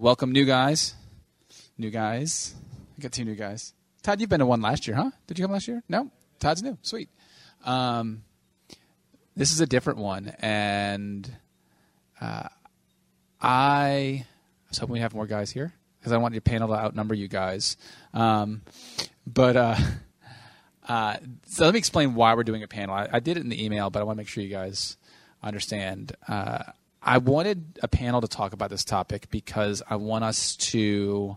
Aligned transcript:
Welcome, 0.00 0.30
new 0.30 0.44
guys. 0.44 0.94
New 1.76 1.90
guys. 1.90 2.54
I 2.96 3.02
got 3.02 3.10
two 3.10 3.24
new 3.24 3.34
guys. 3.34 3.74
Todd, 4.00 4.20
you've 4.20 4.30
been 4.30 4.38
to 4.38 4.46
one 4.46 4.62
last 4.62 4.86
year, 4.86 4.94
huh? 4.94 5.10
Did 5.26 5.40
you 5.40 5.44
come 5.44 5.50
last 5.50 5.66
year? 5.66 5.82
No? 5.88 6.08
Todd's 6.38 6.62
new. 6.62 6.78
Sweet. 6.82 7.08
Um, 7.64 8.22
this 9.34 9.50
is 9.50 9.60
a 9.60 9.66
different 9.66 9.98
one, 9.98 10.36
and 10.38 11.28
uh, 12.20 12.46
I 13.42 14.24
was 14.68 14.78
hoping 14.78 14.92
we 14.92 15.00
have 15.00 15.14
more 15.14 15.26
guys 15.26 15.50
here 15.50 15.74
because 15.98 16.12
I 16.12 16.18
want 16.18 16.32
your 16.32 16.42
panel 16.42 16.68
to 16.68 16.74
outnumber 16.74 17.16
you 17.16 17.26
guys. 17.26 17.76
Um, 18.14 18.62
but 19.26 19.56
uh, 19.56 19.76
uh, 20.88 21.16
so 21.48 21.64
let 21.64 21.74
me 21.74 21.78
explain 21.78 22.14
why 22.14 22.34
we're 22.34 22.44
doing 22.44 22.62
a 22.62 22.68
panel. 22.68 22.94
I, 22.94 23.08
I, 23.14 23.18
did 23.18 23.36
it 23.36 23.40
in 23.40 23.48
the 23.48 23.64
email, 23.64 23.90
but 23.90 23.98
I 23.98 24.04
want 24.04 24.16
to 24.16 24.20
make 24.20 24.28
sure 24.28 24.44
you 24.44 24.48
guys 24.48 24.96
understand. 25.42 26.12
Uh, 26.28 26.62
I 27.02 27.18
wanted 27.18 27.78
a 27.82 27.88
panel 27.88 28.20
to 28.20 28.28
talk 28.28 28.52
about 28.52 28.70
this 28.70 28.84
topic 28.84 29.30
because 29.30 29.82
I 29.88 29.96
want 29.96 30.24
us 30.24 30.56
to 30.56 31.36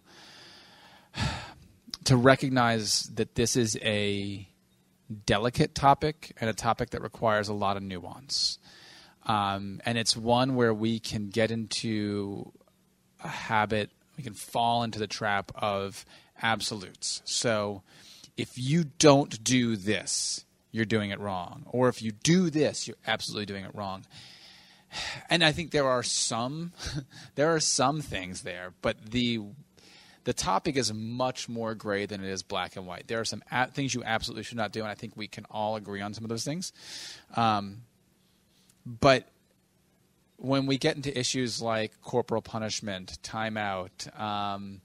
to 2.05 2.17
recognize 2.17 3.03
that 3.15 3.35
this 3.35 3.55
is 3.55 3.77
a 3.81 4.47
delicate 5.25 5.75
topic 5.75 6.33
and 6.39 6.49
a 6.49 6.53
topic 6.53 6.91
that 6.91 7.01
requires 7.01 7.47
a 7.47 7.53
lot 7.53 7.77
of 7.77 7.83
nuance. 7.83 8.57
Um, 9.25 9.81
and 9.85 9.97
it's 9.97 10.17
one 10.17 10.55
where 10.55 10.73
we 10.73 10.99
can 10.99 11.29
get 11.29 11.51
into 11.51 12.51
a 13.23 13.27
habit, 13.27 13.91
we 14.17 14.23
can 14.23 14.33
fall 14.33 14.83
into 14.83 14.99
the 14.99 15.07
trap 15.07 15.51
of 15.55 16.05
absolutes. 16.41 17.21
So 17.25 17.83
if 18.35 18.57
you 18.57 18.85
don't 18.97 19.43
do 19.43 19.75
this, 19.75 20.45
you're 20.71 20.85
doing 20.85 21.11
it 21.11 21.19
wrong. 21.19 21.65
Or 21.67 21.89
if 21.89 22.01
you 22.01 22.11
do 22.11 22.49
this, 22.49 22.87
you're 22.87 22.97
absolutely 23.05 23.45
doing 23.45 23.65
it 23.65 23.75
wrong. 23.75 24.05
And 25.29 25.43
I 25.43 25.51
think 25.51 25.71
there 25.71 25.87
are 25.87 26.03
some 26.03 26.71
there 27.35 27.53
are 27.53 27.59
some 27.59 28.01
things 28.01 28.41
there, 28.41 28.73
but 28.81 29.11
the 29.11 29.41
the 30.23 30.33
topic 30.33 30.75
is 30.75 30.93
much 30.93 31.49
more 31.49 31.73
gray 31.73 32.05
than 32.05 32.23
it 32.23 32.29
is 32.29 32.43
black 32.43 32.75
and 32.75 32.85
white. 32.85 33.07
There 33.07 33.19
are 33.19 33.25
some 33.25 33.43
a- 33.51 33.67
things 33.67 33.93
you 33.93 34.03
absolutely 34.03 34.43
should 34.43 34.57
not 34.57 34.71
do, 34.71 34.81
and 34.81 34.89
I 34.89 34.95
think 34.95 35.17
we 35.17 35.27
can 35.27 35.45
all 35.49 35.75
agree 35.75 36.01
on 36.01 36.13
some 36.13 36.23
of 36.23 36.29
those 36.29 36.43
things. 36.43 36.71
Um, 37.35 37.81
but 38.85 39.27
when 40.37 40.65
we 40.65 40.77
get 40.77 40.95
into 40.95 41.17
issues 41.17 41.61
like 41.61 41.99
corporal 42.01 42.41
punishment, 42.41 43.17
timeout, 43.23 44.19
um, 44.19 44.81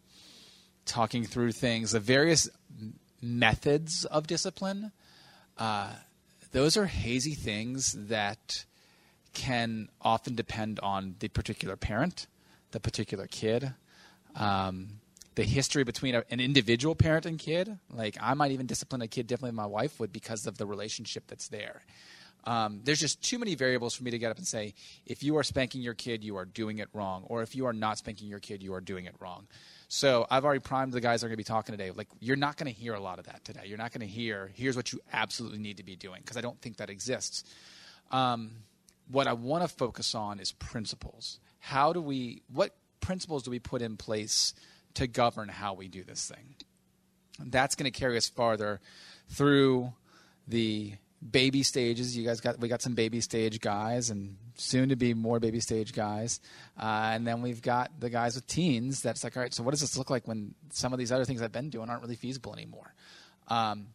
talking 0.84 1.24
through 1.24 1.52
things, 1.52 1.92
the 1.92 2.00
various 2.00 2.48
methods 3.20 4.04
of 4.04 4.26
discipline, 4.26 4.92
uh, 5.58 5.92
those 6.52 6.76
are 6.76 6.86
hazy 6.86 7.34
things 7.34 7.92
that 8.08 8.64
can 9.36 9.90
often 10.00 10.34
depend 10.34 10.80
on 10.80 11.14
the 11.18 11.28
particular 11.28 11.76
parent, 11.76 12.26
the 12.70 12.80
particular 12.80 13.26
kid. 13.26 13.74
Um, 14.34 15.00
the 15.34 15.44
history 15.44 15.84
between 15.84 16.14
a, 16.14 16.24
an 16.30 16.40
individual 16.40 16.94
parent 16.94 17.26
and 17.26 17.38
kid. 17.38 17.78
Like 17.92 18.16
I 18.20 18.32
might 18.32 18.52
even 18.52 18.66
discipline 18.66 19.02
a 19.02 19.08
kid 19.08 19.26
differently 19.26 19.50
than 19.50 19.56
my 19.56 19.66
wife 19.66 20.00
would 20.00 20.10
because 20.10 20.46
of 20.46 20.56
the 20.56 20.64
relationship 20.64 21.24
that's 21.28 21.48
there. 21.48 21.82
Um, 22.44 22.80
there's 22.84 23.00
just 23.00 23.22
too 23.22 23.38
many 23.38 23.54
variables 23.54 23.94
for 23.94 24.04
me 24.04 24.12
to 24.12 24.18
get 24.18 24.30
up 24.30 24.38
and 24.38 24.46
say, 24.46 24.72
if 25.04 25.22
you 25.22 25.36
are 25.36 25.42
spanking 25.42 25.82
your 25.82 25.94
kid, 25.94 26.24
you 26.24 26.36
are 26.36 26.44
doing 26.44 26.78
it 26.78 26.88
wrong, 26.94 27.24
or 27.26 27.42
if 27.42 27.54
you 27.54 27.66
are 27.66 27.72
not 27.72 27.98
spanking 27.98 28.28
your 28.28 28.38
kid, 28.38 28.62
you 28.62 28.72
are 28.72 28.80
doing 28.80 29.04
it 29.04 29.14
wrong. 29.20 29.48
So 29.88 30.26
I've 30.30 30.44
already 30.44 30.60
primed 30.60 30.92
the 30.92 31.00
guys 31.00 31.20
that 31.20 31.26
are 31.26 31.28
going 31.28 31.34
to 31.34 31.38
be 31.38 31.44
talking 31.44 31.76
today. 31.76 31.90
Like 31.90 32.08
you're 32.20 32.36
not 32.36 32.56
going 32.56 32.72
to 32.72 32.78
hear 32.80 32.94
a 32.94 33.00
lot 33.00 33.18
of 33.18 33.26
that 33.26 33.44
today. 33.44 33.62
You're 33.66 33.78
not 33.78 33.92
going 33.92 34.00
to 34.00 34.12
hear 34.12 34.50
here's 34.54 34.76
what 34.76 34.92
you 34.92 35.00
absolutely 35.12 35.58
need 35.58 35.76
to 35.76 35.84
be 35.84 35.96
doing 35.96 36.22
because 36.22 36.38
I 36.38 36.40
don't 36.40 36.60
think 36.62 36.78
that 36.78 36.88
exists. 36.88 37.44
Um, 38.10 38.52
what 39.10 39.26
I 39.26 39.32
want 39.32 39.62
to 39.62 39.68
focus 39.68 40.14
on 40.14 40.40
is 40.40 40.52
principles. 40.52 41.40
How 41.58 41.92
do 41.92 42.00
we? 42.00 42.42
What 42.52 42.74
principles 43.00 43.42
do 43.42 43.50
we 43.50 43.58
put 43.58 43.82
in 43.82 43.96
place 43.96 44.52
to 44.96 45.06
govern 45.06 45.48
how 45.48 45.74
we 45.74 45.88
do 45.88 46.02
this 46.02 46.26
thing. 46.28 46.54
That's 47.38 47.74
going 47.74 47.90
to 47.90 47.96
carry 47.96 48.16
us 48.16 48.28
farther 48.28 48.80
through 49.28 49.92
the 50.48 50.94
baby 51.30 51.62
stages. 51.62 52.16
You 52.16 52.24
guys 52.24 52.40
got 52.40 52.58
we 52.58 52.68
got 52.68 52.82
some 52.82 52.94
baby 52.94 53.20
stage 53.20 53.60
guys, 53.60 54.10
and 54.10 54.36
soon 54.56 54.88
to 54.88 54.96
be 54.96 55.12
more 55.12 55.38
baby 55.38 55.60
stage 55.60 55.92
guys, 55.92 56.40
uh, 56.80 57.10
and 57.12 57.26
then 57.26 57.42
we've 57.42 57.60
got 57.60 58.00
the 58.00 58.08
guys 58.08 58.34
with 58.34 58.46
teens. 58.46 59.02
That's 59.02 59.22
like, 59.22 59.36
all 59.36 59.42
right, 59.42 59.52
so 59.52 59.62
what 59.62 59.72
does 59.72 59.82
this 59.82 59.98
look 59.98 60.08
like 60.08 60.26
when 60.26 60.54
some 60.72 60.92
of 60.92 60.98
these 60.98 61.12
other 61.12 61.26
things 61.26 61.42
I've 61.42 61.52
been 61.52 61.70
doing 61.70 61.90
aren't 61.90 62.02
really 62.02 62.16
feasible 62.16 62.54
anymore? 62.54 62.94
Um, 63.48 63.88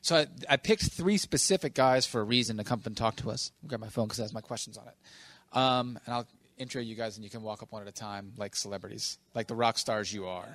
so 0.00 0.16
I, 0.16 0.26
I, 0.48 0.56
picked 0.56 0.84
three 0.84 1.16
specific 1.16 1.74
guys 1.74 2.06
for 2.06 2.20
a 2.20 2.24
reason 2.24 2.56
to 2.58 2.64
come 2.64 2.80
and 2.84 2.96
talk 2.96 3.16
to 3.16 3.30
us. 3.30 3.52
I'll 3.62 3.68
grab 3.68 3.80
my 3.80 3.88
phone 3.88 4.06
because 4.06 4.20
it 4.20 4.22
has 4.22 4.32
my 4.32 4.40
questions 4.40 4.78
on 4.78 4.86
it, 4.86 5.56
um, 5.56 5.98
and 6.06 6.14
I'll 6.14 6.26
intro 6.56 6.80
you 6.80 6.94
guys, 6.94 7.16
and 7.16 7.24
you 7.24 7.30
can 7.30 7.42
walk 7.42 7.62
up 7.62 7.72
one 7.72 7.82
at 7.82 7.88
a 7.88 7.92
time 7.92 8.32
like 8.36 8.56
celebrities, 8.56 9.18
like 9.34 9.46
the 9.46 9.54
rock 9.54 9.78
stars 9.78 10.12
you 10.12 10.26
are. 10.26 10.48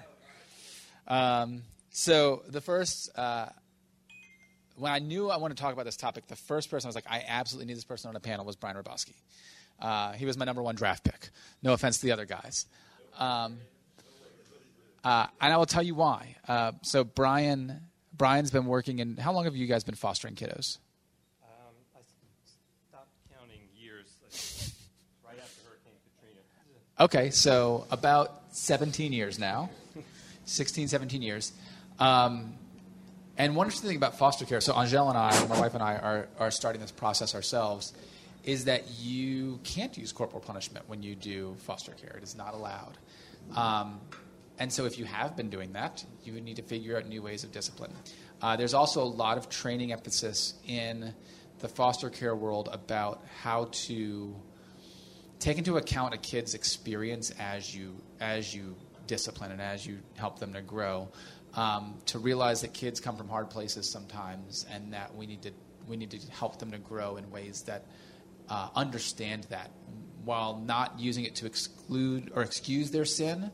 Um, 1.08 1.64
so 1.90 2.44
the 2.48 2.62
first, 2.62 3.10
uh, 3.18 3.48
when 4.78 4.92
I 4.92 5.00
knew 5.00 5.30
I 5.30 5.38
wanted 5.38 5.58
to 5.58 5.64
talk 5.64 5.74
about 5.74 5.86
this 5.86 5.98
topic, 5.98 6.28
the 6.28 6.36
first 6.36 6.70
person 6.70 6.88
I 6.88 6.90
was 6.90 6.96
like, 6.96 7.10
I 7.10 7.24
absolutely 7.28 7.68
need 7.68 7.78
this 7.78 7.84
person 7.84 8.10
on 8.10 8.16
a 8.16 8.20
panel 8.20 8.46
was 8.46 8.56
Brian 8.56 8.76
Rabowski. 8.76 9.14
Uh, 9.80 10.14
he 10.14 10.26
was 10.26 10.38
my 10.38 10.46
number 10.46 10.62
one 10.62 10.76
draft 10.76 11.04
pick. 11.04 11.30
No 11.62 11.74
offense 11.74 12.00
to 12.00 12.06
the 12.06 12.12
other 12.12 12.26
guys. 12.26 12.66
Um, 13.18 13.58
uh, 15.04 15.28
and 15.42 15.54
I 15.54 15.58
will 15.58 15.66
tell 15.66 15.84
you 15.84 15.96
why. 15.96 16.36
Uh, 16.48 16.72
so 16.82 17.04
Brian, 17.04 17.82
Brian's 18.16 18.52
been 18.52 18.66
working 18.66 19.00
in. 19.00 19.18
How 19.18 19.34
long 19.34 19.46
have 19.46 19.56
you 19.56 19.68
guys 19.68 19.84
been 19.84 19.96
fostering 19.96 20.36
kiddos? 20.36 20.78
Um, 21.44 21.74
I 21.96 22.00
stopped 22.88 23.10
counting 23.36 23.62
years 23.76 24.06
like, 24.22 25.34
right 25.34 25.42
after 25.42 25.68
Hurricane 25.68 25.94
Katrina. 26.20 26.42
Okay, 27.00 27.30
so 27.32 27.88
about 27.90 28.44
17 28.52 29.14
years 29.14 29.40
now, 29.40 29.70
16, 30.46 30.88
17 30.88 31.22
years. 31.22 31.54
Um, 32.00 32.54
and 33.38 33.56
one 33.56 33.66
interesting 33.66 33.90
thing 33.90 33.98
about 33.98 34.18
foster 34.18 34.46
care, 34.46 34.62
so 34.62 34.80
Angel 34.80 35.10
and 35.10 35.18
I, 35.18 35.48
my 35.48 35.60
wife 35.60 35.74
and 35.74 35.82
I, 35.82 35.96
are, 35.96 36.28
are 36.38 36.52
starting 36.52 36.82
this 36.82 36.92
process 36.92 37.34
ourselves, 37.34 37.94
is 38.44 38.66
that 38.66 38.92
you 39.00 39.60
can't 39.64 39.98
use 39.98 40.12
corporal 40.12 40.42
punishment 40.42 40.88
when 40.88 41.02
you 41.02 41.16
do 41.16 41.56
foster 41.60 41.94
care. 41.94 42.16
It 42.18 42.24
is 42.24 42.36
not 42.36 42.54
allowed. 42.54 42.98
Um, 43.56 44.00
and 44.60 44.72
so 44.72 44.86
if 44.86 44.98
you 45.00 45.06
have 45.06 45.36
been 45.36 45.50
doing 45.50 45.74
that, 45.74 46.06
you 46.24 46.34
would 46.34 46.44
need 46.44 46.58
to 46.58 46.62
figure 46.62 46.98
out 46.98 47.08
new 47.08 47.22
ways 47.22 47.44
of 47.44 47.52
discipline. 47.52 47.92
Uh, 48.42 48.56
there's 48.56 48.74
also 48.74 49.02
a 49.02 49.06
lot 49.06 49.38
of 49.38 49.50
training 49.50 49.92
emphasis 49.92 50.56
in 50.68 51.14
the 51.60 51.68
foster 51.68 52.10
care 52.10 52.36
world 52.36 52.70
about 52.72 53.24
how 53.42 53.70
to 53.72 54.36
take 55.40 55.58
into 55.58 55.78
account 55.78 56.14
a 56.14 56.18
kid's 56.18 56.54
experience 56.54 57.32
as 57.40 57.76
you 57.76 57.96
as 58.20 58.54
you 58.54 58.76
discipline 59.08 59.52
and 59.52 59.62
as 59.62 59.86
you 59.86 60.00
help 60.16 60.40
them 60.40 60.54
to 60.54 60.62
grow. 60.62 61.10
Um, 61.56 62.00
to 62.08 62.18
realize 62.18 62.62
that 62.62 62.74
kids 62.74 63.00
come 63.00 63.16
from 63.16 63.30
hard 63.30 63.52
places 63.52 63.88
sometimes, 63.88 64.66
and 64.72 64.92
that 64.94 65.16
we 65.16 65.28
need 65.28 65.44
to 65.44 65.52
we 65.88 65.98
need 65.98 66.12
to 66.12 66.32
help 66.32 66.58
them 66.60 66.72
to 66.72 66.80
grow 66.80 67.18
in 67.18 67.30
ways 67.30 67.62
that 67.64 67.86
uh, 68.50 68.70
understand 68.76 69.46
that, 69.50 69.70
while 70.26 70.58
not 70.58 71.00
using 71.00 71.26
it 71.26 71.36
to 71.36 71.46
exclude 71.46 72.32
or 72.36 72.42
excuse 72.42 72.90
their 72.92 73.06
sin, 73.06 73.52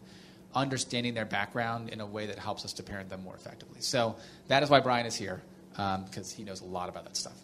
understanding 0.53 1.13
their 1.13 1.25
background 1.25 1.89
in 1.89 2.01
a 2.01 2.05
way 2.05 2.25
that 2.27 2.39
helps 2.39 2.65
us 2.65 2.73
to 2.73 2.83
parent 2.83 3.09
them 3.09 3.23
more 3.23 3.35
effectively. 3.35 3.81
So 3.81 4.15
that 4.47 4.63
is 4.63 4.69
why 4.69 4.79
Brian 4.79 5.05
is 5.05 5.15
here 5.15 5.41
because 5.71 6.31
um, 6.31 6.37
he 6.37 6.43
knows 6.43 6.61
a 6.61 6.65
lot 6.65 6.89
about 6.89 7.05
that 7.05 7.15
stuff. 7.15 7.37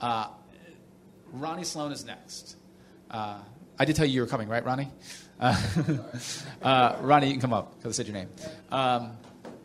Uh, 0.00 0.28
Ronnie 1.32 1.64
Sloan 1.64 1.92
is 1.92 2.04
next. 2.04 2.56
Uh, 3.10 3.38
I 3.78 3.84
did 3.84 3.96
tell 3.96 4.06
you 4.06 4.14
you 4.14 4.20
were 4.22 4.26
coming, 4.26 4.48
right, 4.48 4.64
Ronnie? 4.64 4.90
Uh, 5.38 5.56
uh, 6.62 6.96
Ronnie, 7.00 7.26
you 7.26 7.32
can 7.32 7.40
come 7.40 7.52
up 7.52 7.76
because 7.76 7.94
I 7.94 7.96
said 7.96 8.06
your 8.06 8.14
name. 8.14 8.30
Um, 8.70 9.16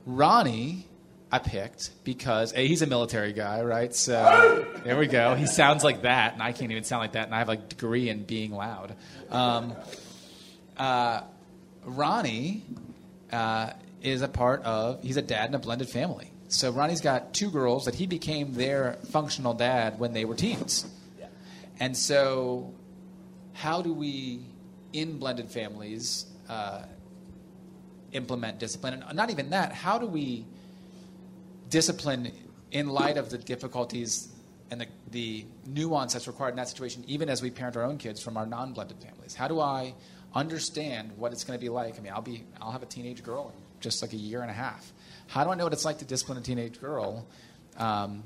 Ronnie, 0.05 0.85
I 1.31 1.39
picked 1.39 1.91
because 2.03 2.53
a 2.53 2.67
he's 2.67 2.81
a 2.81 2.87
military 2.87 3.31
guy, 3.31 3.61
right? 3.61 3.95
So 3.95 4.65
there 4.83 4.97
we 4.97 5.07
go. 5.07 5.35
He 5.35 5.45
sounds 5.45 5.83
like 5.83 6.01
that, 6.01 6.33
and 6.33 6.43
I 6.43 6.51
can't 6.51 6.71
even 6.71 6.83
sound 6.83 7.01
like 7.01 7.13
that, 7.13 7.25
and 7.25 7.33
I 7.33 7.39
have 7.39 7.49
a 7.49 7.55
degree 7.55 8.09
in 8.09 8.23
being 8.23 8.51
loud. 8.51 8.95
Um, 9.29 9.73
uh, 10.75 11.21
Ronnie 11.85 12.63
uh, 13.31 13.73
is 14.01 14.21
a 14.21 14.27
part 14.27 14.63
of. 14.63 15.01
He's 15.03 15.17
a 15.17 15.21
dad 15.21 15.49
in 15.49 15.55
a 15.55 15.59
blended 15.59 15.89
family. 15.89 16.31
So 16.47 16.71
Ronnie's 16.71 17.01
got 17.01 17.33
two 17.33 17.49
girls 17.49 17.85
that 17.85 17.95
he 17.95 18.07
became 18.07 18.53
their 18.53 18.97
functional 19.11 19.53
dad 19.53 19.99
when 19.99 20.11
they 20.13 20.25
were 20.25 20.35
teens. 20.35 20.85
And 21.79 21.97
so 21.97 22.73
how 23.53 23.81
do 23.81 23.93
we, 23.93 24.41
in 24.93 25.17
blended 25.17 25.49
families, 25.49 26.25
uh, 26.47 26.83
implement 28.11 28.59
discipline? 28.59 29.01
And 29.01 29.15
not 29.15 29.31
even 29.31 29.49
that, 29.49 29.71
how 29.71 29.97
do 29.97 30.05
we 30.05 30.45
discipline 31.69 32.31
in 32.71 32.89
light 32.89 33.17
of 33.17 33.29
the 33.29 33.37
difficulties 33.37 34.29
and 34.69 34.81
the, 34.81 34.87
the 35.09 35.45
nuance 35.65 36.13
that's 36.13 36.27
required 36.27 36.51
in 36.51 36.57
that 36.57 36.69
situation, 36.69 37.03
even 37.07 37.29
as 37.29 37.41
we 37.41 37.49
parent 37.49 37.75
our 37.77 37.83
own 37.83 37.97
kids 37.97 38.21
from 38.21 38.37
our 38.37 38.45
non 38.45 38.73
blended 38.73 38.97
families? 39.01 39.33
How 39.33 39.47
do 39.47 39.59
I 39.59 39.93
understand 40.33 41.11
what 41.17 41.31
it's 41.31 41.43
going 41.43 41.57
to 41.57 41.63
be 41.63 41.69
like? 41.69 41.97
I 41.97 42.01
mean, 42.01 42.13
I'll, 42.13 42.21
be, 42.21 42.43
I'll 42.61 42.71
have 42.71 42.83
a 42.83 42.87
teenage 42.87 43.23
girl 43.23 43.53
in 43.53 43.61
just 43.81 44.01
like 44.01 44.13
a 44.13 44.17
year 44.17 44.41
and 44.41 44.49
a 44.49 44.53
half. 44.53 44.91
How 45.27 45.43
do 45.43 45.49
I 45.49 45.55
know 45.55 45.63
what 45.63 45.73
it's 45.73 45.85
like 45.85 45.99
to 45.99 46.05
discipline 46.05 46.37
a 46.37 46.41
teenage 46.41 46.79
girl? 46.79 47.25
Um, 47.77 48.23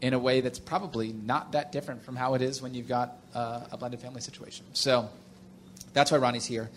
in 0.00 0.14
a 0.14 0.18
way 0.18 0.40
that's 0.40 0.58
probably 0.58 1.12
not 1.12 1.52
that 1.52 1.72
different 1.72 2.02
from 2.02 2.16
how 2.16 2.34
it 2.34 2.42
is 2.42 2.62
when 2.62 2.74
you've 2.74 2.88
got 2.88 3.18
uh, 3.34 3.66
a 3.70 3.76
blended 3.76 4.00
family 4.00 4.20
situation. 4.20 4.64
So 4.72 5.08
that's 5.92 6.10
why 6.10 6.18
Ronnie's 6.18 6.46
here. 6.46 6.70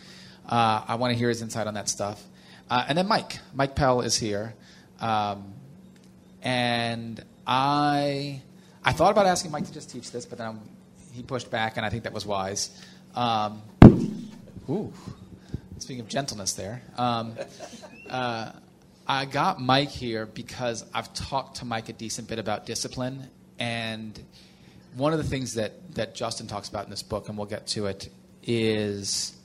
Uh, 0.47 0.83
I 0.87 0.95
want 0.95 1.13
to 1.13 1.17
hear 1.17 1.29
his 1.29 1.41
insight 1.41 1.67
on 1.67 1.75
that 1.75 1.87
stuff. 1.87 2.21
Uh, 2.69 2.83
and 2.87 2.97
then 2.97 3.07
Mike. 3.07 3.39
Mike 3.53 3.75
Pell 3.75 4.01
is 4.01 4.17
here. 4.17 4.55
Um, 4.99 5.53
and 6.41 7.23
I, 7.47 8.41
I 8.83 8.91
thought 8.91 9.11
about 9.11 9.25
asking 9.25 9.51
Mike 9.51 9.65
to 9.65 9.73
just 9.73 9.89
teach 9.89 10.11
this, 10.11 10.25
but 10.25 10.37
then 10.37 10.47
I'm, 10.47 10.59
he 11.13 11.23
pushed 11.23 11.49
back, 11.49 11.77
and 11.77 11.85
I 11.85 11.89
think 11.89 12.03
that 12.03 12.13
was 12.13 12.25
wise. 12.25 12.69
Um, 13.15 13.61
ooh, 14.69 14.93
speaking 15.79 16.01
of 16.01 16.07
gentleness 16.07 16.53
there. 16.53 16.81
Um, 16.97 17.35
uh, 18.09 18.51
I 19.05 19.25
got 19.25 19.59
Mike 19.59 19.89
here 19.89 20.25
because 20.25 20.85
I've 20.93 21.13
talked 21.13 21.57
to 21.57 21.65
Mike 21.65 21.89
a 21.89 21.93
decent 21.93 22.27
bit 22.27 22.39
about 22.39 22.65
discipline, 22.65 23.29
and 23.59 24.19
one 24.95 25.11
of 25.11 25.17
the 25.17 25.25
things 25.25 25.55
that, 25.55 25.95
that 25.95 26.15
Justin 26.15 26.47
talks 26.47 26.69
about 26.69 26.85
in 26.85 26.89
this 26.89 27.03
book, 27.03 27.27
and 27.27 27.37
we'll 27.37 27.47
get 27.47 27.67
to 27.67 27.87
it, 27.87 28.09
is 28.43 29.35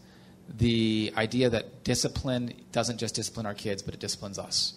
the 0.56 1.12
idea 1.16 1.50
that 1.50 1.84
discipline 1.84 2.52
doesn't 2.72 2.98
just 2.98 3.14
discipline 3.14 3.46
our 3.46 3.54
kids, 3.54 3.82
but 3.82 3.94
it 3.94 4.00
disciplines 4.00 4.38
us. 4.38 4.74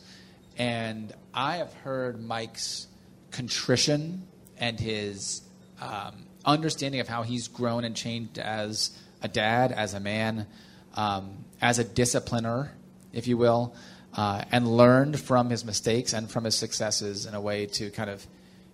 And 0.58 1.14
I 1.34 1.58
have 1.58 1.74
heard 1.74 2.22
Mike's 2.22 2.88
contrition 3.32 4.28
and 4.58 4.80
his 4.80 5.42
um, 5.80 6.26
understanding 6.46 7.00
of 7.00 7.08
how 7.08 7.24
he's 7.24 7.48
grown 7.48 7.84
and 7.84 7.96
changed 7.96 8.38
as 8.38 8.98
a 9.22 9.28
dad, 9.28 9.72
as 9.72 9.94
a 9.94 10.00
man, 10.00 10.48
um, 10.96 11.46
as 11.62 11.80
a 11.80 11.86
discipliner, 11.86 12.70
if 13.14 13.28
you 13.28 13.38
will, 13.38 13.76
uh, 14.14 14.44
and 14.52 14.68
learned 14.68 15.20
from 15.20 15.50
his 15.50 15.64
mistakes 15.64 16.14
and 16.14 16.30
from 16.30 16.44
his 16.44 16.58
successes 16.58 17.26
in 17.26 17.34
a 17.34 17.42
way 17.42 17.66
to 17.66 17.90
kind 17.92 18.10
of, 18.10 18.26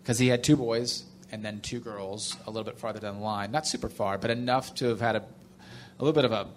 because 0.01 0.17
he 0.17 0.27
had 0.27 0.43
two 0.43 0.55
boys 0.55 1.03
and 1.31 1.43
then 1.43 1.59
two 1.59 1.79
girls 1.79 2.37
a 2.45 2.49
little 2.49 2.63
bit 2.63 2.79
farther 2.79 2.99
down 2.99 3.17
the 3.17 3.23
line, 3.23 3.51
not 3.51 3.67
super 3.67 3.89
far, 3.89 4.17
but 4.17 4.29
enough 4.29 4.73
to 4.75 4.85
have 4.85 5.01
had 5.01 5.15
a, 5.15 5.19
a 5.19 6.03
little 6.03 6.13
bit 6.13 6.25
of 6.25 6.31
a 6.31 6.47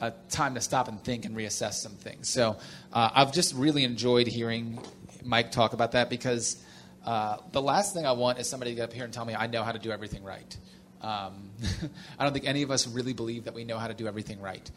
a 0.00 0.12
time 0.28 0.54
to 0.54 0.60
stop 0.60 0.88
and 0.88 1.02
think 1.02 1.24
and 1.24 1.36
reassess 1.36 1.74
some 1.74 1.92
things. 1.92 2.28
So 2.28 2.56
uh, 2.92 3.10
I've 3.14 3.32
just 3.32 3.54
really 3.54 3.84
enjoyed 3.84 4.26
hearing 4.26 4.80
Mike 5.24 5.52
talk 5.52 5.72
about 5.72 5.92
that 5.92 6.10
because 6.10 6.62
uh, 7.04 7.38
the 7.52 7.62
last 7.62 7.94
thing 7.94 8.06
I 8.06 8.12
want 8.12 8.38
is 8.38 8.48
somebody 8.48 8.72
to 8.72 8.74
get 8.76 8.84
up 8.84 8.92
here 8.92 9.04
and 9.04 9.12
tell 9.12 9.24
me 9.24 9.34
I 9.34 9.46
know 9.46 9.62
how 9.62 9.72
to 9.72 9.78
do 9.78 9.90
everything 9.90 10.22
right. 10.22 10.56
Um, 11.04 11.50
I 12.18 12.24
don't 12.24 12.32
think 12.32 12.46
any 12.46 12.62
of 12.62 12.70
us 12.70 12.86
really 12.88 13.12
believe 13.12 13.44
that 13.44 13.54
we 13.54 13.64
know 13.64 13.78
how 13.78 13.88
to 13.88 13.94
do 13.94 14.06
everything 14.06 14.40
right. 14.40 14.68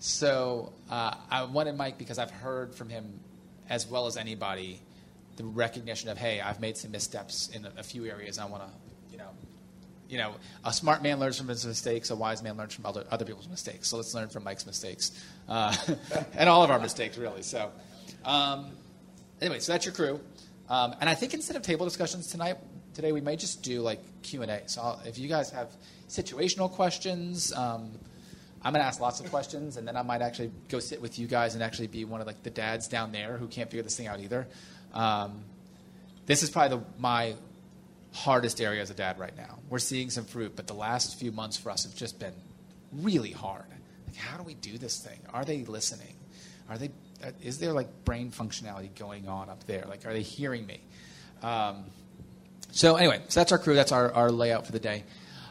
So 0.00 0.72
uh, 0.90 1.14
I 1.30 1.44
wanted 1.44 1.76
Mike 1.76 1.98
because 1.98 2.18
I've 2.18 2.30
heard 2.30 2.74
from 2.74 2.88
him 2.88 3.20
as 3.70 3.86
well 3.86 4.06
as 4.06 4.16
anybody 4.16 4.80
the 5.36 5.44
recognition 5.44 6.08
of 6.10 6.18
hey, 6.18 6.40
I've 6.40 6.60
made 6.60 6.76
some 6.76 6.90
missteps 6.90 7.48
in 7.48 7.64
a, 7.64 7.72
a 7.78 7.82
few 7.84 8.06
areas. 8.06 8.38
I 8.38 8.46
want 8.46 8.64
to 8.64 8.68
you 9.12 9.18
know, 9.18 9.30
you 10.08 10.18
know, 10.18 10.34
a 10.64 10.72
smart 10.72 11.02
man 11.02 11.20
learns 11.20 11.38
from 11.38 11.46
his 11.46 11.64
mistakes, 11.64 12.10
a 12.10 12.16
wise 12.16 12.42
man 12.42 12.56
learns 12.56 12.74
from 12.74 12.84
other, 12.84 13.04
other 13.10 13.24
people's 13.24 13.48
mistakes. 13.48 13.88
So 13.88 13.98
let's 13.98 14.12
learn 14.14 14.28
from 14.28 14.42
Mike's 14.42 14.66
mistakes 14.66 15.12
uh, 15.48 15.76
and 16.34 16.48
all 16.48 16.64
of 16.64 16.70
our 16.70 16.80
mistakes, 16.80 17.16
really. 17.18 17.42
So, 17.42 17.70
um, 18.24 18.72
anyway, 19.40 19.60
so 19.60 19.72
that's 19.72 19.84
your 19.84 19.94
crew. 19.94 20.20
Um, 20.68 20.96
and 21.00 21.08
I 21.08 21.14
think 21.14 21.34
instead 21.34 21.56
of 21.56 21.62
table 21.62 21.86
discussions 21.86 22.26
tonight, 22.26 22.58
today 22.98 23.12
we 23.12 23.20
may 23.20 23.36
just 23.36 23.62
do 23.62 23.80
like 23.80 24.00
Q 24.22 24.42
and 24.42 24.50
A. 24.50 24.68
So 24.68 24.82
I'll, 24.82 25.00
if 25.06 25.20
you 25.20 25.28
guys 25.28 25.50
have 25.50 25.68
situational 26.08 26.68
questions, 26.68 27.52
um, 27.52 27.92
I'm 28.60 28.74
to 28.74 28.80
ask 28.80 29.00
lots 29.00 29.20
of 29.20 29.30
questions, 29.30 29.76
and 29.76 29.86
then 29.86 29.96
I 29.96 30.02
might 30.02 30.20
actually 30.20 30.50
go 30.68 30.80
sit 30.80 31.00
with 31.00 31.16
you 31.16 31.28
guys 31.28 31.54
and 31.54 31.62
actually 31.62 31.86
be 31.86 32.04
one 32.04 32.20
of 32.20 32.26
like 32.26 32.42
the 32.42 32.50
dads 32.50 32.88
down 32.88 33.12
there 33.12 33.36
who 33.36 33.46
can't 33.46 33.70
figure 33.70 33.84
this 33.84 33.96
thing 33.96 34.08
out 34.08 34.18
either. 34.18 34.48
Um, 34.92 35.44
this 36.26 36.42
is 36.42 36.50
probably 36.50 36.78
the, 36.78 36.84
my 36.98 37.34
hardest 38.12 38.60
area 38.60 38.82
as 38.82 38.90
a 38.90 38.94
dad 38.94 39.20
right 39.20 39.36
now. 39.36 39.60
We're 39.70 39.78
seeing 39.78 40.10
some 40.10 40.24
fruit, 40.24 40.56
but 40.56 40.66
the 40.66 40.74
last 40.74 41.20
few 41.20 41.30
months 41.30 41.56
for 41.56 41.70
us 41.70 41.84
have 41.84 41.94
just 41.94 42.18
been 42.18 42.34
really 42.92 43.30
hard. 43.30 43.62
Like, 44.08 44.16
how 44.16 44.36
do 44.38 44.42
we 44.42 44.54
do 44.54 44.76
this 44.76 44.98
thing? 44.98 45.20
Are 45.32 45.44
they 45.44 45.64
listening? 45.64 46.16
Are 46.68 46.76
they? 46.76 46.90
Uh, 47.22 47.30
is 47.44 47.60
there 47.60 47.72
like 47.72 48.04
brain 48.04 48.32
functionality 48.32 48.92
going 48.98 49.28
on 49.28 49.50
up 49.50 49.62
there? 49.68 49.84
Like, 49.88 50.04
are 50.04 50.12
they 50.12 50.22
hearing 50.22 50.66
me? 50.66 50.80
Um, 51.44 51.84
so 52.78 52.94
anyway, 52.94 53.20
so 53.26 53.40
that's 53.40 53.50
our 53.50 53.58
crew. 53.58 53.74
That's 53.74 53.90
our, 53.90 54.12
our 54.12 54.30
layout 54.30 54.64
for 54.64 54.70
the 54.70 54.78
day. 54.78 55.02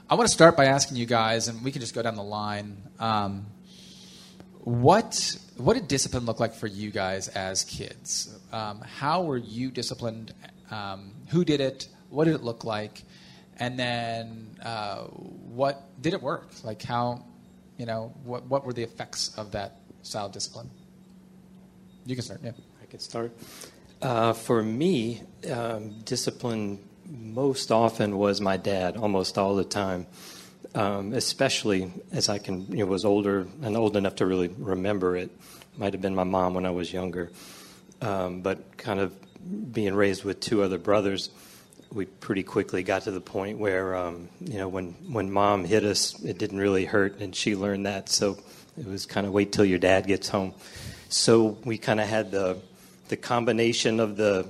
I 0.10 0.16
want 0.16 0.30
to 0.30 0.34
start 0.34 0.56
by 0.56 0.68
asking 0.68 0.96
you 0.96 1.06
guys, 1.06 1.50
and 1.50 1.62
we 1.62 1.74
can 1.74 1.82
just 1.82 1.94
go 1.94 2.02
down 2.02 2.16
the 2.16 2.24
line. 2.24 2.82
Um, 3.00 3.48
what 4.60 5.38
what 5.58 5.74
did 5.74 5.90
discipline 5.90 6.26
look 6.26 6.40
like 6.40 6.54
for 6.54 6.68
you 6.68 6.90
guys 6.90 7.28
as 7.28 7.66
kids? 7.66 8.34
Um, 8.54 8.80
how 8.80 9.24
were 9.24 9.36
you 9.36 9.72
disciplined? 9.72 10.34
Um, 10.72 11.12
who 11.28 11.44
did 11.44 11.60
it? 11.60 11.90
What 12.10 12.26
did 12.26 12.36
it 12.36 12.44
look 12.44 12.64
like? 12.64 13.04
And 13.58 13.78
then 13.78 14.58
uh, 14.64 15.00
what 15.02 15.84
did 16.02 16.14
it 16.14 16.22
work? 16.22 16.48
Like 16.64 16.82
how, 16.82 17.26
you 17.78 17.86
know, 17.86 18.14
what, 18.24 18.46
what 18.46 18.66
were 18.66 18.72
the 18.72 18.84
effects 18.84 19.38
of 19.38 19.52
that 19.52 19.82
style 20.02 20.28
of 20.28 20.32
discipline? 20.32 20.70
You 22.06 22.16
can 22.16 22.24
start, 22.24 22.40
yeah. 22.42 22.52
I 22.82 22.86
can 22.86 23.02
start. 23.02 23.38
Uh, 24.02 24.32
for 24.32 24.64
me, 24.64 25.24
um, 25.52 26.00
discipline 26.06 26.80
most 27.10 27.72
often 27.72 28.18
was 28.18 28.42
my 28.42 28.58
dad, 28.58 28.98
almost 28.98 29.38
all 29.38 29.56
the 29.56 29.64
time. 29.64 30.08
Um, 30.76 31.14
especially 31.14 31.92
as 32.12 32.30
I 32.30 32.38
can, 32.38 32.68
you 32.70 32.80
know, 32.80 32.86
was 32.86 33.06
older 33.06 33.48
and 33.64 33.76
old 33.76 33.96
enough 33.96 34.16
to 34.16 34.26
really 34.26 34.50
remember 34.50 35.16
it. 35.16 35.32
Might 35.78 35.94
have 35.94 36.02
been 36.02 36.14
my 36.14 36.26
mom 36.26 36.54
when 36.54 36.66
I 36.66 36.72
was 36.72 36.92
younger, 36.92 37.32
um, 38.02 38.42
but 38.42 38.78
kind 38.78 39.00
of 39.00 39.14
being 39.74 39.96
raised 39.96 40.24
with 40.24 40.40
two 40.40 40.62
other 40.62 40.78
brothers 40.78 41.30
we 41.92 42.06
pretty 42.06 42.44
quickly 42.44 42.84
got 42.84 43.04
to 43.04 43.12
the 43.12 43.22
point 43.22 43.58
where 43.58 43.96
um, 43.96 44.30
you 44.42 44.58
know 44.58 44.68
when 44.68 44.94
when 45.12 45.32
mom 45.32 45.66
hit 45.66 45.84
us, 45.84 46.22
it 46.24 46.38
didn't 46.38 46.60
really 46.60 46.86
hurt, 46.86 47.20
and 47.20 47.36
she 47.36 47.56
learned 47.56 47.86
that. 47.86 48.10
So 48.10 48.38
it 48.78 48.86
was 48.86 49.06
kind 49.06 49.26
of 49.26 49.34
wait 49.34 49.52
till 49.52 49.66
your 49.66 49.80
dad 49.80 50.08
gets 50.08 50.30
home. 50.30 50.54
So 51.10 51.58
we 51.64 51.78
kind 51.78 52.00
of 52.00 52.08
had 52.08 52.32
the 52.32 52.60
the 53.10 53.18
combination 53.18 54.00
of 54.00 54.18
the 54.18 54.48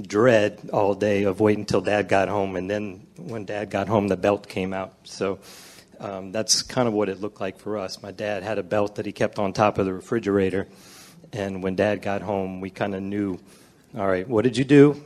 dread 0.00 0.70
all 0.72 0.94
day 0.94 1.24
of 1.24 1.40
waiting 1.40 1.62
until 1.62 1.80
dad 1.80 2.08
got 2.08 2.28
home, 2.28 2.56
and 2.56 2.70
then 2.70 3.06
when 3.16 3.44
dad 3.44 3.70
got 3.70 3.88
home, 3.88 4.08
the 4.08 4.16
belt 4.16 4.48
came 4.48 4.72
out. 4.72 4.94
So. 5.04 5.38
Um, 6.02 6.32
that's 6.32 6.62
kind 6.62 6.88
of 6.88 6.94
what 6.94 7.10
it 7.10 7.20
looked 7.20 7.42
like 7.42 7.58
for 7.58 7.76
us. 7.76 8.02
My 8.02 8.10
dad 8.10 8.42
had 8.42 8.56
a 8.56 8.62
belt 8.62 8.94
that 8.94 9.04
he 9.04 9.12
kept 9.12 9.38
on 9.38 9.52
top 9.52 9.76
of 9.76 9.84
the 9.84 9.92
refrigerator, 9.92 10.66
and 11.30 11.62
when 11.62 11.76
dad 11.76 12.00
got 12.00 12.22
home, 12.22 12.62
we 12.62 12.70
kind 12.70 12.94
of 12.94 13.02
knew, 13.02 13.38
all 13.94 14.08
right, 14.08 14.26
what 14.26 14.44
did 14.44 14.56
you 14.56 14.64
do? 14.64 14.98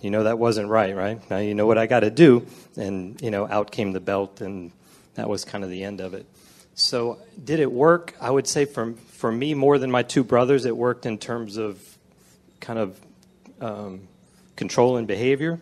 you 0.00 0.10
know 0.10 0.24
that 0.24 0.38
wasn't 0.38 0.68
right, 0.68 0.94
right? 0.94 1.30
Now 1.30 1.38
you 1.38 1.54
know 1.54 1.66
what 1.66 1.78
I 1.78 1.86
got 1.86 2.00
to 2.00 2.10
do. 2.10 2.46
And, 2.76 3.20
you 3.20 3.30
know, 3.30 3.46
out 3.48 3.70
came 3.70 3.92
the 3.92 4.00
belt, 4.00 4.40
and 4.40 4.72
that 5.14 5.28
was 5.28 5.44
kind 5.44 5.64
of 5.64 5.70
the 5.70 5.84
end 5.84 6.00
of 6.00 6.14
it. 6.14 6.26
So, 6.74 7.18
did 7.42 7.58
it 7.58 7.70
work? 7.72 8.14
I 8.20 8.30
would 8.30 8.46
say 8.46 8.64
for, 8.64 8.92
for 8.92 9.32
me, 9.32 9.54
more 9.54 9.78
than 9.78 9.90
my 9.90 10.04
two 10.04 10.22
brothers, 10.22 10.64
it 10.64 10.76
worked 10.76 11.06
in 11.06 11.18
terms 11.18 11.56
of 11.56 11.80
kind 12.60 12.78
of 12.78 13.00
um, 13.60 14.06
control 14.58 14.98
and 14.98 15.06
behavior. 15.06 15.58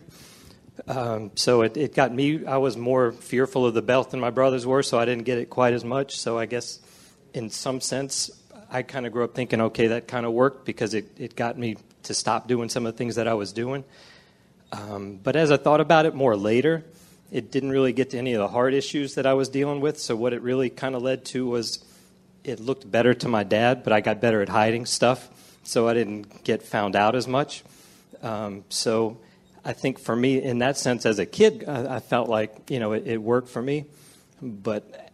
Um, 0.87 1.31
so, 1.35 1.61
it, 1.61 1.77
it 1.77 1.95
got 1.95 2.13
me, 2.13 2.45
I 2.45 2.57
was 2.57 2.75
more 2.75 3.13
fearful 3.13 3.65
of 3.65 3.73
the 3.73 3.81
belt 3.81 4.11
than 4.11 4.19
my 4.19 4.29
brothers 4.29 4.65
were, 4.65 4.83
so 4.83 4.99
I 4.99 5.05
didn't 5.05 5.23
get 5.23 5.37
it 5.37 5.49
quite 5.49 5.73
as 5.73 5.85
much. 5.85 6.19
So, 6.19 6.37
I 6.37 6.45
guess 6.45 6.79
in 7.33 7.49
some 7.49 7.79
sense, 7.79 8.29
I 8.69 8.81
kind 8.81 9.05
of 9.05 9.13
grew 9.13 9.23
up 9.23 9.33
thinking, 9.33 9.61
okay, 9.61 9.87
that 9.87 10.07
kind 10.07 10.25
of 10.25 10.33
worked 10.33 10.65
because 10.65 10.93
it, 10.93 11.05
it 11.17 11.35
got 11.35 11.57
me 11.57 11.77
to 12.03 12.13
stop 12.13 12.47
doing 12.47 12.69
some 12.69 12.85
of 12.85 12.93
the 12.93 12.97
things 12.97 13.15
that 13.15 13.27
I 13.27 13.33
was 13.35 13.53
doing. 13.53 13.85
Um, 14.71 15.19
but 15.21 15.35
as 15.35 15.51
I 15.51 15.57
thought 15.57 15.79
about 15.79 16.05
it 16.05 16.13
more 16.13 16.35
later, 16.35 16.83
it 17.31 17.51
didn't 17.51 17.69
really 17.69 17.93
get 17.93 18.11
to 18.11 18.17
any 18.17 18.33
of 18.33 18.39
the 18.39 18.47
hard 18.47 18.73
issues 18.73 19.15
that 19.15 19.25
I 19.25 19.33
was 19.33 19.49
dealing 19.49 19.81
with. 19.81 19.99
So 19.99 20.15
what 20.15 20.33
it 20.33 20.41
really 20.41 20.69
kind 20.69 20.95
of 20.95 21.01
led 21.01 21.25
to 21.25 21.47
was 21.47 21.83
it 22.43 22.59
looked 22.59 22.89
better 22.89 23.13
to 23.13 23.27
my 23.27 23.43
dad, 23.43 23.83
but 23.83 23.93
I 23.93 24.01
got 24.01 24.21
better 24.21 24.41
at 24.41 24.49
hiding 24.49 24.85
stuff, 24.85 25.29
so 25.63 25.87
I 25.87 25.93
didn't 25.93 26.43
get 26.43 26.63
found 26.63 26.95
out 26.95 27.15
as 27.15 27.27
much. 27.27 27.63
Um, 28.21 28.63
so 28.69 29.19
I 29.63 29.73
think 29.73 29.99
for 29.99 30.15
me, 30.15 30.41
in 30.41 30.59
that 30.59 30.77
sense, 30.77 31.05
as 31.05 31.19
a 31.19 31.25
kid, 31.25 31.65
I, 31.67 31.95
I 31.95 31.99
felt 31.99 32.29
like 32.29 32.69
you 32.69 32.79
know 32.79 32.93
it, 32.93 33.07
it, 33.07 33.21
worked 33.21 33.49
for 33.49 33.61
me. 33.61 33.85
But 34.41 35.11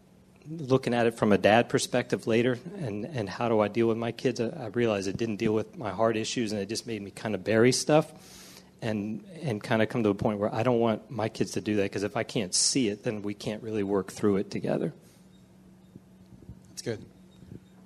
looking 0.50 0.94
at 0.94 1.06
it 1.06 1.16
from 1.16 1.32
a 1.32 1.38
dad 1.38 1.70
perspective 1.70 2.28
later, 2.28 2.60
and 2.78 3.06
and 3.06 3.30
how 3.30 3.50
do 3.50 3.60
I 3.60 3.68
deal 3.68 3.88
with 3.88 3.98
my 3.98 4.12
kids, 4.12 4.40
I, 4.40 4.48
I 4.50 4.68
realized 4.68 5.08
it 5.08 5.18
didn't 5.18 5.38
deal 5.38 5.54
with 5.54 5.78
my 5.78 5.92
hard 5.92 6.18
issues, 6.18 6.52
and 6.52 6.62
it 6.62 6.70
just 6.70 6.88
made 6.88 7.02
me 7.02 7.12
kind 7.12 7.36
of 7.36 7.44
bury 7.44 7.72
stuff 7.72 8.12
and 8.84 9.24
and 9.42 9.64
kind 9.64 9.82
of 9.82 9.88
come 9.88 10.04
to 10.04 10.10
a 10.10 10.14
point 10.14 10.40
where 10.40 10.54
I 10.54 10.62
don't 10.62 10.80
want 10.80 11.10
my 11.10 11.30
kids 11.30 11.52
to 11.52 11.62
do 11.62 11.78
that 11.78 11.84
because 11.84 12.04
if 12.04 12.18
I 12.18 12.24
can't 12.24 12.54
see 12.54 12.90
it, 12.90 13.04
then 13.04 13.22
we 13.22 13.34
can't 13.34 13.64
really 13.64 13.84
work 13.84 14.12
through 14.12 14.36
it 14.36 14.52
together. 14.52 14.94
That's 16.70 16.82
good. 16.82 17.04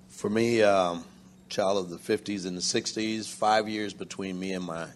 For 0.10 0.30
me, 0.30 0.64
um, 0.64 1.06
child 1.50 1.78
of 1.78 1.92
the 1.92 1.98
'50s 1.98 2.48
and 2.48 2.58
the 2.58 2.62
'60s, 2.62 3.32
five 3.32 3.70
years 3.70 3.94
between 3.94 4.40
me 4.40 4.54
and 4.54 4.66
my, 4.66 4.88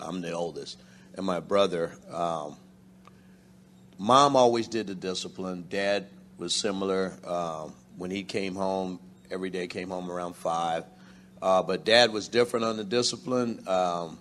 I'm 0.00 0.20
the 0.20 0.32
oldest, 0.32 0.78
and 1.14 1.24
my 1.24 1.40
brother. 1.40 1.92
Um, 2.10 2.56
mom 3.98 4.36
always 4.36 4.68
did 4.68 4.86
the 4.86 4.94
discipline. 4.94 5.66
Dad 5.68 6.08
was 6.38 6.54
similar. 6.54 7.18
Um, 7.24 7.74
when 7.96 8.10
he 8.10 8.22
came 8.22 8.54
home, 8.54 9.00
every 9.30 9.50
day 9.50 9.66
came 9.66 9.88
home 9.90 10.10
around 10.10 10.36
five. 10.36 10.84
Uh, 11.40 11.62
but 11.62 11.84
dad 11.84 12.12
was 12.12 12.28
different 12.28 12.64
on 12.64 12.76
the 12.76 12.84
discipline. 12.84 13.62
Um, 13.68 14.18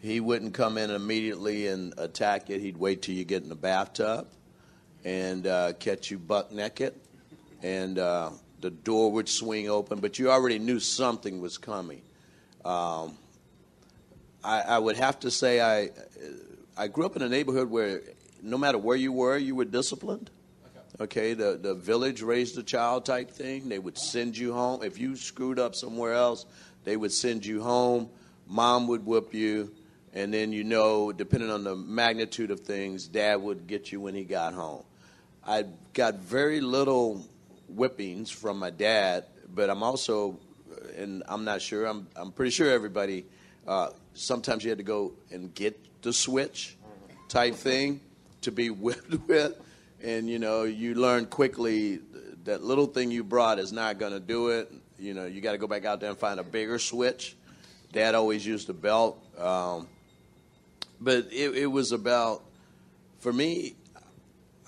he 0.00 0.20
wouldn't 0.20 0.54
come 0.54 0.78
in 0.78 0.90
immediately 0.90 1.66
and 1.66 1.94
attack 1.98 2.50
it. 2.50 2.60
He'd 2.60 2.76
wait 2.76 3.02
till 3.02 3.14
you 3.14 3.24
get 3.24 3.42
in 3.42 3.48
the 3.48 3.56
bathtub 3.56 4.28
and 5.04 5.46
uh, 5.46 5.72
catch 5.74 6.10
you 6.10 6.18
buck 6.18 6.52
naked 6.52 6.94
and 7.62 7.98
uh, 7.98 8.30
the 8.60 8.70
door 8.70 9.10
would 9.12 9.28
swing 9.28 9.68
open, 9.68 10.00
but 10.00 10.18
you 10.18 10.30
already 10.30 10.58
knew 10.58 10.80
something 10.80 11.40
was 11.40 11.58
coming. 11.58 12.02
Um, 12.64 13.16
I, 14.42 14.60
I 14.60 14.78
would 14.78 14.96
have 14.96 15.20
to 15.20 15.30
say 15.30 15.60
I 15.60 15.90
I 16.76 16.88
grew 16.88 17.06
up 17.06 17.16
in 17.16 17.22
a 17.22 17.28
neighborhood 17.28 17.70
where 17.70 18.02
no 18.42 18.56
matter 18.56 18.78
where 18.78 18.96
you 18.96 19.12
were, 19.12 19.36
you 19.36 19.54
were 19.54 19.64
disciplined. 19.64 20.30
Okay, 21.00 21.34
the, 21.34 21.58
the 21.60 21.74
village 21.74 22.22
raised 22.22 22.58
a 22.58 22.62
child 22.62 23.04
type 23.04 23.30
thing. 23.30 23.68
They 23.68 23.78
would 23.78 23.96
send 23.96 24.36
you 24.36 24.52
home. 24.52 24.82
If 24.82 24.98
you 24.98 25.14
screwed 25.14 25.58
up 25.58 25.76
somewhere 25.76 26.14
else, 26.14 26.44
they 26.84 26.96
would 26.96 27.12
send 27.12 27.46
you 27.46 27.62
home. 27.62 28.08
Mom 28.48 28.88
would 28.88 29.06
whip 29.06 29.32
you. 29.32 29.72
And 30.12 30.34
then, 30.34 30.52
you 30.52 30.64
know, 30.64 31.12
depending 31.12 31.50
on 31.50 31.62
the 31.62 31.76
magnitude 31.76 32.50
of 32.50 32.60
things, 32.60 33.06
dad 33.06 33.36
would 33.36 33.66
get 33.68 33.92
you 33.92 34.00
when 34.00 34.14
he 34.14 34.24
got 34.24 34.54
home. 34.54 34.82
I 35.46 35.66
got 35.92 36.16
very 36.16 36.60
little 36.60 37.24
whippings 37.68 38.30
from 38.30 38.58
my 38.58 38.70
dad, 38.70 39.26
but 39.54 39.70
I'm 39.70 39.82
also, 39.82 40.40
and 40.96 41.22
I'm 41.28 41.44
not 41.44 41.62
sure, 41.62 41.86
I'm, 41.86 42.08
I'm 42.16 42.32
pretty 42.32 42.50
sure 42.50 42.70
everybody, 42.70 43.26
uh, 43.68 43.90
sometimes 44.14 44.64
you 44.64 44.70
had 44.70 44.78
to 44.78 44.84
go 44.84 45.12
and 45.30 45.54
get 45.54 46.02
the 46.02 46.12
switch 46.12 46.76
type 47.28 47.54
thing 47.54 48.00
to 48.40 48.50
be 48.50 48.70
whipped 48.70 49.28
with 49.28 49.60
and 50.02 50.28
you 50.28 50.38
know 50.38 50.64
you 50.64 50.94
learn 50.94 51.26
quickly 51.26 52.00
that 52.44 52.62
little 52.62 52.86
thing 52.86 53.10
you 53.10 53.24
brought 53.24 53.58
is 53.58 53.72
not 53.72 53.98
going 53.98 54.12
to 54.12 54.20
do 54.20 54.48
it. 54.48 54.72
You 54.98 55.14
know 55.14 55.26
you 55.26 55.40
got 55.40 55.52
to 55.52 55.58
go 55.58 55.66
back 55.66 55.84
out 55.84 56.00
there 56.00 56.10
and 56.10 56.18
find 56.18 56.40
a 56.40 56.44
bigger 56.44 56.78
switch. 56.78 57.36
Dad 57.92 58.14
always 58.14 58.44
used 58.44 58.68
a 58.68 58.74
belt, 58.74 59.22
um, 59.38 59.88
but 61.00 61.26
it, 61.30 61.56
it 61.56 61.66
was 61.66 61.92
about 61.92 62.42
for 63.20 63.32
me. 63.32 63.74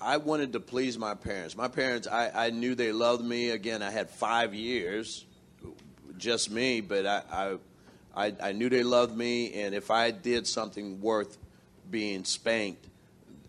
I 0.03 0.17
wanted 0.17 0.53
to 0.53 0.59
please 0.59 0.97
my 0.97 1.13
parents. 1.13 1.55
My 1.55 1.67
parents, 1.67 2.07
I, 2.07 2.47
I 2.47 2.49
knew 2.49 2.73
they 2.73 2.91
loved 2.91 3.23
me. 3.23 3.51
Again, 3.51 3.83
I 3.83 3.91
had 3.91 4.09
five 4.09 4.55
years, 4.55 5.27
just 6.17 6.49
me, 6.49 6.81
but 6.81 7.05
I, 7.05 7.21
I 7.31 7.57
I, 8.15 8.33
I, 8.41 8.51
knew 8.51 8.69
they 8.69 8.83
loved 8.83 9.15
me, 9.15 9.53
and 9.53 9.73
if 9.73 9.89
I 9.89 10.11
did 10.11 10.45
something 10.45 10.99
worth 11.01 11.37
being 11.89 12.23
spanked, 12.25 12.87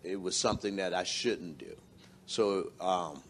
it 0.03 0.19
was 0.19 0.35
something 0.35 0.77
that 0.77 0.93
I 0.93 1.03
shouldn't 1.03 1.57
do. 1.57 1.75
So 2.25 2.71
um, 2.79 3.21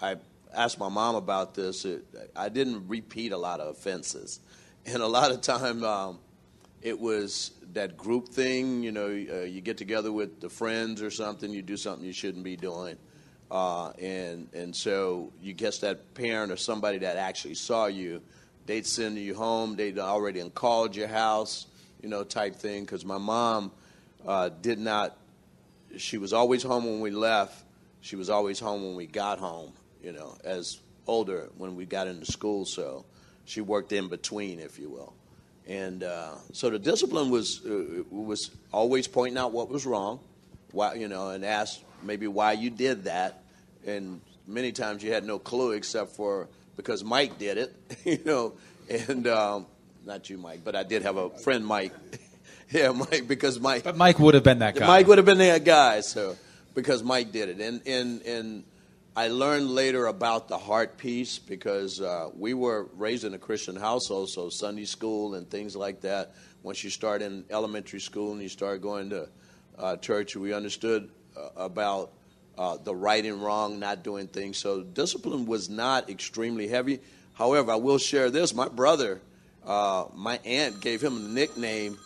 I 0.00 0.16
asked 0.54 0.78
my 0.78 0.88
mom 0.88 1.14
about 1.14 1.54
this. 1.54 1.84
It, 1.84 2.04
I 2.36 2.48
didn't 2.48 2.88
repeat 2.88 3.32
a 3.32 3.38
lot 3.38 3.60
of 3.60 3.68
offenses, 3.68 4.40
and 4.86 5.02
a 5.02 5.06
lot 5.06 5.30
of 5.30 5.40
time 5.40 5.82
um, 5.84 6.18
it 6.82 6.98
was 6.98 7.52
that 7.72 7.96
group 7.96 8.28
thing. 8.28 8.82
You 8.82 8.92
know, 8.92 9.06
uh, 9.06 9.44
you 9.44 9.60
get 9.60 9.76
together 9.76 10.12
with 10.12 10.40
the 10.40 10.48
friends 10.48 11.02
or 11.02 11.10
something, 11.10 11.50
you 11.50 11.62
do 11.62 11.76
something 11.76 12.04
you 12.04 12.12
shouldn't 12.12 12.44
be 12.44 12.56
doing. 12.56 12.96
Uh, 13.50 13.90
and 13.98 14.48
and 14.52 14.74
so 14.74 15.32
you 15.42 15.52
guess 15.52 15.78
that 15.78 16.14
parent 16.14 16.52
or 16.52 16.56
somebody 16.56 16.98
that 16.98 17.16
actually 17.16 17.54
saw 17.54 17.86
you, 17.86 18.22
they'd 18.70 18.86
send 18.86 19.18
you 19.18 19.34
home. 19.34 19.74
They'd 19.74 19.98
already 19.98 20.48
called 20.50 20.94
your 20.94 21.08
house, 21.08 21.66
you 22.00 22.08
know, 22.08 22.22
type 22.22 22.54
thing. 22.54 22.84
Because 22.84 23.04
my 23.04 23.18
mom 23.18 23.72
uh, 24.24 24.50
did 24.62 24.78
not 24.78 25.16
she 25.96 26.18
was 26.18 26.32
always 26.32 26.62
home 26.62 26.84
when 26.84 27.00
we 27.00 27.10
left. 27.10 27.64
She 28.00 28.14
was 28.14 28.30
always 28.30 28.60
home 28.60 28.84
when 28.84 28.94
we 28.94 29.06
got 29.06 29.40
home, 29.40 29.72
you 30.00 30.12
know, 30.12 30.36
as 30.44 30.78
older 31.08 31.48
when 31.58 31.74
we 31.74 31.84
got 31.84 32.06
into 32.06 32.30
school. 32.30 32.64
So 32.64 33.04
she 33.44 33.60
worked 33.60 33.92
in 33.92 34.06
between, 34.06 34.60
if 34.60 34.78
you 34.78 34.88
will. 34.88 35.14
And 35.66 36.04
uh, 36.04 36.36
so 36.52 36.70
the 36.70 36.78
discipline 36.78 37.30
was 37.30 37.66
uh, 37.66 38.04
was 38.08 38.52
always 38.72 39.08
pointing 39.08 39.36
out 39.36 39.50
what 39.50 39.68
was 39.68 39.84
wrong, 39.84 40.20
why 40.70 40.94
you 40.94 41.08
know, 41.08 41.30
and 41.30 41.44
ask 41.44 41.80
maybe 42.04 42.28
why 42.28 42.52
you 42.52 42.70
did 42.70 43.04
that. 43.04 43.42
And 43.84 44.20
many 44.46 44.70
times 44.70 45.02
you 45.02 45.12
had 45.12 45.24
no 45.24 45.40
clue 45.40 45.72
except 45.72 46.12
for 46.12 46.48
because 46.76 47.04
Mike 47.04 47.38
did 47.38 47.58
it, 47.58 47.74
you 48.04 48.20
know, 48.24 48.54
and 48.88 49.26
um, 49.26 49.66
not 50.04 50.28
you, 50.30 50.38
Mike, 50.38 50.60
but 50.64 50.74
I 50.74 50.82
did 50.82 51.02
have 51.02 51.16
a 51.16 51.30
friend, 51.30 51.66
Mike. 51.66 51.92
yeah, 52.70 52.92
Mike, 52.92 53.26
because 53.26 53.60
Mike. 53.60 53.84
But 53.84 53.96
Mike 53.96 54.18
would 54.18 54.34
have 54.34 54.44
been 54.44 54.60
that 54.60 54.74
guy. 54.74 54.86
Mike 54.86 55.06
would 55.06 55.18
have 55.18 55.26
been 55.26 55.38
that 55.38 55.64
guy. 55.64 56.00
So 56.00 56.36
because 56.74 57.02
Mike 57.02 57.32
did 57.32 57.48
it, 57.48 57.60
and 57.60 57.80
and 57.86 58.22
and 58.22 58.64
I 59.16 59.28
learned 59.28 59.70
later 59.70 60.06
about 60.06 60.48
the 60.48 60.56
heart 60.56 60.96
piece 60.96 61.38
because 61.38 62.00
uh, 62.00 62.30
we 62.36 62.54
were 62.54 62.88
raised 62.96 63.24
in 63.24 63.34
a 63.34 63.38
Christian 63.38 63.76
household, 63.76 64.30
so 64.30 64.48
Sunday 64.48 64.84
school 64.84 65.34
and 65.34 65.50
things 65.50 65.74
like 65.74 66.00
that. 66.02 66.34
Once 66.62 66.84
you 66.84 66.90
start 66.90 67.20
in 67.20 67.44
elementary 67.50 68.00
school 68.00 68.32
and 68.32 68.40
you 68.40 68.48
start 68.48 68.80
going 68.80 69.10
to 69.10 69.28
uh, 69.78 69.96
church, 69.96 70.36
we 70.36 70.52
understood 70.52 71.10
uh, 71.36 71.48
about 71.56 72.12
uh, 72.60 72.76
the 72.76 72.94
right 72.94 73.24
and 73.24 73.42
wrong, 73.42 73.78
not 73.78 74.04
doing 74.04 74.26
things. 74.26 74.58
So 74.58 74.82
discipline 74.82 75.46
was 75.46 75.70
not 75.70 76.10
extremely 76.10 76.68
heavy. 76.68 77.00
However, 77.32 77.72
I 77.72 77.76
will 77.76 77.96
share 77.96 78.28
this: 78.28 78.54
my 78.54 78.68
brother, 78.68 79.22
uh, 79.64 80.04
my 80.14 80.38
aunt 80.44 80.82
gave 80.82 81.00
him 81.02 81.16
a 81.16 81.20
nickname 81.20 81.98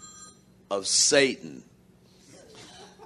of 0.71 0.87
Satan. 0.87 1.65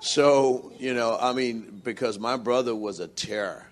So, 0.00 0.72
you 0.78 0.92
know, 0.92 1.16
I 1.18 1.32
mean, 1.32 1.80
because 1.82 2.18
my 2.18 2.36
brother 2.36 2.74
was 2.74 3.00
a 3.00 3.08
terror. 3.08 3.64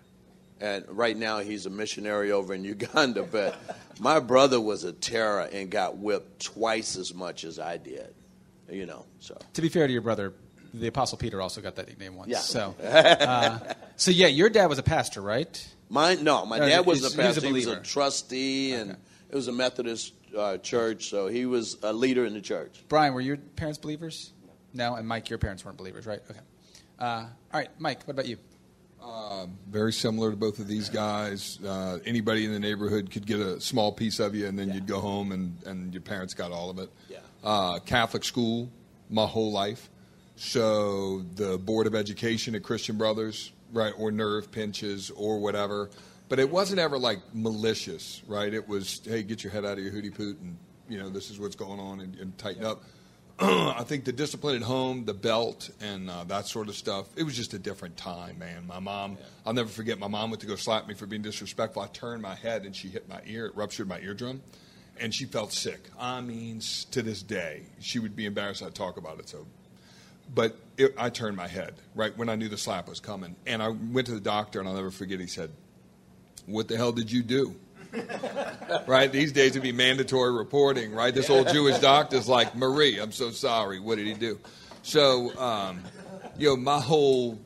And 0.59 0.87
right 0.89 1.15
now 1.15 1.41
he's 1.41 1.67
a 1.67 1.71
missionary 1.71 2.33
over 2.33 2.55
in 2.55 2.65
Uganda, 2.75 3.25
but 3.25 3.61
my 4.01 4.21
brother 4.21 4.59
was 4.59 4.85
a 4.85 4.93
terror 4.93 5.43
and 5.53 5.71
got 5.71 5.99
whipped 5.99 6.43
twice 6.43 6.97
as 6.97 7.13
much 7.13 7.45
as 7.45 7.59
I 7.59 7.77
did. 7.77 8.15
You 8.71 8.87
know, 8.87 9.05
so. 9.21 9.37
To 9.53 9.63
be 9.63 9.69
fair 9.69 9.87
to 9.87 9.93
your 9.93 10.03
brother, 10.03 10.33
the 10.75 10.87
Apostle 10.89 11.19
Peter 11.19 11.41
also 11.41 11.61
got 11.61 11.77
that 11.77 11.89
nickname 11.89 12.17
once. 12.17 12.31
Yeah. 12.31 12.39
So, 12.39 12.75
uh, 12.83 13.59
so 13.97 14.11
yeah, 14.11 14.27
your 14.27 14.49
dad 14.49 14.67
was 14.67 14.79
a 14.79 14.83
pastor, 14.83 15.21
right? 15.21 15.75
Mine, 15.89 16.25
no, 16.25 16.45
my 16.47 16.59
dad 16.59 16.87
was 16.87 17.01
a 17.01 17.17
pastor. 17.17 17.47
He 17.47 17.53
was 17.53 17.67
a, 17.67 17.71
he 17.71 17.77
was 17.77 17.79
a 17.79 17.83
trustee, 17.83 18.73
and 18.73 18.93
okay. 18.93 19.01
it 19.31 19.35
was 19.35 19.49
a 19.49 19.53
Methodist 19.53 20.13
uh, 20.37 20.59
church, 20.59 21.09
so 21.09 21.29
he 21.29 21.47
was 21.47 21.77
a 21.83 21.93
leader 21.93 22.25
in 22.25 22.35
the 22.35 22.41
church. 22.41 22.83
Brian, 22.89 23.15
were 23.15 23.21
your 23.21 23.37
parents 23.37 23.79
believers? 23.79 24.33
No, 24.75 24.95
and 24.95 25.07
Mike, 25.07 25.31
your 25.31 25.39
parents 25.39 25.65
weren't 25.65 25.79
believers, 25.79 26.07
right? 26.07 26.21
Okay. 26.31 26.41
Uh, 26.99 27.05
all 27.05 27.29
right, 27.53 27.71
Mike, 27.79 28.07
what 28.07 28.13
about 28.13 28.27
you? 28.27 28.37
Uh, 29.03 29.47
very 29.69 29.93
similar 29.93 30.31
to 30.31 30.37
both 30.37 30.59
of 30.59 30.67
these 30.67 30.89
guys. 30.89 31.59
Uh, 31.65 31.99
anybody 32.05 32.45
in 32.45 32.53
the 32.53 32.59
neighborhood 32.59 33.11
could 33.11 33.25
get 33.25 33.39
a 33.39 33.61
small 33.61 33.93
piece 33.93 34.19
of 34.19 34.35
you, 34.35 34.47
and 34.47 34.59
then 34.59 34.69
yeah. 34.69 34.75
you'd 34.75 34.87
go 34.87 35.01
home, 35.01 35.33
and, 35.33 35.57
and 35.65 35.95
your 35.95 36.01
parents 36.01 36.35
got 36.35 36.51
all 36.51 36.71
of 36.71 36.79
it. 36.79 36.91
Yeah. 37.09 37.19
Uh, 37.45 37.79
Catholic 37.79 38.25
school 38.25 38.69
my 39.09 39.27
whole 39.27 39.53
life. 39.53 39.89
So 40.37 41.25
the 41.35 41.59
Board 41.59 41.87
of 41.87 41.95
Education 41.95 42.55
at 42.55 42.63
Christian 42.63 42.97
Brothers, 42.97 43.53
right, 43.73 43.93
or 43.99 44.11
nerve 44.11 44.53
pinches 44.53 45.11
or 45.11 45.39
whatever 45.41 45.91
but 46.29 46.39
it 46.39 46.51
wasn't 46.51 46.81
ever 46.81 46.99
like 46.99 47.21
malicious, 47.33 48.23
right? 48.27 48.53
It 48.53 48.69
was, 48.69 49.01
hey, 49.05 49.23
get 49.23 49.45
your 49.45 49.53
head 49.53 49.65
out 49.65 49.79
of 49.79 49.85
your 49.85 49.93
hootie 49.93 50.15
poot 50.15 50.39
and, 50.41 50.57
you 50.89 50.99
know, 50.99 51.09
this 51.09 51.31
is 51.31 51.39
what's 51.39 51.57
going 51.57 51.81
on 51.81 52.01
and, 52.01 52.17
and 52.17 52.37
tighten 52.39 52.65
up. 52.65 52.83
I 53.39 53.85
think 53.85 54.05
the 54.05 54.13
discipline 54.13 54.57
at 54.57 54.63
home, 54.63 55.05
the 55.05 55.15
belt, 55.15 55.71
and 55.81 56.11
uh, 56.11 56.25
that 56.25 56.47
sort 56.47 56.69
of 56.69 56.75
stuff, 56.75 57.07
it 57.17 57.23
was 57.23 57.37
just 57.37 57.55
a 57.55 57.59
different 57.59 57.97
time, 57.97 58.39
man. 58.39 58.67
My 58.67 58.79
mom, 58.79 59.19
yeah. 59.21 59.27
I'll 59.45 59.53
never 59.53 59.69
forget, 59.69 59.99
my 59.99 60.09
mom 60.09 60.31
went 60.31 60.41
to 60.41 60.47
go 60.47 60.57
slap 60.57 60.89
me 60.89 60.95
for 60.95 61.07
being 61.07 61.23
disrespectful. 61.23 61.83
I 61.83 61.89
turned 61.89 62.23
my 62.23 62.35
head 62.35 62.65
and 62.65 62.75
she 62.75 62.89
hit 62.89 63.09
my 63.09 63.21
ear, 63.27 63.47
it 63.47 63.57
ruptured 63.57 63.89
my 63.89 64.01
eardrum, 64.01 64.43
and 64.99 65.15
she 65.15 65.27
felt 65.27 65.53
sick. 65.53 65.91
I 65.99 66.23
mean, 66.23 66.61
to 66.91 67.03
this 67.03 67.23
day, 67.23 67.65
she 67.79 67.99
would 67.99 68.17
be 68.17 68.25
embarrassed 68.25 68.63
I'd 68.63 68.75
talk 68.75 68.97
about 68.97 69.21
it. 69.21 69.29
So, 69.29 69.47
But 70.35 70.57
it, 70.77 70.95
I 70.99 71.11
turned 71.11 71.37
my 71.37 71.49
head, 71.49 71.75
right, 71.95 72.17
when 72.17 72.29
I 72.29 72.35
knew 72.35 72.49
the 72.49 72.59
slap 72.59 72.89
was 72.89 73.01
coming. 73.01 73.37
And 73.47 73.63
I 73.63 73.69
went 73.69 74.07
to 74.09 74.15
the 74.15 74.21
doctor, 74.21 74.61
and 74.61 74.69
I'll 74.69 74.75
never 74.75 74.91
forget, 74.91 75.21
he 75.21 75.27
said, 75.27 75.51
what 76.47 76.69
the 76.69 76.77
hell 76.77 76.93
did 76.93 77.11
you 77.11 77.23
do? 77.23 77.55
right? 78.87 79.11
These 79.11 79.33
days 79.33 79.53
it'd 79.53 79.63
be 79.63 79.73
mandatory 79.73 80.33
reporting, 80.33 80.93
right? 80.93 81.15
This 81.15 81.31
old 81.31 81.49
Jewish 81.49 81.79
doctor's 81.79 82.29
like, 82.29 82.55
Marie, 82.55 82.99
I'm 82.99 83.13
so 83.13 83.31
sorry. 83.31 83.81
What 83.81 83.97
did 83.97 84.07
he 84.07 84.15
do? 84.15 84.39
So, 84.83 85.37
um, 85.39 85.83
you 86.37 86.49
know, 86.49 86.57
my 86.57 86.81
whole 86.81 87.39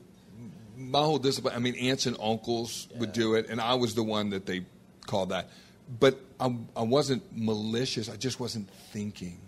my 0.77 1.01
whole 1.01 1.19
discipline. 1.19 1.55
I 1.55 1.59
mean, 1.59 1.75
aunts 1.77 2.07
and 2.07 2.17
uncles 2.21 2.89
would 2.97 3.13
do 3.13 3.35
it, 3.35 3.49
and 3.49 3.61
I 3.61 3.75
was 3.75 3.95
the 3.95 4.03
one 4.03 4.31
that 4.31 4.47
they 4.47 4.65
called 5.07 5.29
that. 5.29 5.51
But 5.99 6.19
I, 6.39 6.55
I 6.77 6.83
wasn't 6.83 7.23
malicious. 7.37 8.09
I 8.09 8.17
just 8.17 8.41
wasn't 8.41 8.71
thinking. 8.93 9.41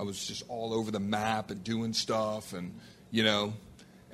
I 0.00 0.02
was 0.02 0.26
just 0.26 0.44
all 0.48 0.72
over 0.72 0.90
the 0.90 0.98
map 0.98 1.50
and 1.50 1.62
doing 1.62 1.92
stuff, 1.92 2.54
and 2.54 2.74
you 3.10 3.22
know, 3.22 3.52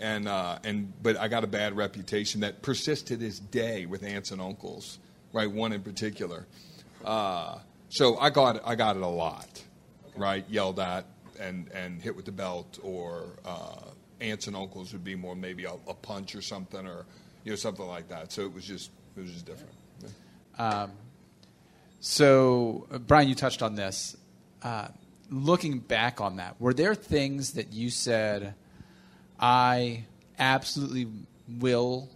and 0.01 0.27
uh, 0.27 0.59
and 0.65 0.93
but 1.01 1.17
I 1.17 1.29
got 1.29 1.45
a 1.45 1.47
bad 1.47 1.77
reputation 1.77 2.41
that 2.41 2.61
persists 2.61 3.05
to 3.11 3.17
this 3.17 3.39
day 3.39 3.87
with 3.87 4.03
aunts 4.03 4.33
and 4.33 4.41
uncles, 4.43 4.99
right? 5.33 5.49
One 5.49 5.73
in 5.73 5.83
particular. 5.83 6.45
Uh, 7.05 7.61
so 7.89 8.19
I 8.19 8.31
got 8.31 8.67
I 8.67 8.75
got 8.75 8.97
it 8.97 9.03
a 9.03 9.07
lot, 9.07 9.63
right? 10.17 10.45
Yelled 10.49 10.81
at 10.81 11.07
and 11.39 11.71
and 11.73 12.03
hit 12.03 12.17
with 12.17 12.25
the 12.25 12.33
belt, 12.33 12.81
or 12.83 13.39
uh, 13.45 13.83
aunts 14.21 14.49
and 14.49 14.57
uncles 14.57 14.93
would 14.93 15.05
be 15.05 15.15
more 15.15 15.37
maybe 15.37 15.67
a, 15.67 15.75
a, 15.87 15.95
punch 15.95 16.35
or 16.35 16.43
something, 16.43 16.85
or 16.85 17.07
you 17.45 17.53
know 17.53 17.57
something 17.57 17.87
like 17.87 18.09
that. 18.09 18.33
So 18.33 18.43
it 18.43 18.53
was 18.53 18.65
just 18.65 18.91
it 19.17 19.21
was 19.21 19.31
just 19.31 19.47
different. 19.47 19.75
Um, 20.59 20.91
so 22.01 22.89
Brian, 23.07 23.29
you 23.29 23.37
touched 23.37 23.63
on 23.63 23.77
this. 23.77 24.17
Uh, 24.63 24.89
looking 25.31 25.79
back 25.79 26.21
on 26.21 26.37
that, 26.37 26.61
were 26.61 26.75
there 26.75 26.95
things 26.95 27.53
that 27.53 27.73
you 27.73 27.91
said? 27.91 28.55
I 29.39 30.05
absolutely 30.39 31.09
will 31.49 32.09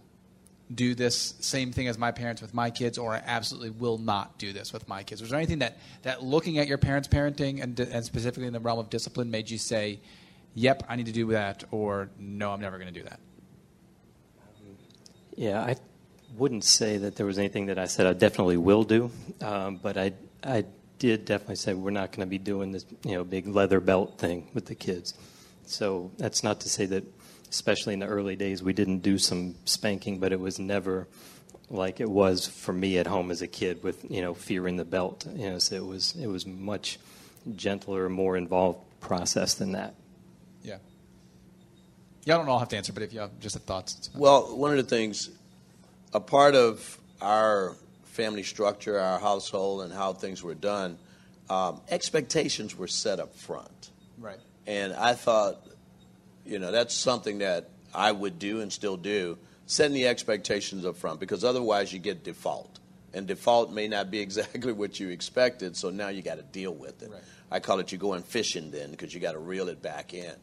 do 0.73 0.95
this 0.95 1.33
same 1.39 1.71
thing 1.71 1.87
as 1.87 1.97
my 1.97 2.11
parents 2.11 2.41
with 2.41 2.53
my 2.53 2.69
kids, 2.69 2.97
or 2.97 3.13
I 3.13 3.21
absolutely 3.25 3.71
will 3.71 3.97
not 3.97 4.37
do 4.37 4.53
this 4.53 4.71
with 4.71 4.87
my 4.87 5.03
kids? 5.03 5.21
Was 5.21 5.29
there 5.29 5.39
anything 5.39 5.59
that, 5.59 5.77
that 6.03 6.23
looking 6.23 6.57
at 6.59 6.67
your 6.67 6.77
parents' 6.77 7.07
parenting 7.07 7.61
and, 7.61 7.79
and 7.79 8.05
specifically 8.05 8.47
in 8.47 8.53
the 8.53 8.59
realm 8.59 8.79
of 8.79 8.89
discipline 8.89 9.29
made 9.31 9.49
you 9.49 9.57
say, 9.57 9.99
yep, 10.53 10.83
I 10.87 10.95
need 10.95 11.07
to 11.07 11.11
do 11.11 11.27
that, 11.27 11.63
or 11.71 12.09
no, 12.17 12.51
I'm 12.51 12.61
never 12.61 12.77
going 12.77 12.93
to 12.93 12.97
do 12.97 13.03
that? 13.03 13.19
Yeah, 15.35 15.61
I 15.61 15.75
wouldn't 16.37 16.63
say 16.63 16.97
that 16.97 17.15
there 17.15 17.25
was 17.25 17.37
anything 17.37 17.67
that 17.67 17.79
I 17.79 17.85
said 17.85 18.05
I 18.05 18.13
definitely 18.13 18.57
will 18.57 18.83
do, 18.83 19.11
um, 19.41 19.77
but 19.77 19.97
I, 19.97 20.13
I 20.43 20.65
did 21.01 21.25
definitely 21.25 21.55
say 21.55 21.73
we're 21.73 21.89
not 21.89 22.11
going 22.11 22.27
to 22.27 22.29
be 22.29 22.37
doing 22.37 22.71
this, 22.71 22.85
you 23.03 23.13
know, 23.13 23.23
big 23.23 23.47
leather 23.47 23.79
belt 23.79 24.19
thing 24.19 24.47
with 24.53 24.67
the 24.67 24.75
kids. 24.75 25.15
So 25.65 26.11
that's 26.19 26.43
not 26.43 26.61
to 26.61 26.69
say 26.69 26.85
that, 26.85 27.03
especially 27.49 27.95
in 27.95 27.99
the 27.99 28.05
early 28.05 28.35
days, 28.35 28.61
we 28.61 28.71
didn't 28.71 28.99
do 28.99 29.17
some 29.17 29.55
spanking, 29.65 30.19
but 30.19 30.31
it 30.31 30.39
was 30.39 30.59
never 30.59 31.07
like 31.71 31.99
it 31.99 32.09
was 32.09 32.45
for 32.45 32.71
me 32.71 32.99
at 32.99 33.07
home 33.07 33.31
as 33.31 33.41
a 33.41 33.47
kid 33.47 33.81
with 33.81 34.05
you 34.11 34.21
know 34.21 34.35
fearing 34.35 34.77
the 34.77 34.85
belt. 34.85 35.25
You 35.35 35.49
know, 35.49 35.57
so 35.57 35.75
it 35.75 35.85
was 35.85 36.15
it 36.15 36.27
was 36.27 36.45
much 36.45 36.99
gentler, 37.55 38.07
more 38.07 38.37
involved 38.37 38.79
process 38.99 39.55
than 39.55 39.71
that. 39.71 39.95
Yeah. 40.61 40.77
Yeah, 42.25 42.35
I 42.35 42.37
don't 42.37 42.47
all 42.47 42.59
have 42.59 42.69
to 42.69 42.77
answer, 42.77 42.93
but 42.93 43.01
if 43.01 43.11
you 43.11 43.21
have 43.21 43.39
just 43.39 43.55
a 43.55 43.59
thoughts. 43.59 44.11
Well, 44.15 44.55
one 44.55 44.69
of 44.69 44.77
the 44.77 44.83
things, 44.83 45.31
a 46.13 46.19
part 46.19 46.53
of 46.53 46.99
our 47.21 47.75
family 48.21 48.43
structure, 48.43 48.99
our 48.99 49.17
household, 49.17 49.81
and 49.81 49.91
how 49.91 50.13
things 50.13 50.43
were 50.43 50.53
done, 50.53 50.95
um, 51.49 51.81
expectations 51.89 52.77
were 52.77 52.87
set 52.87 53.19
up 53.19 53.35
front. 53.35 53.89
Right. 54.19 54.37
And 54.67 54.93
I 54.93 55.15
thought, 55.15 55.65
you 56.45 56.59
know, 56.59 56.71
that's 56.71 56.93
something 56.93 57.39
that 57.39 57.71
I 57.95 58.11
would 58.11 58.37
do 58.37 58.61
and 58.61 58.71
still 58.71 58.95
do, 58.95 59.39
setting 59.65 59.95
the 59.95 60.07
expectations 60.07 60.85
up 60.85 60.97
front, 60.97 61.19
because 61.19 61.43
otherwise 61.43 61.91
you 61.91 61.97
get 61.97 62.23
default. 62.23 62.79
And 63.11 63.25
default 63.25 63.71
may 63.71 63.87
not 63.87 64.11
be 64.11 64.19
exactly 64.27 64.71
what 64.71 64.99
you 64.99 65.09
expected, 65.09 65.75
so 65.75 65.89
now 65.89 66.09
you 66.09 66.21
got 66.21 66.35
to 66.35 66.43
deal 66.43 66.75
with 66.75 67.01
it. 67.01 67.09
Right. 67.09 67.21
I 67.49 67.59
call 67.59 67.79
it 67.79 67.91
you 67.91 67.97
going 67.97 68.21
fishing 68.21 68.69
then, 68.69 68.91
because 68.91 69.15
you 69.15 69.19
got 69.19 69.31
to 69.31 69.39
reel 69.39 69.67
it 69.67 69.81
back 69.81 70.13
in. 70.13 70.35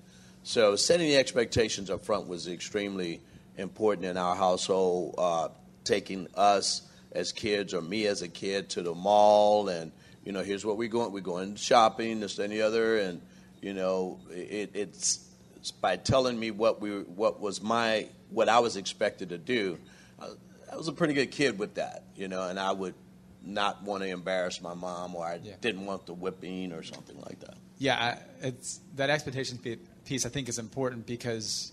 So 0.42 0.75
setting 0.75 1.06
the 1.06 1.16
expectations 1.16 1.90
up 1.90 2.04
front 2.04 2.26
was 2.26 2.49
extremely 2.49 3.20
important 3.56 4.04
in 4.04 4.16
our 4.16 4.35
household. 4.35 5.14
Uh, 5.16 5.49
taking 5.85 6.26
us 6.35 6.82
as 7.12 7.32
kids 7.32 7.74
or 7.74 7.80
me 7.80 8.06
as 8.06 8.22
a 8.22 8.28
kid 8.28 8.68
to 8.70 8.82
the 8.82 8.94
mall, 8.94 9.68
and 9.68 9.92
you 10.24 10.32
know, 10.32 10.42
here's 10.42 10.64
what 10.64 10.76
we're 10.76 10.88
going. 10.88 11.12
We're 11.12 11.20
going 11.20 11.56
shopping, 11.56 12.20
this, 12.20 12.38
and 12.38 12.52
the 12.52 12.62
other, 12.62 12.98
and 12.98 13.20
you 13.62 13.72
know, 13.74 14.20
it, 14.30 14.70
it's, 14.74 15.26
it's 15.56 15.70
by 15.70 15.96
telling 15.96 16.38
me 16.38 16.50
what 16.50 16.80
we 16.80 16.90
what 16.90 17.40
was 17.40 17.62
my 17.62 18.08
what 18.30 18.48
I 18.48 18.58
was 18.60 18.76
expected 18.76 19.30
to 19.30 19.38
do. 19.38 19.78
I, 20.20 20.28
I 20.72 20.76
was 20.76 20.88
a 20.88 20.92
pretty 20.92 21.14
good 21.14 21.30
kid 21.30 21.58
with 21.58 21.74
that, 21.76 22.04
you 22.14 22.28
know, 22.28 22.46
and 22.48 22.60
I 22.60 22.72
would 22.72 22.94
not 23.42 23.82
want 23.82 24.02
to 24.02 24.08
embarrass 24.10 24.60
my 24.60 24.74
mom, 24.74 25.14
or 25.14 25.24
I 25.24 25.40
Yeah. 25.42 25.54
didn't 25.60 25.86
want 25.86 26.04
the 26.06 26.12
whipping 26.12 26.72
or 26.72 26.82
something 26.82 27.16
like 27.20 27.40
that. 27.40 27.56
Yeah, 27.78 27.96
I- 28.42 28.46
it's 28.46 28.80
that 28.96 29.08
expectation 29.08 29.58
piece. 30.04 30.26
I 30.26 30.28
think 30.28 30.48
is 30.48 30.58
important 30.58 31.06
because 31.06 31.72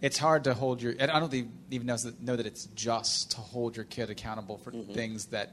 it's 0.00 0.18
hard 0.18 0.44
to 0.44 0.54
hold 0.54 0.82
your. 0.82 0.94
and 0.98 1.10
I 1.10 1.20
don't 1.20 1.32
even 1.70 1.86
know, 1.86 1.96
know 2.20 2.36
that 2.36 2.46
it's 2.46 2.66
just 2.74 3.32
to 3.32 3.38
hold 3.38 3.76
your 3.76 3.84
kid 3.84 4.10
accountable 4.10 4.58
for 4.58 4.70
things 4.70 5.26
that 5.26 5.52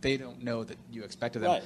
they 0.00 0.16
don't 0.16 0.42
know 0.42 0.64
that 0.64 0.78
you 0.90 1.02
expect 1.04 1.36
of 1.36 1.42
them. 1.42 1.50
Right. 1.50 1.62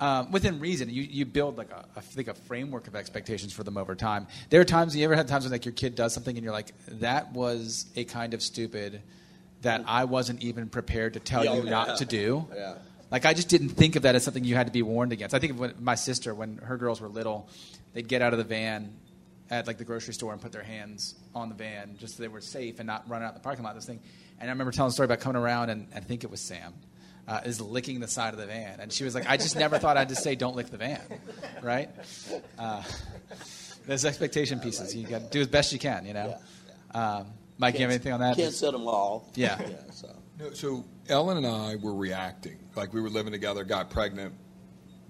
Um, 0.00 0.30
within 0.30 0.60
reason, 0.60 0.90
you, 0.90 1.02
you 1.02 1.24
build 1.24 1.58
like 1.58 1.70
a, 1.70 1.84
I 1.96 2.00
think 2.00 2.28
a 2.28 2.34
framework 2.34 2.86
of 2.86 2.94
expectations 2.94 3.52
for 3.52 3.64
them 3.64 3.76
over 3.76 3.96
time. 3.96 4.28
There 4.48 4.60
are 4.60 4.64
times 4.64 4.94
you 4.94 5.04
ever 5.04 5.16
had 5.16 5.26
times 5.26 5.44
when 5.44 5.50
like 5.52 5.64
your 5.64 5.72
kid 5.72 5.96
does 5.96 6.14
something 6.14 6.36
and 6.36 6.44
you're 6.44 6.52
like, 6.52 6.72
that 7.00 7.32
was 7.32 7.86
a 7.96 8.04
kind 8.04 8.32
of 8.32 8.42
stupid 8.42 9.02
that 9.62 9.82
I 9.88 10.04
wasn't 10.04 10.42
even 10.42 10.68
prepared 10.68 11.14
to 11.14 11.20
tell 11.20 11.44
Yeah, 11.44 11.54
you 11.56 11.64
yeah. 11.64 11.70
not 11.70 11.96
to 11.98 12.04
do. 12.04 12.46
Yeah. 12.54 12.74
Like 13.10 13.24
I 13.24 13.34
just 13.34 13.48
didn't 13.48 13.70
think 13.70 13.96
of 13.96 14.02
that 14.02 14.14
as 14.14 14.22
something 14.22 14.44
you 14.44 14.54
had 14.54 14.66
to 14.68 14.72
be 14.72 14.82
warned 14.82 15.12
against. 15.12 15.34
I 15.34 15.40
think 15.40 15.54
of 15.54 15.58
when 15.58 15.74
my 15.80 15.96
sister, 15.96 16.32
when 16.32 16.58
her 16.58 16.76
girls 16.76 17.00
were 17.00 17.08
little, 17.08 17.48
they'd 17.94 18.06
get 18.06 18.22
out 18.22 18.32
of 18.32 18.38
the 18.38 18.44
van 18.44 18.92
at 19.50 19.66
like 19.66 19.78
the 19.78 19.84
grocery 19.84 20.14
store 20.14 20.32
and 20.32 20.40
put 20.40 20.52
their 20.52 20.62
hands 20.62 21.14
on 21.34 21.48
the 21.48 21.54
van 21.54 21.96
just 21.98 22.16
so 22.16 22.22
they 22.22 22.28
were 22.28 22.40
safe 22.40 22.78
and 22.78 22.86
not 22.86 23.08
running 23.08 23.26
out 23.26 23.30
in 23.30 23.34
the 23.34 23.40
parking 23.40 23.64
lot. 23.64 23.74
This 23.74 23.86
thing, 23.86 24.00
and 24.38 24.48
I 24.48 24.52
remember 24.52 24.72
telling 24.72 24.90
a 24.90 24.92
story 24.92 25.06
about 25.06 25.20
coming 25.20 25.40
around 25.40 25.70
and 25.70 25.88
I 25.94 26.00
think 26.00 26.24
it 26.24 26.30
was 26.30 26.40
Sam. 26.40 26.74
Uh, 27.26 27.42
is 27.44 27.60
licking 27.60 28.00
the 28.00 28.08
side 28.08 28.32
of 28.32 28.40
the 28.40 28.46
van, 28.46 28.80
and 28.80 28.90
she 28.90 29.04
was 29.04 29.14
like, 29.14 29.28
"I 29.28 29.36
just 29.36 29.54
never 29.54 29.78
thought 29.78 29.98
I'd 29.98 30.08
just 30.08 30.22
say 30.22 30.34
don't 30.34 30.56
lick 30.56 30.70
the 30.70 30.78
van, 30.78 31.02
right?" 31.62 31.90
Uh, 32.58 32.82
there's 33.86 34.06
expectation 34.06 34.60
pieces. 34.60 34.96
You 34.96 35.06
got 35.06 35.20
to 35.24 35.28
do 35.28 35.42
as 35.42 35.46
best 35.46 35.70
you 35.70 35.78
can, 35.78 36.06
you 36.06 36.14
know. 36.14 36.38
Um, 36.94 37.26
Mike, 37.58 37.74
you 37.74 37.80
have 37.82 37.90
anything 37.90 38.14
on 38.14 38.20
that? 38.20 38.36
Can't 38.36 38.54
set 38.54 38.72
them 38.72 38.88
all. 38.88 39.30
Yeah. 39.34 39.60
so. 39.92 40.08
No, 40.38 40.52
so 40.52 40.84
Ellen 41.08 41.36
and 41.36 41.46
I 41.46 41.76
were 41.76 41.94
reacting 41.94 42.58
like 42.76 42.94
we 42.94 43.00
were 43.00 43.10
living 43.10 43.32
together, 43.32 43.64
got 43.64 43.90
pregnant, 43.90 44.32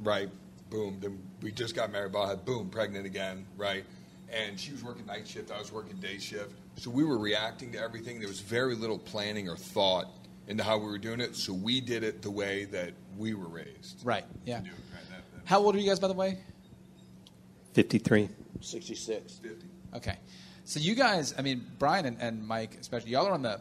right? 0.01 0.29
Boom. 0.70 0.98
Then 1.01 1.22
we 1.42 1.53
just 1.53 1.77
got 1.77 1.92
married. 1.92 2.12
Bob 2.12 2.31
had 2.31 2.44
boom, 2.44 2.70
pregnant 2.70 3.07
again, 3.07 3.46
right? 3.57 3.85
And 4.33 4.59
she 4.61 4.73
was 4.73 4.85
working 4.85 5.07
night 5.07 5.27
shift. 5.27 5.51
I 5.51 5.59
was 5.59 5.73
working 5.73 5.97
day 5.97 6.19
shift. 6.19 6.53
So 6.77 6.91
we 6.91 7.03
were 7.05 7.19
reacting 7.19 7.73
to 7.73 7.79
everything. 7.81 8.19
There 8.21 8.29
was 8.29 8.41
very 8.41 8.75
little 8.75 8.99
planning 8.99 9.49
or 9.49 9.57
thought 9.57 10.07
into 10.49 10.62
how 10.62 10.79
we 10.79 10.87
were 10.87 10.99
doing 10.99 11.21
it. 11.21 11.35
So 11.35 11.53
we 11.53 11.81
did 11.81 12.03
it 12.05 12.23
the 12.23 12.31
way 12.31 12.64
that 12.67 12.93
we 13.17 13.35
were 13.35 13.49
raised. 13.49 14.01
Right. 14.05 14.25
Yeah. 14.45 14.61
do 14.61 14.67
it, 14.67 14.73
right? 14.93 15.03
That- 15.11 15.35
that- 15.35 15.49
How 15.49 15.61
old 15.61 15.75
are 15.77 15.79
you 15.79 15.88
guys, 15.88 15.99
by 15.99 16.09
the 16.09 16.14
way? 16.14 16.38
53. 17.75 18.29
66. 18.61 19.35
50. 19.38 19.67
Okay. 19.95 20.17
So 20.64 20.81
you 20.81 20.95
guys, 20.95 21.35
I 21.38 21.43
mean, 21.43 21.64
Brian 21.79 22.05
and, 22.07 22.21
and 22.21 22.47
Mike, 22.47 22.77
especially, 22.81 23.12
y'all 23.12 23.27
are 23.27 23.33
on 23.33 23.43
the, 23.43 23.61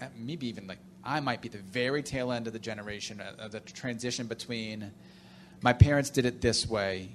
uh, 0.00 0.06
maybe 0.16 0.48
even 0.48 0.66
like, 0.66 0.78
I 1.04 1.20
might 1.20 1.40
be 1.40 1.48
the 1.48 1.58
very 1.58 2.02
tail 2.02 2.32
end 2.32 2.46
of 2.46 2.52
the 2.52 2.58
generation, 2.58 3.20
uh, 3.20 3.34
of 3.44 3.52
the 3.52 3.60
transition 3.60 4.26
between 4.26 4.90
my 5.62 5.72
parents 5.72 6.10
did 6.10 6.24
it 6.26 6.40
this 6.40 6.66
way, 6.68 7.10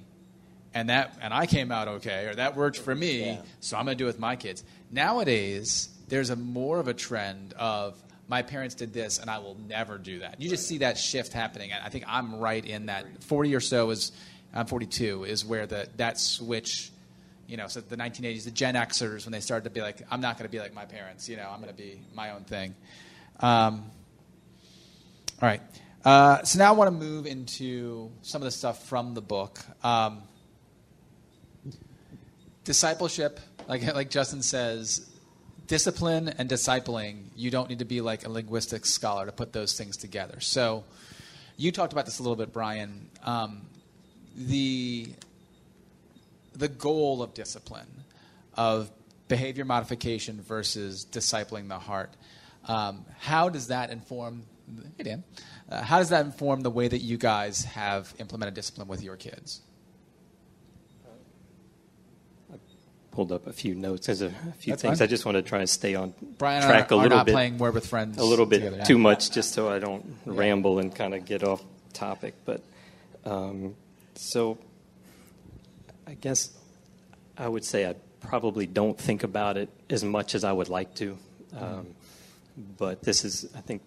and 0.76 0.90
that, 0.90 1.18
and 1.22 1.34
I 1.34 1.48
came 1.48 1.72
out 1.72 1.88
okay, 1.88 2.26
or 2.28 2.36
that 2.36 2.56
worked 2.56 2.78
for 2.78 2.94
me, 2.94 3.26
Yeah. 3.26 3.42
so 3.62 3.78
I'm 3.78 3.86
going 3.86 3.98
to 3.98 4.02
do 4.02 4.06
it 4.06 4.10
with 4.10 4.20
my 4.20 4.36
kids. 4.36 4.64
Nowadays, 4.92 5.90
there's 6.10 6.30
a 6.30 6.36
more 6.36 6.80
of 6.80 6.88
a 6.88 6.94
trend 6.94 7.54
of 7.54 7.96
my 8.28 8.42
parents 8.42 8.76
did 8.76 8.94
this, 8.94 9.18
and 9.20 9.30
I 9.30 9.38
will 9.40 9.56
never 9.68 9.98
do 9.98 10.20
that. 10.20 10.42
You 10.42 10.50
just 10.50 10.68
see 10.68 10.80
that 10.80 10.98
shift 10.98 11.32
happening. 11.32 11.72
and 11.72 11.84
I 11.84 11.90
think 11.90 12.04
I'm 12.08 12.36
right 12.36 12.64
in 12.64 12.88
that. 12.88 13.24
40 13.24 13.56
or 13.56 13.60
so 13.60 13.90
is, 13.92 14.12
I'm 14.54 14.66
42, 14.66 15.24
is 15.24 15.46
where 15.46 15.66
the 15.66 15.88
that 15.98 16.20
switch 16.20 16.92
you 17.48 17.58
know, 17.58 17.68
so 17.68 17.80
the 17.80 17.96
1980s, 17.96 18.44
the 18.46 18.50
Gen 18.50 18.74
Xers, 18.74 19.24
when 19.26 19.32
they 19.32 19.40
started 19.40 19.66
to 19.66 19.70
be 19.70 19.80
like, 19.80 20.02
I'm 20.10 20.20
not 20.20 20.40
going 20.40 20.50
to 20.50 20.52
be 20.52 20.60
like 20.60 20.74
my 20.74 20.86
parents, 20.86 21.30
you 21.30 21.38
know, 21.38 21.48
I'm 21.48 21.62
going 21.62 21.72
to 21.72 21.78
be 21.80 22.02
my 22.16 22.32
own 22.32 22.44
thing. 22.44 22.74
Um, 23.40 23.84
all 25.40 25.50
right. 25.50 25.62
Uh, 26.04 26.42
so 26.44 26.58
now 26.58 26.70
I 26.70 26.72
want 26.72 26.88
to 26.88 27.06
move 27.06 27.28
into 27.28 28.10
some 28.24 28.42
of 28.42 28.46
the 28.46 28.52
stuff 28.52 28.88
from 28.88 29.14
the 29.14 29.22
book. 29.22 29.60
Um, 29.84 30.24
discipleship, 32.66 33.40
like, 33.70 33.82
like 33.96 34.10
Justin 34.10 34.42
says, 34.42 35.10
discipline 35.68 36.28
and 36.28 36.50
discipling, 36.50 37.28
you 37.36 37.50
don't 37.50 37.70
need 37.70 37.80
to 37.80 37.86
be 37.86 38.02
like 38.02 38.26
a 38.26 38.30
linguistics 38.30 38.90
scholar 38.90 39.26
to 39.26 39.32
put 39.32 39.54
those 39.54 39.78
things 39.78 39.96
together. 39.96 40.40
So 40.42 40.84
you 41.56 41.72
talked 41.72 41.94
about 41.94 42.06
this 42.06 42.20
a 42.20 42.24
little 42.24 42.36
bit, 42.36 42.52
Brian. 42.52 43.10
Um, 43.24 43.62
the 44.36 45.08
the 46.54 46.68
goal 46.68 47.22
of 47.22 47.34
discipline, 47.34 48.04
of 48.54 48.90
behavior 49.28 49.66
modification 49.66 50.42
versus 50.42 51.06
discipling 51.10 51.68
the 51.68 51.80
heart. 51.80 52.14
Um, 52.66 53.06
how 53.20 53.50
does 53.50 53.68
that 53.68 53.90
inform? 53.90 54.44
Hey 54.98 55.04
Dan, 55.04 55.24
uh, 55.70 55.82
how 55.84 56.00
does 56.00 56.10
that 56.10 56.26
inform 56.26 56.62
the 56.62 56.72
way 56.72 56.88
that 56.88 57.00
you 57.00 57.18
guys 57.18 57.66
have 57.66 58.14
implemented 58.20 58.56
discipline 58.56 58.88
with 58.88 59.04
your 59.04 59.16
kids? 59.16 59.62
Pulled 63.16 63.32
up 63.32 63.48
a 63.48 63.54
few 63.54 63.76
notes. 63.76 64.08
There's 64.08 64.22
a 64.22 64.30
few 64.60 64.74
That's 64.74 64.82
things. 64.82 65.00
fine. 65.00 65.06
I 65.06 65.08
just 65.10 65.26
want 65.26 65.38
to 65.38 65.42
try 65.42 65.60
and 65.60 65.70
stay 65.70 65.96
on 65.96 66.14
Brian 66.38 66.62
track 66.64 66.92
and 66.92 66.92
I 66.92 66.96
a 66.96 67.00
are 67.00 67.04
little 67.04 67.18
not 67.20 67.26
bit. 67.26 67.32
playing 67.32 67.58
Word 67.58 67.74
with 67.74 67.88
Friends 67.88 68.18
a 68.18 68.24
little 68.26 68.46
bit 68.46 68.60
together, 68.60 68.84
too 68.84 68.98
much, 68.98 69.32
just 69.32 69.54
so 69.54 69.70
I 69.70 69.80
don't 69.80 70.18
ramble 70.26 70.80
and 70.80 70.94
kind 70.94 71.14
of 71.14 71.24
get 71.24 71.42
off 71.42 71.64
topic. 71.94 72.34
But 72.44 72.62
um, 73.24 73.76
so 74.16 74.58
I 76.06 76.16
guess 76.16 76.52
I 77.38 77.48
would 77.48 77.64
say 77.64 77.88
I 77.90 77.96
probably 78.20 78.66
don't 78.68 78.98
think 78.98 79.24
about 79.24 79.56
it 79.56 79.70
as 79.90 80.04
much 80.04 80.36
as 80.36 80.44
I 80.44 80.52
would 80.52 80.68
like 80.68 80.94
to. 80.96 81.18
Um, 81.58 81.88
but 82.78 83.02
this 83.02 83.24
is, 83.24 83.48
I 83.56 83.62
think, 83.62 83.82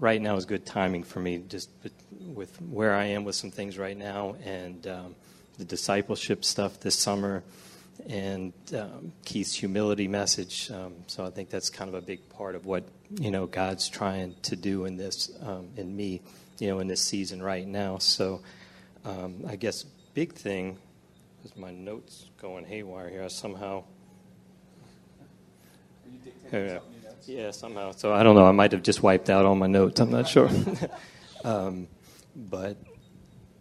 right 0.00 0.20
now 0.20 0.34
is 0.34 0.46
good 0.46 0.66
timing 0.66 1.04
for 1.04 1.20
me, 1.20 1.38
just 1.48 1.70
with- 1.84 1.92
with 2.34 2.60
where 2.62 2.92
I 2.94 3.04
am 3.06 3.22
with 3.24 3.36
some 3.36 3.52
things 3.52 3.78
right 3.78 3.96
now 3.96 4.34
and 4.44 4.84
um, 4.88 5.14
the 5.58 5.64
discipleship 5.64 6.44
stuff 6.44 6.80
this 6.80 6.98
summer 6.98 7.44
and 8.08 8.52
um, 8.76 9.12
Keith's 9.24 9.54
humility 9.54 10.08
message. 10.08 10.70
Um, 10.70 10.94
so 11.06 11.24
I 11.24 11.30
think 11.30 11.50
that's 11.50 11.70
kind 11.70 11.88
of 11.88 11.94
a 11.94 12.00
big 12.00 12.28
part 12.30 12.54
of 12.54 12.66
what 12.66 12.84
you 13.10 13.30
know 13.30 13.46
God's 13.46 13.88
trying 13.88 14.34
to 14.42 14.56
do 14.56 14.84
in 14.84 14.96
this 14.96 15.30
um, 15.42 15.68
in 15.76 15.94
me, 15.94 16.20
you 16.58 16.68
know, 16.68 16.78
in 16.80 16.86
this 16.86 17.02
season 17.02 17.42
right 17.42 17.66
now. 17.66 17.98
So 17.98 18.42
um, 19.04 19.44
I 19.48 19.56
guess 19.56 19.84
big 20.14 20.32
thing 20.34 20.78
is 21.44 21.56
my 21.56 21.70
notes 21.70 22.26
going 22.40 22.64
haywire 22.64 23.08
here. 23.08 23.22
I 23.22 23.28
somehow. 23.28 23.84
Yeah. 26.52 26.78
Yeah, 27.26 27.50
somehow. 27.50 27.90
So 27.90 28.12
I 28.12 28.22
don't 28.22 28.36
know. 28.36 28.46
I 28.46 28.52
might 28.52 28.70
have 28.72 28.82
just 28.82 29.02
wiped 29.02 29.30
out 29.30 29.44
all 29.44 29.56
my 29.56 29.66
notes. 29.66 29.98
I'm 29.98 30.10
not 30.10 30.28
sure. 30.28 30.48
um, 31.44 31.88
but 32.36 32.76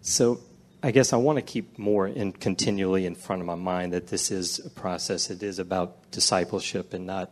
so 0.02 0.39
I 0.86 0.91
guess 0.91 1.13
I 1.13 1.17
want 1.17 1.38
to 1.38 1.41
keep 1.41 1.80
more 1.80 2.08
in 2.08 2.32
continually 2.32 3.08
in 3.08 3.15
front 3.15 3.41
of 3.41 3.48
my 3.48 3.56
mind 3.56 3.93
that 3.93 4.06
this 4.06 4.30
is 4.30 4.63
a 4.63 4.69
process. 4.69 5.32
It 5.32 5.41
is 5.41 5.58
about 5.58 6.12
discipleship 6.12 6.93
and 6.93 7.08
not 7.08 7.32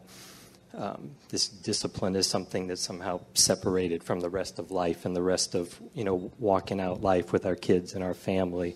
um, 0.74 1.12
this 1.30 1.50
discipline 1.50 2.16
is 2.16 2.26
something 2.26 2.66
that's 2.66 2.82
somehow 2.82 3.22
separated 3.36 4.04
from 4.04 4.22
the 4.22 4.30
rest 4.30 4.58
of 4.58 4.72
life 4.72 5.06
and 5.06 5.16
the 5.16 5.22
rest 5.22 5.54
of 5.54 5.80
you 5.94 6.04
know 6.04 6.32
walking 6.39 6.80
out 6.80 7.04
life 7.04 7.32
with 7.32 7.46
our 7.46 7.54
kids 7.54 7.94
and 7.94 8.04
our 8.04 8.16
family, 8.16 8.76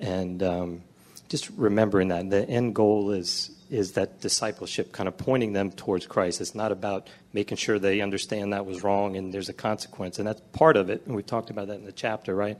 and 0.00 0.42
um, 0.42 0.82
just 1.28 1.48
remembering 1.50 2.08
that 2.08 2.28
the 2.30 2.44
end 2.48 2.74
goal 2.74 3.12
is 3.12 3.52
is 3.70 3.92
that 3.92 4.20
discipleship, 4.20 4.90
kind 4.90 5.06
of 5.08 5.16
pointing 5.18 5.52
them 5.52 5.70
towards 5.70 6.04
Christ. 6.04 6.40
It's 6.40 6.56
not 6.56 6.72
about 6.72 7.08
making 7.32 7.58
sure 7.58 7.78
they 7.78 8.00
understand 8.00 8.54
that 8.54 8.66
was 8.66 8.82
wrong 8.82 9.16
and 9.16 9.32
there's 9.32 9.50
a 9.50 9.52
consequence, 9.54 10.18
and 10.18 10.26
that's 10.26 10.40
part 10.50 10.76
of 10.76 10.90
it. 10.90 11.06
And 11.06 11.14
we 11.14 11.22
talked 11.22 11.50
about 11.50 11.68
that 11.68 11.78
in 11.78 11.84
the 11.84 11.92
chapter, 11.92 12.34
right? 12.34 12.58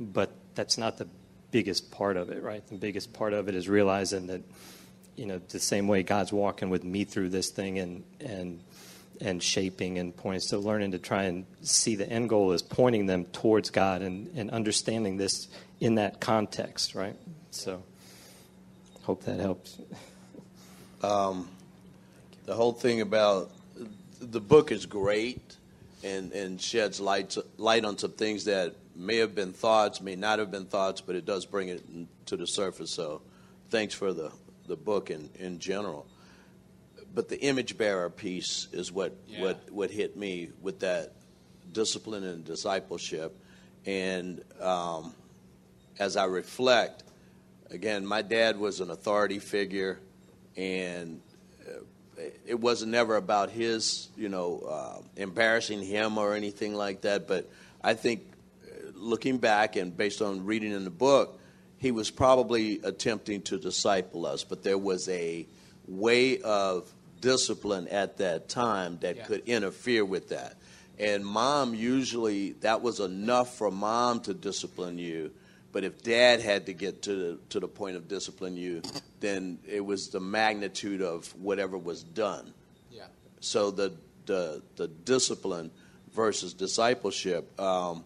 But 0.00 0.32
that's 0.54 0.78
not 0.78 0.98
the 0.98 1.08
biggest 1.50 1.90
part 1.90 2.16
of 2.16 2.30
it, 2.30 2.42
right? 2.42 2.66
The 2.66 2.76
biggest 2.76 3.12
part 3.12 3.32
of 3.32 3.48
it 3.48 3.54
is 3.54 3.68
realizing 3.68 4.28
that 4.28 4.42
you 5.16 5.26
know, 5.26 5.38
the 5.50 5.60
same 5.60 5.86
way 5.86 6.02
God's 6.02 6.32
walking 6.32 6.70
with 6.70 6.82
me 6.84 7.04
through 7.04 7.28
this 7.28 7.50
thing 7.50 7.78
and 7.78 8.04
and 8.20 8.60
and 9.20 9.42
shaping 9.42 9.98
and 9.98 10.16
pointing. 10.16 10.40
So 10.40 10.60
learning 10.60 10.92
to 10.92 10.98
try 10.98 11.24
and 11.24 11.44
see 11.60 11.94
the 11.94 12.08
end 12.08 12.30
goal 12.30 12.52
is 12.52 12.62
pointing 12.62 13.04
them 13.06 13.26
towards 13.26 13.68
God 13.68 14.00
and, 14.00 14.30
and 14.34 14.50
understanding 14.50 15.18
this 15.18 15.48
in 15.78 15.96
that 15.96 16.20
context, 16.20 16.94
right? 16.94 17.16
So 17.50 17.82
hope 19.02 19.24
that 19.24 19.40
helps. 19.40 19.78
Um, 21.02 21.48
the 22.44 22.54
whole 22.54 22.74
thing 22.74 23.00
about 23.00 23.50
the 24.20 24.38
book 24.38 24.70
is 24.70 24.84
great 24.84 25.56
and, 26.04 26.30
and 26.32 26.60
sheds 26.60 27.00
light, 27.00 27.38
light 27.56 27.86
on 27.86 27.96
some 27.96 28.12
things 28.12 28.44
that 28.44 28.74
may 29.00 29.16
have 29.16 29.34
been 29.34 29.52
thoughts, 29.52 30.00
may 30.00 30.16
not 30.16 30.38
have 30.38 30.50
been 30.50 30.66
thoughts, 30.66 31.00
but 31.00 31.16
it 31.16 31.24
does 31.24 31.46
bring 31.46 31.68
it 31.68 31.82
to 32.26 32.36
the 32.36 32.46
surface. 32.46 32.92
So 32.92 33.22
thanks 33.70 33.94
for 33.94 34.12
the 34.12 34.30
the 34.70 34.76
book 34.76 35.10
in, 35.10 35.28
in 35.38 35.58
general. 35.58 36.06
But 37.12 37.28
the 37.28 37.40
image 37.40 37.76
bearer 37.76 38.08
piece 38.08 38.68
is 38.72 38.92
what, 38.92 39.12
yeah. 39.26 39.42
what, 39.42 39.72
what 39.72 39.90
hit 39.90 40.16
me 40.16 40.50
with 40.62 40.80
that 40.80 41.12
discipline 41.72 42.22
and 42.22 42.44
discipleship. 42.44 43.36
And 43.84 44.42
um, 44.60 45.12
as 45.98 46.16
I 46.16 46.26
reflect, 46.26 47.02
again, 47.68 48.06
my 48.06 48.22
dad 48.22 48.58
was 48.58 48.78
an 48.78 48.90
authority 48.90 49.40
figure, 49.40 49.98
and 50.56 51.20
uh, 51.68 52.22
it 52.46 52.60
wasn't 52.60 52.92
never 52.92 53.16
about 53.16 53.50
his, 53.50 54.08
you 54.16 54.28
know, 54.28 54.60
uh, 54.60 55.02
embarrassing 55.16 55.82
him 55.82 56.16
or 56.16 56.34
anything 56.34 56.74
like 56.74 57.00
that. 57.00 57.26
But 57.26 57.50
I 57.82 57.94
think 57.94 58.22
looking 59.00 59.38
back 59.38 59.76
and 59.76 59.96
based 59.96 60.22
on 60.22 60.44
reading 60.44 60.72
in 60.72 60.84
the 60.84 60.90
book, 60.90 61.40
he 61.78 61.90
was 61.90 62.10
probably 62.10 62.80
attempting 62.82 63.42
to 63.42 63.58
disciple 63.58 64.26
us, 64.26 64.44
but 64.44 64.62
there 64.62 64.78
was 64.78 65.08
a 65.08 65.46
way 65.88 66.40
of 66.40 66.92
discipline 67.20 67.88
at 67.88 68.18
that 68.18 68.48
time 68.48 68.98
that 69.00 69.16
yeah. 69.16 69.24
could 69.24 69.42
interfere 69.46 70.04
with 70.04 70.28
that. 70.28 70.56
And 70.98 71.24
mom 71.24 71.74
usually 71.74 72.52
that 72.60 72.82
was 72.82 73.00
enough 73.00 73.56
for 73.56 73.70
mom 73.70 74.20
to 74.20 74.34
discipline 74.34 74.98
you. 74.98 75.32
But 75.72 75.84
if 75.84 76.02
dad 76.02 76.40
had 76.40 76.66
to 76.66 76.72
get 76.72 77.02
to 77.02 77.14
the, 77.14 77.38
to 77.50 77.60
the 77.60 77.68
point 77.68 77.96
of 77.96 78.08
discipline 78.08 78.56
you, 78.56 78.82
then 79.20 79.58
it 79.66 79.84
was 79.84 80.08
the 80.08 80.20
magnitude 80.20 81.00
of 81.00 81.28
whatever 81.36 81.78
was 81.78 82.02
done. 82.02 82.52
Yeah. 82.90 83.04
So 83.40 83.70
the 83.70 83.94
the 84.26 84.62
the 84.76 84.88
discipline 84.88 85.70
versus 86.12 86.54
discipleship. 86.54 87.58
Um, 87.58 88.04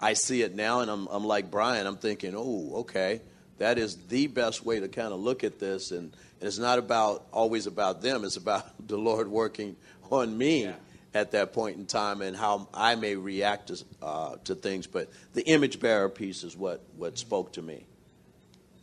I 0.00 0.14
see 0.14 0.42
it 0.42 0.54
now, 0.54 0.80
and 0.80 0.90
I'm, 0.90 1.06
I'm 1.08 1.24
like 1.24 1.50
Brian. 1.50 1.86
I'm 1.86 1.96
thinking, 1.96 2.34
oh, 2.36 2.72
okay, 2.80 3.20
that 3.58 3.78
is 3.78 3.96
the 4.08 4.26
best 4.26 4.64
way 4.64 4.80
to 4.80 4.88
kind 4.88 5.12
of 5.12 5.20
look 5.20 5.44
at 5.44 5.58
this, 5.58 5.90
and, 5.90 6.12
and 6.40 6.42
it's 6.42 6.58
not 6.58 6.78
about 6.78 7.26
always 7.32 7.66
about 7.66 8.02
them. 8.02 8.24
It's 8.24 8.36
about 8.36 8.66
the 8.88 8.98
Lord 8.98 9.28
working 9.28 9.76
on 10.10 10.36
me 10.36 10.64
yeah. 10.64 10.74
at 11.14 11.30
that 11.32 11.52
point 11.52 11.78
in 11.78 11.86
time, 11.86 12.20
and 12.22 12.36
how 12.36 12.68
I 12.74 12.96
may 12.96 13.14
react 13.14 13.68
to 13.68 13.84
uh, 14.02 14.36
to 14.44 14.54
things. 14.54 14.86
But 14.86 15.10
the 15.32 15.46
image 15.46 15.80
bearer 15.80 16.08
piece 16.08 16.42
is 16.42 16.56
what 16.56 16.82
what 16.96 17.16
spoke 17.18 17.52
to 17.52 17.62
me. 17.62 17.86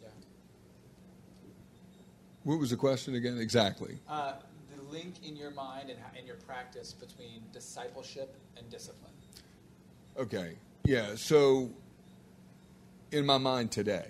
Yeah. 0.02 0.10
What 2.44 2.60
was 2.60 2.70
the 2.72 2.78
question 2.78 3.16
again? 3.16 3.38
Exactly. 3.38 4.00
Uh, 4.08 4.34
the 4.76 4.82
link 4.84 5.16
in 5.24 5.36
your 5.36 5.52
mind 5.52 5.90
and 5.90 6.00
in 6.18 6.26
your 6.26 6.38
practice 6.38 6.94
between 6.94 7.44
discipleship 7.54 8.36
and 8.58 8.70
discipline. 8.70 9.12
Okay. 10.18 10.56
Yeah. 10.84 11.16
So, 11.16 11.70
in 13.12 13.26
my 13.26 13.38
mind 13.38 13.72
today, 13.72 14.08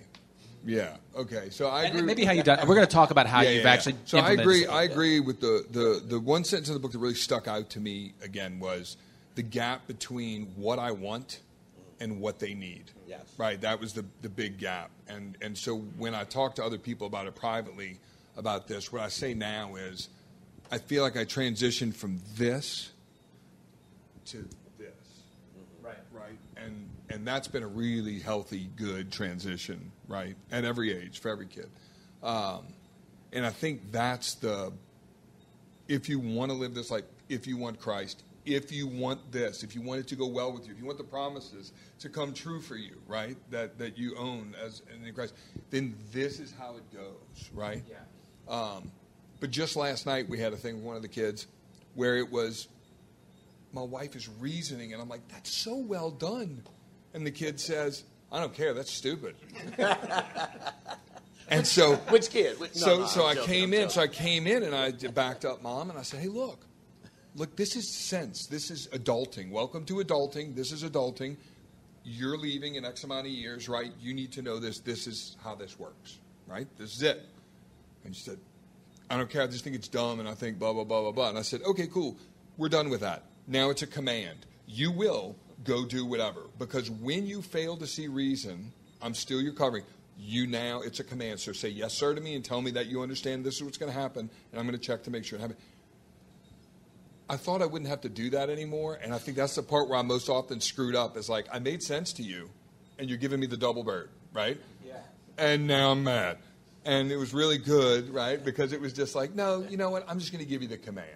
yeah. 0.66 0.98
Okay. 1.16 1.50
So 1.50 1.68
I 1.68 1.84
agree. 1.84 2.00
And 2.00 2.08
maybe 2.08 2.24
how 2.24 2.34
you 2.34 2.44
done. 2.44 2.60
We're 2.68 2.76
going 2.76 2.88
to 2.88 2.94
talk 2.94 3.12
about 3.12 3.28
how 3.28 3.42
yeah, 3.42 3.50
you've 3.50 3.64
yeah, 3.64 3.72
actually. 3.72 3.96
So 4.06 4.20
I 4.20 4.32
agree. 4.32 4.66
I 4.66 4.84
agree 4.84 5.20
with 5.20 5.40
the, 5.40 5.66
the 5.72 6.04
the 6.06 6.20
one 6.20 6.44
sentence 6.44 6.70
in 6.70 6.74
the 6.74 6.80
book 6.80 6.92
that 6.92 7.00
really 7.00 7.16
stuck 7.16 7.48
out 7.48 7.70
to 7.72 7.80
me 7.80 8.14
again 8.24 8.60
was 8.60 8.98
the 9.36 9.42
gap 9.42 9.88
between 9.88 10.48
what 10.56 10.80
I 10.80 10.92
want 10.92 11.42
and 12.00 12.20
what 12.20 12.40
they 12.40 12.54
need. 12.54 12.92
Yes. 13.08 13.22
Right. 13.38 13.60
That 13.62 13.80
was 13.80 13.94
the 13.94 14.06
the 14.22 14.30
big 14.30 14.58
gap. 14.58 14.92
And 15.08 15.38
and 15.42 15.58
so 15.58 15.78
when 15.98 16.14
I 16.14 16.24
talk 16.26 16.56
to 16.56 16.64
other 16.64 16.78
people 16.78 17.08
about 17.08 17.28
it 17.28 17.36
privately 17.36 17.98
about 18.38 18.68
this, 18.68 18.92
what 18.92 19.02
I 19.02 19.10
say 19.10 19.34
now 19.34 19.76
is, 19.76 20.10
I 20.72 20.78
feel 20.78 21.04
like 21.04 21.18
I 21.18 21.26
transitioned 21.26 21.96
from 21.96 22.22
this 22.36 22.92
to 24.28 24.48
and 27.12 27.28
that's 27.28 27.48
been 27.48 27.64
a 27.64 27.68
really 27.68 28.20
healthy, 28.20 28.70
good 28.76 29.12
transition, 29.12 29.92
right? 30.08 30.36
At 30.52 30.66
every 30.66 30.92
age, 30.94 31.20
for 31.20 31.30
every 31.30 31.48
kid, 31.48 31.70
um, 32.24 32.66
and 33.34 33.46
I 33.46 33.50
think 33.50 33.92
that's 33.92 34.36
the. 34.36 34.72
If 35.88 36.08
you 36.08 36.20
want 36.20 36.52
to 36.52 36.58
live 36.58 36.74
this 36.74 36.90
life, 36.90 37.04
if 37.28 37.48
you 37.48 37.58
want 37.58 37.80
Christ, 37.80 38.24
if 38.46 38.72
you 38.72 38.88
want 38.88 39.32
this, 39.32 39.64
if 39.64 39.76
you 39.76 39.82
want 39.82 40.00
it 40.00 40.08
to 40.08 40.16
go 40.16 40.28
well 40.28 40.54
with 40.54 40.66
you, 40.66 40.74
if 40.74 40.80
you 40.80 40.86
want 40.86 40.98
the 40.98 41.04
promises 41.04 41.74
to 42.00 42.10
come 42.10 42.34
true 42.34 42.62
for 42.62 42.76
you, 42.76 43.02
right? 43.08 43.36
That 43.50 43.78
that 43.78 43.98
you 43.98 44.16
own 44.18 44.56
as 44.64 44.82
in 45.04 45.14
Christ, 45.14 45.34
then 45.70 45.96
this 46.12 46.40
is 46.40 46.54
how 46.58 46.78
it 46.78 46.94
goes, 46.94 47.50
right? 47.54 47.84
Yeah. 47.90 47.98
Um, 48.48 48.92
but 49.40 49.52
just 49.52 49.76
last 49.76 50.06
night 50.06 50.30
we 50.30 50.40
had 50.40 50.54
a 50.54 50.58
thing 50.58 50.76
with 50.76 50.84
one 50.84 50.96
of 50.96 51.02
the 51.02 51.08
kids 51.08 51.48
where 51.96 52.18
it 52.18 52.32
was 52.32 52.68
my 53.74 53.82
wife 53.82 54.16
is 54.16 54.28
reasoning, 54.28 54.94
and 54.94 55.02
I'm 55.02 55.10
like, 55.10 55.28
that's 55.30 55.52
so 55.52 55.76
well 55.76 56.12
done. 56.12 56.64
And 57.14 57.26
the 57.26 57.32
kid 57.32 57.60
says, 57.60 58.04
I 58.32 58.40
don't 58.40 58.54
care, 58.54 58.74
that's 58.74 58.92
stupid. 58.92 59.36
and 61.50 61.68
so 61.68 61.96
which 62.10 62.30
kid? 62.30 62.60
Which, 62.60 62.74
so 62.74 63.00
no, 63.00 63.06
so 63.06 63.26
I 63.26 63.36
joking, 63.36 63.50
came 63.50 63.74
in. 63.74 63.90
So 63.90 64.02
I 64.02 64.08
came 64.08 64.48
in 64.48 64.64
and 64.64 64.74
I 64.74 64.92
backed 64.92 65.44
up 65.44 65.62
mom 65.62 65.90
and 65.90 66.00
I 66.00 66.04
said, 66.04 66.22
Hey, 66.22 66.30
look, 66.30 66.66
look, 67.36 67.56
this 67.56 67.76
is 67.76 67.94
sense. 67.94 68.48
This 68.48 68.72
is 68.72 68.88
adulting. 68.94 69.52
Welcome 69.52 69.86
to 69.86 69.96
adulting. 69.96 70.56
This 70.56 70.72
is 70.72 70.84
adulting. 70.84 71.36
You're 72.04 72.38
leaving 72.38 72.76
in 72.76 72.86
X 72.86 73.04
amount 73.04 73.28
of 73.28 73.34
years, 73.34 73.70
right? 73.70 73.92
You 74.00 74.14
need 74.14 74.32
to 74.34 74.42
know 74.42 74.60
this. 74.60 74.80
This 74.80 75.06
is 75.06 75.38
how 75.44 75.54
this 75.54 75.78
works, 75.78 76.20
right? 76.48 76.68
This 76.78 76.96
is 76.96 77.04
it. 77.04 77.22
And 78.06 78.16
she 78.16 78.24
said, 78.24 78.40
I 79.10 79.18
don't 79.18 79.30
care. 79.30 79.44
I 79.44 79.48
just 79.48 79.64
think 79.64 79.76
it's 79.76 79.88
dumb, 79.88 80.20
and 80.20 80.28
I 80.28 80.34
think 80.34 80.58
blah 80.58 80.74
blah 80.74 80.86
blah 80.86 81.02
blah 81.02 81.12
blah. 81.12 81.30
And 81.30 81.38
I 81.38 81.42
said, 81.42 81.62
okay, 81.64 81.88
cool. 81.88 82.18
We're 82.58 82.70
done 82.70 82.90
with 82.90 83.02
that. 83.02 83.24
Now 83.46 83.70
it's 83.70 83.82
a 83.82 83.88
command. 83.88 84.46
You 84.66 84.92
will 84.92 85.36
go 85.64 85.86
do 85.86 86.06
whatever. 86.06 86.42
Because 86.60 86.90
when 86.90 87.28
you 87.28 87.42
fail 87.42 87.78
to 87.78 87.88
see 87.88 88.08
reason, 88.08 88.72
I'm 89.02 89.14
still 89.14 89.42
your 89.42 89.54
covering. 89.54 89.84
You 90.18 90.48
now, 90.48 90.82
it's 90.82 91.00
a 91.00 91.04
command. 91.04 91.40
So 91.40 91.52
say 91.52 91.70
yes, 91.70 91.94
sir, 91.94 92.14
to 92.14 92.22
me 92.22 92.36
and 92.36 92.46
tell 92.46 92.62
me 92.62 92.72
that 92.72 92.88
you 92.88 93.02
understand 93.02 93.44
this 93.44 93.56
is 93.56 93.64
what's 93.64 93.78
going 93.78 93.92
to 93.92 93.98
happen, 93.98 94.30
and 94.52 94.60
I'm 94.60 94.68
going 94.68 94.78
to 94.78 94.86
check 94.86 95.04
to 95.04 95.12
make 95.12 95.26
sure 95.26 95.40
it 95.40 95.42
happens. 95.42 95.60
I 97.30 97.38
thought 97.38 97.62
I 97.62 97.66
wouldn't 97.66 97.90
have 97.90 98.02
to 98.02 98.10
do 98.10 98.30
that 98.32 98.50
anymore, 98.50 99.00
and 99.02 99.14
I 99.14 99.18
think 99.18 99.38
that's 99.38 99.56
the 99.56 99.64
part 99.64 99.88
where 99.88 99.98
I'm 99.98 100.08
most 100.08 100.30
often 100.30 100.60
screwed 100.60 100.96
up. 100.96 101.16
Is 101.16 101.30
like 101.30 101.48
I 101.52 101.60
made 101.60 101.82
sense 101.82 102.12
to 102.14 102.24
you, 102.24 102.50
and 103.00 103.10
you're 103.10 103.18
giving 103.18 103.40
me 103.40 103.48
the 103.48 103.58
double 103.58 103.84
bird, 103.84 104.10
right? 104.34 104.60
Yeah. 104.86 104.94
And 105.38 105.66
now 105.66 105.92
I'm 105.92 106.04
mad, 106.04 106.38
and 106.84 107.10
it 107.10 107.16
was 107.16 107.34
really 107.34 107.58
good, 107.58 108.10
right? 108.10 108.44
Because 108.44 108.74
it 108.74 108.82
was 108.82 108.92
just 108.92 109.16
like, 109.16 109.34
no, 109.34 109.66
you 109.68 109.78
know 109.78 109.90
what? 109.90 110.04
I'm 110.10 110.20
just 110.20 110.34
going 110.34 110.44
to 110.44 110.50
give 110.50 110.62
you 110.62 110.68
the 110.68 110.78
command 110.78 111.08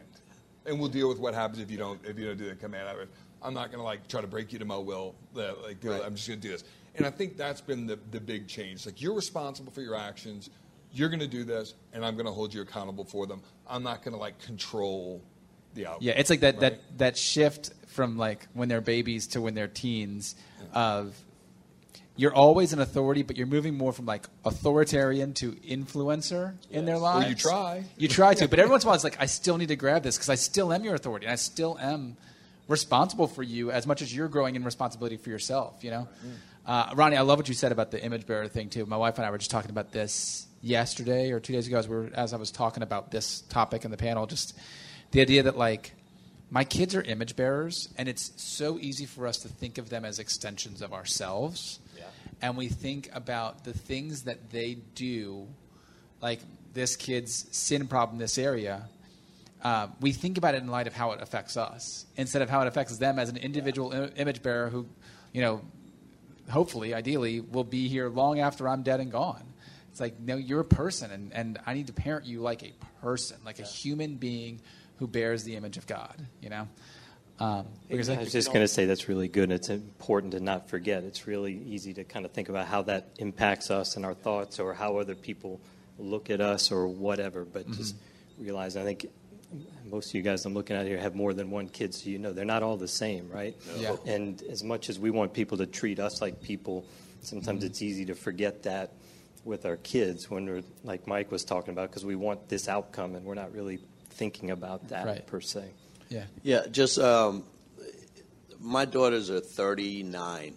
and 0.66 0.80
we'll 0.80 0.90
deal 0.90 1.08
with 1.08 1.20
what 1.20 1.34
happens 1.34 1.60
if 1.60 1.70
you 1.70 1.78
don't 1.78 2.04
if 2.06 2.18
you 2.18 2.26
don't 2.26 2.38
do 2.38 2.50
the 2.50 2.56
command. 2.56 2.88
I, 3.46 3.48
am 3.48 3.54
not 3.54 3.68
going 3.68 3.80
to 3.80 3.84
like 3.84 4.08
try 4.08 4.22
to 4.22 4.28
break 4.28 4.52
you 4.52 4.60
to 4.60 4.66
my 4.66 4.78
will. 4.78 5.16
Like 5.34 5.78
right. 5.84 6.02
I'm 6.04 6.16
just 6.16 6.28
going 6.28 6.40
to 6.40 6.48
do 6.48 6.52
this. 6.52 6.64
And 6.96 7.06
I 7.06 7.10
think 7.10 7.38
that's 7.38 7.62
been 7.62 7.86
the 7.88 8.00
the 8.12 8.20
big 8.20 8.48
change. 8.48 8.86
Like 8.86 9.02
you're 9.02 9.14
responsible 9.14 9.72
for 9.72 9.82
your 9.82 9.96
actions. 9.96 10.50
You're 10.92 11.10
going 11.10 11.20
to 11.20 11.28
do 11.28 11.44
this, 11.44 11.74
and 11.94 12.06
I'm 12.06 12.16
going 12.16 12.26
to 12.26 12.32
hold 12.32 12.54
you 12.54 12.62
accountable 12.62 13.04
for 13.04 13.28
them. 13.28 13.42
I'm 13.68 13.84
not 13.84 14.04
going 14.04 14.14
to 14.14 14.20
like 14.20 14.40
control 14.40 15.22
the 15.74 15.88
outcome. 15.88 16.04
Yeah, 16.04 16.14
it's 16.14 16.30
like 16.30 16.40
that 16.40 16.56
right? 16.56 16.62
that 16.62 16.98
that 16.98 17.18
shift 17.18 17.72
from 17.88 18.18
like 18.18 18.48
when 18.54 18.70
they're 18.70 18.82
babies 18.82 19.28
to 19.28 19.42
when 19.42 19.54
they're 19.54 19.68
teens 19.68 20.36
yeah. 20.62 20.80
of 20.80 21.16
you're 22.18 22.34
always 22.34 22.72
an 22.72 22.80
authority, 22.80 23.24
but 23.24 23.36
you're 23.36 23.48
moving 23.48 23.78
more 23.78 23.92
from 23.92 24.06
like 24.06 24.28
authoritarian 24.46 25.34
to 25.36 25.52
influencer 25.52 26.54
in 26.72 26.86
their 26.86 26.98
lives. 26.98 27.20
Well, 27.20 27.30
you 27.30 27.36
try. 27.36 27.84
You 27.98 28.08
try 28.08 28.34
to, 28.36 28.48
but 28.48 28.60
every 28.60 28.72
once 28.72 28.84
in 28.84 28.88
a 28.88 28.90
while, 28.90 28.96
it's 28.96 29.04
like 29.04 29.18
I 29.20 29.26
still 29.26 29.58
need 29.58 29.68
to 29.68 29.76
grab 29.76 30.04
this 30.04 30.16
because 30.16 30.30
I 30.30 30.36
still 30.36 30.72
am 30.72 30.84
your 30.84 30.96
authority, 30.96 31.26
and 31.26 31.34
I 31.34 31.36
still 31.36 31.78
am 31.80 32.16
responsible 32.68 33.28
for 33.28 33.44
you 33.44 33.72
as 33.72 33.86
much 33.86 34.02
as 34.02 34.16
you're 34.16 34.28
growing 34.28 34.56
in 34.56 34.64
responsibility 34.64 35.18
for 35.18 35.30
yourself. 35.30 35.84
You 35.84 35.92
know, 35.92 36.08
uh, 36.66 36.94
Ronnie, 36.96 37.18
I 37.18 37.22
love 37.22 37.40
what 37.40 37.48
you 37.48 37.54
said 37.54 37.72
about 37.72 37.92
the 37.92 38.04
image 38.04 38.26
bearer 38.26 38.48
thing 38.48 38.70
too. 38.70 38.86
My 38.86 38.98
wife 38.98 39.18
and 39.18 39.26
I 39.26 39.32
were 39.32 39.38
just 39.38 39.52
talking 39.52 39.72
about 39.72 39.92
this 39.92 40.48
yesterday 40.62 41.32
or 41.32 41.40
two 41.40 41.54
days 41.54 41.68
ago 41.68 41.78
as 41.78 41.88
we 41.88 41.96
were 41.96 42.10
as 42.14 42.34
I 42.34 42.38
was 42.38 42.52
talking 42.52 42.84
about 42.84 43.12
this 43.12 43.42
topic 43.42 43.86
in 43.86 43.92
the 43.92 43.98
panel. 43.98 44.26
Just 44.26 44.58
the 45.12 45.22
idea 45.22 45.44
that 45.44 45.58
like 45.58 45.94
my 46.50 46.64
kids 46.64 46.96
are 46.96 47.02
image 47.02 47.36
bearers, 47.36 47.90
and 47.98 48.08
it's 48.08 48.32
so 48.36 48.78
easy 48.80 49.06
for 49.06 49.28
us 49.28 49.40
to 49.40 49.48
think 49.48 49.78
of 49.78 49.90
them 49.90 50.06
as 50.06 50.20
extensions 50.20 50.82
of 50.82 50.94
ourselves. 50.94 51.80
And 52.42 52.58
we 52.58 52.68
think 52.68 53.10
about 53.14 53.64
the 53.64 53.74
things 53.74 54.24
that 54.24 54.52
they 54.52 54.76
do, 54.96 55.48
like 56.22 56.40
this 56.74 56.96
kid's 56.96 57.48
sin 57.56 57.88
problem 57.88 58.16
in 58.16 58.20
this 58.20 58.38
area. 58.38 58.90
Uh, 59.66 59.88
we 60.00 60.12
think 60.12 60.38
about 60.38 60.54
it 60.54 60.62
in 60.62 60.68
light 60.68 60.86
of 60.86 60.94
how 60.94 61.12
it 61.14 61.22
affects 61.24 61.58
us 61.58 62.06
instead 62.18 62.44
of 62.44 62.52
how 62.52 62.62
it 62.62 62.68
affects 62.68 62.96
them 63.00 63.18
as 63.18 63.30
an 63.30 63.38
individual 63.38 63.92
Im- 63.92 64.12
image 64.16 64.44
bearer 64.44 64.70
who, 64.70 64.86
you 65.34 65.42
know, 65.42 65.62
hopefully, 66.52 66.94
ideally, 66.94 67.40
will 67.40 67.64
be 67.64 67.88
here 67.88 68.08
long 68.08 68.40
after 68.40 68.70
I'm 68.70 68.84
dead 68.84 69.00
and 69.00 69.12
gone. 69.12 69.42
It's 69.90 70.00
like, 70.00 70.20
no, 70.20 70.36
you're 70.36 70.60
a 70.60 70.66
person, 70.66 71.10
and, 71.10 71.34
and 71.34 71.58
I 71.66 71.74
need 71.74 71.88
to 71.88 71.94
parent 71.94 72.26
you 72.28 72.42
like 72.42 72.62
a 72.62 72.74
person, 73.02 73.38
like 73.44 73.58
a 73.58 73.64
human 73.64 74.18
being 74.18 74.62
who 74.98 75.08
bears 75.08 75.44
the 75.44 75.56
image 75.56 75.78
of 75.78 75.88
God, 75.88 76.14
you 76.42 76.50
know? 76.50 76.68
Um, 77.40 77.66
because 77.90 78.10
I 78.10 78.18
I- 78.18 78.20
was 78.20 78.32
just 78.32 78.54
going 78.54 78.64
to 78.64 78.68
say 78.68 78.86
that's 78.86 79.10
really 79.10 79.28
good. 79.28 79.46
And 79.46 79.54
it's 79.54 79.70
important 79.70 80.34
to 80.34 80.40
not 80.40 80.70
forget. 80.70 81.04
It's 81.04 81.26
really 81.26 81.60
easy 81.66 81.92
to 81.96 82.04
kind 82.04 82.24
of 82.24 82.32
think 82.34 82.50
about 82.50 82.68
how 82.68 82.84
that 82.84 83.10
impacts 83.18 83.72
us 83.72 83.96
and 83.96 84.06
our 84.06 84.14
thoughts, 84.14 84.60
or 84.60 84.76
how 84.76 84.98
other 84.98 85.16
people 85.16 85.60
look 85.98 86.30
at 86.30 86.40
us, 86.40 86.72
or 86.72 86.88
whatever. 86.88 87.46
But 87.46 87.72
just 87.72 87.96
realize, 88.38 88.78
I 88.78 88.84
think 88.84 89.08
most 89.86 90.10
of 90.10 90.16
you 90.16 90.22
guys 90.22 90.46
I'm 90.46 90.54
looking 90.54 90.76
at 90.76 90.86
here 90.86 90.98
have 90.98 91.16
more 91.16 91.34
than 91.34 91.52
one 91.52 91.68
kid, 91.70 91.94
so 91.94 92.10
you 92.10 92.18
know 92.20 92.34
they're 92.34 92.46
not 92.46 92.64
all 92.64 92.78
the 92.78 92.88
same, 92.88 93.30
right? 93.30 93.56
Yeah. 93.78 93.96
And 94.06 94.42
as 94.44 94.64
much 94.64 94.90
as 94.90 95.00
we 95.00 95.12
want 95.12 95.34
people 95.34 95.58
to 95.60 95.66
treat 95.66 96.00
us 96.00 96.22
like 96.22 96.42
people, 96.42 96.86
sometimes 97.22 97.64
it's 97.64 97.82
easy 97.82 98.06
to 98.06 98.16
forget 98.16 98.64
that 98.64 98.92
with 99.44 99.66
our 99.66 99.78
kids 99.78 100.30
when 100.30 100.46
we're 100.48 100.64
like 100.84 101.08
Mike 101.08 101.32
was 101.32 101.44
talking 101.46 101.72
about, 101.72 101.90
because 101.90 102.04
we 102.06 102.16
want 102.16 102.50
this 102.50 102.68
outcome, 102.68 103.16
and 103.16 103.26
we're 103.26 103.36
not 103.36 103.54
really 103.54 103.80
thinking 104.10 104.50
about 104.52 104.88
that 104.90 105.06
Right. 105.06 105.26
per 105.28 105.42
se. 105.42 105.66
yeah. 106.10 106.24
Yeah, 106.44 106.66
just 106.72 106.98
um, 107.00 107.44
my 108.60 108.86
daughters 108.86 109.30
are 109.30 109.40
39, 109.42 110.54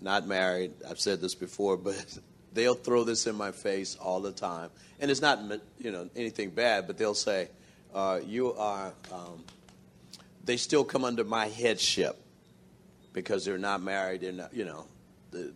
not 0.00 0.26
married. 0.26 0.72
I've 0.88 1.00
said 1.00 1.20
this 1.20 1.34
before, 1.34 1.76
but 1.88 2.18
they'll 2.52 2.74
throw 2.74 3.04
this 3.04 3.26
in 3.26 3.34
my 3.36 3.52
face 3.52 3.96
all 3.96 4.20
the 4.20 4.32
time, 4.32 4.70
and 5.00 5.10
it's 5.10 5.20
not 5.22 5.38
you 5.78 5.90
know 5.90 6.08
anything 6.14 6.50
bad, 6.50 6.86
but 6.86 6.98
they'll 6.98 7.14
say, 7.14 7.48
uh, 7.96 8.20
"You 8.24 8.52
are." 8.54 8.92
Um, 9.10 9.42
they 10.44 10.56
still 10.56 10.84
come 10.84 11.04
under 11.04 11.24
my 11.24 11.46
headship 11.48 12.16
because 13.12 13.44
they're 13.44 13.58
not 13.58 13.82
married. 13.82 14.20
They're 14.20 14.48
you 14.52 14.64
know, 14.64 14.84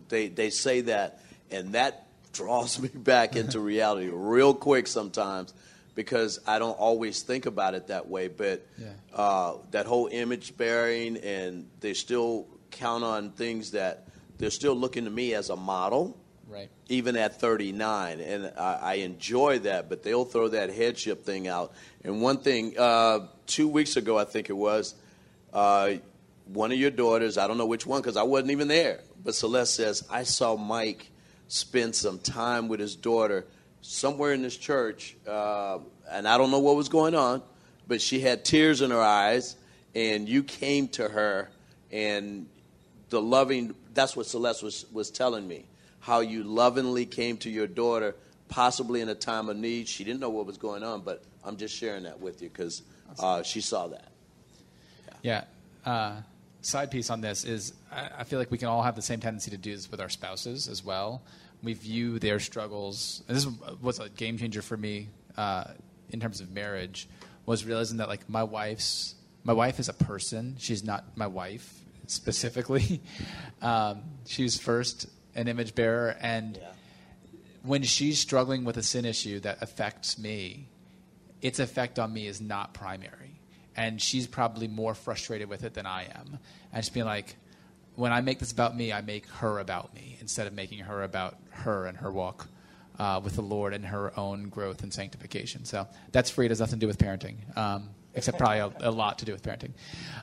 they 0.09 0.27
they 0.27 0.49
say 0.49 0.81
that, 0.81 1.21
and 1.49 1.73
that 1.73 2.07
draws 2.33 2.79
me 2.83 2.89
back 2.89 3.35
into 3.35 3.59
reality 3.73 4.09
real 4.11 4.53
quick 4.53 4.87
sometimes 4.87 5.53
because 5.95 6.39
I 6.47 6.57
don't 6.59 6.77
always 6.79 7.21
think 7.21 7.45
about 7.45 7.73
it 7.75 7.87
that 7.87 8.07
way. 8.07 8.27
But 8.27 8.65
Yeah. 8.77 8.87
uh, 9.13 9.53
that 9.71 9.85
whole 9.85 10.07
image 10.11 10.57
bearing, 10.57 11.17
and 11.17 11.67
they 11.81 11.93
still 11.93 12.47
count 12.71 13.03
on 13.03 13.31
things 13.31 13.71
that 13.71 14.07
they're 14.37 14.49
still 14.49 14.73
looking 14.75 15.03
to 15.05 15.09
me 15.11 15.33
as 15.33 15.49
a 15.49 15.55
model 15.55 16.17
Right. 16.51 16.69
even 16.89 17.15
at 17.15 17.39
39, 17.39 18.19
and 18.19 18.51
I, 18.57 18.79
I 18.81 18.93
enjoy 18.95 19.59
that. 19.59 19.87
But 19.87 20.03
they'll 20.03 20.25
throw 20.25 20.49
that 20.49 20.69
headship 20.69 21.23
thing 21.23 21.47
out. 21.47 21.73
And 22.03 22.21
one 22.21 22.39
thing, 22.39 22.77
uh, 22.77 23.27
two 23.47 23.69
weeks 23.69 23.95
ago, 23.95 24.17
I 24.17 24.25
think 24.25 24.49
it 24.49 24.57
was, 24.57 24.95
uh, 25.53 25.93
one 26.45 26.71
of 26.71 26.77
your 26.77 26.91
daughters, 26.91 27.37
I 27.37 27.47
don't 27.47 27.57
know 27.57 27.65
which 27.65 27.85
one 27.85 28.01
because 28.01 28.17
I 28.17 28.23
wasn't 28.23 28.51
even 28.51 28.67
there, 28.67 28.99
but 29.23 29.35
Celeste 29.35 29.75
says, 29.75 30.07
I 30.09 30.23
saw 30.23 30.57
Mike 30.57 31.09
spend 31.47 31.95
some 31.95 32.19
time 32.19 32.67
with 32.67 32.79
his 32.79 32.95
daughter 32.95 33.45
somewhere 33.81 34.33
in 34.33 34.41
this 34.41 34.57
church, 34.57 35.15
uh, 35.27 35.79
and 36.09 36.27
I 36.27 36.37
don't 36.37 36.51
know 36.51 36.59
what 36.59 36.75
was 36.75 36.89
going 36.89 37.15
on, 37.15 37.41
but 37.87 38.01
she 38.01 38.19
had 38.19 38.43
tears 38.43 38.81
in 38.81 38.91
her 38.91 39.01
eyes, 39.01 39.55
and 39.95 40.27
you 40.27 40.43
came 40.43 40.87
to 40.89 41.07
her, 41.07 41.49
and 41.91 42.47
the 43.09 43.21
loving 43.21 43.75
that's 43.93 44.15
what 44.15 44.25
celeste 44.25 44.63
was, 44.63 44.85
was 44.93 45.11
telling 45.11 45.45
me 45.45 45.65
how 46.01 46.19
you 46.19 46.43
lovingly 46.43 47.05
came 47.05 47.37
to 47.37 47.49
your 47.49 47.67
daughter 47.67 48.15
possibly 48.49 49.01
in 49.01 49.09
a 49.09 49.15
time 49.15 49.49
of 49.49 49.55
need 49.55 49.87
she 49.87 50.03
didn't 50.03 50.19
know 50.19 50.29
what 50.29 50.45
was 50.45 50.57
going 50.57 50.83
on 50.83 51.01
but 51.01 51.23
i'm 51.45 51.57
just 51.57 51.75
sharing 51.75 52.03
that 52.03 52.19
with 52.19 52.41
you 52.41 52.49
because 52.49 52.81
uh, 53.19 53.41
she 53.43 53.61
saw 53.61 53.87
that 53.87 54.11
Yeah. 55.23 55.43
Uh, 55.85 56.21
side 56.61 56.91
piece 56.91 57.09
on 57.09 57.21
this 57.21 57.43
is 57.43 57.73
I, 57.91 58.09
I 58.19 58.23
feel 58.23 58.39
like 58.39 58.51
we 58.51 58.57
can 58.57 58.67
all 58.67 58.83
have 58.83 58.95
the 58.95 59.01
same 59.01 59.19
tendency 59.19 59.51
to 59.51 59.57
do 59.57 59.75
this 59.75 59.89
with 59.89 59.99
our 59.99 60.09
spouses 60.09 60.67
as 60.67 60.83
well. 60.83 61.21
We 61.63 61.73
view 61.73 62.19
their 62.19 62.39
struggles. 62.39 63.23
And 63.27 63.37
this 63.37 63.47
was 63.81 63.99
a 63.99 64.09
game 64.09 64.37
changer 64.37 64.61
for 64.61 64.77
me 64.77 65.09
uh, 65.37 65.65
in 66.09 66.19
terms 66.19 66.41
of 66.41 66.51
marriage. 66.51 67.07
Was 67.45 67.65
realizing 67.65 67.97
that 67.97 68.07
like 68.07 68.29
my 68.29 68.43
wife's 68.43 69.15
my 69.43 69.53
wife 69.53 69.79
is 69.79 69.89
a 69.89 69.93
person. 69.93 70.55
She's 70.59 70.83
not 70.83 71.17
my 71.17 71.27
wife 71.27 71.81
specifically. 72.05 73.01
um, 73.61 74.03
she's 74.25 74.59
first 74.59 75.07
an 75.35 75.47
image 75.47 75.75
bearer, 75.75 76.15
and 76.21 76.59
when 77.63 77.83
she's 77.83 78.19
struggling 78.19 78.63
with 78.63 78.77
a 78.77 78.83
sin 78.83 79.05
issue 79.05 79.39
that 79.41 79.61
affects 79.61 80.17
me, 80.17 80.67
its 81.41 81.59
effect 81.59 81.99
on 81.99 82.13
me 82.13 82.27
is 82.27 82.41
not 82.41 82.73
primary. 82.73 83.39
And 83.75 84.01
she's 84.01 84.27
probably 84.27 84.67
more 84.67 84.93
frustrated 84.93 85.47
with 85.47 85.63
it 85.63 85.73
than 85.73 85.85
I 85.85 86.03
am. 86.03 86.39
And 86.73 86.83
just 86.83 86.93
being 86.93 87.05
like, 87.05 87.35
when 87.95 88.11
I 88.11 88.21
make 88.21 88.39
this 88.39 88.51
about 88.51 88.75
me, 88.75 88.91
I 88.91 89.01
make 89.01 89.27
her 89.27 89.59
about 89.59 89.93
me 89.93 90.17
instead 90.19 90.47
of 90.47 90.53
making 90.53 90.79
her 90.79 91.03
about 91.03 91.37
her 91.49 91.85
and 91.85 91.97
her 91.97 92.11
walk 92.11 92.47
uh, 92.99 93.21
with 93.23 93.35
the 93.35 93.41
Lord 93.41 93.73
and 93.73 93.85
her 93.85 94.17
own 94.19 94.49
growth 94.49 94.83
and 94.83 94.93
sanctification. 94.93 95.65
So 95.65 95.87
that's 96.11 96.29
free. 96.29 96.45
It 96.45 96.51
has 96.51 96.59
nothing 96.59 96.79
to 96.79 96.85
do 96.85 96.87
with 96.87 96.97
parenting, 96.97 97.35
um, 97.57 97.89
except 98.13 98.37
probably 98.37 98.59
a, 98.59 98.89
a 98.89 98.91
lot 98.91 99.19
to 99.19 99.25
do 99.25 99.31
with 99.31 99.43
parenting. 99.43 99.71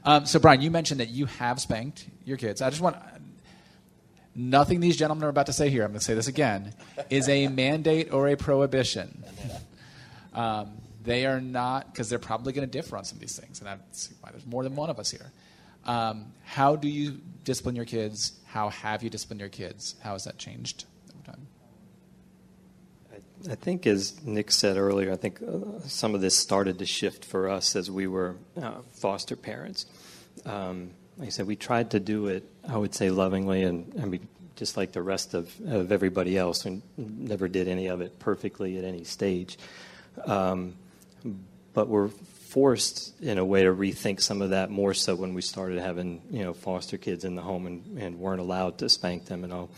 Um, 0.05 0.27
so, 0.27 0.39
Brian, 0.39 0.61
you 0.61 0.71
mentioned 0.71 1.01
that 1.01 1.09
you 1.09 1.27
have 1.27 1.61
spanked 1.61 2.07
your 2.25 2.37
kids. 2.37 2.63
I 2.63 2.71
just 2.71 2.83
want 2.83 2.97
nothing 4.39 4.81
these 4.81 4.97
gentlemen 4.97 5.25
are 5.25 5.29
about 5.29 5.47
to 5.47 5.53
say 5.53 5.69
here, 5.69 5.83
I'm 5.83 5.91
going 5.91 5.99
to 5.99 6.05
say 6.05 6.15
this 6.15 6.29
again, 6.29 6.73
is 7.11 7.29
a 7.29 7.49
mandate 7.49 8.13
or 8.13 8.29
a 8.29 8.37
prohibition. 8.37 9.25
Um, 10.33 10.79
they 11.03 11.27
are 11.27 11.41
not, 11.41 11.93
because 11.93 12.09
they're 12.09 12.19
probably 12.19 12.53
going 12.53 12.69
to 12.69 12.71
differ 12.71 12.97
on 12.97 13.05
some 13.05 13.17
of 13.17 13.21
these 13.21 13.39
things, 13.39 13.61
and 13.61 13.69
that's 13.69 14.11
why 14.21 14.31
there's 14.31 14.47
more 14.47 14.63
than 14.63 14.77
one 14.77 14.91
of 14.91 14.99
us 14.99 15.11
here. 15.11 15.33
Um, 15.85 16.33
how 16.45 16.77
do 16.77 16.89
you 16.89 17.21
discipline 17.45 17.75
your 17.75 17.85
kids? 17.85 18.39
How 18.47 18.69
have 18.69 19.03
you 19.03 19.11
disciplined 19.11 19.41
your 19.41 19.49
kids? 19.49 19.97
How 20.03 20.13
has 20.13 20.25
that 20.25 20.39
changed 20.39 20.85
over 21.15 21.33
time? 21.33 21.47
I 23.51 23.55
think, 23.55 23.87
as 23.87 24.23
Nick 24.25 24.51
said 24.51 24.77
earlier, 24.77 25.13
I 25.13 25.17
think 25.17 25.41
uh, 25.43 25.81
some 25.87 26.15
of 26.15 26.21
this 26.21 26.37
started 26.37 26.79
to 26.81 26.87
shift 26.87 27.25
for 27.25 27.49
us 27.49 27.75
as 27.75 27.91
we 27.91 28.07
were 28.07 28.37
uh, 28.61 28.83
foster 28.93 29.37
parents. 29.37 29.87
Um, 30.45 30.91
like 31.19 31.27
I 31.27 31.31
said, 31.31 31.47
we 31.47 31.57
tried 31.57 31.91
to 31.91 32.01
do 32.01 32.29
it, 32.29 32.45
I 32.67 32.77
would 32.77 32.95
say, 32.95 33.11
lovingly, 33.11 33.65
and 33.65 33.93
I 34.01 34.05
mean, 34.05 34.29
just 34.57 34.77
like 34.77 34.93
the 34.93 35.03
rest 35.03 35.35
of, 35.35 35.53
of 35.67 35.93
everybody 35.93 36.39
else, 36.39 36.65
and 36.65 36.83
never 36.97 37.49
did 37.49 37.69
any 37.69 37.89
of 37.89 38.01
it 38.01 38.19
perfectly 38.19 38.79
at 38.79 38.85
any 38.85 39.05
stage. 39.05 39.59
Um, 40.25 40.75
but 41.75 41.89
we're 41.89 42.09
forced, 42.09 43.21
in 43.21 43.39
a 43.39 43.45
way, 43.45 43.65
to 43.65 43.73
rethink 43.73 44.21
some 44.21 44.43
of 44.43 44.51
that 44.51 44.71
more 44.71 44.95
so 44.95 45.15
when 45.15 45.35
we 45.35 45.43
started 45.43 45.81
having, 45.81 46.23
you 46.31 46.43
know, 46.43 46.55
foster 46.55 46.97
kids 46.97 47.25
in 47.25 47.35
the 47.35 47.43
home 47.43 47.67
and, 47.67 47.99
and 47.99 48.19
weren't 48.19 48.41
allowed 48.41 48.79
to 48.79 48.89
spank 48.89 49.27
them 49.27 49.45
and 49.45 49.53
all. 49.53 49.71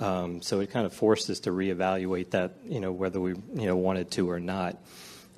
Um, 0.00 0.42
so 0.42 0.60
it 0.60 0.70
kind 0.70 0.86
of 0.86 0.92
forced 0.92 1.30
us 1.30 1.40
to 1.40 1.50
reevaluate 1.50 2.30
that, 2.30 2.54
you 2.66 2.80
know, 2.80 2.92
whether 2.92 3.20
we, 3.20 3.30
you 3.54 3.66
know, 3.66 3.76
wanted 3.76 4.10
to 4.12 4.28
or 4.28 4.40
not. 4.40 4.76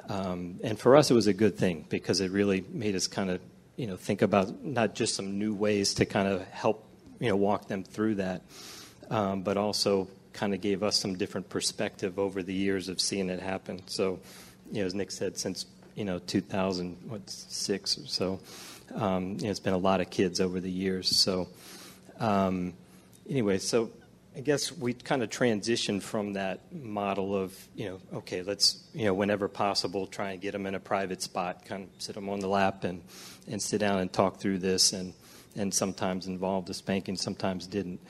Um, 0.08 0.60
and 0.62 0.78
for 0.78 0.96
us, 0.96 1.10
it 1.10 1.14
was 1.14 1.26
a 1.26 1.34
good 1.34 1.56
thing 1.56 1.84
because 1.88 2.20
it 2.20 2.30
really 2.30 2.64
made 2.70 2.94
us 2.94 3.06
kind 3.06 3.30
of, 3.30 3.40
you 3.76 3.86
know, 3.86 3.96
think 3.96 4.22
about 4.22 4.64
not 4.64 4.94
just 4.94 5.14
some 5.14 5.38
new 5.38 5.54
ways 5.54 5.94
to 5.94 6.06
kind 6.06 6.28
of 6.28 6.46
help, 6.48 6.84
you 7.20 7.28
know, 7.28 7.36
walk 7.36 7.68
them 7.68 7.84
through 7.84 8.16
that, 8.16 8.42
um, 9.10 9.42
but 9.42 9.56
also 9.56 10.08
kind 10.32 10.54
of 10.54 10.60
gave 10.60 10.82
us 10.82 10.96
some 10.98 11.16
different 11.16 11.48
perspective 11.48 12.18
over 12.18 12.42
the 12.42 12.54
years 12.54 12.88
of 12.88 13.00
seeing 13.00 13.28
it 13.28 13.40
happen. 13.40 13.80
So, 13.86 14.20
you 14.72 14.80
know, 14.80 14.86
as 14.86 14.94
Nick 14.94 15.10
said, 15.10 15.38
since 15.38 15.66
you 15.94 16.04
know 16.04 16.18
2006 16.18 17.98
or 17.98 18.06
so, 18.06 18.40
um, 18.94 19.36
you 19.38 19.44
know, 19.44 19.50
it's 19.50 19.60
been 19.60 19.72
a 19.72 19.78
lot 19.78 20.00
of 20.00 20.10
kids 20.10 20.40
over 20.40 20.60
the 20.60 20.70
years. 20.70 21.14
So, 21.14 21.48
um, 22.18 22.74
anyway, 23.28 23.58
so 23.58 23.90
I 24.36 24.40
guess 24.40 24.70
we 24.70 24.92
kind 24.92 25.22
of 25.22 25.30
transitioned 25.30 26.02
from 26.02 26.34
that 26.34 26.60
model 26.70 27.34
of, 27.34 27.56
you 27.74 27.88
know, 27.88 28.00
okay, 28.18 28.42
let's, 28.42 28.84
you 28.92 29.06
know, 29.06 29.14
whenever 29.14 29.48
possible, 29.48 30.06
try 30.06 30.32
and 30.32 30.40
get 30.42 30.52
them 30.52 30.66
in 30.66 30.74
a 30.74 30.80
private 30.80 31.22
spot, 31.22 31.64
kind 31.64 31.84
of 31.84 31.88
sit 32.02 32.14
them 32.14 32.28
on 32.28 32.40
the 32.40 32.48
lap 32.48 32.84
and, 32.84 33.02
and 33.48 33.62
sit 33.62 33.78
down 33.78 33.98
and 33.98 34.12
talk 34.12 34.38
through 34.38 34.58
this, 34.58 34.92
and, 34.92 35.14
and 35.56 35.72
sometimes 35.72 36.26
involved 36.26 36.68
the 36.68 36.74
spanking, 36.74 37.16
sometimes 37.16 37.66
didn't. 37.66 38.00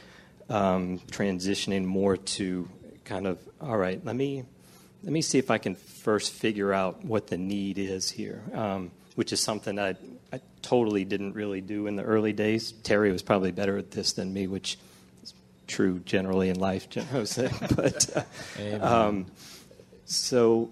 um, 0.49 0.99
transitioning 1.11 1.85
more 1.85 2.17
to 2.17 2.69
kind 3.05 3.27
of 3.27 3.39
all 3.61 3.77
right. 3.77 4.05
Let 4.05 4.17
me 4.17 4.45
let 5.03 5.13
me 5.13 5.23
see 5.23 5.39
if 5.39 5.51
I 5.51 5.59
can 5.59 5.75
first 5.75 6.33
figure 6.33 6.73
out 6.73 7.05
what 7.05 7.29
the 7.29 7.39
need 7.39 7.79
is 7.79 8.11
here, 8.11 8.43
um, 8.53 8.91
which 9.15 9.33
is 9.33 9.41
something 9.41 9.79
I, 9.79 9.95
I 10.33 10.41
totally 10.63 11.05
didn't 11.05 11.35
really 11.35 11.61
do 11.61 11.87
in 11.87 11.97
the 11.97 12.03
early 12.03 12.33
days. 12.33 12.73
Terry 12.73 13.13
was 13.13 13.23
probably 13.23 13.53
better 13.53 13.77
at 13.77 13.93
this 13.93 14.13
than 14.13 14.33
me, 14.33 14.47
which 14.47 14.79
true 15.67 16.01
generally 16.01 16.49
in 16.49 16.59
life, 16.59 16.93
Jose. 16.95 17.51
but 17.77 18.27
uh, 18.61 18.85
um, 18.85 19.27
so 20.05 20.71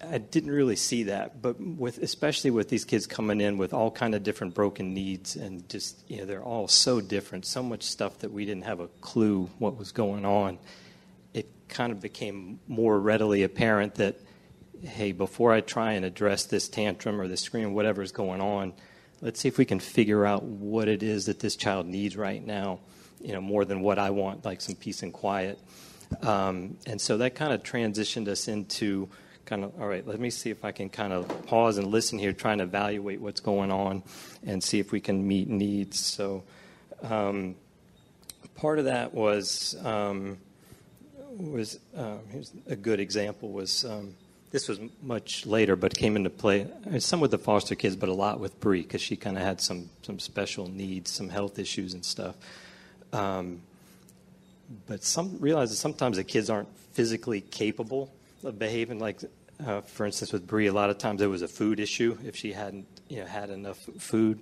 I 0.00 0.18
didn't 0.18 0.50
really 0.50 0.76
see 0.76 1.04
that, 1.04 1.42
but 1.42 1.60
with 1.60 1.98
especially 1.98 2.50
with 2.50 2.68
these 2.68 2.84
kids 2.84 3.06
coming 3.06 3.40
in 3.40 3.58
with 3.58 3.72
all 3.72 3.90
kind 3.90 4.14
of 4.14 4.22
different 4.22 4.54
broken 4.54 4.94
needs 4.94 5.36
and 5.36 5.68
just 5.68 6.02
you 6.08 6.18
know 6.18 6.24
they're 6.24 6.42
all 6.42 6.68
so 6.68 7.00
different, 7.00 7.46
so 7.46 7.62
much 7.62 7.82
stuff 7.82 8.18
that 8.20 8.32
we 8.32 8.44
didn't 8.44 8.64
have 8.64 8.80
a 8.80 8.88
clue 9.00 9.50
what 9.58 9.76
was 9.76 9.92
going 9.92 10.24
on. 10.24 10.58
It 11.34 11.48
kind 11.68 11.92
of 11.92 12.00
became 12.00 12.60
more 12.68 12.98
readily 12.98 13.42
apparent 13.42 13.96
that 13.96 14.16
hey, 14.82 15.12
before 15.12 15.52
I 15.52 15.60
try 15.60 15.92
and 15.92 16.04
address 16.04 16.44
this 16.44 16.68
tantrum 16.68 17.20
or 17.20 17.26
this 17.26 17.40
scream, 17.40 17.74
whatever 17.74 18.02
is 18.02 18.12
going 18.12 18.40
on, 18.40 18.74
let's 19.20 19.40
see 19.40 19.48
if 19.48 19.58
we 19.58 19.64
can 19.64 19.80
figure 19.80 20.24
out 20.24 20.44
what 20.44 20.88
it 20.88 21.02
is 21.02 21.26
that 21.26 21.40
this 21.40 21.56
child 21.56 21.86
needs 21.86 22.16
right 22.16 22.44
now. 22.44 22.80
You 23.20 23.32
know, 23.32 23.40
more 23.40 23.64
than 23.64 23.80
what 23.80 23.98
I 23.98 24.10
want, 24.10 24.44
like 24.44 24.60
some 24.60 24.74
peace 24.74 25.02
and 25.02 25.12
quiet. 25.12 25.58
Um, 26.22 26.78
and 26.86 27.00
so 27.00 27.18
that 27.18 27.34
kind 27.34 27.52
of 27.52 27.62
transitioned 27.62 28.28
us 28.28 28.48
into 28.48 29.08
kind 29.44 29.64
of, 29.64 29.80
all 29.80 29.88
right, 29.88 30.06
let 30.06 30.20
me 30.20 30.30
see 30.30 30.50
if 30.50 30.64
I 30.64 30.72
can 30.72 30.88
kind 30.88 31.12
of 31.12 31.46
pause 31.46 31.78
and 31.78 31.86
listen 31.88 32.18
here, 32.18 32.32
trying 32.32 32.58
to 32.58 32.64
evaluate 32.64 33.20
what's 33.20 33.40
going 33.40 33.70
on 33.70 34.02
and 34.46 34.62
see 34.62 34.78
if 34.78 34.92
we 34.92 35.00
can 35.00 35.26
meet 35.26 35.48
needs. 35.48 35.98
So 35.98 36.44
um, 37.02 37.56
part 38.54 38.78
of 38.78 38.84
that 38.86 39.14
was, 39.14 39.76
um, 39.84 40.38
was 41.36 41.78
uh, 41.96 42.18
here's 42.30 42.52
a 42.66 42.76
good 42.76 43.00
example 43.00 43.50
was, 43.50 43.84
um, 43.84 44.14
this 44.50 44.68
was 44.68 44.80
much 45.02 45.44
later, 45.44 45.76
but 45.76 45.94
came 45.94 46.16
into 46.16 46.30
play. 46.30 46.66
Some 46.98 47.20
with 47.20 47.30
the 47.30 47.38
foster 47.38 47.74
kids, 47.74 47.96
but 47.96 48.08
a 48.08 48.14
lot 48.14 48.40
with 48.40 48.58
Bree 48.60 48.82
because 48.82 49.02
she 49.02 49.16
kind 49.16 49.36
of 49.36 49.42
had 49.42 49.60
some 49.60 49.90
some 50.02 50.18
special 50.18 50.68
needs, 50.68 51.10
some 51.10 51.28
health 51.28 51.58
issues 51.58 51.92
and 51.92 52.02
stuff. 52.02 52.34
Um, 53.12 53.62
but 54.86 55.02
some 55.02 55.38
realize 55.38 55.70
that 55.70 55.76
sometimes 55.76 56.16
the 56.16 56.24
kids 56.24 56.50
aren't 56.50 56.68
physically 56.92 57.40
capable 57.40 58.12
of 58.44 58.58
behaving 58.58 58.98
like 58.98 59.20
uh, 59.64 59.80
for 59.80 60.06
instance, 60.06 60.32
with 60.32 60.46
Bree, 60.46 60.66
a 60.66 60.72
lot 60.72 60.90
of 60.90 60.98
times 60.98 61.20
it 61.20 61.26
was 61.26 61.42
a 61.42 61.48
food 61.48 61.80
issue. 61.80 62.16
If 62.24 62.36
she 62.36 62.52
hadn't, 62.52 62.86
you 63.08 63.20
know, 63.20 63.26
had 63.26 63.50
enough 63.50 63.78
food, 63.98 64.40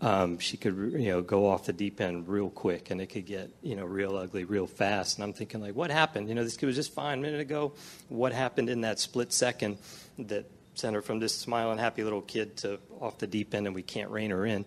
um, 0.00 0.38
she 0.38 0.56
could, 0.56 0.74
you 0.74 1.08
know, 1.10 1.22
go 1.22 1.48
off 1.48 1.66
the 1.66 1.72
deep 1.72 2.00
end 2.00 2.28
real 2.28 2.50
quick, 2.50 2.90
and 2.90 3.00
it 3.00 3.06
could 3.06 3.26
get, 3.26 3.50
you 3.62 3.76
know, 3.76 3.84
real 3.84 4.16
ugly 4.16 4.44
real 4.44 4.66
fast. 4.66 5.18
And 5.18 5.24
I'm 5.24 5.32
thinking, 5.32 5.60
like, 5.60 5.74
what 5.74 5.90
happened? 5.90 6.28
You 6.28 6.34
know, 6.34 6.44
this 6.44 6.56
kid 6.56 6.66
was 6.66 6.76
just 6.76 6.94
fine 6.94 7.18
a 7.18 7.22
minute 7.22 7.40
ago. 7.40 7.72
What 8.08 8.32
happened 8.32 8.70
in 8.70 8.80
that 8.82 8.98
split 8.98 9.32
second 9.32 9.78
that 10.18 10.46
sent 10.74 10.94
her 10.94 11.02
from 11.02 11.20
this 11.20 11.36
smiling, 11.36 11.78
happy 11.78 12.02
little 12.02 12.22
kid 12.22 12.56
to 12.58 12.80
off 13.00 13.18
the 13.18 13.26
deep 13.26 13.54
end, 13.54 13.66
and 13.66 13.74
we 13.74 13.82
can't 13.82 14.10
rein 14.10 14.30
her 14.30 14.46
in? 14.46 14.64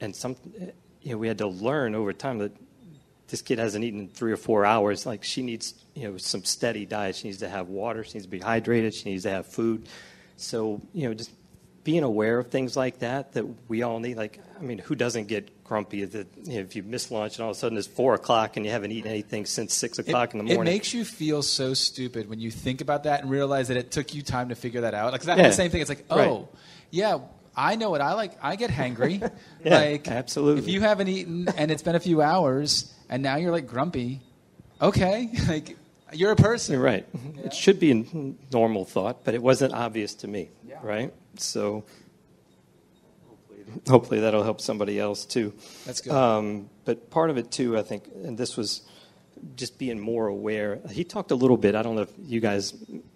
And 0.00 0.14
some, 0.14 0.36
you 1.02 1.12
know, 1.12 1.18
we 1.18 1.28
had 1.28 1.38
to 1.38 1.48
learn 1.48 1.94
over 1.94 2.12
time 2.12 2.38
that 2.38 2.52
this 3.32 3.40
kid 3.40 3.58
hasn't 3.58 3.82
eaten 3.82 4.00
in 4.00 4.08
three 4.08 4.30
or 4.30 4.36
four 4.36 4.66
hours. 4.66 5.06
Like 5.06 5.24
she 5.24 5.42
needs, 5.42 5.72
you 5.94 6.06
know, 6.06 6.18
some 6.18 6.44
steady 6.44 6.84
diet. 6.84 7.16
She 7.16 7.28
needs 7.28 7.38
to 7.38 7.48
have 7.48 7.68
water. 7.68 8.04
She 8.04 8.12
needs 8.12 8.26
to 8.26 8.30
be 8.30 8.40
hydrated. 8.40 8.92
She 8.94 9.08
needs 9.08 9.22
to 9.22 9.30
have 9.30 9.46
food. 9.46 9.88
So, 10.36 10.82
you 10.92 11.08
know, 11.08 11.14
just 11.14 11.30
being 11.82 12.02
aware 12.02 12.38
of 12.38 12.50
things 12.50 12.76
like 12.76 12.98
that 12.98 13.32
that 13.32 13.46
we 13.68 13.82
all 13.82 14.00
need. 14.00 14.18
Like, 14.18 14.38
I 14.60 14.62
mean, 14.62 14.76
who 14.76 14.94
doesn't 14.94 15.28
get 15.28 15.64
grumpy 15.64 16.02
if, 16.02 16.14
you 16.14 16.26
know, 16.44 16.60
if 16.60 16.76
you 16.76 16.82
miss 16.82 17.10
lunch 17.10 17.36
and 17.36 17.44
all 17.44 17.52
of 17.52 17.56
a 17.56 17.58
sudden 17.58 17.78
it's 17.78 17.86
four 17.86 18.12
o'clock 18.12 18.58
and 18.58 18.66
you 18.66 18.70
haven't 18.70 18.92
eaten 18.92 19.10
anything 19.10 19.46
since 19.46 19.72
six 19.72 19.98
o'clock 19.98 20.28
it, 20.28 20.32
in 20.34 20.38
the 20.38 20.54
morning? 20.54 20.70
It 20.70 20.76
makes 20.76 20.92
you 20.92 21.02
feel 21.02 21.40
so 21.40 21.72
stupid 21.72 22.28
when 22.28 22.38
you 22.38 22.50
think 22.50 22.82
about 22.82 23.04
that 23.04 23.22
and 23.22 23.30
realize 23.30 23.68
that 23.68 23.78
it 23.78 23.90
took 23.90 24.14
you 24.14 24.20
time 24.20 24.50
to 24.50 24.54
figure 24.54 24.82
that 24.82 24.92
out. 24.92 25.12
Like, 25.12 25.22
that's 25.22 25.38
yeah. 25.38 25.48
the 25.48 25.54
same 25.54 25.70
thing. 25.70 25.80
It's 25.80 25.88
like, 25.88 26.04
oh, 26.10 26.16
right. 26.16 26.46
yeah. 26.90 27.18
I 27.56 27.76
know 27.76 27.90
what 27.90 28.00
I 28.00 28.14
like. 28.14 28.32
I 28.42 28.56
get 28.56 28.70
hangry. 28.70 29.20
yeah, 29.64 29.78
like 29.78 30.08
absolutely. 30.08 30.62
If 30.62 30.68
you 30.68 30.80
haven't 30.80 31.08
eaten 31.08 31.48
and 31.56 31.70
it's 31.70 31.82
been 31.82 31.94
a 31.94 32.00
few 32.00 32.22
hours, 32.22 32.92
and 33.08 33.22
now 33.22 33.36
you're 33.36 33.52
like 33.52 33.66
grumpy. 33.66 34.20
Okay, 34.80 35.30
like 35.48 35.76
you're 36.12 36.32
a 36.32 36.36
person. 36.36 36.74
You're 36.74 36.82
right. 36.82 37.06
Yeah. 37.12 37.42
It 37.44 37.54
should 37.54 37.78
be 37.78 37.92
a 37.92 38.34
normal 38.52 38.84
thought, 38.84 39.24
but 39.24 39.34
it 39.34 39.42
wasn't 39.42 39.74
obvious 39.74 40.14
to 40.16 40.28
me, 40.28 40.50
yeah. 40.66 40.78
right? 40.82 41.12
So 41.36 41.84
hopefully, 43.28 43.64
hopefully 43.88 44.20
that'll 44.20 44.44
help 44.44 44.60
somebody 44.60 44.98
else 44.98 45.24
too. 45.24 45.52
That's 45.86 46.00
good. 46.00 46.12
Um, 46.12 46.70
but 46.84 47.10
part 47.10 47.30
of 47.30 47.36
it 47.36 47.50
too, 47.50 47.78
I 47.78 47.82
think, 47.82 48.04
and 48.24 48.36
this 48.36 48.56
was 48.56 48.82
just 49.56 49.78
being 49.78 49.98
more 49.98 50.26
aware. 50.26 50.80
He 50.90 51.04
talked 51.04 51.30
a 51.30 51.34
little 51.34 51.56
bit. 51.56 51.74
I 51.74 51.82
don't 51.82 51.96
know 51.96 52.02
if 52.02 52.12
you 52.24 52.40
guys, 52.40 52.74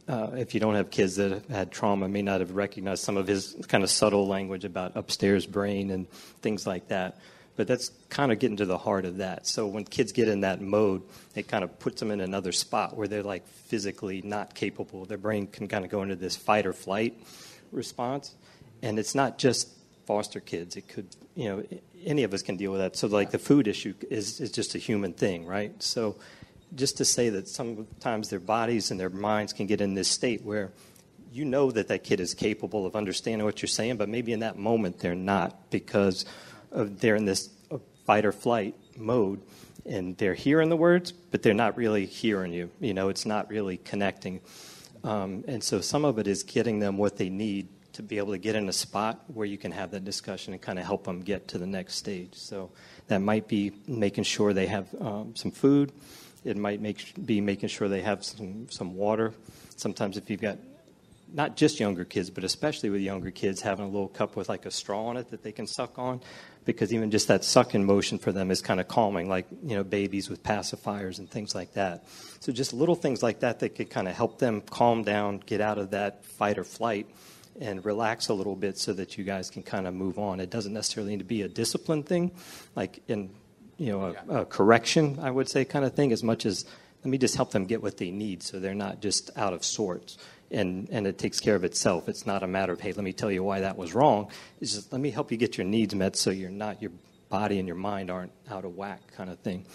uh, 0.09 0.31
if 0.35 0.55
you 0.55 0.61
don't 0.61 0.75
have 0.75 0.91
kids 0.91 1.17
that 1.17 1.31
have 1.31 1.47
had 1.49 1.71
trauma, 1.71 2.09
may 2.09 2.23
not 2.23 2.41
have 2.41 2.53
recognized 2.53 3.05
some 3.05 3.17
of 3.17 3.27
his 3.27 3.57
kind 3.69 3.85
of 3.85 3.91
subtle 3.91 4.27
language 4.27 4.65
about 4.65 4.97
upstairs 4.97 5.47
brain 5.47 5.91
and 5.91 6.11
things 6.43 6.67
like 6.67 6.89
that. 6.89 7.19
But 7.57 7.67
that's 7.67 7.91
kind 8.11 8.33
of 8.33 8.39
getting 8.39 8.59
to 8.59 8.67
the 8.67 8.77
heart 8.77 9.07
of 9.07 9.19
that. 9.19 9.47
So 9.47 9.67
when 9.67 9.85
kids 9.85 10.13
get 10.13 10.29
in 10.29 10.41
that 10.41 10.61
mode, 10.61 11.03
it 11.35 11.49
kind 11.49 11.65
of 11.65 11.79
puts 11.79 12.01
them 12.01 12.11
in 12.11 12.21
another 12.21 12.53
spot 12.53 12.97
where 12.97 13.09
they're 13.09 13.23
like 13.23 13.47
physically 13.49 14.21
not 14.23 14.55
capable. 14.55 15.07
Their 15.07 15.17
brain 15.17 15.47
can 15.47 15.67
kind 15.67 15.85
of 15.85 15.91
go 15.91 16.03
into 16.03 16.17
this 16.17 16.37
fight 16.37 16.67
or 16.67 16.75
flight 16.75 17.15
response. 17.73 18.35
And 18.83 18.99
it's 18.99 19.15
not 19.15 19.39
just 19.39 19.71
foster 20.07 20.39
kids. 20.39 20.77
It 20.77 20.87
could, 20.87 21.09
you 21.37 21.49
know, 21.49 21.65
any 22.05 22.25
of 22.25 22.35
us 22.35 22.43
can 22.43 22.57
deal 22.57 22.73
with 22.73 22.81
that. 22.81 22.97
So 22.97 23.07
like 23.07 23.31
the 23.31 23.39
food 23.39 23.69
issue 23.69 23.95
is, 24.11 24.41
is 24.41 24.51
just 24.51 24.75
a 24.75 24.79
human 24.79 25.13
thing, 25.13 25.47
right? 25.47 25.81
So 25.83 26.17
just 26.75 26.97
to 26.97 27.05
say 27.05 27.29
that 27.29 27.47
sometimes 27.47 28.31
their 28.31 28.41
bodies 28.41 28.91
and 28.91 28.99
their 28.99 29.11
minds 29.11 29.53
can 29.53 29.67
get 29.67 29.81
in 29.81 29.95
this 29.95 30.09
state 30.09 30.43
where 30.43 30.73
you 31.31 31.45
know 31.45 31.71
that 31.71 31.89
that 31.89 32.03
kid 32.03 32.19
is 32.19 32.33
capable 32.33 32.87
of 32.87 32.97
understanding 32.97 33.45
what 33.45 33.61
you're 33.61 33.69
saying, 33.69 33.99
but 33.99 34.09
maybe 34.09 34.33
in 34.33 34.41
that 34.41 34.59
moment 34.59 34.99
they're 34.99 35.15
not 35.15 35.71
because 35.71 36.25
they're 36.73 37.17
in 37.17 37.27
this 37.27 37.51
fight 38.07 38.25
or 38.25 38.33
flight 38.33 38.75
mode 38.97 39.43
and 39.85 40.17
they're 40.17 40.35
hearing 40.35 40.71
the 40.71 40.77
words, 40.77 41.13
but 41.13 41.43
they're 41.43 41.55
not 41.55 41.77
really 41.77 42.07
hearing 42.07 42.53
you. 42.53 42.71
You 42.81 42.95
know, 42.95 43.11
it's 43.11 43.27
not 43.27 43.51
really 43.51 43.77
connecting. 43.77 44.41
Um, 45.05 45.45
and 45.47 45.63
so 45.63 45.81
some 45.81 46.05
of 46.05 46.19
it 46.19 46.27
is 46.27 46.43
getting 46.43 46.79
them 46.79 46.97
what 46.97 47.19
they 47.19 47.29
need 47.29 47.69
to 47.97 48.03
be 48.03 48.19
able 48.19 48.33
to 48.33 48.39
get 48.39 48.55
in 48.55 48.69
a 48.69 48.73
spot 48.73 49.25
where 49.29 49.47
you 49.47 49.57
can 49.57 49.73
have 49.73 49.91
that 49.91 50.05
discussion 50.05 50.53
and 50.53 50.61
kind 50.61 50.79
of 50.79 50.85
help 50.85 51.05
them 51.05 51.21
get 51.21 51.49
to 51.49 51.59
the 51.59 51.67
next 51.67 51.95
stage. 51.95 52.35
So 52.35 52.71
that 53.09 53.19
might 53.19 53.49
be 53.49 53.73
making 53.87 54.25
sure 54.25 54.53
they 54.53 54.67
have 54.67 54.95
um, 55.01 55.35
some 55.35 55.51
food. 55.51 55.93
It 56.45 56.59
might 56.59 56.81
make, 56.81 57.15
be 57.25 57.41
making 57.41 57.71
sure 57.71 57.89
they 57.89 58.03
have 58.03 58.23
some, 58.23 58.69
some 58.71 58.95
water. 58.95 59.33
Sometimes 59.77 60.19
if 60.19 60.29
you've 60.29 60.43
got 60.43 60.59
not 61.33 61.57
just 61.57 61.81
younger 61.81 62.05
kids, 62.05 62.29
but 62.29 62.45
especially 62.45 62.91
with 62.91 63.01
younger 63.01 63.31
kids, 63.31 63.63
having 63.63 63.87
a 63.87 63.89
little 63.89 64.09
cup 64.09 64.37
with 64.37 64.49
like 64.49 64.67
a 64.67 64.71
straw 64.71 65.07
on 65.07 65.17
it 65.17 65.31
that 65.31 65.43
they 65.43 65.53
can 65.53 65.67
suck 65.67 65.99
on 65.99 66.21
because 66.67 66.93
even 66.93 67.11
just 67.11 67.29
that 67.29 67.45
sucking 67.45 67.85
motion 67.85 68.19
for 68.19 68.33
them 68.33 68.51
is 68.51 68.61
kind 68.61 68.79
of 68.79 68.89
calming, 68.89 69.29
like 69.29 69.47
you 69.63 69.75
know 69.75 69.85
babies 69.85 70.29
with 70.29 70.43
pacifiers 70.43 71.19
and 71.19 71.31
things 71.31 71.55
like 71.55 71.73
that. 71.75 72.05
So 72.41 72.53
just 72.53 72.75
little 72.75 72.95
things 72.95 73.23
like 73.23 73.41
that 73.41 73.61
that 73.61 73.75
could 73.75 73.89
kind 73.89 74.07
of 74.07 74.15
help 74.15 74.39
them 74.39 74.61
calm 74.61 75.03
down, 75.03 75.39
get 75.47 75.61
out 75.61 75.79
of 75.79 75.91
that 75.91 76.25
fight 76.25 76.59
or 76.59 76.65
flight, 76.65 77.07
and 77.61 77.85
relax 77.85 78.29
a 78.29 78.35
little 78.35 78.57
bit 78.57 78.79
so 78.79 78.93
that 78.93 79.17
you 79.17 79.25
guys 79.25 79.51
can 79.51 79.63
kind 79.63 79.87
of 79.87 79.95
move 79.95 80.19
on. 80.19 80.41
It 80.41 80.51
doesn't 80.51 80.73
necessarily 80.73 81.13
need 81.13 81.21
to 81.21 81.25
be 81.25 81.43
a 81.43 81.49
discipline 81.49 82.03
thing, 82.03 82.33
like 82.75 83.03
in 83.09 83.31
you 83.79 83.93
know 83.93 84.15
a, 84.29 84.41
a 84.41 84.45
correction, 84.45 85.19
I 85.21 85.31
would 85.31 85.49
say, 85.49 85.65
kind 85.65 85.85
of 85.85 85.95
thing, 85.95 86.13
as 86.13 86.23
much 86.23 86.47
as 86.47 86.65
let 87.05 87.11
me 87.11 87.19
just 87.19 87.37
help 87.37 87.53
them 87.53 87.67
get 87.67 87.83
what 87.83 87.99
they 87.99 88.11
need 88.11 88.43
so 88.43 88.59
they're 88.59 88.75
not 88.75 89.01
just 89.01 89.31
out 89.37 89.53
of 89.53 89.65
sorts 89.65 90.19
and, 90.51 90.89
and 90.91 91.07
it 91.07 91.19
takes 91.19 91.41
care 91.41 91.55
of 91.55 91.65
itself. 91.65 92.09
It's 92.09 92.27
not 92.27 92.43
a 92.43 92.47
matter 92.47 92.73
of, 92.73 92.81
hey, 92.81 92.93
let 92.93 93.05
me 93.05 93.13
tell 93.13 93.31
you 93.31 93.43
why 93.43 93.61
that 93.61 93.77
was 93.77 93.95
wrong. 93.95 94.31
It's 94.61 94.75
just, 94.75 94.93
let 94.93 95.01
me 95.01 95.11
help 95.11 95.31
you 95.31 95.37
get 95.37 95.57
your 95.57 95.67
needs 95.67 95.95
met 95.95 96.17
so 96.17 96.31
you're 96.31 96.51
not, 96.51 96.81
your 96.83 96.93
body 97.29 97.59
and 97.59 97.67
your 97.67 97.77
mind 97.77 98.11
aren't 98.11 98.33
out 98.51 98.65
of 98.65 98.77
whack 98.77 99.01
kind 99.17 99.31
of 99.31 99.39
thing. 99.41 99.67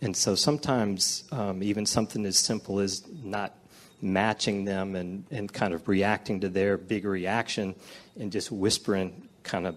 And 0.00 0.16
so 0.16 0.34
sometimes 0.34 1.24
um, 1.32 1.62
even 1.62 1.84
something 1.84 2.24
as 2.24 2.38
simple 2.38 2.80
as 2.80 3.02
not 3.22 3.54
matching 4.00 4.64
them 4.64 4.94
and, 4.94 5.24
and 5.30 5.52
kind 5.52 5.74
of 5.74 5.88
reacting 5.88 6.40
to 6.40 6.48
their 6.48 6.76
big 6.76 7.04
reaction 7.04 7.74
and 8.18 8.30
just 8.30 8.50
whispering 8.52 9.28
kind 9.42 9.66
of 9.66 9.76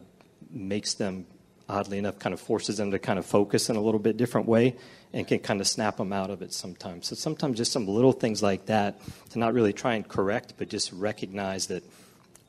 makes 0.49 0.93
them 0.95 1.25
oddly 1.71 1.97
enough, 1.97 2.19
kind 2.19 2.33
of 2.33 2.39
forces 2.39 2.77
them 2.77 2.91
to 2.91 2.99
kind 2.99 3.17
of 3.17 3.25
focus 3.25 3.69
in 3.69 3.77
a 3.77 3.81
little 3.81 3.99
bit 3.99 4.17
different 4.17 4.47
way 4.47 4.75
and 5.13 5.27
can 5.27 5.39
kind 5.39 5.61
of 5.61 5.67
snap 5.67 5.97
them 5.97 6.11
out 6.11 6.29
of 6.29 6.41
it 6.41 6.53
sometimes. 6.53 7.07
So 7.07 7.15
sometimes 7.15 7.57
just 7.57 7.71
some 7.71 7.87
little 7.87 8.11
things 8.11 8.43
like 8.43 8.65
that 8.65 8.99
to 9.31 9.39
not 9.39 9.53
really 9.53 9.73
try 9.73 9.95
and 9.95 10.07
correct, 10.07 10.55
but 10.57 10.69
just 10.69 10.91
recognize 10.91 11.67
that, 11.67 11.83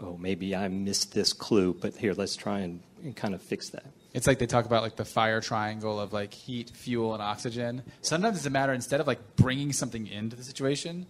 oh, 0.00 0.16
maybe 0.16 0.56
I 0.56 0.68
missed 0.68 1.14
this 1.14 1.32
clue, 1.32 1.72
but 1.72 1.96
here, 1.96 2.14
let's 2.14 2.36
try 2.36 2.60
and, 2.60 2.80
and 3.02 3.14
kind 3.14 3.34
of 3.34 3.40
fix 3.40 3.70
that. 3.70 3.86
It's 4.12 4.26
like 4.26 4.38
they 4.38 4.46
talk 4.46 4.66
about 4.66 4.82
like 4.82 4.96
the 4.96 5.04
fire 5.04 5.40
triangle 5.40 5.98
of 5.98 6.12
like 6.12 6.34
heat, 6.34 6.70
fuel, 6.70 7.14
and 7.14 7.22
oxygen. 7.22 7.82
Sometimes 8.02 8.36
it's 8.36 8.46
a 8.46 8.50
matter 8.50 8.72
instead 8.72 9.00
of 9.00 9.06
like 9.06 9.36
bringing 9.36 9.72
something 9.72 10.06
into 10.06 10.36
the 10.36 10.44
situation. 10.44 11.06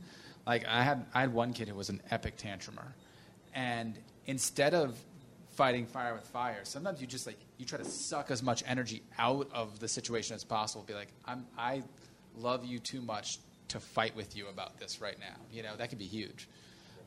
Like 0.47 0.66
I 0.66 0.82
had 0.82 1.07
I 1.14 1.20
had 1.20 1.32
one 1.32 1.53
kid 1.53 1.68
who 1.68 1.74
was 1.74 1.88
an 1.88 2.01
epic 2.11 2.36
tantrumer, 2.36 2.93
and 3.55 3.99
instead 4.26 4.74
of 4.74 4.97
fighting 5.51 5.86
fire 5.86 6.14
with 6.14 6.26
fire. 6.28 6.61
Sometimes 6.64 7.01
you 7.01 7.07
just 7.07 7.26
like 7.26 7.38
you 7.59 7.66
try 7.66 7.78
to 7.78 7.84
suck 7.84 8.30
as 8.30 8.43
much 8.43 8.64
energy 8.66 9.03
out 9.18 9.49
of 9.53 9.78
the 9.80 9.86
situation 9.88 10.34
as 10.34 10.45
possible. 10.45 10.82
Be 10.84 10.95
like, 10.95 11.09
I'm 11.26 11.47
I 11.59 11.82
love 12.38 12.64
you 12.64 12.78
too 12.78 13.03
much 13.03 13.38
to 13.68 13.78
fight 13.78 14.16
with 14.16 14.34
you 14.36 14.49
about 14.49 14.78
this 14.80 15.01
right 15.01 15.18
now. 15.20 15.36
You 15.53 15.62
know 15.62 15.76
that 15.76 15.90
could 15.90 15.99
be 15.99 16.07
huge. 16.07 16.49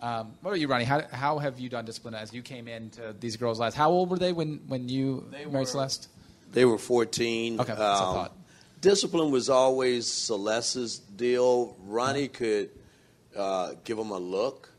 Um, 0.01 0.33
what 0.41 0.51
about 0.51 0.59
you, 0.59 0.67
Ronnie? 0.67 0.83
How, 0.83 1.01
how 1.09 1.37
have 1.39 1.57
you 1.57 1.69
done 1.69 1.85
discipline 1.85 2.13
as 2.15 2.33
you 2.33 2.41
came 2.41 2.67
into 2.67 3.15
these 3.19 3.37
girls' 3.37 3.59
lives? 3.59 3.75
How 3.75 3.89
old 3.89 4.09
were 4.09 4.17
they 4.19 4.33
when, 4.33 4.59
when 4.67 4.89
you 4.89 5.25
They 5.31 5.45
married 5.45 5.53
were- 5.53 5.65
Celeste? 5.65 6.09
They 6.51 6.65
were 6.65 6.77
14. 6.77 7.61
Okay, 7.61 7.67
that's 7.69 7.79
what 7.79 7.87
Um, 8.07 8.13
thought. 8.15 8.37
discipline 8.81 9.31
was 9.31 9.49
always 9.49 10.05
Celeste's 10.11 10.99
deal. 10.99 11.77
Ronnie 11.85 12.27
could 12.27 12.71
uh, 13.35 13.73
give 13.83 13.97
them 13.97 14.11
a 14.11 14.17
look, 14.17 14.69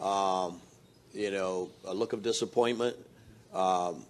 um, 0.00 0.60
you 1.12 1.30
know, 1.30 1.70
a 1.84 1.94
look 1.94 2.12
of 2.12 2.22
disappointment. 2.22 2.96
Um, 3.52 4.04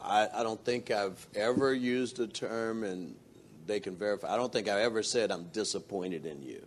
I, 0.00 0.28
I 0.34 0.42
don't 0.42 0.62
think 0.64 0.90
I've 0.90 1.26
ever 1.34 1.72
used 1.72 2.16
the 2.16 2.26
term, 2.26 2.84
and 2.84 3.14
they 3.66 3.80
can 3.80 3.96
verify. 3.96 4.32
I 4.32 4.36
don't 4.36 4.52
think 4.52 4.68
I 4.68 4.82
ever 4.82 5.02
said 5.02 5.30
I'm 5.30 5.44
disappointed 5.52 6.26
in 6.26 6.42
you. 6.42 6.66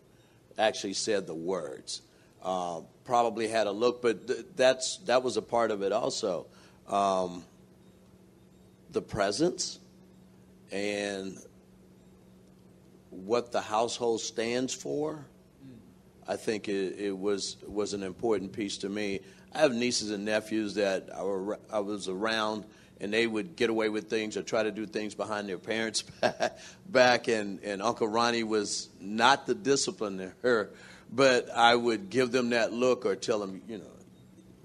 Actually, 0.58 0.94
said 0.94 1.28
the 1.28 1.36
words. 1.36 2.02
Uh, 2.42 2.82
probably 3.04 3.48
had 3.48 3.68
a 3.68 3.72
look, 3.72 4.02
but 4.02 4.28
th- 4.28 4.46
that's 4.56 4.98
that 5.06 5.24
was 5.24 5.36
a 5.36 5.42
part 5.42 5.72
of 5.72 5.82
it 5.82 5.92
also. 5.92 6.46
Um, 6.88 7.44
the 8.92 9.02
presence 9.02 9.80
and 10.72 11.38
what 13.10 13.52
the 13.52 13.62
household 13.62 14.22
stands 14.22 14.74
for. 14.74 15.26
I 16.28 16.36
think 16.38 16.68
it, 16.68 17.00
it 17.00 17.18
was 17.18 17.58
was 17.68 17.94
an 17.94 18.04
important 18.04 18.54
piece 18.54 18.78
to 18.80 18.90
me. 18.90 19.22
I 19.54 19.60
have 19.60 19.74
nieces 19.74 20.12
and 20.12 20.26
nephews 20.26 20.76
that 20.76 21.10
I, 21.16 21.24
were, 21.24 21.58
I 21.72 21.80
was 21.80 22.10
around, 22.10 22.66
and 23.00 23.14
they 23.14 23.26
would 23.26 23.56
get 23.56 23.70
away 23.70 23.88
with 23.88 24.10
things 24.10 24.36
or 24.36 24.44
try 24.44 24.64
to 24.64 24.72
do 24.72 24.86
things 24.86 25.16
behind 25.16 25.48
their 25.48 25.58
parents' 25.58 26.04
back. 26.90 27.30
And, 27.30 27.62
and 27.64 27.82
Uncle 27.82 28.08
Ronnie 28.08 28.44
was 28.44 28.90
not 29.00 29.48
the 29.48 29.56
discipliner, 29.56 30.70
but 31.10 31.50
I 31.52 31.74
would 31.74 32.10
give 32.10 32.32
them 32.32 32.50
that 32.50 32.74
look 32.74 33.06
or 33.06 33.16
tell 33.16 33.40
them, 33.40 33.62
you 33.68 33.78
know, 33.78 33.86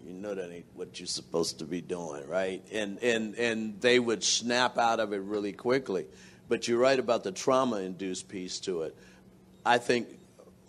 you 0.05 0.15
know 0.15 0.35
that 0.35 0.51
ain't 0.51 0.67
what 0.75 0.99
you're 0.99 1.07
supposed 1.07 1.61
to 1.61 1.65
be 1.65 1.81
doing, 1.81 2.27
right? 2.27 2.65
And 2.73 2.99
and 2.99 3.37
and 3.37 3.81
they 3.81 4.01
would 4.01 4.25
snap 4.25 4.77
out 4.77 4.99
of 4.99 5.13
it 5.13 5.21
really 5.21 5.53
quickly. 5.53 6.07
But 6.49 6.67
you're 6.67 6.81
right 6.81 6.99
about 6.99 7.23
the 7.23 7.31
trauma-induced 7.31 8.29
piece 8.29 8.59
to 8.61 8.83
it. 8.83 8.97
I 9.65 9.79
think 9.79 10.09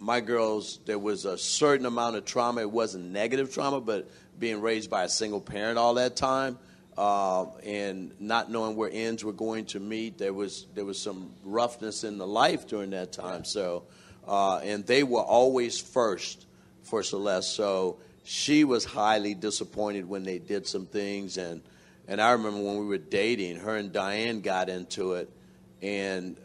my 0.01 0.19
girls, 0.19 0.79
there 0.85 0.97
was 0.97 1.25
a 1.25 1.37
certain 1.37 1.85
amount 1.85 2.15
of 2.15 2.25
trauma. 2.25 2.61
It 2.61 2.71
wasn't 2.71 3.11
negative 3.11 3.53
trauma, 3.53 3.79
but 3.79 4.09
being 4.39 4.59
raised 4.59 4.89
by 4.89 5.03
a 5.03 5.09
single 5.09 5.39
parent 5.39 5.77
all 5.77 5.93
that 5.93 6.15
time, 6.15 6.57
uh, 6.97 7.45
and 7.63 8.11
not 8.19 8.49
knowing 8.49 8.75
where 8.75 8.89
ends 8.91 9.23
were 9.23 9.31
going 9.31 9.65
to 9.65 9.79
meet, 9.79 10.17
there 10.17 10.33
was 10.33 10.65
there 10.73 10.85
was 10.85 10.99
some 10.99 11.31
roughness 11.43 12.03
in 12.03 12.17
the 12.17 12.25
life 12.25 12.67
during 12.67 12.89
that 12.89 13.11
time. 13.11 13.45
So, 13.45 13.83
uh, 14.27 14.57
and 14.57 14.85
they 14.87 15.03
were 15.03 15.21
always 15.21 15.79
first 15.79 16.47
for 16.81 17.03
Celeste. 17.03 17.55
So 17.55 17.99
she 18.23 18.63
was 18.63 18.83
highly 18.83 19.35
disappointed 19.35 20.09
when 20.09 20.23
they 20.23 20.39
did 20.39 20.65
some 20.65 20.87
things, 20.87 21.37
and 21.37 21.61
and 22.07 22.19
I 22.19 22.31
remember 22.31 22.59
when 22.59 22.79
we 22.79 22.87
were 22.87 22.97
dating, 22.97 23.57
her 23.57 23.75
and 23.77 23.93
Diane 23.93 24.41
got 24.41 24.67
into 24.67 25.13
it, 25.13 25.29
and 25.83 26.37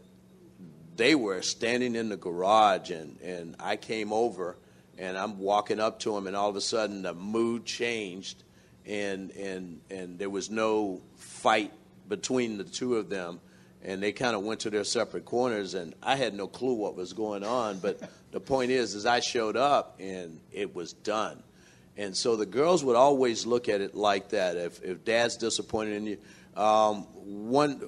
they 0.97 1.15
were 1.15 1.43
standing 1.43 1.95
in 1.95 2.09
the 2.09 2.17
garage 2.17 2.91
and, 2.91 3.21
and 3.21 3.57
I 3.61 3.77
came 3.77 4.13
over 4.13 4.57
and 4.99 5.17
I'm 5.17 5.39
walking 5.39 5.81
up 5.81 6.01
to 6.01 6.13
them 6.13 6.27
and 6.27 6.35
all 6.35 6.49
of 6.49 6.57
a 6.57 6.61
sudden 6.61 7.03
the 7.03 7.15
mood 7.15 7.65
changed 7.65 8.43
and 8.87 9.31
and 9.33 9.81
and 9.91 10.19
there 10.19 10.31
was 10.31 10.51
no 10.51 11.03
fight 11.17 11.73
between 12.09 12.57
the 12.57 12.65
two 12.65 12.97
of 12.97 13.09
them 13.09 13.41
and 13.83 14.03
they 14.03 14.13
kind 14.13 14.35
of 14.35 14.43
went 14.43 14.61
to 14.61 14.71
their 14.71 14.85
separate 14.85 15.25
corners 15.25 15.75
and 15.75 15.95
I 16.03 16.17
had 16.17 16.35
no 16.35 16.47
clue 16.47 16.75
what 16.75 16.97
was 16.97 17.13
going 17.13 17.45
on 17.45 17.79
but 17.79 18.01
the 18.31 18.41
point 18.41 18.71
is 18.71 18.95
is 18.95 19.07
I 19.07 19.21
showed 19.21 19.57
up 19.57 19.97
and 20.01 20.41
it 20.53 20.75
was 20.75 20.93
done. 20.93 21.43
And 21.99 22.15
so 22.15 22.37
the 22.37 22.45
girls 22.45 22.85
would 22.85 22.97
always 22.97 23.47
look 23.47 23.71
at 23.71 23.81
it 23.81 23.95
like 23.95 24.29
that. 24.31 24.59
If 24.59 24.83
if 24.83 25.05
dad's 25.05 25.37
disappointed 25.37 25.95
in 25.95 26.07
you 26.07 26.19
um, 26.57 27.03
one 27.15 27.81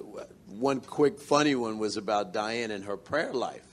one 0.51 0.81
quick 0.81 1.19
funny 1.19 1.55
one 1.55 1.77
was 1.77 1.97
about 1.97 2.33
Diane 2.33 2.71
and 2.71 2.83
her 2.85 2.97
prayer 2.97 3.33
life. 3.33 3.65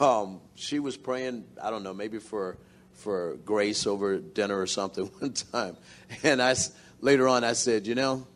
Um, 0.00 0.40
she 0.54 0.78
was 0.78 0.96
praying, 0.96 1.44
I 1.60 1.70
don't 1.70 1.82
know, 1.82 1.94
maybe 1.94 2.18
for 2.18 2.56
for 2.92 3.36
grace 3.44 3.86
over 3.86 4.18
dinner 4.18 4.60
or 4.60 4.66
something 4.66 5.06
one 5.18 5.32
time, 5.32 5.76
and 6.22 6.40
I 6.40 6.54
later 7.00 7.26
on 7.26 7.42
I 7.42 7.54
said, 7.54 7.86
you 7.86 7.94
know, 7.94 8.26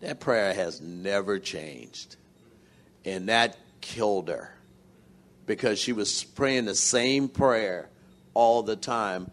that 0.00 0.20
prayer 0.20 0.52
has 0.52 0.80
never 0.80 1.38
changed, 1.38 2.16
and 3.04 3.28
that 3.28 3.56
killed 3.80 4.28
her 4.28 4.54
because 5.46 5.78
she 5.78 5.92
was 5.92 6.22
praying 6.22 6.66
the 6.66 6.74
same 6.74 7.28
prayer 7.28 7.88
all 8.34 8.62
the 8.62 8.76
time. 8.76 9.30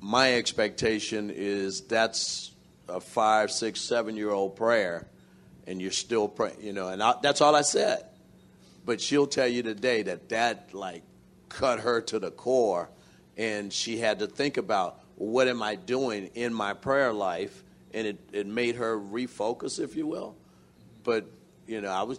My 0.00 0.34
expectation 0.34 1.30
is 1.34 1.80
that's 1.82 2.52
a 2.88 3.00
five, 3.00 3.50
six, 3.50 3.80
seven 3.80 4.16
year 4.16 4.30
old 4.30 4.56
prayer, 4.56 5.08
and 5.66 5.80
you're 5.80 5.90
still 5.90 6.28
praying, 6.28 6.56
you 6.60 6.72
know, 6.72 6.88
and 6.88 7.02
I, 7.02 7.14
that's 7.22 7.40
all 7.40 7.54
I 7.54 7.62
said. 7.62 8.04
But 8.84 9.00
she'll 9.00 9.26
tell 9.28 9.46
you 9.46 9.62
today 9.62 10.02
that 10.02 10.28
that 10.30 10.74
like 10.74 11.02
cut 11.48 11.80
her 11.80 12.00
to 12.02 12.18
the 12.18 12.30
core, 12.30 12.88
and 13.36 13.72
she 13.72 13.98
had 13.98 14.18
to 14.20 14.26
think 14.26 14.56
about 14.56 14.98
what 15.16 15.46
am 15.48 15.62
I 15.62 15.76
doing 15.76 16.30
in 16.34 16.52
my 16.52 16.72
prayer 16.74 17.12
life, 17.12 17.62
and 17.94 18.06
it, 18.06 18.18
it 18.32 18.46
made 18.46 18.76
her 18.76 18.98
refocus, 18.98 19.78
if 19.78 19.94
you 19.94 20.06
will. 20.06 20.34
But 21.04 21.26
you 21.66 21.80
know, 21.80 21.90
I 21.90 22.02
was, 22.02 22.18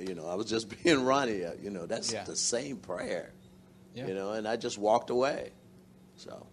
you 0.00 0.14
know, 0.14 0.26
I 0.26 0.34
was 0.34 0.46
just 0.46 0.68
being 0.84 1.04
Ronnie. 1.04 1.44
uh, 1.44 1.52
You 1.62 1.70
know, 1.70 1.86
that's 1.86 2.12
Yeah. 2.12 2.24
the 2.24 2.34
same 2.36 2.78
prayer. 2.78 3.30
Yeah. 3.94 4.06
You 4.08 4.14
know, 4.14 4.32
and 4.32 4.48
I 4.48 4.56
just 4.56 4.78
walked 4.78 5.10
away. 5.10 5.52
So. 6.16 6.46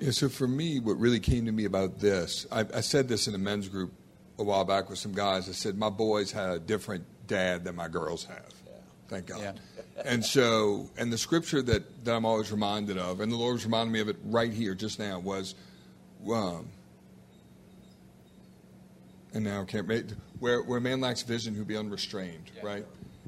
Yeah, 0.00 0.12
so 0.12 0.28
for 0.28 0.46
me, 0.46 0.78
what 0.78 0.98
really 0.98 1.20
came 1.20 1.46
to 1.46 1.52
me 1.52 1.64
about 1.64 1.98
this, 1.98 2.46
I, 2.52 2.60
I 2.74 2.80
said 2.80 3.08
this 3.08 3.26
in 3.26 3.34
a 3.34 3.38
men's 3.38 3.68
group 3.68 3.92
a 4.38 4.44
while 4.44 4.64
back 4.64 4.88
with 4.88 4.98
some 4.98 5.12
guys. 5.12 5.48
I 5.48 5.52
said, 5.52 5.76
my 5.76 5.90
boys 5.90 6.30
had 6.30 6.50
a 6.50 6.58
different 6.60 7.04
dad 7.26 7.64
than 7.64 7.74
my 7.74 7.88
girls 7.88 8.24
have. 8.24 8.54
Yeah. 8.64 8.72
Thank 9.08 9.26
God. 9.26 9.40
Yeah. 9.40 9.52
And 10.04 10.24
so, 10.24 10.88
and 10.96 11.12
the 11.12 11.18
scripture 11.18 11.60
that, 11.60 12.04
that 12.04 12.14
I'm 12.14 12.24
always 12.24 12.52
reminded 12.52 12.98
of, 12.98 13.20
and 13.20 13.32
the 13.32 13.36
Lord 13.36 13.54
was 13.54 13.64
reminding 13.64 13.92
me 13.92 13.98
of 13.98 14.08
it 14.08 14.14
right 14.26 14.52
here 14.52 14.76
just 14.76 15.00
now, 15.00 15.18
was, 15.18 15.56
um, 16.32 16.68
and 19.34 19.42
now 19.42 19.62
I 19.62 19.64
can't 19.64 19.88
make, 19.88 20.04
where, 20.38 20.62
where 20.62 20.78
a 20.78 20.80
man 20.80 21.00
lacks 21.00 21.22
vision, 21.22 21.52
he'll 21.56 21.64
be 21.64 21.76
unrestrained, 21.76 22.52
right? 22.62 22.86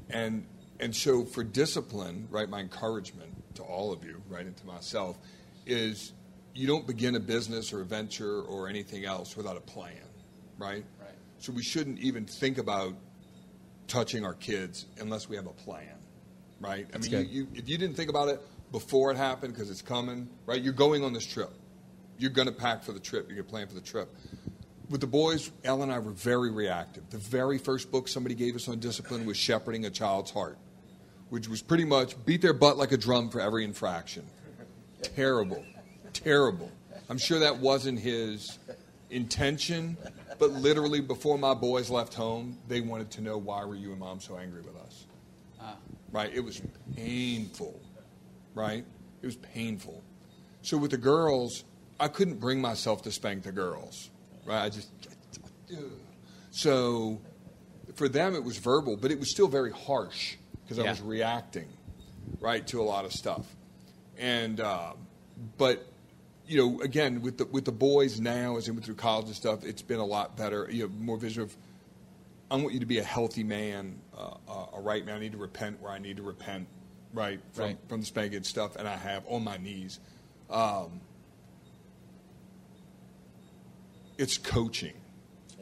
And, 0.09 0.45
and 0.79 0.95
so 0.95 1.25
for 1.25 1.43
discipline, 1.43 2.29
right, 2.31 2.47
my 2.47 2.61
encouragement 2.61 3.33
to 3.55 3.63
all 3.63 3.91
of 3.91 4.05
you, 4.05 4.21
right, 4.29 4.45
and 4.45 4.55
to 4.55 4.65
myself, 4.65 5.17
is 5.65 6.13
you 6.53 6.67
don't 6.67 6.85
begin 6.85 7.15
a 7.15 7.19
business 7.19 7.73
or 7.73 7.81
a 7.81 7.85
venture 7.85 8.41
or 8.41 8.67
anything 8.67 9.05
else 9.05 9.37
without 9.37 9.57
a 9.57 9.61
plan, 9.61 9.93
right? 10.57 10.83
Right. 10.99 11.09
So 11.39 11.51
we 11.51 11.63
shouldn't 11.63 11.99
even 11.99 12.25
think 12.25 12.57
about 12.57 12.93
touching 13.87 14.25
our 14.25 14.33
kids 14.33 14.85
unless 14.99 15.27
we 15.27 15.35
have 15.35 15.47
a 15.47 15.53
plan, 15.53 15.97
right? 16.59 16.87
I 16.93 16.97
mean, 16.97 17.11
you, 17.11 17.19
you, 17.19 17.47
if 17.53 17.67
you 17.67 17.77
didn't 17.77 17.95
think 17.95 18.09
about 18.09 18.29
it 18.29 18.41
before 18.71 19.11
it 19.11 19.17
happened 19.17 19.53
because 19.53 19.69
it's 19.69 19.81
coming, 19.81 20.29
right? 20.45 20.61
You're 20.61 20.73
going 20.73 21.03
on 21.03 21.13
this 21.13 21.25
trip. 21.25 21.51
You're 22.17 22.31
going 22.31 22.47
to 22.47 22.53
pack 22.53 22.83
for 22.83 22.91
the 22.91 22.99
trip. 22.99 23.27
You're 23.27 23.37
going 23.37 23.45
to 23.45 23.51
plan 23.51 23.67
for 23.67 23.73
the 23.73 23.81
trip. 23.81 24.13
With 24.89 25.01
the 25.01 25.07
boys, 25.07 25.51
Elle 25.63 25.83
and 25.83 25.91
I 25.91 25.99
were 25.99 26.11
very 26.11 26.51
reactive. 26.51 27.09
The 27.09 27.17
very 27.17 27.57
first 27.57 27.91
book 27.91 28.07
somebody 28.07 28.35
gave 28.35 28.55
us 28.55 28.67
on 28.67 28.79
discipline 28.79 29.25
was 29.25 29.37
Shepherding 29.37 29.85
a 29.85 29.89
Child's 29.89 30.31
Heart, 30.31 30.57
which 31.29 31.47
was 31.47 31.61
pretty 31.61 31.85
much 31.85 32.23
beat 32.25 32.41
their 32.41 32.53
butt 32.53 32.77
like 32.77 32.91
a 32.91 32.97
drum 32.97 33.29
for 33.29 33.39
every 33.39 33.63
infraction. 33.63 34.25
Terrible. 35.01 35.63
Terrible. 36.13 36.71
I'm 37.09 37.17
sure 37.17 37.39
that 37.39 37.57
wasn't 37.57 37.99
his 37.99 38.59
intention, 39.09 39.97
but 40.39 40.51
literally 40.51 41.01
before 41.01 41.37
my 41.37 41.53
boys 41.53 41.89
left 41.89 42.13
home, 42.13 42.57
they 42.67 42.81
wanted 42.81 43.11
to 43.11 43.21
know 43.21 43.37
why 43.37 43.65
were 43.65 43.75
you 43.75 43.91
and 43.91 43.99
mom 43.99 44.19
so 44.19 44.37
angry 44.37 44.61
with 44.61 44.75
us? 44.77 45.05
Right? 46.11 46.31
It 46.33 46.41
was 46.41 46.61
painful. 46.95 47.79
Right? 48.53 48.85
It 49.21 49.25
was 49.25 49.35
painful. 49.37 50.03
So 50.61 50.77
with 50.77 50.91
the 50.91 50.97
girls, 50.97 51.63
I 51.99 52.07
couldn't 52.07 52.39
bring 52.39 52.59
myself 52.61 53.01
to 53.03 53.11
spank 53.11 53.43
the 53.43 53.51
girls. 53.51 54.09
Right? 54.45 54.63
I 54.65 54.69
just 54.69 54.89
so 56.51 57.21
for 57.95 58.09
them 58.09 58.35
it 58.35 58.43
was 58.43 58.57
verbal, 58.57 58.97
but 58.97 59.11
it 59.11 59.19
was 59.19 59.31
still 59.31 59.47
very 59.47 59.71
harsh 59.71 60.35
because 60.63 60.79
I 60.79 60.83
Yeah. 60.83 60.91
was 60.91 61.01
reacting 61.01 61.67
right 62.39 62.65
to 62.67 62.81
a 62.81 62.83
lot 62.83 63.05
of 63.05 63.13
stuff. 63.13 63.45
And 64.17 64.59
um, 64.59 64.97
but 65.57 65.85
you 66.51 66.57
know, 66.57 66.81
again 66.81 67.21
with 67.21 67.37
the 67.37 67.45
with 67.45 67.63
the 67.63 67.71
boys 67.71 68.19
now 68.19 68.57
as 68.57 68.65
they 68.65 68.71
went 68.71 68.83
through 68.83 68.95
college 68.95 69.27
and 69.27 69.35
stuff, 69.35 69.63
it's 69.63 69.81
been 69.81 69.99
a 69.99 70.05
lot 70.05 70.35
better. 70.35 70.67
You 70.69 70.83
know, 70.83 70.89
more 70.99 71.15
vision 71.17 71.43
of 71.43 71.55
I 72.51 72.55
want 72.57 72.73
you 72.73 72.81
to 72.81 72.85
be 72.85 72.97
a 72.97 73.03
healthy 73.03 73.43
man, 73.45 73.99
uh, 74.17 74.33
uh, 74.49 74.65
a 74.73 74.81
right 74.81 75.05
man. 75.05 75.15
I 75.15 75.19
need 75.19 75.31
to 75.31 75.37
repent 75.37 75.81
where 75.81 75.91
I 75.93 75.99
need 75.99 76.17
to 76.17 76.23
repent, 76.23 76.67
right 77.13 77.39
from 77.53 77.63
Right. 77.65 77.77
from 77.87 78.01
the 78.01 78.05
spanking 78.05 78.43
stuff, 78.43 78.75
and 78.75 78.85
I 78.85 78.97
have 78.97 79.23
on 79.27 79.45
my 79.45 79.55
knees. 79.55 79.99
Um, 80.49 80.99
it's 84.17 84.37
coaching, 84.37 84.93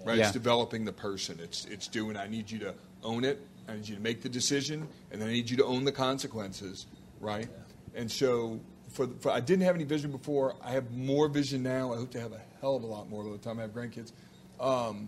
right? 0.03 0.17
Yeah. 0.17 0.23
It's 0.23 0.33
developing 0.33 0.85
the 0.85 0.93
person. 0.93 1.39
It's 1.39 1.65
it's 1.65 1.87
doing. 1.87 2.17
I 2.17 2.27
need 2.27 2.49
you 2.49 2.59
to 2.59 2.73
own 3.03 3.23
it. 3.25 3.45
I 3.67 3.75
need 3.75 3.87
you 3.87 3.95
to 3.95 4.01
make 4.01 4.23
the 4.23 4.29
decision, 4.29 4.87
and 5.11 5.21
then 5.21 5.29
I 5.29 5.33
need 5.33 5.49
you 5.51 5.57
to 5.57 5.65
own 5.65 5.85
the 5.85 5.91
consequences, 5.91 6.87
right? 7.19 7.47
And 7.93 8.11
so, 8.11 8.59
for, 8.99 9.07
for 9.21 9.31
I 9.31 9.39
didn't 9.39 9.63
have 9.63 9.75
any 9.75 9.85
vision 9.85 10.11
before. 10.11 10.55
I 10.61 10.71
have 10.71 10.91
more 10.91 11.29
vision 11.29 11.63
now. 11.63 11.93
I 11.93 11.95
hope 11.95 12.11
to 12.11 12.19
have 12.19 12.33
a 12.33 12.41
hell 12.59 12.75
of 12.75 12.83
a 12.83 12.85
lot 12.85 13.09
more 13.09 13.23
by 13.23 13.31
the 13.31 13.37
time 13.37 13.57
I 13.57 13.61
have 13.61 13.71
grandkids. 13.71 14.11
Um, 14.59 15.07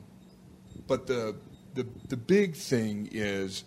but 0.87 1.07
the 1.07 1.35
the 1.73 1.85
the 2.07 2.15
big 2.15 2.55
thing 2.55 3.09
is, 3.11 3.65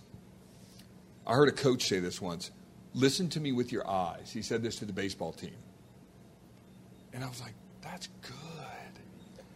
I 1.27 1.35
heard 1.35 1.49
a 1.51 1.53
coach 1.53 1.83
say 1.85 2.01
this 2.01 2.23
once. 2.23 2.53
Listen 2.95 3.29
to 3.31 3.41
me 3.41 3.53
with 3.53 3.71
your 3.71 3.87
eyes. 3.87 4.31
He 4.33 4.41
said 4.41 4.63
this 4.63 4.77
to 4.77 4.87
the 4.87 4.95
baseball 4.95 5.33
team, 5.33 5.57
and 7.13 7.23
I 7.23 7.29
was 7.29 7.43
like, 7.43 7.55
that's 7.83 8.07
good. 8.23 8.33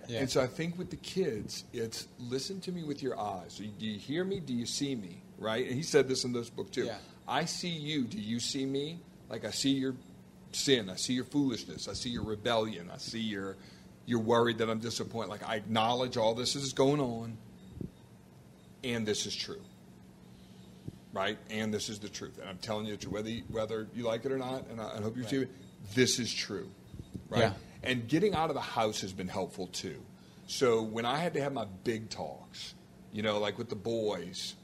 Yeah. 0.07 0.21
And 0.21 0.31
so 0.31 0.43
I 0.43 0.47
think 0.47 0.77
with 0.77 0.91
the 0.91 0.97
kids, 0.97 1.64
it's 1.73 2.09
listen 2.19 2.61
to 2.62 2.73
me 2.73 2.83
with 2.83 3.03
your 3.03 3.19
eyes. 3.19 3.55
So 3.55 3.64
do 3.79 3.87
you 3.87 3.99
hear 3.99 4.23
me? 4.23 4.41
Do 4.41 4.53
you 4.53 4.66
see 4.66 4.95
me? 4.95 5.23
Right? 5.39 5.66
And 5.66 5.75
he 5.75 5.83
said 5.83 6.09
this 6.09 6.25
in 6.25 6.33
this 6.35 6.51
book 6.51 6.71
too. 6.71 6.85
Yeah. 6.85 6.99
I 7.27 7.47
see 7.47 7.69
you. 7.69 8.05
Do 8.05 8.19
you 8.19 8.39
see 8.39 8.66
me? 8.66 9.01
Like 9.31 9.47
I 9.47 9.51
see 9.51 9.71
your 9.71 9.95
sin. 10.53 10.90
I 10.90 10.96
see 10.96 11.14
your 11.14 11.24
foolishness. 11.24 11.88
I 11.88 11.92
see 11.92 12.11
your 12.11 12.24
rebellion. 12.24 12.90
I 12.92 12.99
see 12.99 13.20
your 13.20 13.57
you're 14.09 14.18
worried 14.18 14.59
that 14.59 14.70
I'm 14.70 14.78
disappointed. 14.78 15.28
Like 15.28 15.46
I 15.46 15.57
acknowledge 15.57 16.16
all 16.16 16.34
this 16.34 16.57
is 16.57 16.72
going 16.72 17.01
on, 17.01 17.36
and 18.82 19.07
this 19.07 19.26
is 19.26 19.36
true. 19.36 19.61
Right? 21.12 21.38
And 21.51 21.72
this 21.72 21.88
is 21.88 21.99
the 21.99 22.09
truth. 22.09 22.38
And 22.38 22.49
I'm 22.49 22.59
telling 22.59 22.86
you 22.86 22.96
whether 23.09 23.28
you, 23.28 23.42
whether 23.49 23.86
you 23.94 24.05
like 24.05 24.24
it 24.24 24.32
or 24.32 24.38
not, 24.38 24.66
and 24.68 24.80
I, 24.80 24.96
I 24.96 25.01
hope 25.03 25.16
you 25.16 25.24
see 25.24 25.36
it. 25.36 25.51
This 25.94 26.18
is 26.18 26.32
true. 26.32 26.70
Right? 27.28 27.40
Yeah. 27.40 27.53
And 27.82 28.09
getting 28.09 28.34
out 28.34 28.49
of 28.49 28.55
the 28.55 28.62
house 28.62 29.01
has 29.03 29.12
been 29.12 29.28
helpful 29.28 29.66
too. 29.68 30.01
So 30.46 30.82
when 30.82 31.05
I 31.05 31.18
had 31.18 31.34
to 31.34 31.42
have 31.42 31.53
my 31.53 31.66
big 31.84 32.09
talks, 32.09 32.74
you 33.12 33.22
know, 33.22 33.38
like 33.38 33.59
with 33.59 33.68
the 33.68 33.76
boys, 33.76 34.55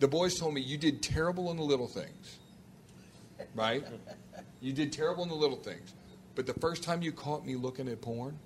the 0.00 0.08
boys 0.08 0.38
told 0.38 0.54
me 0.54 0.62
you 0.62 0.78
did 0.78 1.02
terrible 1.02 1.50
in 1.50 1.58
the 1.58 1.62
little 1.62 1.88
things. 1.88 2.38
Right? 3.54 3.84
You 4.60 4.72
did 4.72 4.92
terrible 4.92 5.22
in 5.22 5.28
the 5.28 5.34
little 5.34 5.56
things. 5.56 5.92
But 6.34 6.46
the 6.46 6.54
first 6.54 6.82
time 6.82 7.02
you 7.02 7.12
caught 7.12 7.46
me 7.46 7.56
looking 7.56 7.88
at 7.88 8.00
porn, 8.00 8.38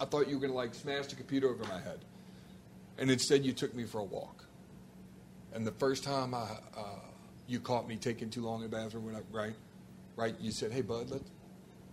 I 0.00 0.04
thought 0.04 0.28
you 0.28 0.34
were 0.34 0.40
going 0.40 0.52
to 0.52 0.56
like 0.56 0.74
smash 0.74 1.06
the 1.06 1.16
computer 1.16 1.48
over 1.48 1.64
my 1.64 1.80
head. 1.80 1.98
And 2.98 3.10
instead 3.10 3.44
you 3.44 3.52
took 3.52 3.74
me 3.74 3.84
for 3.84 3.98
a 3.98 4.04
walk. 4.04 4.44
And 5.52 5.66
the 5.66 5.72
first 5.72 6.04
time 6.04 6.34
I, 6.34 6.46
uh, 6.76 6.84
you 7.48 7.60
caught 7.60 7.88
me 7.88 7.96
taking 7.96 8.30
too 8.30 8.42
long 8.42 8.62
in 8.62 8.70
the 8.70 8.76
bathroom, 8.76 9.06
when 9.06 9.16
I, 9.16 9.20
right? 9.32 9.54
Right? 10.16 10.34
You 10.38 10.52
said, 10.52 10.70
hey, 10.70 10.82
bud, 10.82 11.10
let's, 11.10 11.30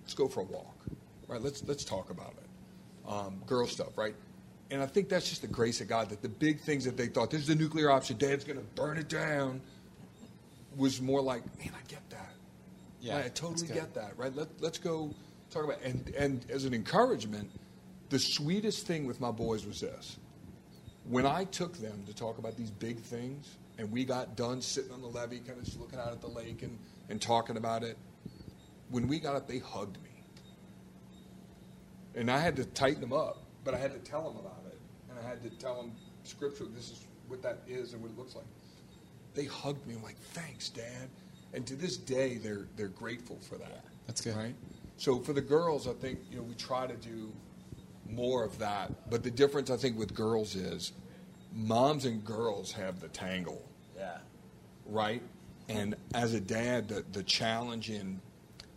let's 0.03 0.13
go 0.13 0.27
for 0.27 0.41
a 0.41 0.43
walk. 0.43 0.85
Right? 1.27 1.41
Let's, 1.41 1.63
let's 1.65 1.83
talk 1.83 2.09
about 2.09 2.33
it. 2.37 3.09
Um, 3.09 3.41
girl 3.45 3.65
stuff, 3.67 3.97
right? 3.97 4.15
And 4.69 4.81
I 4.81 4.85
think 4.85 5.09
that's 5.09 5.29
just 5.29 5.41
the 5.41 5.47
grace 5.47 5.81
of 5.81 5.87
God 5.87 6.09
that 6.09 6.21
the 6.21 6.29
big 6.29 6.59
things 6.59 6.85
that 6.85 6.97
they 6.97 7.07
thought, 7.07 7.31
this 7.31 7.41
is 7.41 7.47
the 7.47 7.55
nuclear 7.55 7.89
option, 7.89 8.17
dad's 8.17 8.43
going 8.43 8.59
to 8.59 8.65
burn 8.75 8.97
it 8.97 9.07
down, 9.07 9.61
was 10.75 11.01
more 11.01 11.21
like, 11.21 11.43
man, 11.57 11.71
I 11.73 11.87
get 11.87 12.06
Yeah, 13.07 13.17
I 13.25 13.29
totally 13.29 13.67
get 13.67 13.93
that, 13.93 14.17
right? 14.17 14.35
Let, 14.35 14.47
let's 14.59 14.77
go 14.77 15.13
talk 15.49 15.63
about 15.63 15.81
and 15.81 16.09
and 16.17 16.45
as 16.49 16.65
an 16.65 16.73
encouragement, 16.73 17.49
the 18.09 18.19
sweetest 18.19 18.85
thing 18.85 19.05
with 19.05 19.19
my 19.21 19.31
boys 19.31 19.65
was 19.65 19.81
this. 19.81 20.17
When 21.05 21.25
I 21.25 21.45
took 21.45 21.77
them 21.77 22.03
to 22.05 22.13
talk 22.13 22.37
about 22.37 22.57
these 22.57 22.69
big 22.69 22.99
things, 22.99 23.57
and 23.77 23.91
we 23.91 24.03
got 24.03 24.35
done 24.35 24.61
sitting 24.61 24.91
on 24.91 25.01
the 25.01 25.07
levee, 25.07 25.39
kind 25.39 25.57
of 25.57 25.65
just 25.65 25.79
looking 25.79 25.99
out 25.99 26.11
at 26.11 26.21
the 26.21 26.27
lake 26.27 26.63
and, 26.63 26.77
and 27.09 27.21
talking 27.21 27.57
about 27.57 27.83
it, 27.83 27.97
when 28.89 29.07
we 29.07 29.19
got 29.19 29.35
up, 29.35 29.47
they 29.47 29.59
hugged 29.59 30.01
me. 30.03 30.09
And 32.15 32.31
I 32.31 32.39
had 32.39 32.55
to 32.55 32.65
tighten 32.65 33.01
them 33.01 33.13
up, 33.13 33.43
but 33.63 33.73
I 33.73 33.77
had 33.77 33.91
to 33.91 33.99
tell 33.99 34.23
them 34.23 34.37
about 34.37 34.63
it. 34.67 34.79
And 35.09 35.19
I 35.19 35.27
had 35.27 35.43
to 35.43 35.49
tell 35.51 35.75
them 35.75 35.91
scripture. 36.23 36.65
this 36.65 36.91
is 36.91 37.05
what 37.27 37.41
that 37.43 37.59
is 37.67 37.93
and 37.93 38.01
what 38.01 38.11
it 38.11 38.17
looks 38.17 38.35
like. 38.35 38.45
They 39.35 39.45
hugged 39.45 39.85
me. 39.85 39.93
I'm 39.95 40.03
like, 40.03 40.17
thanks, 40.17 40.69
Dad. 40.69 41.09
And 41.53 41.65
to 41.67 41.75
this 41.75 41.97
day, 41.97 42.37
they're 42.37 42.67
they're 42.75 42.87
grateful 42.89 43.37
for 43.41 43.55
that. 43.57 43.83
That's 44.05 44.21
good. 44.21 44.35
Right? 44.35 44.55
So 44.97 45.19
for 45.19 45.33
the 45.33 45.41
girls, 45.41 45.87
I 45.87 45.93
think, 45.93 46.19
you 46.31 46.37
know, 46.37 46.43
we 46.43 46.55
try 46.55 46.87
to 46.87 46.95
do 46.95 47.31
more 48.09 48.43
of 48.43 48.57
that. 48.59 49.09
But 49.09 49.23
the 49.23 49.29
difference 49.31 49.69
I 49.69 49.77
think 49.77 49.97
with 49.97 50.13
girls 50.13 50.55
is 50.55 50.93
moms 51.53 52.05
and 52.05 52.23
girls 52.25 52.71
have 52.73 52.99
the 52.99 53.07
tangle 53.09 53.63
Yeah. 53.97 54.17
right? 54.85 55.21
And 55.69 55.95
as 56.13 56.33
a 56.33 56.39
dad, 56.39 56.87
the, 56.87 57.03
the 57.11 57.23
challenge 57.23 57.89
in 57.89 58.21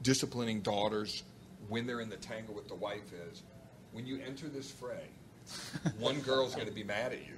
disciplining 0.02 0.60
daughters 0.60 1.22
when 1.68 1.86
they're 1.86 2.00
in 2.00 2.08
the 2.10 2.16
tangle 2.16 2.54
with 2.54 2.68
the 2.68 2.74
wife 2.74 3.12
is 3.30 3.42
when 3.92 4.06
you 4.06 4.20
enter 4.26 4.48
this 4.48 4.70
fray, 4.70 5.04
one 5.98 6.20
girl's 6.20 6.54
going 6.54 6.66
to 6.68 6.72
be 6.74 6.84
mad 6.84 7.12
at 7.12 7.18
you. 7.26 7.34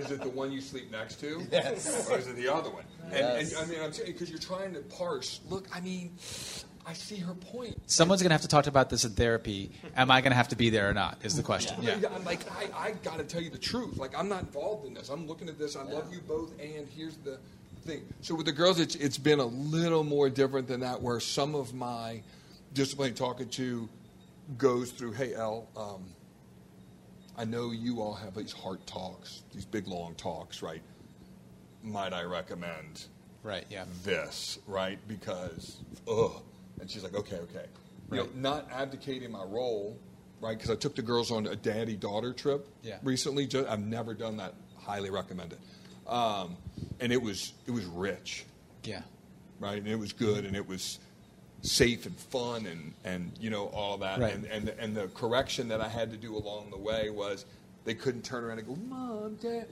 is 0.00 0.10
it 0.10 0.20
the 0.22 0.28
one 0.28 0.52
you 0.52 0.60
sleep 0.60 0.90
next 0.90 1.16
to? 1.20 1.46
Yes. 1.50 2.08
Or 2.10 2.18
is 2.18 2.26
it 2.28 2.36
the 2.36 2.52
other 2.52 2.70
one? 2.70 2.84
And, 3.06 3.14
Yes. 3.14 3.52
and 3.52 3.64
I 3.64 3.66
mean, 3.72 3.82
I'm 3.82 3.92
saying, 3.92 4.12
because 4.12 4.30
you're 4.30 4.38
trying 4.38 4.74
to 4.74 4.80
parse. 4.80 5.40
Look, 5.48 5.66
I 5.74 5.80
mean, 5.80 6.12
I 6.86 6.92
see 6.92 7.16
her 7.16 7.34
point. 7.34 7.78
Someone's 7.90 8.22
going 8.22 8.30
to 8.30 8.34
have 8.34 8.42
to 8.42 8.48
talk 8.48 8.66
about 8.66 8.88
this 8.90 9.04
in 9.04 9.12
therapy. 9.12 9.70
Am 9.96 10.10
I 10.10 10.20
going 10.20 10.30
to 10.30 10.36
have 10.36 10.48
to 10.48 10.56
be 10.56 10.70
there 10.70 10.88
or 10.88 10.94
not? 10.94 11.18
Is 11.22 11.36
the 11.36 11.42
question. 11.42 11.76
Yeah. 11.82 11.96
I'm 12.14 12.24
like, 12.24 12.40
I, 12.50 12.88
I 12.88 12.90
got 13.02 13.18
to 13.18 13.24
tell 13.24 13.42
you 13.42 13.50
the 13.50 13.58
truth. 13.58 13.98
Like, 13.98 14.16
I'm 14.16 14.28
not 14.28 14.40
involved 14.42 14.86
in 14.86 14.94
this. 14.94 15.08
I'm 15.08 15.26
looking 15.26 15.48
at 15.48 15.58
this. 15.58 15.76
I 15.76 15.82
love 15.82 16.12
you 16.12 16.20
both, 16.20 16.52
and 16.60 16.88
here's 16.88 17.16
the 17.18 17.38
thing. 17.84 18.02
So 18.22 18.34
with 18.34 18.46
the 18.46 18.52
girls, 18.52 18.80
it's 18.80 18.94
it's 18.94 19.18
been 19.18 19.38
a 19.38 19.44
little 19.46 20.04
more 20.04 20.30
different 20.30 20.66
than 20.68 20.80
that. 20.80 21.00
Where 21.02 21.20
some 21.20 21.54
of 21.54 21.74
my 21.74 22.22
discipline 22.74 23.14
talking 23.14 23.48
to 23.50 23.88
goes 24.56 24.90
through, 24.90 25.12
hey, 25.12 25.34
El, 25.34 25.66
um, 25.76 26.04
I 27.38 27.44
know 27.44 27.70
you 27.70 28.02
all 28.02 28.14
have 28.14 28.34
these 28.34 28.52
heart 28.52 28.84
talks, 28.86 29.44
these 29.54 29.64
big 29.64 29.86
long 29.86 30.14
talks, 30.16 30.60
right? 30.60 30.82
Might 31.84 32.12
I 32.12 32.24
recommend 32.24 33.06
Right. 33.44 33.64
Yeah. 33.70 33.84
this, 34.02 34.58
right? 34.66 34.98
Because, 35.06 35.76
ugh. 36.10 36.42
And 36.80 36.90
she's 36.90 37.04
like, 37.04 37.14
okay, 37.14 37.36
okay. 37.36 37.66
You 38.10 38.16
know, 38.16 38.22
Right. 38.24 38.34
not 38.36 38.68
abdicating 38.72 39.30
my 39.30 39.44
role, 39.44 39.96
right? 40.40 40.56
Because 40.58 40.70
I 40.70 40.74
took 40.76 40.96
the 40.96 41.02
girls 41.02 41.30
on 41.30 41.46
a 41.46 41.54
daddy 41.54 41.96
daughter 41.96 42.32
trip 42.32 42.66
Yeah. 42.82 42.98
recently. 43.04 43.46
Just, 43.46 43.68
I've 43.68 43.80
never 43.86 44.14
done 44.14 44.36
that. 44.38 44.54
Highly 44.76 45.10
recommend 45.10 45.52
it. 45.52 45.60
Um, 46.10 46.56
and 46.98 47.12
it 47.12 47.22
was 47.22 47.52
it 47.66 47.70
was 47.70 47.84
rich, 47.84 48.46
Yeah. 48.82 49.02
right? 49.60 49.78
And 49.78 49.86
it 49.86 49.96
was 49.98 50.12
good, 50.12 50.44
and 50.44 50.56
it 50.56 50.66
was 50.66 50.98
safe 51.62 52.06
and 52.06 52.16
fun, 52.16 52.66
and 52.66 52.94
and 53.04 53.32
you 53.40 53.50
know 53.50 53.66
all 53.66 53.98
that. 53.98 54.20
Right. 54.20 54.34
And 54.34 54.44
and 54.46 54.68
and 54.78 54.96
the 54.96 55.08
correction 55.08 55.68
that 55.68 55.80
I 55.80 55.88
had 55.88 56.10
to 56.10 56.16
do 56.16 56.36
along 56.36 56.70
the 56.70 56.78
way 56.78 57.10
was 57.10 57.44
they 57.84 57.94
couldn't 57.94 58.22
turn 58.24 58.44
around 58.44 58.58
and 58.58 58.66
go, 58.68 58.76
"Mom, 58.88 59.34
Dad." 59.36 59.66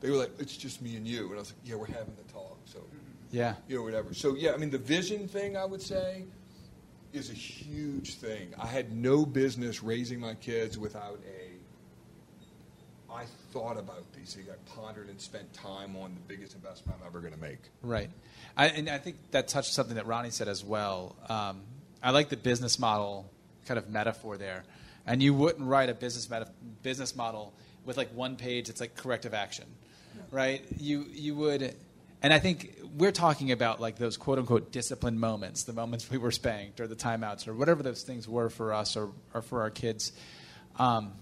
They 0.00 0.10
were 0.10 0.16
like, 0.16 0.30
"It's 0.38 0.56
just 0.56 0.80
me 0.80 0.96
and 0.96 1.06
you," 1.06 1.26
and 1.26 1.34
I 1.34 1.38
was 1.40 1.50
like, 1.52 1.58
"Yeah, 1.68 1.74
we're 1.76 1.86
having 1.86 2.14
the 2.16 2.32
talk." 2.32 2.58
So 2.64 2.80
Yeah. 3.32 3.54
you 3.68 3.76
know, 3.76 3.82
whatever. 3.82 4.14
So 4.14 4.34
yeah, 4.34 4.52
I 4.52 4.56
mean, 4.56 4.70
the 4.70 4.78
vision 4.78 5.28
thing 5.28 5.56
I 5.56 5.64
would 5.64 5.82
say 5.82 6.24
is 7.12 7.28
a 7.30 7.34
huge 7.34 8.14
thing. 8.14 8.54
I 8.58 8.66
had 8.66 8.92
no 8.96 9.26
business 9.26 9.82
raising 9.82 10.20
my 10.20 10.34
kids 10.34 10.78
without 10.78 11.20
a. 11.26 11.39
I 13.12 13.24
thought 13.52 13.76
about 13.76 14.04
these 14.12 14.34
things. 14.34 14.48
I 14.48 14.80
pondered 14.80 15.08
and 15.08 15.20
spent 15.20 15.52
time 15.52 15.96
on 15.96 16.14
the 16.14 16.20
biggest 16.34 16.54
investment 16.54 16.98
I'm 17.00 17.06
ever 17.06 17.20
going 17.20 17.34
to 17.34 17.40
make. 17.40 17.58
Right. 17.82 18.10
I, 18.56 18.68
and 18.68 18.88
I 18.88 18.98
think 18.98 19.16
that 19.32 19.48
touched 19.48 19.72
something 19.72 19.96
that 19.96 20.06
Ronnie 20.06 20.30
said 20.30 20.48
as 20.48 20.64
well. 20.64 21.16
Um, 21.28 21.62
I 22.02 22.10
like 22.10 22.28
the 22.28 22.36
business 22.36 22.78
model 22.78 23.30
kind 23.66 23.78
of 23.78 23.88
metaphor 23.88 24.36
there. 24.36 24.64
And 25.06 25.22
you 25.22 25.34
wouldn't 25.34 25.66
write 25.66 25.88
a 25.88 25.94
business 25.94 26.30
meta- 26.30 26.50
business 26.82 27.16
model 27.16 27.52
with 27.84 27.96
like 27.96 28.12
one 28.14 28.36
page 28.36 28.66
that's 28.66 28.80
like 28.80 28.94
corrective 28.94 29.34
action, 29.34 29.64
right? 30.30 30.62
You 30.78 31.06
you 31.10 31.34
would, 31.36 31.74
and 32.22 32.32
I 32.32 32.38
think 32.38 32.76
we're 32.96 33.12
talking 33.12 33.50
about 33.52 33.80
like 33.80 33.96
those 33.96 34.16
quote 34.16 34.38
unquote 34.38 34.72
discipline 34.72 35.18
moments, 35.18 35.64
the 35.64 35.72
moments 35.72 36.10
we 36.10 36.18
were 36.18 36.30
spanked 36.30 36.80
or 36.80 36.86
the 36.86 36.96
timeouts 36.96 37.48
or 37.48 37.54
whatever 37.54 37.82
those 37.82 38.02
things 38.02 38.28
were 38.28 38.50
for 38.50 38.74
us 38.74 38.96
or, 38.96 39.10
or 39.34 39.42
for 39.42 39.62
our 39.62 39.70
kids. 39.70 40.12
Um, 40.78 41.12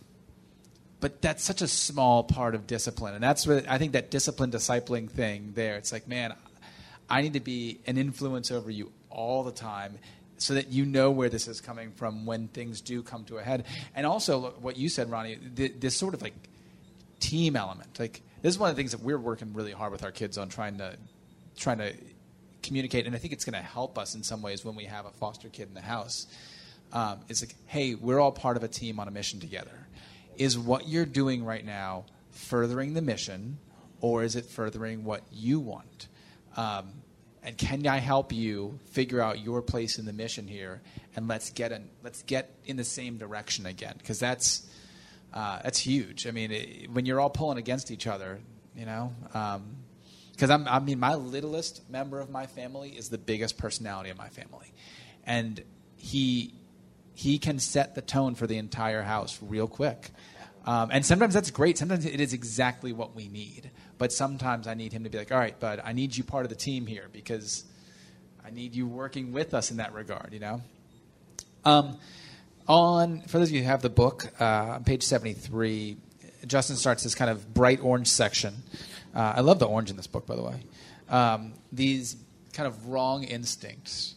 but 1.01 1.22
that's 1.22 1.44
such 1.44 1.62
a 1.62 1.68
small 1.68 2.24
part 2.24 2.55
of 2.55 2.66
discipline. 2.66 3.14
And 3.14 3.22
that's 3.22 3.46
what 3.46 3.68
i 3.68 3.78
think 3.78 3.92
that 3.92 4.11
discipline 4.11 4.51
discipling 4.51 5.11
thing 5.11 5.53
there 5.55 5.76
it's 5.76 5.92
like 5.92 6.09
man 6.09 6.34
i 7.09 7.22
need 7.22 7.34
to 7.34 7.40
be 7.40 7.80
an 7.86 7.96
influence 7.96 8.51
over 8.51 8.70
you 8.70 8.92
all 9.11 9.44
the 9.44 9.53
time 9.53 9.99
so 10.36 10.55
that 10.55 10.68
you 10.68 10.86
know 10.86 11.11
where 11.11 11.28
this 11.28 11.49
is 11.49 11.61
coming 11.61 11.90
from 11.92 12.24
when 12.24 12.49
things 12.49 12.80
do 12.80 13.03
come 13.03 13.24
to 13.24 13.38
a 13.38 13.42
head. 13.42 13.64
And 13.94 14.07
also 14.07 14.51
what 14.61 14.76
you 14.76 14.88
said 14.88 15.11
ronnie 15.11 15.36
th- 15.36 15.74
this 15.78 15.96
sort 15.96 16.14
of 16.14 16.22
like 16.22 16.34
team 17.20 17.57
element 17.57 17.99
like 17.99 18.22
this 18.42 18.55
is 18.55 18.59
one 18.59 18.70
of 18.70 18.76
the 18.76 18.80
things 18.80 18.92
that 18.92 19.01
we're 19.01 19.18
working 19.18 19.53
really 19.53 19.72
hard 19.72 19.90
with 19.90 20.05
our 20.05 20.12
kids 20.12 20.38
on 20.38 20.49
trying 20.49 20.78
to 20.78 20.96
trying 21.57 21.78
to 21.78 21.92
communicate 22.62 23.07
and 23.07 23.14
i 23.14 23.18
think 23.18 23.32
it's 23.32 23.44
going 23.44 23.61
to 23.61 23.68
help 23.68 23.99
us 23.99 24.14
in 24.14 24.22
some 24.22 24.40
ways 24.40 24.64
when 24.64 24.76
we 24.76 24.84
have 24.84 25.07
a 25.07 25.11
foster 25.11 25.49
kid 25.49 25.68
in 25.68 25.74
the 25.74 25.80
house. 25.80 26.26
Um, 26.92 27.20
it's 27.28 27.42
like 27.42 27.55
hey 27.66 27.94
we're 27.94 28.20
all 28.20 28.32
part 28.32 28.57
of 28.57 28.62
a 28.62 28.68
team 28.68 29.01
on 29.01 29.09
a 29.09 29.11
mission 29.11 29.40
together 29.40 29.88
is 30.39 30.59
what 30.59 30.89
you're 30.89 31.07
doing 31.07 31.45
right 31.45 31.64
now 31.64 32.05
furthering 32.30 32.95
the 32.95 33.03
mission 33.03 33.59
or 34.01 34.22
is 34.22 34.36
it 34.36 34.45
furthering 34.47 35.05
what 35.05 35.22
you 35.32 35.61
want 35.61 36.09
um, 36.57 36.93
and 37.43 37.57
can 37.57 37.86
I 37.86 37.99
help 37.99 38.32
you 38.32 38.78
figure 38.91 39.20
out 39.20 39.39
your 39.39 39.62
place 39.62 39.99
in 39.99 40.05
the 40.05 40.12
mission 40.12 40.47
here, 40.47 40.82
and 41.16 41.28
let's 41.28 41.51
get 41.51 41.72
in, 41.72 41.89
let's 42.03 42.22
get 42.22 42.55
in 42.66 42.76
the 42.76 42.84
same 42.84 43.16
direction 43.16 43.64
again, 43.64 43.95
because 43.97 44.18
that's 44.18 44.68
uh, 45.32 45.61
that's 45.62 45.78
huge. 45.78 46.26
I 46.26 46.30
mean, 46.30 46.51
it, 46.51 46.91
when 46.91 47.07
you're 47.07 47.20
all 47.20 47.30
pulling 47.30 47.59
against 47.59 47.91
each 47.91 48.07
other, 48.07 48.41
you 48.74 48.86
know. 48.86 49.12
because 50.32 50.51
I'm, 50.51 50.66
I 50.66 50.78
mean, 50.78 50.99
my 50.99 51.14
littlest 51.14 51.89
member 51.89 52.20
of 52.20 52.28
my 52.28 52.47
family 52.47 52.91
is 52.91 53.09
the 53.09 53.18
biggest 53.18 53.57
personality 53.57 54.11
of 54.11 54.18
my 54.18 54.28
family, 54.28 54.72
and 55.24 55.62
he 55.97 56.55
he 57.18 57.36
can 57.40 57.58
set 57.58 57.96
the 57.96 58.00
tone 58.00 58.36
for 58.36 58.46
the 58.46 58.56
entire 58.58 59.02
house 59.02 59.40
real 59.42 59.66
quick. 59.66 60.10
Um, 60.64 60.90
and 60.92 61.04
sometimes 61.04 61.34
that's 61.34 61.50
great. 61.50 61.76
Sometimes 61.76 62.06
it 62.06 62.20
is 62.20 62.32
exactly 62.32 62.92
what 62.92 63.16
we 63.16 63.26
need. 63.26 63.72
But 63.98 64.12
sometimes 64.12 64.68
I 64.68 64.74
need 64.74 64.92
him 64.92 65.02
to 65.02 65.10
be 65.10 65.18
like, 65.18 65.32
all 65.32 65.38
right, 65.38 65.58
bud, 65.58 65.82
I 65.84 65.92
need 65.92 66.16
you 66.16 66.22
part 66.22 66.44
of 66.44 66.48
the 66.48 66.54
team 66.54 66.86
here 66.86 67.08
because 67.12 67.64
I 68.46 68.50
need 68.50 68.76
you 68.76 68.86
working 68.86 69.32
with 69.32 69.52
us 69.52 69.72
in 69.72 69.78
that 69.78 69.94
regard, 69.94 70.32
you 70.32 70.38
know? 70.38 70.62
Um, 71.64 71.98
on, 72.68 73.22
for 73.22 73.40
those 73.40 73.48
of 73.48 73.54
you 73.56 73.62
who 73.62 73.66
have 73.66 73.82
the 73.82 73.90
book, 73.90 74.30
uh, 74.40 74.44
on 74.76 74.84
page 74.84 75.02
73, 75.02 75.96
Justin 76.46 76.76
starts 76.76 77.02
this 77.02 77.16
kind 77.16 77.32
of 77.32 77.52
bright 77.52 77.80
orange 77.82 78.06
section. 78.06 78.62
Uh, 79.12 79.32
I 79.38 79.40
love 79.40 79.58
the 79.58 79.66
orange 79.66 79.90
in 79.90 79.96
this 79.96 80.06
book, 80.06 80.24
by 80.24 80.36
the 80.36 80.44
way. 80.44 80.62
Um, 81.08 81.54
these 81.72 82.16
kind 82.52 82.68
of 82.68 82.86
wrong 82.86 83.24
instincts. 83.24 84.14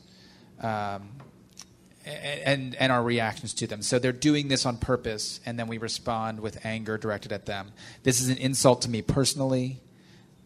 Um, 0.62 1.10
and 2.06 2.76
and 2.76 2.92
our 2.92 3.04
reactions 3.04 3.54
to 3.56 3.68
them. 3.68 3.82
So 3.82 4.00
they're 4.00 4.12
doing 4.12 4.48
this 4.48 4.66
on 4.66 4.78
purpose, 4.78 5.40
and 5.46 5.58
then 5.60 5.68
we 5.68 5.78
respond 5.78 6.40
with 6.40 6.66
anger 6.66 6.98
directed 6.98 7.32
at 7.32 7.46
them. 7.46 7.72
This 8.04 8.22
is 8.22 8.30
an 8.30 8.38
insult 8.38 8.84
to 8.84 8.90
me 8.90 9.02
personally. 9.02 9.80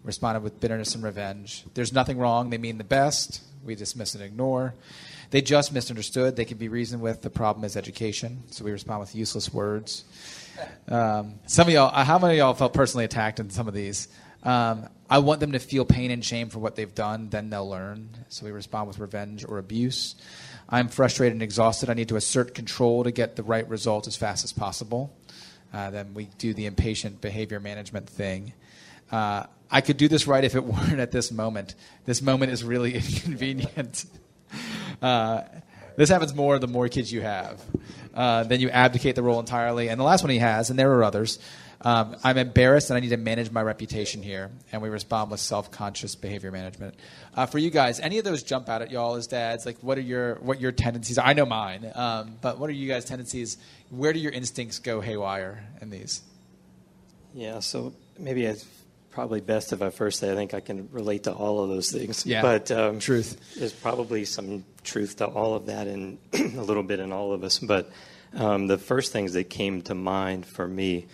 Responded 0.03 0.43
with 0.43 0.59
bitterness 0.59 0.93
and 0.93 1.03
revenge. 1.03 1.65
There's 1.73 1.91
nothing 1.91 2.19
wrong. 2.19 2.51
They 2.51 2.59
mean 2.59 2.77
the 2.77 2.83
best. 2.83 3.41
We 3.63 3.73
dismiss 3.73 4.13
and 4.13 4.23
ignore. 4.23 4.75
They 5.31 5.41
just 5.41 5.73
misunderstood. 5.73 6.35
They 6.35 6.45
can 6.45 6.59
be 6.59 6.67
reasoned 6.67 7.01
with. 7.01 7.23
The 7.23 7.31
problem 7.31 7.65
is 7.65 7.75
education. 7.75 8.43
So 8.51 8.63
we 8.63 8.71
respond 8.71 8.99
with 8.99 9.15
useless 9.15 9.51
words. 9.51 10.03
Um, 10.87 11.39
some 11.47 11.67
of 11.67 11.73
y'all, 11.73 11.91
uh, 11.91 12.03
how 12.03 12.19
many 12.19 12.35
of 12.35 12.37
y'all 12.37 12.53
felt 12.53 12.73
personally 12.73 13.05
attacked 13.05 13.39
in 13.39 13.49
some 13.49 13.67
of 13.67 13.73
these? 13.73 14.07
Um, 14.43 14.87
I 15.09 15.19
want 15.19 15.39
them 15.39 15.53
to 15.53 15.59
feel 15.59 15.85
pain 15.85 16.11
and 16.11 16.23
shame 16.23 16.49
for 16.49 16.59
what 16.59 16.75
they've 16.75 16.93
done. 16.93 17.29
Then 17.29 17.49
they'll 17.49 17.67
learn. 17.67 18.09
So 18.29 18.45
we 18.45 18.51
respond 18.51 18.87
with 18.87 18.99
revenge 18.99 19.43
or 19.43 19.57
abuse. 19.57 20.15
I'm 20.67 20.87
frustrated 20.87 21.33
and 21.33 21.43
exhausted. 21.43 21.89
I 21.89 21.93
need 21.93 22.09
to 22.09 22.15
assert 22.15 22.55
control 22.55 23.03
to 23.03 23.11
get 23.11 23.35
the 23.35 23.43
right 23.43 23.67
result 23.69 24.07
as 24.07 24.15
fast 24.15 24.43
as 24.43 24.51
possible. 24.51 25.15
Uh, 25.73 25.91
then 25.91 26.13
we 26.13 26.29
do 26.37 26.53
the 26.53 26.65
impatient 26.65 27.21
behavior 27.21 27.59
management 27.59 28.09
thing. 28.09 28.53
Uh, 29.11 29.45
I 29.69 29.81
could 29.81 29.97
do 29.97 30.07
this 30.07 30.25
right 30.25 30.43
if 30.43 30.55
it 30.55 30.63
weren't 30.65 30.99
at 30.99 31.11
this 31.11 31.31
moment. 31.31 31.75
This 32.05 32.21
moment 32.21 32.51
is 32.51 32.63
really 32.63 32.95
inconvenient. 32.95 34.05
uh, 35.01 35.41
this 35.97 36.09
happens 36.09 36.33
more 36.33 36.59
the 36.59 36.67
more 36.67 36.89
kids 36.89 37.11
you 37.11 37.21
have. 37.21 37.61
Uh, 38.13 38.43
then 38.43 38.59
you 38.59 38.69
abdicate 38.69 39.15
the 39.15 39.23
role 39.23 39.39
entirely. 39.39 39.89
And 39.89 39.99
the 39.99 40.03
last 40.03 40.23
one 40.23 40.29
he 40.29 40.39
has, 40.39 40.69
and 40.69 40.79
there 40.79 40.91
are 40.93 41.03
others, 41.03 41.39
um, 41.81 42.15
I'm 42.23 42.37
embarrassed 42.37 42.89
and 42.89 42.97
I 42.97 42.99
need 42.99 43.09
to 43.09 43.17
manage 43.17 43.51
my 43.51 43.61
reputation 43.61 44.23
here. 44.23 44.51
And 44.71 44.81
we 44.81 44.89
respond 44.89 45.31
with 45.31 45.39
self 45.39 45.71
conscious 45.71 46.15
behavior 46.15 46.51
management. 46.51 46.95
Uh, 47.33 47.45
for 47.45 47.57
you 47.57 47.69
guys, 47.69 47.99
any 47.99 48.17
of 48.17 48.25
those 48.25 48.43
jump 48.43 48.69
out 48.69 48.81
at 48.81 48.91
y'all 48.91 49.15
as 49.15 49.27
dads? 49.27 49.65
Like, 49.65 49.77
what 49.81 49.97
are 49.97 50.01
your 50.01 50.35
what 50.35 50.61
your 50.61 50.71
tendencies? 50.71 51.17
I 51.17 51.33
know 51.33 51.45
mine, 51.45 51.91
um, 51.95 52.37
but 52.41 52.59
what 52.59 52.69
are 52.69 52.73
you 52.73 52.87
guys' 52.87 53.05
tendencies? 53.05 53.57
Where 53.89 54.13
do 54.13 54.19
your 54.19 54.31
instincts 54.31 54.79
go 54.79 55.01
haywire 55.01 55.63
in 55.81 55.89
these? 55.89 56.21
Yeah, 57.33 57.59
so 57.59 57.93
maybe 58.17 58.45
it's 58.45 58.65
probably 59.11 59.41
best 59.41 59.73
if 59.73 59.81
I 59.81 59.89
first 59.89 60.19
say 60.19 60.31
I 60.31 60.35
think 60.35 60.53
I 60.53 60.59
can 60.59 60.89
relate 60.91 61.23
to 61.23 61.33
all 61.33 61.61
of 61.61 61.69
those 61.69 61.91
things. 61.91 62.25
Yeah, 62.25 62.41
but 62.41 62.71
um, 62.71 62.99
truth. 62.99 63.55
There's 63.57 63.73
probably 63.73 64.25
some 64.25 64.65
truth 64.83 65.17
to 65.17 65.25
all 65.25 65.53
of 65.53 65.67
that, 65.67 65.87
and 65.87 66.17
a 66.33 66.61
little 66.61 66.83
bit 66.83 66.99
in 66.99 67.11
all 67.11 67.33
of 67.33 67.43
us. 67.43 67.59
But 67.59 67.89
um, 68.33 68.67
the 68.67 68.77
first 68.77 69.11
things 69.11 69.33
that 69.33 69.49
came 69.49 69.81
to 69.83 69.95
mind 69.95 70.45
for 70.45 70.67
me 70.67 71.07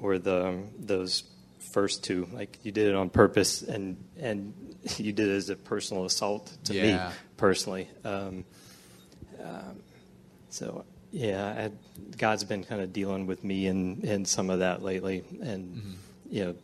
were 0.00 0.18
the 0.18 0.62
those 0.78 1.24
first 1.72 2.04
two. 2.04 2.28
Like 2.32 2.58
you 2.62 2.72
did 2.72 2.88
it 2.88 2.94
on 2.94 3.10
purpose, 3.10 3.62
and 3.62 3.96
and 4.18 4.54
you 4.96 5.12
did 5.12 5.28
it 5.28 5.36
as 5.36 5.50
a 5.50 5.56
personal 5.56 6.04
assault 6.04 6.56
to 6.64 6.74
yeah. 6.74 7.08
me 7.08 7.14
personally. 7.36 7.88
Um, 8.04 8.44
um, 9.42 9.80
so 10.48 10.84
yeah, 11.12 11.68
I, 11.68 11.70
God's 12.16 12.44
been 12.44 12.64
kind 12.64 12.80
of 12.80 12.92
dealing 12.92 13.26
with 13.26 13.44
me 13.44 13.66
in 13.66 14.02
in 14.02 14.24
some 14.24 14.50
of 14.50 14.60
that 14.60 14.82
lately, 14.82 15.24
and 15.40 15.76
mm-hmm. 15.76 15.92
you 16.30 16.44
know. 16.44 16.54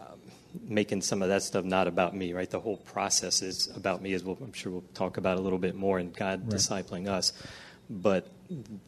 Um, 0.00 0.18
making 0.66 1.02
some 1.02 1.22
of 1.22 1.28
that 1.28 1.42
stuff 1.42 1.64
not 1.64 1.86
about 1.86 2.16
me, 2.16 2.32
right? 2.32 2.48
The 2.48 2.58
whole 2.58 2.78
process 2.78 3.42
is 3.42 3.68
about 3.76 4.00
me, 4.00 4.14
as 4.14 4.24
we'll, 4.24 4.38
I'm 4.40 4.52
sure 4.52 4.72
we'll 4.72 4.84
talk 4.94 5.18
about 5.18 5.36
a 5.36 5.40
little 5.40 5.58
bit 5.58 5.74
more, 5.74 5.98
and 5.98 6.14
God 6.14 6.40
right. 6.42 6.58
discipling 6.58 7.06
us. 7.06 7.32
But 7.90 8.28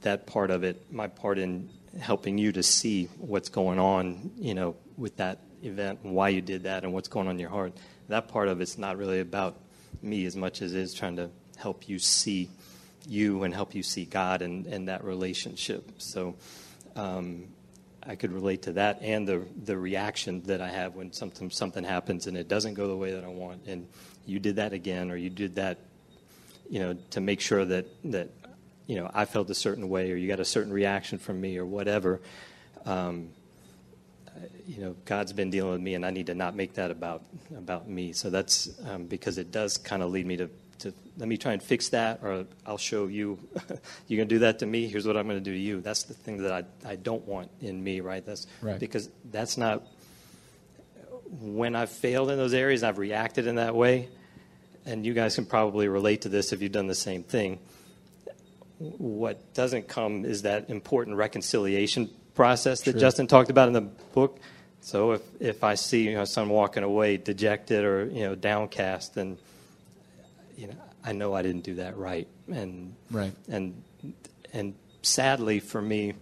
that 0.00 0.26
part 0.26 0.50
of 0.50 0.64
it, 0.64 0.90
my 0.90 1.06
part 1.06 1.38
in 1.38 1.68
helping 1.98 2.38
you 2.38 2.52
to 2.52 2.62
see 2.62 3.06
what's 3.18 3.48
going 3.48 3.78
on, 3.78 4.30
you 4.36 4.54
know, 4.54 4.76
with 4.96 5.16
that 5.16 5.40
event 5.62 6.00
and 6.04 6.14
why 6.14 6.28
you 6.28 6.40
did 6.40 6.64
that 6.64 6.84
and 6.84 6.92
what's 6.92 7.08
going 7.08 7.26
on 7.26 7.34
in 7.34 7.40
your 7.40 7.50
heart. 7.50 7.72
That 8.08 8.28
part 8.28 8.48
of 8.48 8.60
it's 8.60 8.78
not 8.78 8.96
really 8.96 9.20
about 9.20 9.56
me 10.02 10.24
as 10.24 10.36
much 10.36 10.62
as 10.62 10.74
it 10.74 10.80
is 10.80 10.94
trying 10.94 11.16
to 11.16 11.30
help 11.56 11.88
you 11.88 11.98
see 11.98 12.48
you 13.08 13.42
and 13.42 13.54
help 13.54 13.74
you 13.74 13.82
see 13.82 14.04
God 14.04 14.42
and, 14.42 14.66
and 14.66 14.88
that 14.88 15.04
relationship. 15.04 15.90
So 15.98 16.36
um, 16.96 17.48
I 18.02 18.16
could 18.16 18.32
relate 18.32 18.62
to 18.62 18.72
that 18.72 19.02
and 19.02 19.26
the 19.28 19.46
the 19.64 19.76
reaction 19.76 20.42
that 20.42 20.60
I 20.60 20.68
have 20.68 20.94
when 20.94 21.12
something 21.12 21.50
something 21.50 21.84
happens 21.84 22.26
and 22.26 22.36
it 22.36 22.48
doesn't 22.48 22.74
go 22.74 22.88
the 22.88 22.96
way 22.96 23.12
that 23.12 23.24
I 23.24 23.28
want 23.28 23.66
and 23.66 23.86
you 24.26 24.38
did 24.38 24.56
that 24.56 24.72
again 24.72 25.10
or 25.10 25.16
you 25.16 25.30
did 25.30 25.56
that 25.56 25.78
you 26.68 26.80
know 26.80 26.94
to 27.10 27.20
make 27.20 27.40
sure 27.40 27.64
that 27.64 27.86
that 28.04 28.30
you 28.90 28.96
know, 28.96 29.08
I 29.14 29.24
felt 29.24 29.48
a 29.50 29.54
certain 29.54 29.88
way, 29.88 30.10
or 30.10 30.16
you 30.16 30.26
got 30.26 30.40
a 30.40 30.44
certain 30.44 30.72
reaction 30.72 31.18
from 31.18 31.40
me, 31.40 31.58
or 31.58 31.64
whatever. 31.64 32.20
Um, 32.84 33.28
you 34.66 34.80
know, 34.80 34.96
God's 35.04 35.32
been 35.32 35.48
dealing 35.48 35.70
with 35.70 35.80
me, 35.80 35.94
and 35.94 36.04
I 36.04 36.10
need 36.10 36.26
to 36.26 36.34
not 36.34 36.56
make 36.56 36.74
that 36.74 36.90
about 36.90 37.22
about 37.56 37.88
me. 37.88 38.12
So 38.12 38.30
that's 38.30 38.68
um, 38.88 39.04
because 39.04 39.38
it 39.38 39.52
does 39.52 39.78
kind 39.78 40.02
of 40.02 40.10
lead 40.10 40.26
me 40.26 40.38
to, 40.38 40.50
to 40.80 40.92
let 41.18 41.28
me 41.28 41.36
try 41.36 41.52
and 41.52 41.62
fix 41.62 41.90
that, 41.90 42.18
or 42.24 42.46
I'll 42.66 42.78
show 42.78 43.06
you. 43.06 43.38
you're 44.08 44.16
going 44.16 44.28
to 44.28 44.34
do 44.34 44.40
that 44.40 44.58
to 44.58 44.66
me. 44.66 44.88
Here's 44.88 45.06
what 45.06 45.16
I'm 45.16 45.28
going 45.28 45.38
to 45.38 45.44
do 45.44 45.52
to 45.52 45.60
you. 45.60 45.80
That's 45.80 46.02
the 46.02 46.14
thing 46.14 46.38
that 46.38 46.50
I 46.50 46.90
I 46.90 46.96
don't 46.96 47.24
want 47.28 47.48
in 47.60 47.84
me, 47.84 48.00
right? 48.00 48.26
That's 48.26 48.48
right. 48.60 48.80
because 48.80 49.08
that's 49.30 49.56
not 49.56 49.86
when 51.40 51.76
I've 51.76 51.90
failed 51.90 52.28
in 52.32 52.38
those 52.38 52.54
areas. 52.54 52.82
I've 52.82 52.98
reacted 52.98 53.46
in 53.46 53.54
that 53.54 53.76
way, 53.76 54.08
and 54.84 55.06
you 55.06 55.14
guys 55.14 55.36
can 55.36 55.46
probably 55.46 55.86
relate 55.86 56.22
to 56.22 56.28
this 56.28 56.52
if 56.52 56.60
you've 56.60 56.72
done 56.72 56.88
the 56.88 56.96
same 56.96 57.22
thing 57.22 57.60
what 58.80 59.52
doesn't 59.52 59.88
come 59.88 60.24
is 60.24 60.42
that 60.42 60.70
important 60.70 61.16
reconciliation 61.16 62.10
process 62.34 62.80
that 62.82 62.92
True. 62.92 63.00
Justin 63.00 63.26
talked 63.26 63.50
about 63.50 63.68
in 63.68 63.74
the 63.74 63.82
book. 63.82 64.40
So 64.80 65.12
if, 65.12 65.22
if 65.38 65.62
I 65.62 65.74
see 65.74 66.08
you 66.08 66.14
know 66.14 66.24
someone 66.24 66.56
walking 66.56 66.82
away 66.82 67.18
dejected 67.18 67.84
or 67.84 68.06
you 68.06 68.22
know 68.22 68.34
downcast, 68.34 69.14
then 69.14 69.36
you 70.56 70.68
know 70.68 70.74
I 71.04 71.12
know 71.12 71.34
I 71.34 71.42
didn't 71.42 71.64
do 71.64 71.74
that 71.76 71.98
right, 71.98 72.26
and 72.50 72.94
right 73.10 73.32
and 73.48 73.82
and 74.52 74.74
sadly 75.02 75.60
for 75.60 75.82
me, 75.82 76.14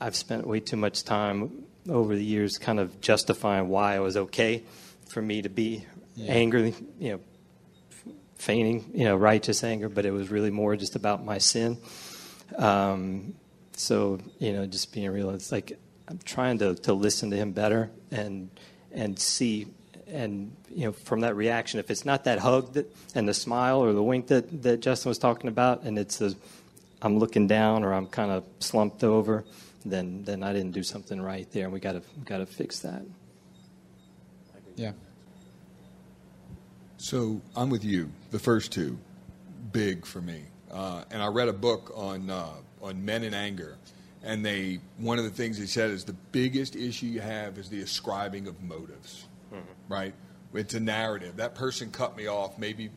I've 0.00 0.16
spent 0.16 0.46
way 0.46 0.60
too 0.60 0.76
much 0.76 1.04
time 1.04 1.64
over 1.88 2.14
the 2.14 2.24
years 2.24 2.58
kind 2.58 2.78
of 2.78 3.00
justifying 3.00 3.68
why 3.68 3.96
it 3.96 4.00
was 4.00 4.16
okay 4.16 4.62
for 5.08 5.22
me 5.22 5.42
to 5.42 5.48
be 5.48 5.84
yeah. 6.14 6.32
angry, 6.32 6.74
you 6.98 7.12
know, 7.12 7.20
feigning, 8.42 8.90
you 8.92 9.04
know, 9.04 9.14
righteous 9.14 9.62
anger, 9.62 9.88
but 9.88 10.04
it 10.04 10.10
was 10.10 10.28
really 10.28 10.50
more 10.50 10.74
just 10.74 10.96
about 10.96 11.24
my 11.24 11.38
sin. 11.38 11.78
Um, 12.56 13.34
so, 13.76 14.18
you 14.40 14.52
know, 14.52 14.66
just 14.66 14.92
being 14.92 15.10
real, 15.10 15.30
it's 15.30 15.52
like 15.52 15.78
I'm 16.08 16.18
trying 16.24 16.58
to, 16.58 16.74
to 16.74 16.92
listen 16.92 17.30
to 17.30 17.36
him 17.36 17.52
better 17.52 17.90
and 18.10 18.50
and 18.90 19.18
see 19.18 19.68
and 20.08 20.54
you 20.68 20.84
know 20.84 20.92
from 20.92 21.20
that 21.20 21.36
reaction, 21.36 21.78
if 21.80 21.90
it's 21.90 22.04
not 22.04 22.24
that 22.24 22.40
hug 22.40 22.74
that, 22.74 22.94
and 23.14 23.28
the 23.28 23.32
smile 23.32 23.78
or 23.80 23.92
the 23.92 24.02
wink 24.02 24.26
that, 24.26 24.62
that 24.62 24.80
Justin 24.80 25.08
was 25.08 25.18
talking 25.18 25.48
about, 25.48 25.84
and 25.84 25.98
it's 25.98 26.20
a 26.20 26.34
I'm 27.00 27.18
looking 27.18 27.46
down 27.46 27.84
or 27.84 27.94
I'm 27.94 28.06
kind 28.08 28.30
of 28.30 28.44
slumped 28.58 29.04
over, 29.04 29.44
then 29.86 30.24
then 30.24 30.42
I 30.42 30.52
didn't 30.52 30.72
do 30.72 30.82
something 30.82 31.20
right 31.20 31.50
there, 31.52 31.64
and 31.64 31.72
we 31.72 31.78
got 31.80 31.92
to 31.92 32.02
got 32.24 32.38
to 32.38 32.46
fix 32.46 32.80
that. 32.80 33.02
Yeah. 34.76 34.92
So 37.02 37.40
I'm 37.56 37.68
with 37.68 37.82
you. 37.82 38.12
The 38.30 38.38
first 38.38 38.70
two, 38.70 38.96
big 39.72 40.06
for 40.06 40.20
me. 40.20 40.42
Uh, 40.70 41.02
and 41.10 41.20
I 41.20 41.26
read 41.26 41.48
a 41.48 41.52
book 41.52 41.90
on 41.96 42.30
uh, 42.30 42.52
on 42.80 43.04
men 43.04 43.24
in 43.24 43.34
anger, 43.34 43.76
and 44.22 44.46
they 44.46 44.78
one 44.98 45.18
of 45.18 45.24
the 45.24 45.30
things 45.30 45.58
he 45.58 45.66
said 45.66 45.90
is 45.90 46.04
the 46.04 46.12
biggest 46.30 46.76
issue 46.76 47.06
you 47.06 47.20
have 47.20 47.58
is 47.58 47.68
the 47.68 47.80
ascribing 47.80 48.46
of 48.46 48.62
motives, 48.62 49.26
mm-hmm. 49.52 49.64
right? 49.88 50.14
It's 50.54 50.74
a 50.74 50.80
narrative. 50.80 51.38
That 51.38 51.56
person 51.56 51.90
cut 51.90 52.16
me 52.16 52.28
off. 52.28 52.56
Maybe 52.56 52.90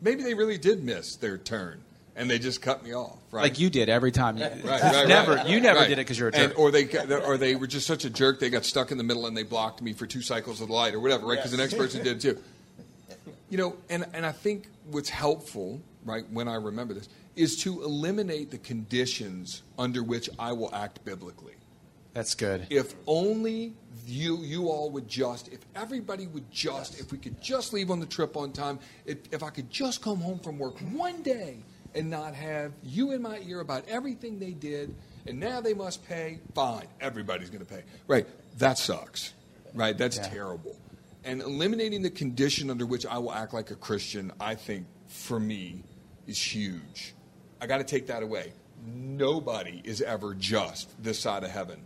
maybe 0.00 0.24
they 0.24 0.34
really 0.34 0.58
did 0.58 0.82
miss 0.82 1.14
their 1.14 1.38
turn 1.38 1.84
and 2.16 2.28
they 2.30 2.40
just 2.40 2.62
cut 2.62 2.82
me 2.82 2.94
off. 2.94 3.18
Right? 3.30 3.42
Like 3.42 3.60
you 3.60 3.70
did 3.70 3.88
every 3.88 4.10
time. 4.10 4.38
You, 4.38 4.44
right, 4.44 4.64
right, 4.64 5.06
never, 5.06 5.36
right. 5.36 5.46
you 5.46 5.60
never 5.60 5.80
did 5.80 5.92
it 5.92 5.96
because 5.98 6.18
you're 6.18 6.28
a 6.28 6.32
jerk. 6.32 6.50
And, 6.50 6.54
or 6.54 6.70
they, 6.70 6.88
or 7.24 7.36
they 7.36 7.54
were 7.54 7.66
just 7.66 7.86
such 7.86 8.06
a 8.06 8.10
jerk 8.10 8.40
they 8.40 8.48
got 8.48 8.64
stuck 8.64 8.90
in 8.90 8.98
the 8.98 9.04
middle 9.04 9.26
and 9.26 9.36
they 9.36 9.42
blocked 9.42 9.82
me 9.82 9.92
for 9.92 10.06
two 10.06 10.22
cycles 10.22 10.60
of 10.62 10.68
the 10.68 10.74
light 10.74 10.94
or 10.94 11.00
whatever, 11.00 11.26
right? 11.26 11.36
Because 11.36 11.52
yes. 11.52 11.58
the 11.58 11.58
next 11.58 11.74
person 11.74 12.02
did 12.02 12.20
too. 12.20 12.42
You 13.48 13.58
know, 13.58 13.76
and, 13.88 14.06
and 14.12 14.26
I 14.26 14.32
think 14.32 14.68
what's 14.90 15.08
helpful, 15.08 15.80
right, 16.04 16.24
when 16.30 16.48
I 16.48 16.54
remember 16.56 16.94
this, 16.94 17.08
is 17.36 17.56
to 17.62 17.82
eliminate 17.82 18.50
the 18.50 18.58
conditions 18.58 19.62
under 19.78 20.02
which 20.02 20.28
I 20.38 20.52
will 20.52 20.74
act 20.74 21.04
biblically. 21.04 21.54
That's 22.14 22.34
good. 22.34 22.66
If 22.70 22.94
only 23.06 23.74
you 24.06 24.38
you 24.38 24.68
all 24.68 24.90
would 24.90 25.06
just, 25.06 25.48
if 25.48 25.60
everybody 25.74 26.26
would 26.28 26.50
just, 26.50 26.98
if 26.98 27.12
we 27.12 27.18
could 27.18 27.42
just 27.42 27.72
leave 27.74 27.90
on 27.90 28.00
the 28.00 28.06
trip 28.06 28.36
on 28.38 28.52
time, 28.52 28.78
if, 29.04 29.18
if 29.32 29.42
I 29.42 29.50
could 29.50 29.70
just 29.70 30.00
come 30.00 30.18
home 30.20 30.38
from 30.38 30.58
work 30.58 30.78
one 30.92 31.22
day 31.22 31.58
and 31.94 32.08
not 32.08 32.34
have 32.34 32.72
you 32.82 33.12
in 33.12 33.20
my 33.20 33.38
ear 33.46 33.60
about 33.60 33.86
everything 33.88 34.38
they 34.38 34.52
did, 34.52 34.94
and 35.26 35.38
now 35.38 35.60
they 35.60 35.74
must 35.74 36.06
pay, 36.08 36.38
fine, 36.54 36.86
everybody's 37.02 37.50
going 37.50 37.64
to 37.64 37.70
pay. 37.70 37.82
Right, 38.06 38.26
that 38.58 38.78
sucks. 38.78 39.34
Right, 39.74 39.96
that's 39.98 40.16
Yeah. 40.16 40.28
terrible. 40.28 40.76
And 41.26 41.42
eliminating 41.42 42.02
the 42.02 42.10
condition 42.10 42.70
under 42.70 42.86
which 42.86 43.04
I 43.04 43.18
will 43.18 43.32
act 43.32 43.52
like 43.52 43.72
a 43.72 43.74
Christian, 43.74 44.32
I 44.40 44.54
think, 44.54 44.86
for 45.08 45.40
me, 45.40 45.82
is 46.26 46.40
huge. 46.40 47.14
I 47.60 47.66
got 47.66 47.78
to 47.78 47.84
take 47.84 48.06
that 48.06 48.22
away. 48.22 48.52
Nobody 48.86 49.82
is 49.84 50.00
ever 50.00 50.34
just 50.34 50.90
this 51.02 51.18
side 51.18 51.42
of 51.42 51.50
heaven. 51.50 51.82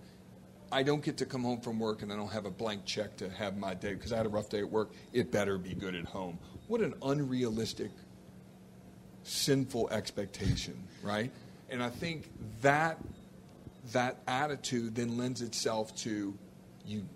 I 0.71 0.83
don't 0.83 1.03
get 1.03 1.17
to 1.17 1.27
come 1.27 1.43
home 1.43 1.61
from 1.61 1.81
work 1.81 2.03
and 2.03 2.13
I 2.13 2.17
don't 2.17 2.31
have 2.31 2.45
a 2.45 2.51
blank 2.51 2.85
check 2.85 3.17
to 3.17 3.31
have 3.31 3.57
my 3.57 3.73
day 3.73 3.95
because 3.95 4.13
I 4.13 4.19
had 4.19 4.27
a 4.27 4.29
rough 4.29 4.51
day 4.51 4.59
at 4.59 4.71
work. 4.71 4.91
It 5.15 5.33
better 5.33 5.57
be 5.57 5.75
good 5.75 5.95
at 5.95 6.05
home. 6.05 6.39
What 6.69 6.83
an 6.83 6.95
unrealistic, 7.03 7.91
sinful 9.23 9.89
expectation, 9.91 10.87
right? 11.03 11.33
And 11.71 11.83
I 11.83 11.89
think 11.89 12.31
that 12.61 12.99
that 13.93 14.19
attitude 14.29 14.95
then 14.95 15.17
lends 15.17 15.41
itself 15.41 15.97
to 15.97 16.37
you 16.85 17.09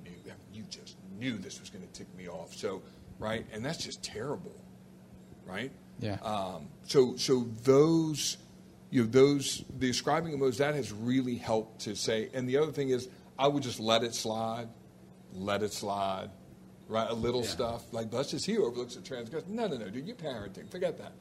you 0.55 0.63
just 0.71 0.94
knew 1.25 1.39
this 1.39 1.61
was 1.61 1.71
going 1.71 1.87
to 1.87 1.93
tick 1.93 2.15
me 2.17 2.29
off. 2.29 2.55
So, 2.55 2.83
right? 3.19 3.47
And 3.53 3.65
that's 3.65 3.83
just 3.83 4.03
terrible, 4.03 4.55
right? 5.47 5.73
Yeah. 5.99 6.19
Um, 6.23 6.69
so, 6.87 7.17
so 7.17 7.47
those, 7.63 8.37
you 8.91 9.03
know, 9.05 9.09
those 9.09 9.65
the 9.79 9.91
ascribing 9.91 10.35
of 10.35 10.41
those 10.41 10.59
that 10.59 10.75
has 10.75 10.93
really 10.93 11.37
helped 11.37 11.83
to 11.83 11.97
say. 11.97 12.29
And 12.35 12.49
the 12.49 12.59
other 12.59 12.73
thing 12.73 12.91
is, 12.91 13.09
I 13.39 13.49
would 13.49 13.63
just 13.63 13.81
let 13.81 14.05
it 14.05 14.15
slide, 14.15 14.69
let 15.33 15.63
it 15.63 15.73
slide, 15.73 16.31
right? 16.89 17.09
A 17.09 17.15
little 17.15 17.43
Yeah. 17.43 17.49
stuff 17.49 17.85
like 17.93 18.11
that's 18.11 18.31
just 18.31 18.47
he 18.47 18.59
overlooks 18.59 18.95
the 18.95 19.03
transgression. 19.03 19.55
No, 19.55 19.67
no, 19.67 19.77
no, 19.77 19.89
dude, 19.89 20.07
you're 20.07 20.17
parenting. 20.17 20.71
Forget 20.71 20.99
that. 20.99 21.13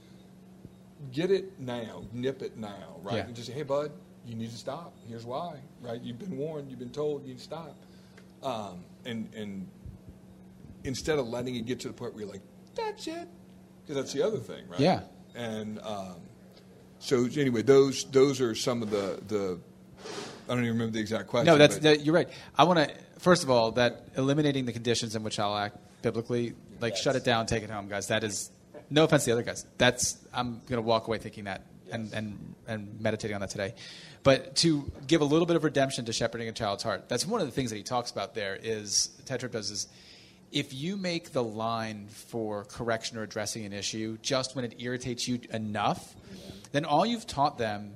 Get 1.12 1.32
it 1.32 1.60
now, 1.60 2.04
nip 2.14 2.42
it 2.42 2.58
now, 2.58 2.98
right? 3.02 3.18
Yeah. 3.18 3.26
And 3.26 3.36
just 3.36 3.48
say, 3.48 3.54
hey, 3.54 3.64
bud, 3.64 3.92
you 4.26 4.36
need 4.36 4.52
to 4.52 4.58
stop. 4.58 4.94
Here's 5.08 5.26
why, 5.26 5.60
right? 5.82 6.02
You've 6.02 6.20
been 6.20 6.38
warned, 6.38 6.70
you've 6.70 6.80
been 6.80 6.92
told, 6.92 7.24
you 7.24 7.30
need 7.30 7.40
to 7.40 7.44
stop. 7.44 7.76
Um, 8.42 8.84
and 9.06 9.30
and 9.36 9.68
instead 10.84 11.20
of 11.20 11.28
letting 11.28 11.56
it 11.56 11.66
get 11.66 11.80
to 11.82 11.88
the 11.88 11.94
point 11.94 12.14
where 12.14 12.24
you're 12.24 12.32
like, 12.32 12.42
that's 12.76 13.08
it, 13.08 13.28
because 13.82 13.96
that's 13.96 14.14
the 14.14 14.22
other 14.22 14.38
thing, 14.38 14.68
right? 14.68 14.80
Yeah. 14.80 15.02
And 15.36 15.80
um, 15.82 16.16
so 17.00 17.28
anyway, 17.36 17.62
those 17.62 18.06
those 18.06 18.40
are 18.42 18.56
some 18.56 18.82
of 18.82 18.90
the 18.90 19.20
the. 19.28 19.60
I 20.48 20.56
don't 20.56 20.64
even 20.64 20.74
remember 20.74 20.94
the 20.94 21.00
exact 21.00 21.28
question. 21.28 21.46
No, 21.46 21.58
that's 21.58 21.78
that, 21.80 22.06
you're 22.06 22.14
right. 22.14 22.30
I 22.58 22.66
want 22.66 22.80
to 22.80 22.96
first 23.20 23.44
of 23.44 23.50
all 23.50 23.72
that 23.74 24.08
eliminating 24.18 24.66
the 24.66 24.74
conditions 24.74 25.16
in 25.16 25.24
which 25.24 25.40
I'll 25.40 25.56
act 25.56 25.78
biblically, 26.02 26.54
like 26.82 26.98
shut 26.98 27.16
it 27.16 27.24
down, 27.24 27.46
take 27.46 27.64
it 27.64 27.70
home, 27.70 27.88
guys. 27.88 28.08
That 28.08 28.24
is 28.24 28.52
no 28.90 29.06
offense 29.06 29.24
to 29.24 29.30
the 29.30 29.34
other 29.34 29.44
guys. 29.44 29.66
That's 29.78 30.18
I'm 30.34 30.62
going 30.66 30.78
to 30.78 30.82
walk 30.82 31.08
away 31.08 31.18
thinking 31.18 31.46
that 31.46 31.66
and 31.92 32.14
and 32.14 32.56
and 32.68 33.02
meditating 33.02 33.36
on 33.36 33.42
that 33.42 33.50
today. 33.50 33.74
But 34.24 34.56
to 34.58 34.90
give 35.06 35.22
a 35.22 35.26
little 35.26 35.46
bit 35.46 35.56
of 35.56 35.64
redemption 35.64 36.06
to 36.06 36.14
shepherding 36.14 36.48
a 36.48 36.54
child's 36.54 36.84
heart, 36.84 37.10
that's 37.10 37.26
one 37.26 37.42
of 37.42 37.48
the 37.48 37.54
things 37.54 37.72
that 37.72 37.78
he 37.78 37.84
talks 37.84 38.12
about. 38.12 38.36
There 38.36 38.58
is 38.62 39.10
Tedd 39.26 39.40
Tripp 39.40 39.52
does 39.52 39.72
is 39.72 39.88
if 40.54 40.72
you 40.74 40.96
make 40.96 41.34
the 41.34 41.44
line 41.44 42.08
for 42.08 42.64
correction 42.66 43.18
or 43.18 43.24
addressing 43.24 43.66
an 43.66 43.74
issue 43.74 44.18
just 44.22 44.56
when 44.56 44.64
it 44.64 44.76
irritates 44.80 45.28
you 45.28 45.40
enough, 45.52 46.16
then 46.72 46.86
all 46.86 47.06
you've 47.06 47.28
taught 47.28 47.58
them 47.58 47.96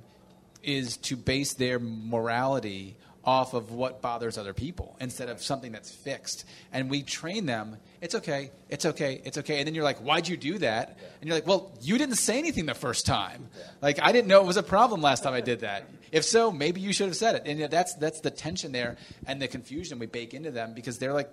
is 0.62 0.96
to 0.96 1.16
base 1.16 1.54
their 1.54 1.78
morality 1.78 2.96
off 3.24 3.54
of 3.54 3.70
what 3.70 4.00
bothers 4.00 4.38
other 4.38 4.54
people 4.54 4.96
instead 5.00 5.28
of 5.28 5.42
something 5.42 5.70
that's 5.70 5.90
fixed. 5.90 6.44
And 6.72 6.90
we 6.90 7.02
train 7.02 7.46
them, 7.46 7.76
it's 8.00 8.14
okay, 8.16 8.50
it's 8.68 8.86
okay, 8.86 9.20
it's 9.24 9.38
okay. 9.38 9.58
And 9.58 9.66
then 9.66 9.74
you're 9.74 9.84
like, 9.84 9.98
why'd 9.98 10.26
you 10.26 10.36
do 10.36 10.58
that? 10.58 10.98
And 11.20 11.28
you're 11.28 11.36
like, 11.36 11.46
well, 11.46 11.72
you 11.80 11.96
didn't 11.96 12.16
say 12.16 12.38
anything 12.38 12.66
the 12.66 12.74
first 12.74 13.06
time. 13.06 13.48
Like, 13.80 14.00
I 14.00 14.10
didn't 14.12 14.28
know 14.28 14.40
it 14.40 14.46
was 14.46 14.56
a 14.56 14.62
problem 14.62 15.00
last 15.00 15.22
time 15.22 15.34
I 15.34 15.42
did 15.42 15.60
that. 15.60 15.88
If 16.10 16.24
so, 16.24 16.50
maybe 16.50 16.80
you 16.80 16.92
should 16.92 17.06
have 17.06 17.16
said 17.16 17.36
it. 17.36 17.42
And 17.44 17.70
that's, 17.70 17.94
that's 17.94 18.20
the 18.20 18.30
tension 18.30 18.72
there 18.72 18.96
and 19.26 19.40
the 19.40 19.46
confusion 19.46 19.98
we 19.98 20.06
bake 20.06 20.34
into 20.34 20.50
them 20.50 20.72
because 20.74 20.98
they're 20.98 21.12
like, 21.12 21.30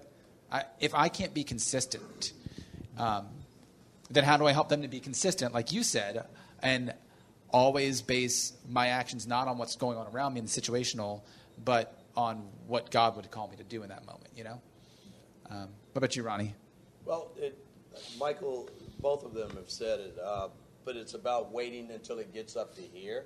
I, 0.51 0.63
if 0.79 0.93
I 0.93 1.09
can't 1.09 1.33
be 1.33 1.43
consistent, 1.43 2.33
um, 2.97 3.27
then 4.09 4.23
how 4.23 4.37
do 4.37 4.45
I 4.45 4.51
help 4.51 4.69
them 4.69 4.81
to 4.83 4.87
be 4.87 4.99
consistent, 4.99 5.53
like 5.53 5.71
you 5.71 5.83
said, 5.83 6.25
and 6.61 6.93
always 7.49 8.01
base 8.01 8.53
my 8.69 8.87
actions 8.87 9.27
not 9.27 9.47
on 9.47 9.57
what's 9.57 9.75
going 9.75 9.97
on 9.97 10.07
around 10.07 10.33
me 10.33 10.39
in 10.39 10.45
the 10.45 10.51
situational, 10.51 11.21
but 11.63 11.97
on 12.15 12.47
what 12.67 12.91
God 12.91 13.15
would 13.15 13.29
call 13.31 13.47
me 13.47 13.57
to 13.57 13.63
do 13.63 13.83
in 13.83 13.89
that 13.89 14.05
moment, 14.05 14.29
you 14.35 14.43
know? 14.43 14.61
Um, 15.49 15.69
what 15.93 15.97
about 15.97 16.15
you, 16.15 16.23
Ronnie? 16.23 16.55
Well, 17.05 17.31
it, 17.37 17.57
Michael, 18.19 18.69
both 18.99 19.23
of 19.23 19.33
them 19.33 19.51
have 19.55 19.69
said 19.69 19.99
it, 19.99 20.17
uh, 20.23 20.49
but 20.83 20.95
it's 20.95 21.13
about 21.13 21.51
waiting 21.51 21.91
until 21.91 22.19
it 22.19 22.33
gets 22.33 22.55
up 22.55 22.75
to 22.75 22.81
here. 22.81 23.25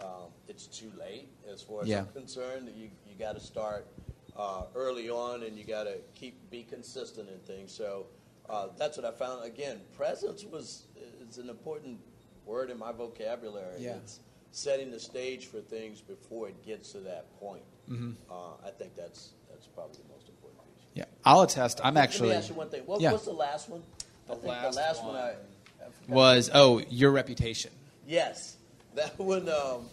Um, 0.00 0.30
it's 0.46 0.66
too 0.66 0.92
late 0.98 1.28
as 1.52 1.62
far 1.62 1.82
as 1.82 1.88
Yeah. 1.88 2.00
I'm 2.00 2.06
concerned. 2.08 2.70
You 2.76 2.90
you 3.08 3.16
got 3.18 3.34
to 3.34 3.40
start 3.40 3.86
uh, 4.38 4.62
early 4.74 5.10
on, 5.10 5.42
and 5.42 5.58
you 5.58 5.64
got 5.64 5.84
to 5.84 5.96
keep 6.14 6.50
be 6.50 6.62
consistent 6.62 7.28
in 7.28 7.38
things. 7.40 7.72
So 7.72 8.06
uh, 8.48 8.68
that's 8.76 8.96
what 8.96 9.04
I 9.04 9.10
found. 9.10 9.44
Again, 9.44 9.80
presence 9.96 10.44
was 10.44 10.84
is 11.28 11.38
an 11.38 11.50
important 11.50 11.98
word 12.46 12.70
in 12.70 12.78
my 12.78 12.92
vocabulary. 12.92 13.80
Yeah. 13.80 13.96
It's 13.96 14.20
setting 14.52 14.90
the 14.90 15.00
stage 15.00 15.46
for 15.46 15.60
things 15.60 16.00
before 16.00 16.48
it 16.48 16.64
gets 16.64 16.92
to 16.92 17.00
that 17.00 17.38
point. 17.38 17.62
Mm-hmm. 17.90 18.12
Uh, 18.30 18.66
I 18.66 18.70
think 18.70 18.94
that's 18.94 19.32
that's 19.50 19.66
probably 19.66 19.98
the 20.06 20.12
most 20.14 20.28
important 20.28 20.62
piece. 20.64 20.84
Yeah, 20.94 21.04
I'll 21.24 21.42
attest. 21.42 21.80
I'm 21.82 21.96
actually. 21.96 22.28
Let 22.28 22.36
actually 22.36 22.36
me 22.36 22.36
ask 22.36 22.48
you 22.48 22.54
one 22.54 22.68
thing. 22.70 22.82
What, 22.86 23.00
Yeah. 23.00 23.12
What's 23.12 23.24
the 23.24 23.32
last 23.32 23.68
one? 23.68 23.82
I 24.30 24.34
think 24.34 24.46
last 24.46 24.74
the 24.74 24.80
last 24.80 25.04
one, 25.04 25.14
one 25.14 25.22
I, 25.22 25.34
I 25.80 26.14
was 26.14 26.50
oh 26.54 26.82
your 26.90 27.10
reputation. 27.10 27.72
yes, 28.06 28.56
that 28.94 29.18
one. 29.18 29.48
Um, 29.48 29.88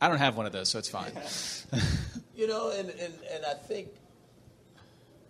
I 0.00 0.08
don't 0.08 0.18
have 0.18 0.36
one 0.36 0.46
of 0.46 0.52
those, 0.52 0.68
so 0.68 0.78
it's 0.78 0.88
fine. 0.88 1.12
you 2.34 2.46
know, 2.46 2.70
and, 2.70 2.88
and 2.90 3.14
and 3.32 3.44
I 3.44 3.54
think 3.54 3.88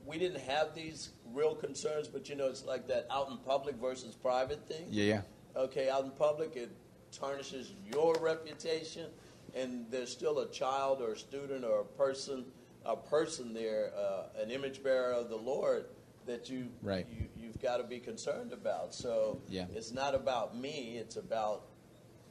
we 0.05 0.19
didn't 0.19 0.41
have 0.43 0.75
these 0.75 1.11
real 1.33 1.55
concerns, 1.55 2.09
but 2.09 2.29
you 2.29 2.35
know, 2.35 2.47
it's 2.49 2.65
like 2.65 2.89
that 2.89 3.07
out 3.11 3.31
in 3.31 3.39
public 3.39 3.77
versus 3.77 4.15
private 4.15 4.67
thing. 4.67 4.87
yeah, 4.91 5.05
yeah, 5.05 5.21
Okay, 5.57 5.89
out 5.89 6.05
in 6.05 6.11
public, 6.13 6.57
it 6.57 6.71
tarnishes 7.13 7.73
your 7.93 8.17
reputation, 8.21 9.07
and 9.55 9.87
there's 9.91 10.11
still 10.11 10.41
a 10.41 10.49
child 10.51 11.01
or 11.03 11.13
a 11.13 11.19
student 11.19 11.65
or 11.65 11.81
a 11.81 11.85
person, 11.85 12.45
a 12.85 12.97
person 12.97 13.53
there, 13.55 13.93
uh, 13.97 14.41
an 14.43 14.51
image 14.51 14.83
bearer 14.83 15.13
of 15.13 15.29
the 15.29 15.37
Lord 15.37 15.87
that 16.27 16.49
you, 16.49 16.69
Right. 16.83 17.07
you 17.11 17.29
you've 17.37 17.61
got 17.61 17.79
to 17.79 17.85
be 17.85 17.99
concerned 17.99 18.53
about. 18.53 18.95
So 18.95 19.41
Yeah. 19.49 19.67
it's 19.75 19.93
not 19.93 20.15
about 20.15 20.57
me; 20.57 20.97
it's 20.99 21.17
about 21.17 21.67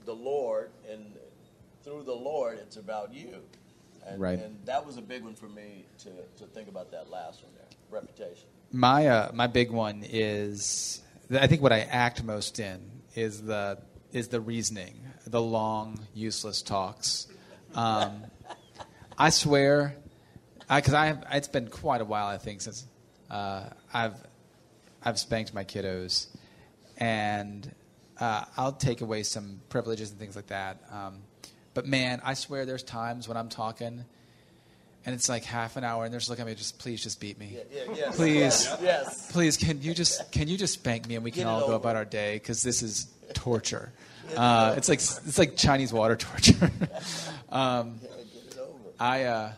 the 0.06 0.16
Lord, 0.16 0.72
and 0.90 1.18
through 1.84 2.04
the 2.04 2.16
Lord, 2.16 2.58
it's 2.60 2.78
about 2.78 3.14
you. 3.14 3.44
And, 4.08 4.20
Right. 4.20 4.40
and 4.40 4.58
that 4.66 4.86
was 4.86 4.98
a 4.98 5.02
big 5.02 5.24
one 5.24 5.36
for 5.36 5.48
me 5.48 5.86
to, 6.00 6.10
to 6.38 6.46
think 6.48 6.68
about 6.68 6.92
that 6.92 7.10
last 7.10 7.44
one 7.44 7.54
there, 7.56 7.68
reputation. 7.90 8.48
my 8.72 9.08
uh, 9.08 9.32
my 9.34 9.48
big 9.48 9.72
one 9.72 10.04
is 10.08 11.02
I 11.32 11.48
think 11.48 11.62
what 11.62 11.72
I 11.72 11.82
act 11.82 12.24
most 12.24 12.60
in 12.60 12.80
is 13.16 13.42
the 13.44 13.78
is 14.12 14.28
the 14.30 14.42
reasoning, 14.42 15.00
the 15.26 15.42
long 15.42 16.00
useless 16.14 16.62
talks. 16.62 17.28
Um, 17.76 18.24
I 19.18 19.30
swear, 19.30 19.96
because 20.70 20.94
I, 20.94 21.06
have 21.08 21.24
it's 21.32 21.48
been 21.48 21.68
quite 21.70 22.02
a 22.02 22.06
while 22.06 22.28
I 22.28 22.38
think 22.38 22.62
since 22.62 22.86
uh, 23.30 23.70
I've 23.94 24.16
I've 25.04 25.20
spanked 25.20 25.54
my 25.54 25.64
kiddos, 25.64 26.28
and 26.98 27.70
uh, 28.20 28.46
I'll 28.58 28.74
take 28.74 29.02
away 29.02 29.24
some 29.24 29.62
privileges 29.70 30.10
and 30.12 30.20
things 30.20 30.36
like 30.36 30.48
that. 30.48 30.82
Um, 30.92 31.22
but 31.74 31.86
man, 31.86 32.22
I 32.24 32.34
swear 32.34 32.66
there's 32.66 32.84
times 32.84 33.28
when 33.28 33.38
I'm 33.38 33.50
talking. 33.50 34.06
And 35.04 35.16
it's 35.16 35.28
like 35.28 35.44
half 35.46 35.78
an 35.78 35.84
hour, 35.84 36.04
and 36.04 36.14
they're 36.14 36.20
just 36.20 36.30
looking 36.30 36.44
at 36.44 36.48
me, 36.48 36.54
just 36.54 36.78
please, 36.78 37.02
just 37.02 37.20
beat 37.20 37.40
me 37.40 37.58
Yeah, 37.74 37.82
yeah, 37.88 37.94
yes. 37.96 38.16
Please. 38.16 38.36
Yes. 38.36 38.78
yes. 38.84 39.32
please 39.32 39.58
can 39.58 39.82
you 39.82 39.96
just 39.96 40.32
can 40.32 40.48
you 40.48 40.58
just 40.58 40.76
spank 40.76 41.08
me 41.08 41.16
and 41.16 41.24
we 41.24 41.32
can 41.32 41.42
Get 41.42 41.48
all 41.48 41.66
go 41.66 41.74
about 41.74 41.96
our 41.96 42.06
day 42.06 42.36
because 42.36 42.62
this 42.62 42.84
is 42.84 43.08
torture 43.34 43.92
uh, 44.38 44.76
it's 44.78 44.88
like 44.90 45.00
it's 45.00 45.40
like 45.40 45.56
chinese 45.58 45.92
water 45.92 46.16
torture 46.28 46.70
um, 47.50 48.00
Yeah, 48.04 48.10
get 48.10 48.52
it 48.54 48.58
over. 48.60 48.74
i 49.00 49.24
uh, 49.24 49.52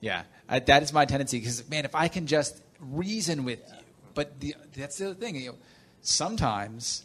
yeah 0.00 0.22
I, 0.48 0.58
that 0.58 0.82
is 0.82 0.92
my 0.92 1.04
tendency 1.04 1.38
because 1.38 1.68
man 1.70 1.84
if 1.84 1.94
i 1.94 2.08
can 2.08 2.26
just 2.26 2.60
reason 2.80 3.44
with 3.44 3.60
you 3.60 3.74
but 4.14 4.40
the, 4.40 4.56
that's 4.76 4.98
the 4.98 5.06
other 5.10 5.14
thing 5.14 5.36
you 5.36 5.50
know 5.50 5.54
sometimes 6.02 7.04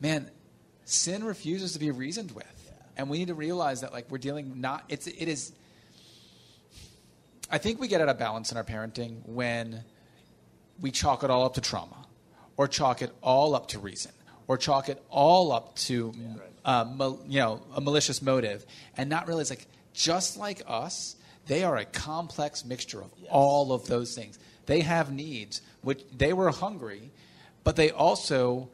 man 0.00 0.28
sin 0.86 1.22
refuses 1.22 1.72
to 1.74 1.78
be 1.78 1.92
reasoned 1.92 2.32
with 2.32 2.55
and 2.96 3.10
we 3.10 3.18
need 3.18 3.28
to 3.28 3.34
realize 3.34 3.80
that 3.80 3.92
like 3.92 4.10
we're 4.10 4.18
dealing 4.18 4.60
not 4.60 4.84
it's 4.88 5.06
it 5.06 5.28
is 5.28 5.52
I 7.50 7.58
think 7.58 7.80
we 7.80 7.88
get 7.88 8.00
out 8.00 8.08
of 8.08 8.18
balance 8.18 8.50
in 8.50 8.56
our 8.56 8.64
parenting 8.64 9.20
when 9.24 9.84
we 10.80 10.90
chalk 10.90 11.22
it 11.22 11.30
all 11.30 11.44
up 11.44 11.54
to 11.54 11.60
trauma 11.60 12.06
or 12.56 12.66
chalk 12.66 13.02
it 13.02 13.12
all 13.22 13.54
up 13.54 13.68
to 13.68 13.78
reason 13.78 14.12
or 14.48 14.56
chalk 14.56 14.88
it 14.88 15.02
all 15.10 15.52
up 15.52 15.76
to 15.76 16.12
uh, 16.64 16.84
mal- 16.84 17.20
you 17.28 17.40
know 17.40 17.62
a 17.74 17.80
malicious 17.80 18.20
motive. 18.20 18.66
And 18.96 19.08
not 19.08 19.28
realize 19.28 19.50
like 19.50 19.66
just 19.92 20.36
like 20.36 20.62
us 20.66 21.16
they 21.46 21.62
are 21.62 21.76
a 21.76 21.84
complex 21.84 22.64
mixture 22.64 23.00
of 23.00 23.10
all 23.30 23.72
of 23.72 23.86
those 23.86 24.14
things. 24.14 24.38
They 24.66 24.80
have 24.80 25.12
needs 25.12 25.62
which 25.82 26.02
they 26.16 26.32
were 26.32 26.50
hungry 26.50 27.12
but 27.62 27.74
they 27.74 27.90
also 27.90 28.68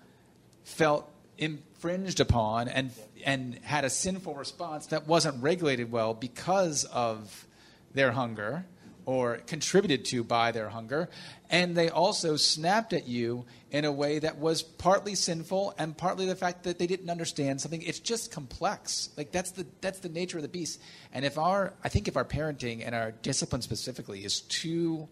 felt 0.64 1.10
infringed 1.43 2.20
upon 2.20 2.68
and 2.68 2.90
and 3.24 3.57
had 3.62 3.84
a 3.84 3.90
sinful 3.90 4.34
response 4.34 4.86
that 4.86 5.07
wasn't 5.07 5.43
regulated 5.43 5.90
well 5.90 6.14
because 6.14 6.84
of 6.84 7.47
their 7.95 8.12
hunger 8.12 8.64
or 9.05 9.38
contributed 9.49 10.05
to 10.05 10.22
by 10.22 10.53
their 10.53 10.68
hunger. 10.68 11.09
And 11.51 11.76
they 11.76 11.88
also 11.90 12.36
snapped 12.36 12.93
at 12.93 13.09
you 13.09 13.45
in 13.70 13.84
a 13.84 13.93
way 13.93 14.20
that 14.20 14.38
was 14.38 14.62
partly 14.62 15.14
sinful 15.14 15.74
and 15.76 15.97
partly 15.97 16.26
the 16.26 16.36
fact 16.36 16.62
that 16.64 16.78
they 16.78 16.86
didn't 16.86 17.11
understand 17.11 17.61
something. 17.61 17.82
It's 17.82 17.99
just 17.99 18.30
complex. 18.30 19.11
Like 19.16 19.32
that's 19.32 19.51
the 19.51 19.66
that's 19.80 19.99
the 19.99 20.09
nature 20.09 20.38
of 20.38 20.43
the 20.43 20.49
beast. 20.49 20.80
And 21.12 21.24
if 21.24 21.38
our 21.38 21.74
i 21.82 21.88
think 21.88 22.09
if 22.09 22.16
our 22.16 22.24
parenting 22.24 22.86
and 22.86 22.95
our 22.95 23.11
discipline 23.11 23.62
specifically 23.62 24.24
is 24.24 24.40
too 24.43 25.09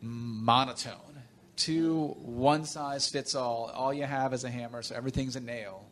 monotone 0.00 1.11
too 1.64 2.14
one 2.20 2.64
size 2.64 3.08
fits 3.08 3.34
all 3.34 3.70
all 3.74 3.92
you 3.94 4.04
have 4.04 4.32
is 4.34 4.44
a 4.44 4.50
hammer 4.50 4.82
so 4.82 4.94
everything's 4.94 5.36
a 5.36 5.40
nail 5.40 5.84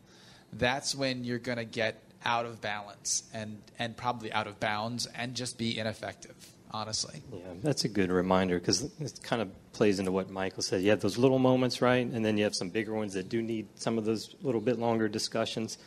that's 0.53 0.93
when 0.95 1.23
you're 1.23 1.39
going 1.49 1.57
to 1.57 1.65
get 1.65 1.93
out 2.25 2.45
of 2.45 2.59
balance 2.61 3.23
and 3.33 3.61
and 3.79 3.95
probably 3.95 4.31
out 4.33 4.47
of 4.47 4.59
bounds 4.59 5.07
and 5.15 5.33
just 5.35 5.57
be 5.57 5.77
ineffective 5.79 6.35
honestly 6.71 7.21
Yeah, 7.33 7.39
that's 7.63 7.83
a 7.85 7.89
good 7.89 8.11
reminder 8.11 8.59
because 8.59 8.83
it 8.99 9.19
kind 9.23 9.41
of 9.41 9.49
plays 9.73 9.99
into 9.99 10.11
what 10.11 10.29
Michael 10.29 10.63
said. 10.63 10.81
You 10.81 10.89
have 10.91 10.99
those 11.01 11.17
little 11.17 11.39
moments, 11.39 11.81
right? 11.81 12.05
And 12.05 12.23
then 12.25 12.37
you 12.37 12.43
have 12.43 12.55
some 12.55 12.69
bigger 12.69 12.93
ones 12.93 13.13
that 13.13 13.27
do 13.29 13.41
need 13.41 13.67
some 13.75 13.97
of 13.97 14.05
those 14.05 14.35
little 14.41 14.61
bit 14.61 14.77
longer 14.79 15.07
discussions. 15.09 15.77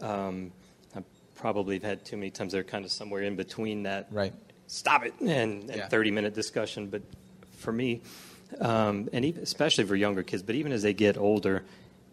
Um, 0.00 0.50
I 0.96 1.02
probably 1.36 1.74
have 1.76 1.82
had 1.84 2.04
too 2.04 2.16
many 2.16 2.30
times 2.30 2.52
they're 2.52 2.64
kind 2.64 2.84
of 2.84 2.90
somewhere 2.90 3.22
in 3.22 3.36
between 3.36 3.82
that. 3.84 4.08
Right. 4.10 4.32
Stop 4.66 5.04
it 5.04 5.14
and, 5.20 5.70
and 5.70 5.76
Yeah. 5.76 5.88
30 5.88 6.10
minute 6.10 6.34
discussion. 6.34 6.88
But 6.88 7.02
for 7.58 7.72
me, 7.72 8.02
um, 8.60 9.08
and 9.12 9.24
even, 9.24 9.42
especially 9.42 9.84
for 9.84 9.96
younger 9.96 10.22
kids, 10.22 10.42
but 10.42 10.54
even 10.54 10.72
as 10.72 10.82
they 10.82 10.94
get 10.94 11.16
older, 11.16 11.64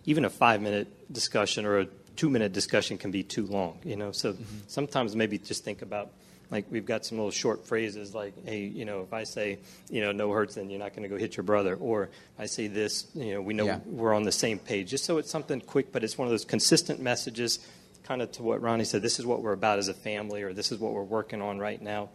even 0.05 0.25
a 0.25 0.29
five 0.29 0.61
minute 0.61 0.88
discussion 1.11 1.65
or 1.65 1.79
a 1.79 1.88
two 2.15 2.29
minute 2.29 2.53
discussion 2.53 2.97
can 2.97 3.11
be 3.11 3.23
too 3.23 3.45
long. 3.45 3.79
You 3.84 3.95
know, 3.95 4.11
so 4.11 4.36
sometimes 4.67 5.15
maybe 5.15 5.38
just 5.38 5.63
think 5.63 5.82
about 5.82 6.11
like 6.49 6.65
we've 6.69 6.86
got 6.86 7.05
some 7.05 7.17
little 7.17 7.32
short 7.32 7.65
phrases 7.65 8.13
like, 8.13 8.34
hey, 8.45 8.65
you 8.65 8.84
know, 8.84 9.01
if 9.01 9.13
I 9.13 9.23
say, 9.23 9.59
you 9.89 10.01
know, 10.01 10.11
no 10.11 10.32
hurts, 10.32 10.55
then 10.55 10.69
you're 10.69 10.79
not 10.79 10.89
going 10.93 11.03
to 11.03 11.09
go 11.09 11.17
hit 11.17 11.38
your 11.38 11.45
brother. 11.45 11.75
Or 11.75 12.09
I 12.38 12.45
say 12.47 12.67
this, 12.67 13.07
you 13.15 13.34
know, 13.34 13.41
we 13.41 13.53
know 13.53 13.65
Yeah. 13.65 13.79
we're 13.86 14.13
on 14.13 14.23
the 14.23 14.34
same 14.34 14.59
page. 14.59 14.89
Just 14.89 15.05
so 15.05 15.17
it's 15.17 15.32
something 15.32 15.61
quick, 15.61 15.93
but 15.93 16.03
it's 16.03 16.17
one 16.17 16.27
of 16.27 16.32
those 16.32 16.43
consistent 16.43 16.99
messages, 16.99 17.59
kind 18.03 18.21
of 18.21 18.34
to 18.34 18.43
what 18.43 18.61
Ronnie 18.61 18.84
said. 18.84 19.01
This 19.01 19.17
is 19.17 19.25
what 19.25 19.41
we're 19.41 19.53
about 19.53 19.79
as 19.79 19.88
a 19.88 19.93
family, 19.93 20.41
or 20.41 20.51
this 20.51 20.73
is 20.73 20.79
what 20.79 20.91
we're 20.91 21.03
working 21.03 21.41
on 21.41 21.57
right 21.57 21.82
now. 21.82 22.09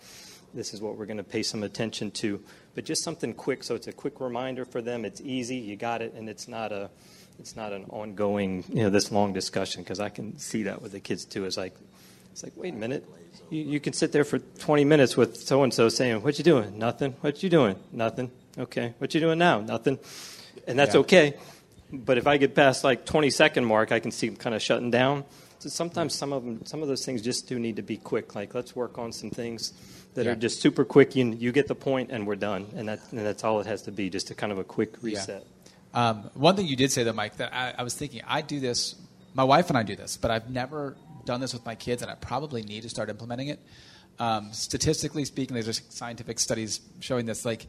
This 0.52 0.74
is 0.74 0.82
what 0.82 0.98
we're 0.98 1.06
going 1.06 1.16
to 1.16 1.24
pay 1.24 1.42
some 1.42 1.62
attention 1.62 2.10
to. 2.12 2.42
But 2.76 2.84
just 2.84 3.02
something 3.02 3.32
quick, 3.32 3.64
so 3.64 3.74
it's 3.74 3.88
a 3.88 3.92
quick 3.92 4.20
reminder 4.20 4.64
for 4.66 4.80
them. 4.82 5.04
It's 5.04 5.20
easy, 5.22 5.56
you 5.56 5.74
got 5.76 6.02
it, 6.02 6.12
and 6.14 6.28
it's 6.28 6.46
not 6.46 6.70
a, 6.72 6.90
it's 7.40 7.56
not 7.56 7.72
an 7.72 7.86
ongoing, 7.88 8.64
you 8.68 8.82
know, 8.82 8.90
this 8.90 9.10
long 9.10 9.32
discussion 9.32 9.82
because 9.82 9.98
I 9.98 10.10
can 10.10 10.38
see 10.38 10.64
that 10.64 10.82
with 10.82 10.92
the 10.92 11.00
kids 11.00 11.24
too. 11.24 11.46
It's 11.46 11.56
like, 11.56 11.74
it's 12.32 12.44
like, 12.44 12.52
wait 12.54 12.74
a 12.74 12.76
minute. 12.76 13.04
You, 13.50 13.62
you 13.62 13.80
can 13.80 13.94
sit 13.94 14.12
there 14.12 14.24
for 14.24 14.38
20 14.38 14.84
minutes 14.84 15.16
with 15.16 15.36
so 15.38 15.62
and 15.62 15.72
so 15.72 15.88
saying, 15.88 16.22
"What 16.22 16.36
you 16.38 16.44
doing? 16.44 16.78
Nothing. 16.78 17.12
What 17.22 17.42
you 17.42 17.48
doing? 17.48 17.76
Nothing. 17.92 18.30
Okay. 18.58 18.92
What 18.98 19.14
you 19.14 19.20
doing 19.20 19.38
now? 19.38 19.60
Nothing." 19.60 19.98
And 20.66 20.78
that's 20.78 20.94
Yeah. 20.94 21.00
okay. 21.00 21.34
But 21.92 22.18
if 22.18 22.26
I 22.26 22.36
get 22.36 22.54
past 22.54 22.82
like 22.84 23.06
20 23.06 23.30
second 23.30 23.64
mark, 23.64 23.90
I 23.92 24.00
can 24.00 24.10
see 24.10 24.26
them 24.28 24.36
kind 24.36 24.54
of 24.54 24.60
shutting 24.60 24.90
down. 24.90 25.24
So 25.66 25.74
sometimes 25.74 26.14
some 26.14 26.32
of 26.32 26.44
them, 26.44 26.64
some 26.64 26.80
of 26.82 26.88
those 26.88 27.04
things 27.04 27.22
just 27.22 27.48
do 27.48 27.58
need 27.58 27.76
to 27.76 27.82
be 27.82 27.96
quick. 27.96 28.34
Like 28.34 28.54
let's 28.54 28.76
work 28.76 28.98
on 28.98 29.12
some 29.12 29.30
things 29.30 29.72
that 30.14 30.24
Yeah. 30.26 30.32
are 30.32 30.36
just 30.36 30.60
super 30.60 30.84
quick. 30.84 31.16
You, 31.16 31.32
you 31.32 31.50
get 31.50 31.66
the 31.66 31.74
point, 31.74 32.10
and 32.10 32.26
we're 32.26 32.36
done. 32.36 32.66
And 32.76 32.88
that 32.88 33.00
and 33.10 33.20
that's 33.26 33.42
all 33.44 33.58
it 33.60 33.66
has 33.66 33.82
to 33.82 33.92
be. 33.92 34.08
Just 34.08 34.30
a 34.30 34.34
kind 34.34 34.52
of 34.52 34.58
a 34.58 34.64
quick 34.64 35.02
reset. 35.02 35.44
Um, 35.92 36.30
one 36.34 36.56
thing 36.56 36.66
you 36.66 36.76
did 36.76 36.92
say 36.92 37.02
though, 37.04 37.12
Mike, 37.12 37.36
that 37.38 37.52
I, 37.52 37.74
I 37.78 37.82
was 37.82 37.94
thinking, 37.94 38.22
I 38.26 38.42
do 38.42 38.60
this. 38.60 38.94
My 39.34 39.44
wife 39.44 39.68
and 39.68 39.76
I 39.76 39.82
do 39.82 39.96
this, 39.96 40.16
but 40.16 40.30
I've 40.30 40.48
never 40.50 40.96
done 41.24 41.40
this 41.40 41.52
with 41.52 41.64
my 41.64 41.74
kids, 41.74 42.02
and 42.02 42.10
I 42.10 42.14
probably 42.14 42.62
need 42.62 42.82
to 42.84 42.88
start 42.88 43.10
implementing 43.10 43.48
it. 43.48 43.60
Um, 44.18 44.52
statistically 44.52 45.24
speaking, 45.24 45.54
there's 45.54 45.82
scientific 45.90 46.38
studies 46.38 46.80
showing 47.00 47.26
this. 47.26 47.44
Like, 47.44 47.66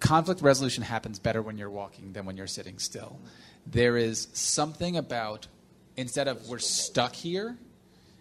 conflict 0.00 0.40
resolution 0.42 0.82
happens 0.82 1.18
better 1.18 1.40
when 1.42 1.58
you're 1.58 1.70
walking 1.70 2.12
than 2.12 2.26
when 2.26 2.36
you're 2.36 2.46
sitting 2.46 2.78
still. 2.78 3.18
There 3.66 3.96
is 3.96 4.28
something 4.32 4.96
about 4.96 5.46
instead 5.96 6.28
of 6.28 6.48
we're 6.48 6.58
stuck 6.58 7.14
here 7.14 7.56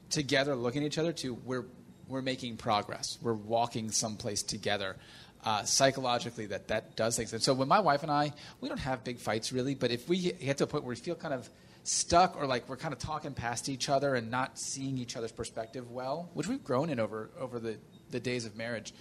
together 0.09 0.55
looking 0.55 0.83
at 0.83 0.87
each 0.87 0.97
other 0.97 1.11
to 1.11 1.33
we're 1.33 1.65
we're 2.07 2.21
making 2.21 2.57
progress. 2.57 3.17
We're 3.21 3.33
walking 3.33 3.91
someplace 3.91 4.43
together. 4.43 4.95
Uh, 5.43 5.63
psychologically, 5.63 6.47
that 6.47 6.69
that 6.69 6.95
does 6.95 7.15
things. 7.15 7.31
And 7.31 7.41
so, 7.41 7.53
when 7.53 7.67
my 7.67 7.79
wife 7.79 8.01
and 8.01 8.11
I, 8.11 8.33
we 8.61 8.69
don't 8.69 8.79
have 8.79 9.03
big 9.03 9.19
fights 9.19 9.51
really, 9.51 9.75
but 9.75 9.91
if 9.91 10.09
we 10.09 10.31
get 10.31 10.57
to 10.57 10.63
a 10.63 10.67
point 10.67 10.83
where 10.83 10.89
we 10.89 10.95
feel 10.95 11.13
kind 11.13 11.35
of 11.35 11.47
stuck 11.83 12.35
or 12.35 12.47
like 12.47 12.67
we're 12.67 12.77
kind 12.77 12.93
of 12.93 12.99
talking 12.99 13.31
past 13.33 13.69
each 13.69 13.87
other 13.87 14.15
and 14.15 14.31
not 14.31 14.57
seeing 14.57 14.97
each 14.97 15.15
other's 15.15 15.31
perspective 15.31 15.91
well, 15.91 16.31
which 16.33 16.47
we've 16.47 16.63
grown 16.63 16.89
in 16.89 16.99
over 16.99 17.29
over 17.39 17.59
the 17.59 17.77
the 18.09 18.19
days 18.19 18.45
of 18.45 18.55
marriage, 18.55 18.91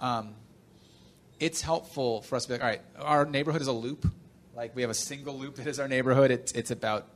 um, 0.00 0.34
it's 1.38 1.62
helpful 1.62 2.20
for 2.22 2.36
us 2.36 2.44
to 2.44 2.48
be 2.48 2.54
like, 2.54 2.62
all 2.62 2.68
right, 2.68 2.82
our 2.98 3.24
neighborhood 3.24 3.62
is 3.62 3.68
a 3.68 3.72
loop. 3.72 4.06
Like 4.54 4.76
we 4.76 4.82
have 4.82 4.90
a 4.90 4.94
single 4.94 5.38
loop 5.38 5.54
that 5.56 5.66
is 5.66 5.80
our 5.80 5.88
neighborhood. 5.88 6.30
It's 6.30 6.52
it's 6.52 6.70
about 6.70 7.06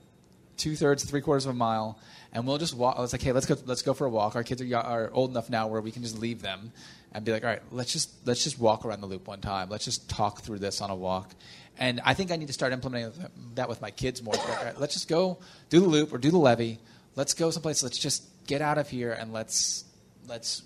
two 0.57 0.76
thirds, 0.76 1.05
three 1.05 1.20
quarters 1.20 1.46
of 1.46 1.50
a 1.50 1.59
mile, 1.59 1.98
and 2.32 2.46
we'll 2.46 2.59
just 2.59 2.74
walk. 2.74 2.96
It's 2.98 3.12
like, 3.12 3.22
hey, 3.22 3.32
let's 3.32 3.46
go, 3.46 3.57
let's 3.66 3.82
go 3.82 3.94
for 3.94 4.07
a 4.07 4.11
walk. 4.11 4.36
Our 4.36 4.42
kids 4.44 4.62
are, 4.62 4.76
are 4.76 5.11
old 5.12 5.30
enough 5.30 5.50
now 5.50 5.66
where 5.68 5.80
we 5.80 5.90
can 5.90 6.02
just 6.02 6.18
leave 6.18 6.42
them 6.42 6.72
and 7.12 7.24
be 7.24 7.32
like, 7.32 7.44
all 7.44 7.50
right, 7.50 7.62
let's 7.70 7.92
just 7.92 8.11
let's 8.26 8.42
just 8.44 8.59
walk 8.59 8.84
around 8.84 9.00
the 9.00 9.07
loop 9.07 9.28
one 9.28 9.40
time. 9.40 9.68
Let's 9.68 9.84
just 9.84 10.09
talk 10.09 10.42
through 10.42 10.59
this 10.59 10.80
on 10.80 10.90
a 10.90 10.94
walk. 10.96 11.30
And 11.78 12.00
I 12.05 12.14
think 12.14 12.30
I 12.30 12.36
need 12.36 12.46
to 12.46 12.52
start 12.52 12.72
implementing 12.72 13.12
that 13.57 13.68
with 13.68 13.80
my 13.80 13.90
kids 13.90 14.22
more. 14.22 14.34
Like, 14.34 14.59
all 14.59 14.64
right, 14.64 14.80
let's 14.80 14.94
just 14.94 15.09
go 15.09 15.38
do 15.70 15.80
the 15.80 15.88
loop 15.88 16.12
or 16.12 16.18
do 16.18 16.30
the 16.30 16.38
levee. 16.38 16.78
Let's 17.16 17.34
go 17.34 17.50
someplace. 17.50 17.82
Let's 17.82 17.98
just 17.98 18.24
get 18.46 18.62
out 18.62 18.78
of 18.78 18.88
here 18.88 19.12
and 19.12 19.32
let's 19.32 19.84
let's 20.28 20.62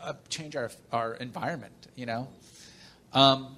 uh, 0.00 0.14
change 0.28 0.56
our 0.56 0.70
our 0.92 1.14
environment. 1.14 1.74
You 1.96 2.06
know. 2.06 2.28
Um, 3.12 3.56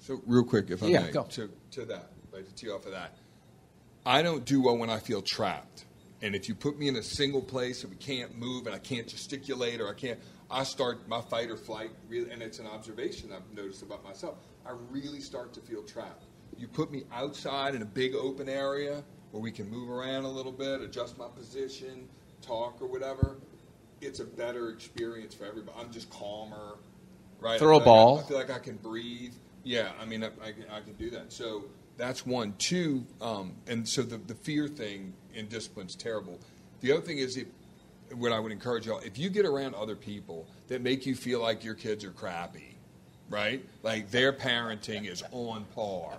So, 0.00 0.20
real 0.26 0.44
quick, 0.44 0.70
if 0.70 0.82
I 0.82 0.86
Yeah, 0.86 1.02
may, 1.02 1.10
go. 1.12 1.22
to, 1.22 1.48
to 1.72 1.84
that, 1.86 2.10
right, 2.32 2.44
to 2.44 2.54
tee 2.54 2.70
off 2.70 2.86
of 2.86 2.92
that. 2.92 3.16
I 4.04 4.22
don't 4.22 4.44
do 4.44 4.62
well 4.62 4.76
when 4.76 4.90
I 4.90 4.98
feel 4.98 5.22
trapped. 5.22 5.84
And 6.22 6.34
if 6.34 6.48
you 6.48 6.54
put 6.54 6.78
me 6.78 6.88
in 6.88 6.96
a 6.96 7.02
single 7.02 7.42
place 7.42 7.82
and 7.82 7.90
we 7.90 7.96
can't 7.96 8.38
move 8.38 8.66
and 8.66 8.74
I 8.74 8.78
can't 8.78 9.08
gesticulate 9.08 9.80
or 9.80 9.88
I 9.88 9.94
can't, 9.94 10.20
I 10.50 10.64
start 10.64 11.08
my 11.08 11.20
fight 11.20 11.50
or 11.50 11.56
flight, 11.56 11.90
really, 12.08 12.30
and 12.30 12.42
it's 12.42 12.58
an 12.58 12.66
observation 12.66 13.30
I've 13.32 13.50
noticed 13.56 13.82
about 13.82 14.04
myself. 14.04 14.36
I 14.66 14.72
really 14.90 15.20
start 15.20 15.52
to 15.54 15.60
feel 15.60 15.82
trapped. 15.82 16.24
You 16.56 16.68
put 16.68 16.92
me 16.92 17.04
outside 17.12 17.74
in 17.74 17.82
a 17.82 17.86
big 17.86 18.14
open 18.14 18.48
area 18.48 19.02
where 19.30 19.42
we 19.42 19.50
can 19.50 19.68
move 19.70 19.90
around 19.90 20.24
a 20.24 20.28
little 20.28 20.52
bit, 20.52 20.80
adjust 20.80 21.18
my 21.18 21.28
position, 21.28 22.08
talk 22.40 22.80
or 22.80 22.86
whatever. 22.86 23.38
It's 24.00 24.20
a 24.20 24.24
better 24.24 24.70
experience 24.70 25.34
for 25.34 25.46
everybody. 25.46 25.76
I'm 25.80 25.90
just 25.90 26.10
calmer, 26.10 26.76
right? 27.40 27.58
Throw 27.58 27.78
a 27.78 27.80
feel 27.80 27.82
like 27.82 27.82
I- 27.82 27.84
ball. 27.84 28.18
I 28.18 28.22
feel 28.24 28.36
like 28.36 28.50
I 28.50 28.58
can 28.58 28.76
breathe. 28.76 29.34
Yeah, 29.64 29.90
I 30.00 30.04
mean, 30.04 30.22
I, 30.22 30.26
I, 30.44 30.76
I 30.76 30.80
can 30.80 30.94
do 30.98 31.08
that. 31.10 31.32
So 31.32 31.64
that's 31.96 32.26
one. 32.26 32.54
Two, 32.58 33.04
um, 33.20 33.52
and 33.66 33.88
so 33.88 34.02
the, 34.02 34.18
the 34.18 34.34
fear 34.34 34.68
thing 34.68 35.12
in 35.34 35.48
discipline's 35.48 35.94
terrible. 35.94 36.38
The 36.80 36.92
other 36.92 37.02
thing 37.02 37.18
is, 37.18 37.36
if, 37.36 37.46
what 38.14 38.32
I 38.32 38.38
would 38.40 38.52
encourage 38.52 38.86
y'all, 38.86 38.98
if 38.98 39.18
you 39.18 39.30
get 39.30 39.46
around 39.46 39.74
other 39.74 39.96
people 39.96 40.46
that 40.68 40.82
make 40.82 41.06
you 41.06 41.14
feel 41.14 41.40
like 41.40 41.64
your 41.64 41.74
kids 41.74 42.04
are 42.04 42.10
crappy, 42.10 42.76
right? 43.30 43.64
Like 43.82 44.10
their 44.10 44.32
parenting 44.32 45.10
is 45.10 45.22
on 45.32 45.64
par, 45.74 46.18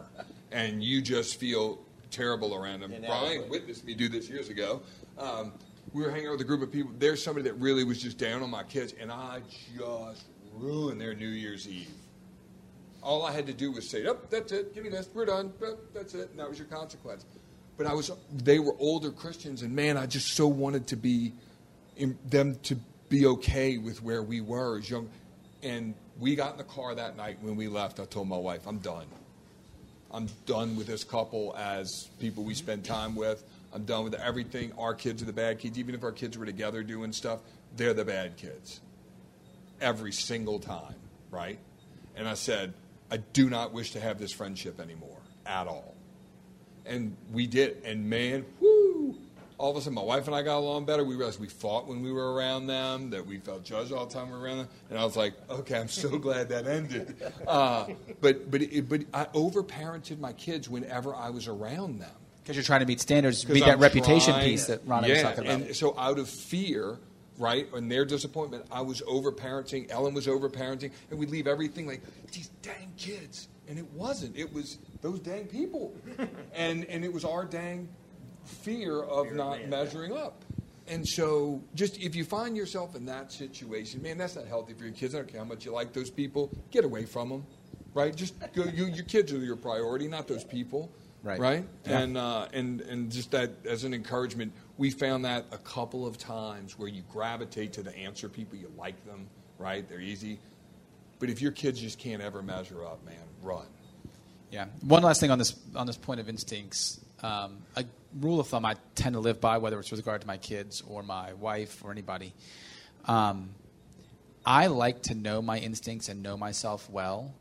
and 0.52 0.84
you 0.84 1.02
just 1.02 1.40
feel 1.40 1.80
terrible 2.12 2.56
around 2.56 2.82
them. 2.82 2.94
Brian 3.06 3.50
witnessed 3.50 3.86
me 3.86 3.94
do 3.94 4.08
this 4.10 4.30
years 4.30 4.50
ago. 4.50 4.82
Um, 5.18 5.54
we 5.94 6.02
were 6.02 6.10
hanging 6.10 6.28
out 6.28 6.34
with 6.34 6.42
a 6.42 6.46
group 6.46 6.62
of 6.62 6.72
people. 6.72 6.92
There's 6.98 7.22
somebody 7.22 7.48
that 7.50 7.56
really 7.56 7.84
was 7.84 8.02
just 8.02 8.18
down 8.18 8.42
on 8.42 8.50
my 8.50 8.64
kids, 8.64 8.94
and 9.00 9.12
I 9.12 9.42
just 9.78 10.26
ruined 10.56 11.00
their 11.00 11.14
New 11.14 11.28
Year's 11.28 11.68
Eve. 11.68 11.90
All 13.04 13.26
I 13.26 13.32
had 13.32 13.46
to 13.48 13.54
do 13.54 13.72
was 13.72 13.90
say, 13.90 14.06
"Up, 14.06 14.30
that's 14.30 14.52
it. 14.52 14.74
Give 14.74 14.84
me 14.84 14.90
this. 14.90 15.10
We're 15.14 15.26
done. 15.26 15.54
Yep, 15.62 15.78
that's 15.94 16.14
it." 16.16 16.30
And 16.30 16.40
that 16.40 16.50
was 16.50 16.58
your 16.58 16.68
consequence. 16.68 17.26
But 17.78 17.86
I 17.86 17.94
was. 17.94 18.10
They 18.32 18.60
were 18.60 18.76
older 18.80 19.12
Christians, 19.12 19.62
and 19.62 19.76
man, 19.76 19.98
I 19.98 20.06
just 20.06 20.30
so 20.36 20.48
wanted 20.48 20.88
to 20.88 20.96
be 20.96 21.34
in, 21.98 22.18
them 22.26 22.56
to 22.64 22.78
be 23.10 23.26
okay 23.26 23.78
with 23.78 24.02
where 24.02 24.24
we 24.24 24.42
were 24.42 24.78
as 24.80 24.90
young. 24.90 25.10
And 25.62 25.94
we 26.20 26.36
got 26.36 26.54
in 26.54 26.58
the 26.58 26.64
car 26.64 26.96
that 26.96 27.18
night 27.18 27.38
when 27.42 27.56
we 27.56 27.68
left. 27.68 28.00
I 28.00 28.06
told 28.06 28.28
my 28.28 28.38
wife, 28.38 28.66
"I'm 28.66 28.80
done. 28.80 29.08
I'm 30.12 30.28
done 30.46 30.76
with 30.76 30.88
this 30.88 31.04
couple 31.04 31.56
as 31.58 32.08
people 32.20 32.44
we 32.44 32.54
spend 32.54 32.86
time 32.86 33.16
with. 33.16 33.44
I'm 33.74 33.84
done 33.84 34.04
with 34.04 34.14
everything. 34.14 34.72
Our 34.78 34.94
kids 34.94 35.24
are 35.24 35.26
the 35.26 35.34
bad 35.34 35.60
kids. 35.60 35.80
Even 35.80 35.96
if 35.96 36.04
our 36.04 36.12
kids 36.12 36.38
were 36.38 36.46
together 36.46 36.84
doing 36.84 37.12
stuff, 37.12 37.40
they're 37.76 37.96
the 37.96 38.06
bad 38.06 38.38
kids. 38.38 38.80
Every 39.82 40.12
single 40.12 40.60
time, 40.60 40.96
right? 41.32 41.58
And 42.16 42.28
I 42.28 42.36
said, 42.36 42.76
I 43.14 43.18
do 43.18 43.48
not 43.48 43.74
wish 43.74 43.92
to 43.92 44.00
have 44.00 44.18
this 44.18 44.32
friendship 44.32 44.80
anymore 44.80 45.20
at 45.46 45.68
all. 45.68 45.94
And 46.84 47.16
we 47.32 47.46
did. 47.46 47.78
And 47.86 48.10
man, 48.10 48.44
whoo, 48.60 49.16
all 49.60 49.70
of 49.70 49.78
a 49.78 49.82
sudden 49.82 49.94
my 49.94 50.02
wife 50.02 50.26
and 50.26 50.36
I 50.36 50.42
got 50.42 50.58
along 50.58 50.86
better. 50.86 51.04
We 51.04 51.16
realized 51.16 51.40
we 51.40 51.48
fought 51.48 51.88
when 51.88 52.02
we 52.02 52.12
were 52.12 52.34
around 52.34 52.66
them, 52.66 53.12
that 53.12 53.24
we 53.24 53.38
felt 53.38 53.64
judged 53.64 53.92
all 53.94 54.08
the 54.08 54.14
time 54.16 54.32
we 54.32 54.34
were 54.34 54.44
around 54.44 54.58
them. 54.58 54.68
And 54.90 54.98
I 54.98 55.06
was 55.06 55.16
like, 55.16 55.36
okay, 55.48 55.78
I'm 55.80 55.90
so 55.90 56.18
glad 56.18 56.50
that 56.50 56.66
ended. 56.66 57.16
Uh, 57.48 57.90
but 58.20 58.50
but 58.50 58.64
it, 58.64 58.90
but 58.90 59.02
I 59.14 59.26
overparented 59.26 60.18
my 60.18 60.34
kids 60.34 60.68
whenever 60.68 61.14
I 61.16 61.30
was 61.30 61.48
around 61.48 62.00
them. 62.00 62.10
Because 62.42 62.56
you're 62.56 62.64
trying 62.64 62.80
to 62.80 62.88
meet 62.88 63.00
standards, 63.00 63.48
meet 63.48 63.60
that 63.60 63.74
I'm 63.74 63.80
reputation 63.80 64.34
trying- 64.34 64.50
piece 64.50 64.66
that 64.66 64.88
Ronnie 64.88 65.10
yeah, 65.10 65.14
was 65.14 65.24
talking 65.24 65.44
about. 65.46 65.62
And 65.62 65.76
so 65.76 65.94
out 66.00 66.18
of 66.18 66.28
fear, 66.28 66.98
right, 67.38 67.68
and 67.74 67.92
their 67.92 68.06
disappointment, 68.06 68.66
I 68.72 68.82
was 68.82 69.02
overparenting. 69.02 69.90
Ellen 69.90 70.14
was 70.14 70.28
overparenting, 70.28 70.92
and 71.10 71.20
we'd 71.20 71.30
leave 71.30 71.48
everything 71.48 71.88
like 71.88 72.02
these 72.32 72.50
dang 72.62 72.92
kids, 72.98 73.48
and 73.68 73.78
it 73.78 73.90
wasn't. 73.92 74.36
It 74.38 74.52
was 74.52 74.80
those 75.02 75.20
dang 75.20 75.46
people, 75.48 75.94
and 76.54 76.86
and 76.86 77.04
it 77.04 77.12
was 77.12 77.26
our 77.26 77.46
dang 77.46 77.90
fear 78.44 79.02
of 79.02 79.32
not 79.34 79.68
measuring 79.68 80.16
up. 80.16 80.44
And 80.88 81.08
so, 81.08 81.64
just 81.76 81.98
if 81.98 82.14
you 82.14 82.26
find 82.26 82.58
yourself 82.58 82.96
in 82.96 83.06
that 83.06 83.32
situation, 83.32 84.02
man, 84.02 84.18
that's 84.18 84.36
not 84.36 84.48
healthy 84.48 84.74
for 84.74 84.84
your 84.84 84.94
kids. 84.94 85.16
I 85.16 85.20
don't 85.20 85.28
care 85.28 85.40
how 85.40 85.46
much 85.46 85.66
you 85.66 85.72
like 85.72 85.94
those 85.94 86.10
people, 86.10 86.52
get 86.72 86.84
away 86.84 87.06
from 87.06 87.30
them, 87.30 87.46
right? 87.94 88.14
Just 88.14 88.36
go. 88.54 88.66
You, 88.66 88.88
your 88.88 89.06
kids 89.06 89.32
are 89.32 89.38
your 89.38 89.56
priority, 89.56 90.08
not 90.08 90.28
those 90.28 90.44
people, 90.44 90.92
Right. 91.24 91.40
Right? 91.40 91.66
Yeah. 91.86 92.00
And 92.00 92.18
uh, 92.18 92.48
and 92.52 92.82
and 92.82 93.12
just 93.12 93.32
that 93.32 93.52
as 93.66 93.86
an 93.86 93.94
encouragement, 93.94 94.52
we 94.78 94.92
found 94.92 95.24
that 95.24 95.46
a 95.52 95.58
couple 95.58 96.06
of 96.06 96.18
times 96.18 96.78
where 96.78 96.90
you 96.90 97.02
gravitate 97.10 97.74
to 97.74 97.84
the 97.84 97.96
answer 97.96 98.28
people, 98.28 98.58
you 98.58 98.70
like 98.78 99.06
them, 99.06 99.28
right? 99.58 99.88
They're 99.88 100.02
easy. 100.02 100.40
But 101.20 101.30
if 101.30 101.42
your 101.42 101.54
kids 101.54 101.80
just 101.80 101.98
can't 101.98 102.22
ever 102.22 102.42
measure 102.42 102.84
up, 102.86 103.04
man, 103.06 103.16
run. 103.42 103.66
Yeah. 104.52 104.66
One 104.82 105.02
last 105.02 105.22
thing 105.22 105.32
on 105.32 105.40
this 105.40 105.56
on 105.76 105.88
this 105.88 105.98
point 105.98 106.20
of 106.20 106.28
instincts. 106.28 107.00
Um, 107.22 107.60
a 107.78 107.86
rule 108.20 108.42
of 108.42 108.48
thumb 108.48 108.66
I 108.66 108.76
tend 108.96 109.14
to 109.14 109.22
live 109.22 109.40
by, 109.40 109.58
whether 109.60 109.80
it's 109.80 109.90
with 109.90 110.02
regard 110.02 110.22
to 110.22 110.28
my 110.28 110.36
kids 110.36 110.84
or 110.86 111.04
my 111.04 111.34
wife 111.34 111.82
or 111.86 111.92
anybody. 111.92 112.34
Um, 113.06 113.52
I 114.46 114.68
like 114.68 115.04
to 115.04 115.16
know 115.16 115.42
my 115.42 115.58
instincts 115.58 116.10
and 116.10 116.22
know 116.22 116.36
myself 116.36 116.90
well, 116.90 117.34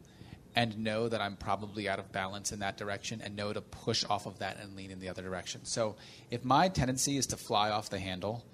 and 0.55 0.79
know 0.79 1.09
that 1.09 1.21
I'm 1.21 1.37
probably 1.37 1.89
out 1.89 1.99
of 1.99 2.13
balance 2.13 2.53
in 2.53 2.61
that 2.61 2.77
direction, 2.77 3.21
and 3.23 3.37
know 3.37 3.53
to 3.53 3.61
push 3.61 4.05
off 4.09 4.27
of 4.27 4.39
that 4.41 4.59
and 4.61 4.77
lean 4.77 4.91
in 4.91 5.01
the 5.01 5.09
other 5.09 5.23
direction. 5.23 5.65
So, 5.65 5.97
if 6.31 6.45
my 6.45 6.69
tendency 6.69 7.17
is 7.17 7.27
to 7.29 7.37
fly 7.37 7.71
off 7.71 7.91
the 7.91 7.99
handle, 7.99 8.45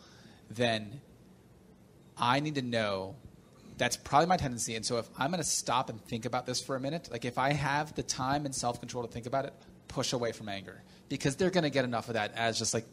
then 0.51 1.01
I 2.17 2.41
need 2.41 2.57
to 2.57 2.63
know 2.63 3.17
that's 3.79 3.97
probably 3.97 4.27
my 4.27 4.37
tendency. 4.37 4.75
And 4.75 4.85
so 4.85 4.99
if 4.99 5.09
I'm 5.17 5.31
going 5.31 5.43
to 5.43 5.49
stop 5.49 5.89
and 5.89 6.03
think 6.05 6.25
about 6.25 6.47
this 6.47 6.61
for 6.61 6.77
a 6.77 6.81
minute, 6.81 7.09
like 7.11 7.25
if 7.25 7.39
I 7.39 7.53
have 7.53 7.95
the 7.95 8.03
time 8.03 8.45
and 8.45 8.55
self 8.55 8.81
control 8.81 9.07
to 9.07 9.11
think 9.11 9.27
about 9.27 9.45
it, 9.45 9.55
push 9.87 10.13
away 10.13 10.33
from 10.33 10.49
anger 10.49 10.83
because 11.09 11.37
they're 11.37 11.51
going 11.51 11.65
to 11.65 11.71
get 11.71 11.85
enough 11.85 12.09
of 12.09 12.15
that 12.15 12.35
as 12.35 12.59
just 12.59 12.75
like 12.75 12.85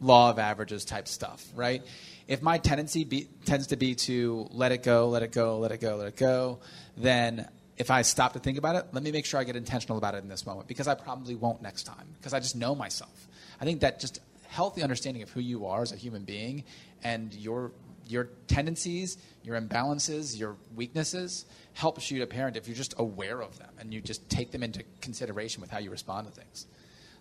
law 0.00 0.30
of 0.30 0.38
averages 0.38 0.84
type 0.84 1.08
stuff, 1.08 1.44
right? 1.56 1.82
If 2.28 2.42
my 2.42 2.58
tendency 2.58 3.04
be, 3.04 3.28
tends 3.44 3.68
to 3.68 3.76
be 3.76 3.94
to 3.94 4.48
let 4.50 4.70
it 4.70 4.82
go, 4.82 5.08
let 5.08 5.22
it 5.22 5.32
go, 5.32 5.58
let 5.58 5.72
it 5.72 5.80
go, 5.80 5.96
let 5.96 6.08
it 6.08 6.16
go, 6.16 6.60
then 6.96 7.48
if 7.76 7.90
I 7.90 8.02
stop 8.02 8.34
to 8.34 8.38
think 8.38 8.58
about 8.58 8.76
it, 8.76 8.86
let 8.92 9.02
me 9.02 9.10
make 9.10 9.26
sure 9.26 9.40
I 9.40 9.44
get 9.44 9.56
intentional 9.56 9.98
about 9.98 10.14
it 10.14 10.22
in 10.22 10.28
this 10.28 10.46
moment 10.46 10.68
because 10.68 10.86
I 10.86 10.94
probably 10.94 11.34
won't 11.34 11.60
next 11.62 11.84
time 11.84 12.06
because 12.18 12.32
I 12.32 12.40
just 12.40 12.56
know 12.56 12.74
myself. 12.74 13.28
I 13.60 13.64
think 13.64 13.80
that 13.80 14.00
just 14.00 14.20
healthy 14.48 14.82
understanding 14.82 15.22
of 15.22 15.30
who 15.30 15.40
you 15.40 15.66
are 15.66 15.82
as 15.82 15.92
a 15.92 15.96
human 15.96 16.22
being 16.22 16.64
and 17.02 17.34
your 17.34 17.72
your 18.06 18.28
tendencies, 18.48 19.16
your 19.42 19.58
imbalances, 19.58 20.38
your 20.38 20.56
weaknesses 20.76 21.46
helps 21.72 22.10
you 22.10 22.20
to 22.20 22.26
parent 22.26 22.56
if 22.56 22.68
you're 22.68 22.76
just 22.76 22.94
aware 22.98 23.40
of 23.40 23.58
them 23.58 23.70
and 23.78 23.92
you 23.92 24.00
just 24.00 24.28
take 24.28 24.52
them 24.52 24.62
into 24.62 24.84
consideration 25.00 25.60
with 25.60 25.70
how 25.70 25.78
you 25.78 25.90
respond 25.90 26.26
to 26.26 26.32
things. 26.32 26.66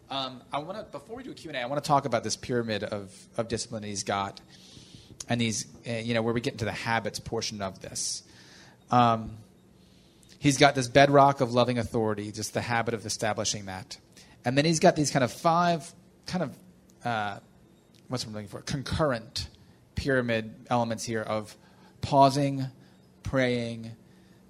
Um, 0.09 0.41
I 0.51 0.59
want 0.59 0.77
to 0.77 0.83
before 0.83 1.15
we 1.15 1.23
do 1.23 1.31
a 1.31 1.33
Q 1.33 1.49
and 1.49 1.57
A, 1.57 1.61
I 1.61 1.65
want 1.65 1.83
to 1.83 1.87
talk 1.87 2.05
about 2.05 2.23
this 2.23 2.35
pyramid 2.35 2.83
of 2.83 3.11
of 3.37 3.47
discipline 3.47 3.83
he's 3.83 4.03
got, 4.03 4.41
and 5.27 5.41
he's 5.41 5.65
uh, 5.87 5.93
you 5.93 6.13
know 6.13 6.21
where 6.21 6.33
we 6.33 6.41
get 6.41 6.53
into 6.53 6.65
the 6.65 6.71
habits 6.71 7.19
portion 7.19 7.61
of 7.61 7.81
this. 7.81 8.21
Um, 8.91 9.37
he's 10.43 10.57
got 10.57 10.75
this 10.75 10.89
bedrock 10.89 11.39
of 11.39 11.53
loving 11.53 11.79
authority, 11.79 12.31
just 12.31 12.53
the 12.53 12.61
habit 12.61 12.93
of 12.93 13.05
establishing 13.05 13.65
that, 13.65 13.97
and 14.43 14.57
then 14.57 14.65
he's 14.65 14.79
got 14.79 14.95
these 14.95 15.09
kind 15.09 15.23
of 15.23 15.31
five 15.31 15.91
kind 16.27 16.43
of 16.43 16.57
uh, 17.05 17.39
what's 18.09 18.25
I'm 18.25 18.33
looking 18.33 18.49
for 18.49 18.61
concurrent 18.61 19.47
pyramid 19.95 20.53
elements 20.69 21.03
here 21.03 21.21
of 21.21 21.55
pausing, 22.01 22.65
praying, 23.23 23.91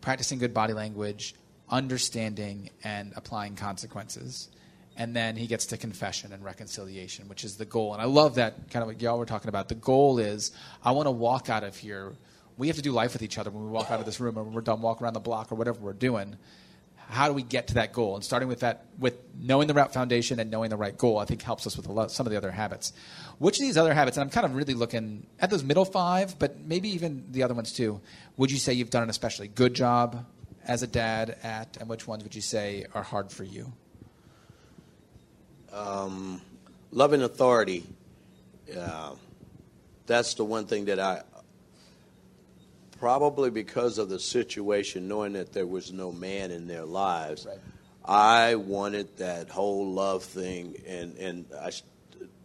practicing 0.02 0.40
good 0.40 0.54
body 0.54 0.74
language, 0.74 1.36
understanding, 1.70 2.72
and 2.84 3.14
applying 3.16 3.56
consequences. 3.56 4.50
And 4.96 5.16
then 5.16 5.36
he 5.36 5.48
gets 5.48 5.68
to 5.68 5.78
confession 5.78 6.34
and 6.34 6.44
reconciliation, 6.44 7.28
which 7.28 7.44
is 7.44 7.56
the 7.58 7.66
goal. 7.66 7.94
And 7.94 8.02
I 8.02 8.06
love 8.06 8.36
that 8.36 8.70
kind 8.70 8.82
of 8.84 8.88
what 8.88 9.02
y'all 9.02 9.18
were 9.18 9.26
talking 9.26 9.50
about. 9.50 9.70
The 9.70 9.76
goal 9.76 10.20
is 10.20 10.52
I 10.84 10.92
want 10.92 11.08
to 11.08 11.12
walk 11.12 11.50
out 11.50 11.64
of 11.64 11.76
here. 11.78 12.14
We 12.58 12.68
have 12.68 12.76
to 12.76 12.82
do 12.82 12.92
life 12.92 13.14
with 13.14 13.22
each 13.24 13.38
other 13.38 13.50
when 13.50 13.64
we 13.64 13.70
walk 13.70 13.90
out 13.92 14.00
of 14.00 14.06
this 14.06 14.20
room 14.20 14.38
or 14.38 14.44
when 14.44 14.54
we're 14.54 14.62
done 14.62 14.82
walking 14.82 15.04
around 15.04 15.14
the 15.14 15.20
block 15.20 15.52
or 15.52 15.56
whatever 15.56 15.80
we're 15.80 15.94
doing 15.94 16.38
how 17.10 17.28
do 17.28 17.34
we 17.34 17.44
get 17.44 17.68
to 17.68 17.76
that 17.76 17.94
goal? 17.94 18.16
And 18.16 18.24
starting 18.24 18.50
with 18.50 18.62
that, 18.62 18.86
with 18.98 19.16
knowing 19.40 19.68
the 19.68 19.74
right 19.74 19.92
foundation 19.92 20.40
and 20.40 20.50
knowing 20.50 20.70
the 20.70 20.78
right 20.78 20.98
goal, 20.98 21.20
I 21.20 21.26
think 21.26 21.42
helps 21.42 21.68
us 21.68 21.78
with 21.78 21.88
lot, 21.88 22.12
some 22.12 22.26
of 22.26 22.32
the 22.32 22.38
other 22.38 22.52
habits. 22.52 22.94
Which 23.38 23.60
of 23.60 23.62
these 23.62 23.78
other 23.78 23.94
habits, 23.94 24.18
and 24.18 24.24
I'm 24.24 24.30
kind 24.30 24.46
of 24.46 24.56
really 24.56 24.74
looking 24.74 25.28
at 25.40 25.50
those 25.50 25.64
middle 25.64 25.86
five, 25.86 26.38
but 26.40 26.60
maybe 26.60 26.90
even 26.90 27.26
the 27.32 27.44
other 27.44 27.54
ones 27.54 27.72
too, 27.72 28.02
would 28.38 28.52
you 28.52 28.58
say 28.58 28.74
you've 28.74 28.90
done 28.90 29.04
an 29.04 29.10
especially 29.10 29.48
good 29.48 29.74
job 29.74 30.26
as 30.66 30.82
a 30.82 30.88
dad 30.88 31.38
at, 31.44 31.78
and 31.78 31.90
which 31.90 32.08
ones 32.08 32.24
would 32.24 32.36
you 32.36 32.42
say 32.42 32.86
are 32.94 33.04
hard 33.04 33.32
for 33.32 33.44
you? 33.44 33.72
Um, 35.72 36.42
loving 36.92 37.22
authority. 37.22 37.84
Uh, 38.76 39.16
that's 40.06 40.34
the 40.36 40.46
one 40.46 40.66
thing 40.66 40.86
that 40.86 41.00
I 41.00 41.22
probably 43.04 43.50
because 43.50 43.98
of 43.98 44.08
the 44.08 44.18
situation, 44.18 45.10
knowing 45.10 45.34
that 45.34 45.52
there 45.52 45.68
was 45.68 45.92
no 45.92 46.10
man 46.10 46.52
in 46.52 46.68
their 46.68 46.86
lives, 46.86 47.46
Right. 47.46 47.58
I 48.06 48.56
wanted 48.56 49.18
that 49.18 49.50
whole 49.50 49.92
love 49.92 50.24
thing, 50.24 50.76
and 50.88 51.18
and 51.18 51.46
I, 51.60 51.72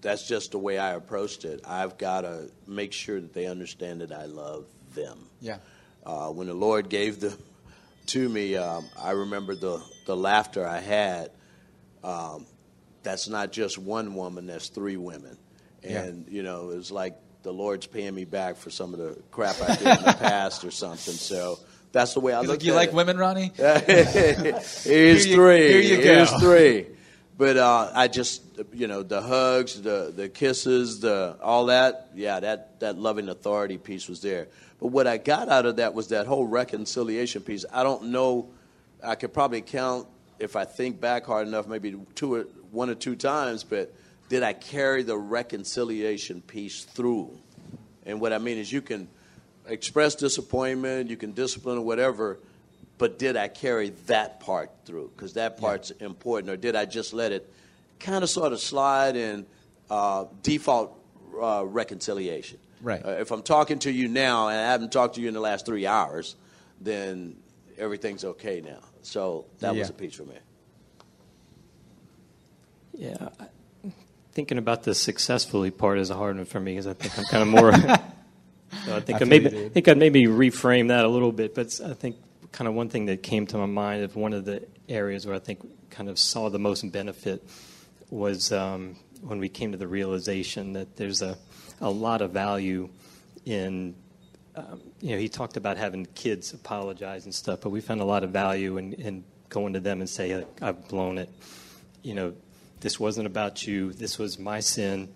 that's 0.00 0.26
just 0.26 0.50
the 0.50 0.58
way 0.58 0.76
I 0.78 0.94
approached 0.94 1.44
it. 1.44 1.60
I've 1.64 1.96
got 1.96 2.22
to 2.22 2.50
make 2.66 2.92
sure 2.92 3.20
that 3.20 3.32
they 3.34 3.46
understand 3.46 4.00
that 4.00 4.10
I 4.10 4.24
love 4.26 4.64
them. 4.94 5.18
Yeah. 5.40 5.58
Uh, 6.04 6.30
when 6.30 6.48
the 6.48 6.54
Lord 6.54 6.88
gave 6.88 7.20
them 7.20 7.38
to 8.06 8.28
me, 8.28 8.56
um, 8.56 8.84
I 9.00 9.12
remember 9.12 9.54
the 9.54 9.80
the 10.06 10.16
laughter 10.16 10.66
I 10.66 10.80
had. 10.80 11.30
Um, 12.02 12.46
that's 13.04 13.28
not 13.28 13.52
just 13.52 13.78
one 13.78 14.14
woman; 14.16 14.46
that's 14.48 14.68
three 14.70 14.96
women, 14.96 15.38
Yeah. 15.84 16.02
and 16.02 16.26
you 16.28 16.42
know, 16.42 16.70
it's 16.70 16.90
like 16.90 17.16
the 17.42 17.52
Lord's 17.52 17.86
paying 17.86 18.14
me 18.14 18.24
back 18.24 18.56
for 18.56 18.70
some 18.70 18.92
of 18.94 18.98
the 19.00 19.20
crap 19.30 19.56
I 19.62 19.76
did 19.76 19.86
in 19.86 20.04
the 20.04 20.16
past 20.20 20.64
or 20.64 20.70
something. 20.70 21.14
So 21.14 21.58
that's 21.92 22.14
the 22.14 22.20
way 22.20 22.32
I 22.34 22.40
look. 22.40 22.62
you 22.64 22.74
like 22.74 22.88
it. 22.90 22.94
women, 22.94 23.16
Ronnie? 23.16 23.52
Here's 23.56 24.84
Here 24.84 25.14
you- 25.14 25.34
three. 25.34 25.68
here 25.68 25.80
you 25.80 25.96
go. 25.96 26.02
Here's 26.02 26.32
three. 26.40 26.86
But 27.36 27.56
uh, 27.56 27.92
I 27.94 28.08
just, 28.08 28.42
you 28.72 28.88
know, 28.88 29.04
the 29.04 29.20
hugs, 29.22 29.80
the 29.80 30.12
the 30.14 30.28
kisses, 30.28 30.98
the 31.00 31.36
all 31.40 31.66
that. 31.66 32.08
Yeah, 32.16 32.40
that 32.40 32.80
that 32.80 32.98
loving 32.98 33.28
authority 33.28 33.78
piece 33.78 34.08
was 34.08 34.20
there. 34.22 34.48
But 34.80 34.88
what 34.88 35.06
I 35.06 35.18
got 35.18 35.48
out 35.48 35.64
of 35.64 35.76
that 35.76 35.94
was 35.94 36.08
that 36.08 36.26
whole 36.26 36.44
reconciliation 36.46 37.42
piece. 37.42 37.64
I 37.72 37.84
don't 37.84 38.06
know. 38.06 38.50
I 39.04 39.14
could 39.14 39.32
probably 39.32 39.60
count 39.62 40.08
if 40.40 40.56
I 40.56 40.64
think 40.64 41.00
back 41.00 41.26
hard 41.26 41.46
enough, 41.46 41.68
maybe 41.68 41.96
two 42.16 42.34
or 42.34 42.42
one 42.72 42.90
or 42.90 42.96
two 42.96 43.14
times. 43.14 43.62
But 43.62 43.94
did 44.28 44.42
I 44.42 44.52
carry 44.52 45.02
the 45.02 45.16
reconciliation 45.16 46.42
piece 46.42 46.84
through? 46.84 47.36
And 48.04 48.20
what 48.20 48.32
I 48.32 48.38
mean 48.38 48.58
is, 48.58 48.72
you 48.72 48.82
can 48.82 49.08
express 49.66 50.14
disappointment, 50.14 51.10
you 51.10 51.16
can 51.16 51.32
discipline 51.32 51.78
or 51.78 51.84
whatever, 51.84 52.38
but 52.96 53.18
did 53.18 53.36
I 53.36 53.48
carry 53.48 53.90
that 54.06 54.40
part 54.40 54.70
through? 54.84 55.12
Because 55.14 55.34
that 55.34 55.58
part's 55.58 55.90
important. 55.90 56.50
Or 56.50 56.56
did 56.56 56.74
I 56.74 56.84
just 56.84 57.12
let 57.12 57.32
it 57.32 57.52
kind 58.00 58.24
of 58.24 58.30
sort 58.30 58.52
of 58.52 58.60
slide 58.60 59.14
in 59.14 59.46
uh, 59.88 60.24
default 60.42 60.98
uh, 61.40 61.64
reconciliation? 61.64 62.58
Right. 62.80 63.04
Uh, 63.04 63.10
if 63.10 63.30
I'm 63.30 63.42
talking 63.42 63.78
to 63.80 63.90
you 63.90 64.08
now 64.08 64.48
and 64.48 64.58
I 64.58 64.70
haven't 64.70 64.92
talked 64.92 65.16
to 65.16 65.20
you 65.20 65.28
in 65.28 65.34
the 65.34 65.40
last 65.40 65.66
three 65.66 65.86
hours, 65.86 66.36
then 66.80 67.36
everything's 67.76 68.24
okay 68.24 68.60
now. 68.60 68.80
So 69.02 69.46
that 69.60 69.74
was 69.74 69.90
a 69.90 69.92
piece 69.92 70.14
for 70.14 70.24
me. 70.24 70.34
Yeah, 72.94 73.28
I- 73.38 73.46
thinking 74.38 74.56
about 74.58 74.84
the 74.84 74.94
successfully 74.94 75.72
part 75.72 75.98
is 75.98 76.10
a 76.10 76.14
hard 76.14 76.36
one 76.36 76.44
for 76.44 76.60
me 76.60 76.70
because 76.70 76.86
I 76.86 76.92
think 76.92 77.18
I'm 77.18 77.24
kind 77.24 77.42
of 77.42 77.48
more. 77.48 77.72
so 78.84 78.94
I 78.94 79.00
think 79.00 79.20
I 79.20 79.24
I, 79.24 79.28
maybe. 79.28 79.48
I 79.48 79.68
think 79.68 79.88
I'd 79.88 79.98
maybe 79.98 80.26
reframe 80.26 80.88
that 80.88 81.04
a 81.04 81.08
little 81.08 81.32
bit, 81.32 81.56
but 81.56 81.80
I 81.84 81.92
think 81.92 82.14
kind 82.52 82.68
of 82.68 82.74
one 82.74 82.88
thing 82.88 83.06
that 83.06 83.20
came 83.20 83.48
to 83.48 83.58
my 83.58 83.66
mind 83.66 84.04
of 84.04 84.14
one 84.14 84.32
of 84.32 84.44
the 84.44 84.64
areas 84.88 85.26
where 85.26 85.34
I 85.34 85.40
think 85.40 85.66
kind 85.90 86.08
of 86.08 86.20
saw 86.20 86.50
the 86.50 86.58
most 86.60 86.88
benefit 86.92 87.42
was 88.10 88.52
um, 88.52 88.94
when 89.22 89.40
we 89.40 89.48
came 89.48 89.72
to 89.72 89.76
the 89.76 89.88
realization 89.88 90.74
that 90.74 90.94
there's 90.94 91.20
a 91.20 91.36
a 91.80 91.90
lot 91.90 92.22
of 92.22 92.30
value 92.30 92.90
in 93.44 93.96
um, 94.54 94.80
you 95.00 95.10
know, 95.10 95.18
he 95.18 95.28
talked 95.28 95.56
about 95.56 95.78
having 95.78 96.06
kids 96.14 96.52
apologize 96.52 97.24
and 97.24 97.34
stuff, 97.34 97.62
but 97.62 97.70
we 97.70 97.80
found 97.80 98.00
a 98.00 98.04
lot 98.04 98.22
of 98.22 98.30
value 98.30 98.76
in, 98.76 98.92
in 98.92 99.24
going 99.48 99.72
to 99.72 99.80
them 99.80 99.98
and 99.98 100.08
say, 100.08 100.44
I've 100.62 100.86
blown 100.86 101.18
it. 101.18 101.28
You 102.02 102.14
know, 102.14 102.34
this 102.80 102.98
wasn't 103.00 103.26
about 103.26 103.66
you. 103.66 103.92
This 103.92 104.18
was 104.18 104.38
my 104.38 104.60
sin, 104.60 105.08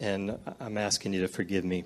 and 0.00 0.38
I'm 0.60 0.78
asking 0.78 1.12
you 1.14 1.22
to 1.22 1.28
forgive 1.28 1.64
me. 1.64 1.84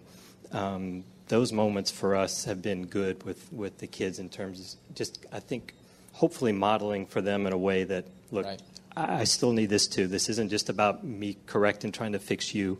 Um, 0.52 1.04
those 1.28 1.52
moments 1.52 1.90
for 1.90 2.14
us 2.14 2.44
have 2.44 2.60
been 2.60 2.86
good 2.86 3.22
with, 3.24 3.50
with 3.52 3.78
the 3.78 3.86
kids 3.86 4.18
in 4.18 4.28
terms 4.28 4.76
of 4.90 4.94
just, 4.96 5.24
I 5.32 5.40
think, 5.40 5.74
hopefully 6.12 6.52
modeling 6.52 7.06
for 7.06 7.20
them 7.22 7.46
in 7.46 7.52
a 7.52 7.58
way 7.58 7.84
that, 7.84 8.04
look, 8.30 8.44
Right. 8.44 8.60
I, 8.96 9.20
I 9.20 9.24
still 9.24 9.52
need 9.52 9.70
this 9.70 9.86
too. 9.86 10.06
This 10.06 10.28
isn't 10.28 10.50
just 10.50 10.68
about 10.68 11.04
me 11.04 11.38
correcting, 11.46 11.92
trying 11.92 12.12
to 12.12 12.18
fix 12.18 12.54
you. 12.54 12.78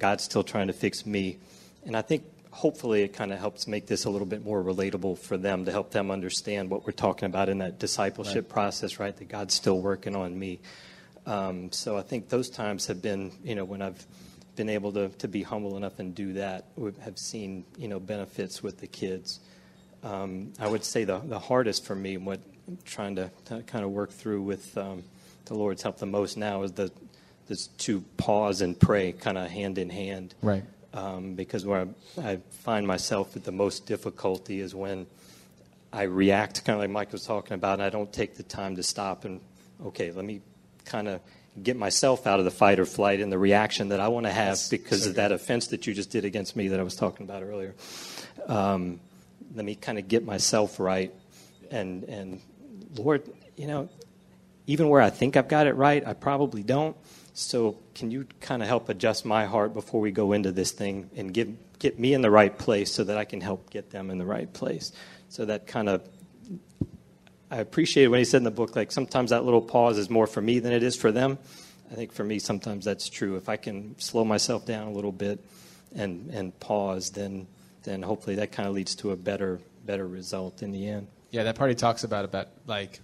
God's 0.00 0.24
still 0.24 0.42
trying 0.42 0.66
to 0.66 0.72
fix 0.72 1.06
me. 1.06 1.38
And 1.86 1.96
I 1.96 2.02
think 2.02 2.24
hopefully 2.50 3.02
it 3.02 3.12
kind 3.12 3.32
of 3.32 3.38
helps 3.38 3.68
make 3.68 3.86
this 3.86 4.04
a 4.06 4.10
little 4.10 4.26
bit 4.26 4.44
more 4.44 4.62
relatable 4.62 5.18
for 5.18 5.36
them 5.36 5.64
to 5.66 5.70
help 5.70 5.92
them 5.92 6.10
understand 6.10 6.70
what 6.70 6.84
we're 6.86 6.92
talking 6.92 7.26
about 7.26 7.48
in 7.48 7.58
that 7.58 7.78
discipleship 7.78 8.46
Right. 8.46 8.52
process, 8.52 8.98
right? 8.98 9.16
That 9.16 9.28
God's 9.28 9.54
still 9.54 9.80
working 9.80 10.16
on 10.16 10.36
me. 10.36 10.58
Um, 11.26 11.72
so 11.72 11.96
I 11.96 12.02
think 12.02 12.28
those 12.28 12.50
times 12.50 12.86
have 12.86 13.00
been, 13.00 13.32
you 13.42 13.54
know, 13.54 13.64
when 13.64 13.80
I've 13.82 14.06
been 14.56 14.68
able 14.68 14.92
to, 14.92 15.08
to 15.08 15.28
be 15.28 15.42
humble 15.42 15.76
enough 15.76 15.98
and 15.98 16.14
do 16.14 16.34
that, 16.34 16.66
we 16.76 16.92
have 17.00 17.18
seen, 17.18 17.64
you 17.78 17.88
know, 17.88 17.98
benefits 17.98 18.62
with 18.62 18.78
the 18.78 18.86
kids. 18.86 19.40
Um, 20.02 20.52
I 20.60 20.68
would 20.68 20.84
say 20.84 21.04
the, 21.04 21.18
the 21.18 21.38
hardest 21.38 21.84
for 21.84 21.94
me, 21.94 22.18
what 22.18 22.40
I'm 22.68 22.78
trying 22.84 23.16
to, 23.16 23.30
to 23.46 23.62
kind 23.62 23.84
of 23.84 23.90
work 23.90 24.12
through 24.12 24.42
with 24.42 24.76
um, 24.76 25.02
the 25.46 25.54
Lord's 25.54 25.82
help 25.82 25.98
the 25.98 26.06
most 26.06 26.36
now 26.36 26.62
is 26.62 26.72
the 26.72 26.90
this 27.46 27.66
to 27.66 28.00
pause 28.16 28.62
and 28.62 28.78
pray 28.78 29.12
kind 29.12 29.36
of 29.36 29.50
hand 29.50 29.76
in 29.76 29.90
hand. 29.90 30.34
Right. 30.40 30.64
Um, 30.94 31.34
because 31.34 31.66
where 31.66 31.88
I, 32.18 32.22
I 32.22 32.38
find 32.50 32.86
myself 32.86 33.34
with 33.34 33.44
the 33.44 33.52
most 33.52 33.86
difficulty 33.86 34.60
is 34.60 34.74
when 34.74 35.06
I 35.92 36.02
react, 36.04 36.64
kind 36.64 36.76
of 36.76 36.80
like 36.80 36.90
Mike 36.90 37.12
was 37.12 37.24
talking 37.24 37.54
about, 37.54 37.74
and 37.74 37.82
I 37.82 37.90
don't 37.90 38.12
take 38.12 38.36
the 38.36 38.42
time 38.42 38.76
to 38.76 38.82
stop 38.82 39.24
and, 39.24 39.40
okay, 39.84 40.10
let 40.10 40.24
me 40.24 40.40
kind 40.84 41.08
of 41.08 41.20
get 41.62 41.76
myself 41.76 42.26
out 42.26 42.38
of 42.38 42.44
the 42.44 42.50
fight 42.50 42.80
or 42.80 42.86
flight 42.86 43.20
and 43.20 43.30
the 43.30 43.38
reaction 43.38 43.88
that 43.88 44.00
I 44.00 44.08
want 44.08 44.26
to 44.26 44.32
have 44.32 44.58
because 44.70 45.06
of 45.06 45.14
that 45.16 45.30
offense 45.30 45.68
that 45.68 45.86
you 45.86 45.94
just 45.94 46.10
did 46.10 46.24
against 46.24 46.56
me 46.56 46.68
that 46.68 46.80
I 46.80 46.82
was 46.82 46.96
talking 46.96 47.24
about 47.24 47.42
earlier. 47.42 47.74
Um, 48.46 49.00
let 49.54 49.64
me 49.64 49.76
kind 49.76 49.98
of 49.98 50.08
get 50.08 50.24
myself 50.24 50.80
right. 50.80 51.14
And, 51.70 52.04
and 52.04 52.40
Lord, 52.96 53.22
you 53.56 53.66
know, 53.66 53.88
even 54.66 54.88
where 54.88 55.00
I 55.00 55.10
think 55.10 55.36
I've 55.36 55.48
got 55.48 55.66
it 55.66 55.74
right, 55.74 56.04
I 56.06 56.14
probably 56.14 56.62
don't. 56.62 56.96
So 57.34 57.78
can 57.94 58.10
you 58.10 58.26
kind 58.40 58.62
of 58.62 58.68
help 58.68 58.88
adjust 58.88 59.24
my 59.24 59.44
heart 59.44 59.74
before 59.74 60.00
we 60.00 60.10
go 60.10 60.32
into 60.32 60.52
this 60.52 60.72
thing 60.72 61.10
and 61.16 61.32
give, 61.32 61.54
get 61.78 61.98
me 61.98 62.14
in 62.14 62.22
the 62.22 62.30
right 62.30 62.56
place 62.56 62.92
so 62.92 63.04
that 63.04 63.18
I 63.18 63.24
can 63.24 63.40
help 63.40 63.70
get 63.70 63.90
them 63.90 64.10
in 64.10 64.18
the 64.18 64.24
right 64.24 64.52
place? 64.52 64.92
So 65.28 65.44
that 65.44 65.66
kind 65.66 65.88
of, 65.88 66.08
I 67.50 67.58
appreciated 67.58 68.08
when 68.08 68.18
he 68.18 68.24
said 68.24 68.38
in 68.38 68.44
the 68.44 68.50
book, 68.50 68.74
like 68.74 68.90
sometimes 68.92 69.30
that 69.30 69.44
little 69.44 69.62
pause 69.62 69.98
is 69.98 70.10
more 70.10 70.26
for 70.26 70.40
me 70.40 70.58
than 70.58 70.72
it 70.72 70.82
is 70.82 70.96
for 70.96 71.12
them. 71.12 71.38
I 71.90 71.94
think 71.94 72.12
for 72.12 72.24
me, 72.24 72.38
sometimes 72.38 72.84
that's 72.84 73.08
true. 73.08 73.36
If 73.36 73.48
I 73.48 73.56
can 73.56 73.94
slow 73.98 74.24
myself 74.24 74.66
down 74.66 74.88
a 74.88 74.92
little 74.92 75.12
bit 75.12 75.38
and, 75.94 76.30
and 76.30 76.58
pause, 76.58 77.10
then, 77.10 77.46
then 77.84 78.02
hopefully 78.02 78.36
that 78.36 78.52
kind 78.52 78.68
of 78.68 78.74
leads 78.74 78.94
to 78.96 79.12
a 79.12 79.16
better, 79.16 79.60
better 79.84 80.06
result 80.06 80.62
in 80.62 80.72
the 80.72 80.88
end. 80.88 81.06
Yeah, 81.30 81.44
that 81.44 81.56
part 81.56 81.70
he 81.70 81.74
talks 81.76 82.04
about 82.04 82.24
about 82.24 82.48
like 82.66 83.00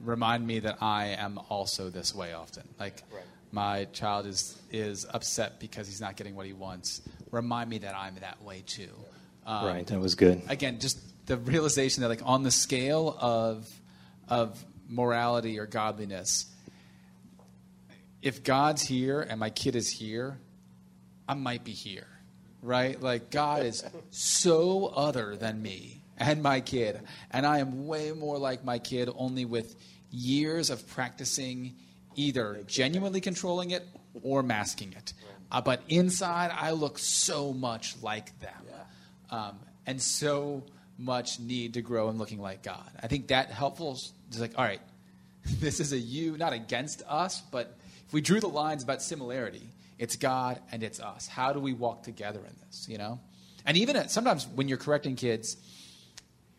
remind 0.00 0.46
me 0.46 0.60
that 0.60 0.78
I 0.80 1.06
am 1.18 1.38
also 1.48 1.90
this 1.90 2.14
way 2.14 2.32
often. 2.32 2.64
Like 2.78 3.02
Right. 3.12 3.22
my 3.52 3.84
child 3.92 4.26
is 4.26 4.60
is 4.70 5.06
upset 5.08 5.60
because 5.60 5.86
he's 5.86 6.00
not 6.00 6.16
getting 6.16 6.34
what 6.34 6.46
he 6.46 6.52
wants. 6.52 7.00
Remind 7.30 7.70
me 7.70 7.78
that 7.78 7.94
I'm 7.96 8.16
that 8.16 8.42
way 8.42 8.62
too. 8.66 8.90
Um, 9.46 9.66
right, 9.66 9.86
that 9.86 9.98
was 10.00 10.14
good. 10.14 10.42
Again, 10.48 10.78
just 10.80 10.98
the 11.28 11.36
realization 11.36 12.02
that 12.02 12.08
like 12.08 12.22
on 12.24 12.42
the 12.42 12.50
scale 12.50 13.16
of 13.20 13.68
of 14.28 14.64
morality 14.88 15.58
or 15.58 15.66
godliness, 15.66 16.46
if 18.22 18.42
God's 18.42 18.82
here 18.82 19.20
and 19.20 19.38
my 19.38 19.50
kid 19.50 19.76
is 19.76 19.90
here, 19.90 20.38
I 21.28 21.34
might 21.34 21.64
be 21.64 21.72
here, 21.72 22.08
right? 22.62 23.00
Like 23.00 23.30
God 23.30 23.64
is 23.64 23.84
so 24.10 24.86
other 24.86 25.36
than 25.36 25.60
me 25.60 26.02
and 26.16 26.42
my 26.42 26.60
kid, 26.60 27.00
and 27.30 27.46
I 27.46 27.58
am 27.58 27.86
way 27.86 28.12
more 28.12 28.38
like 28.38 28.64
my 28.64 28.78
kid, 28.78 29.10
only 29.14 29.44
with 29.44 29.76
years 30.10 30.70
of 30.70 30.88
practicing 30.88 31.76
either 32.16 32.64
genuinely 32.66 33.20
controlling 33.20 33.70
it 33.70 33.86
or 34.22 34.42
masking 34.42 34.94
it. 34.94 35.12
Uh, 35.52 35.60
but 35.60 35.82
inside, 35.88 36.50
I 36.58 36.70
look 36.70 36.98
so 36.98 37.52
much 37.52 37.96
like 38.02 38.38
them, 38.40 38.64
um, 39.30 39.58
and 39.86 40.00
so 40.00 40.64
much 40.98 41.38
need 41.38 41.74
to 41.74 41.82
grow 41.82 42.08
in 42.10 42.18
looking 42.18 42.40
like 42.40 42.62
God. 42.62 42.90
I 43.00 43.06
think 43.06 43.28
that 43.28 43.50
helpful 43.50 43.92
is 43.92 44.40
like, 44.40 44.58
all 44.58 44.64
right, 44.64 44.80
this 45.44 45.80
is 45.80 45.92
a 45.92 45.98
you, 45.98 46.36
not 46.36 46.52
against 46.52 47.02
us, 47.08 47.40
but 47.40 47.78
if 48.06 48.12
we 48.12 48.20
drew 48.20 48.40
the 48.40 48.48
lines 48.48 48.82
about 48.82 49.00
similarity, 49.02 49.68
it's 49.98 50.16
God 50.16 50.60
and 50.72 50.82
it's 50.82 51.00
us. 51.00 51.26
How 51.26 51.52
do 51.52 51.60
we 51.60 51.72
walk 51.72 52.02
together 52.02 52.40
in 52.40 52.54
this, 52.66 52.88
you 52.88 52.98
know? 52.98 53.20
And 53.64 53.76
even 53.76 53.96
at, 53.96 54.10
sometimes 54.10 54.46
when 54.46 54.68
you're 54.68 54.78
correcting 54.78 55.16
kids, 55.16 55.56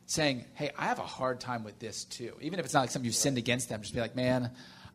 saying, 0.05 0.43
hey, 0.55 0.71
I 0.75 0.85
have 0.85 0.97
a 0.97 1.03
hard 1.03 1.39
time 1.39 1.63
with 1.63 1.77
this 1.77 2.03
too. 2.03 2.33
Even 2.41 2.59
if 2.59 2.65
it's 2.65 2.73
not 2.73 2.81
like 2.81 2.89
something 2.89 3.05
you've 3.05 3.15
sinned 3.15 3.37
against 3.37 3.69
them, 3.69 3.81
just 3.81 3.93
be 3.93 3.99
like, 3.99 4.15
man, 4.15 4.49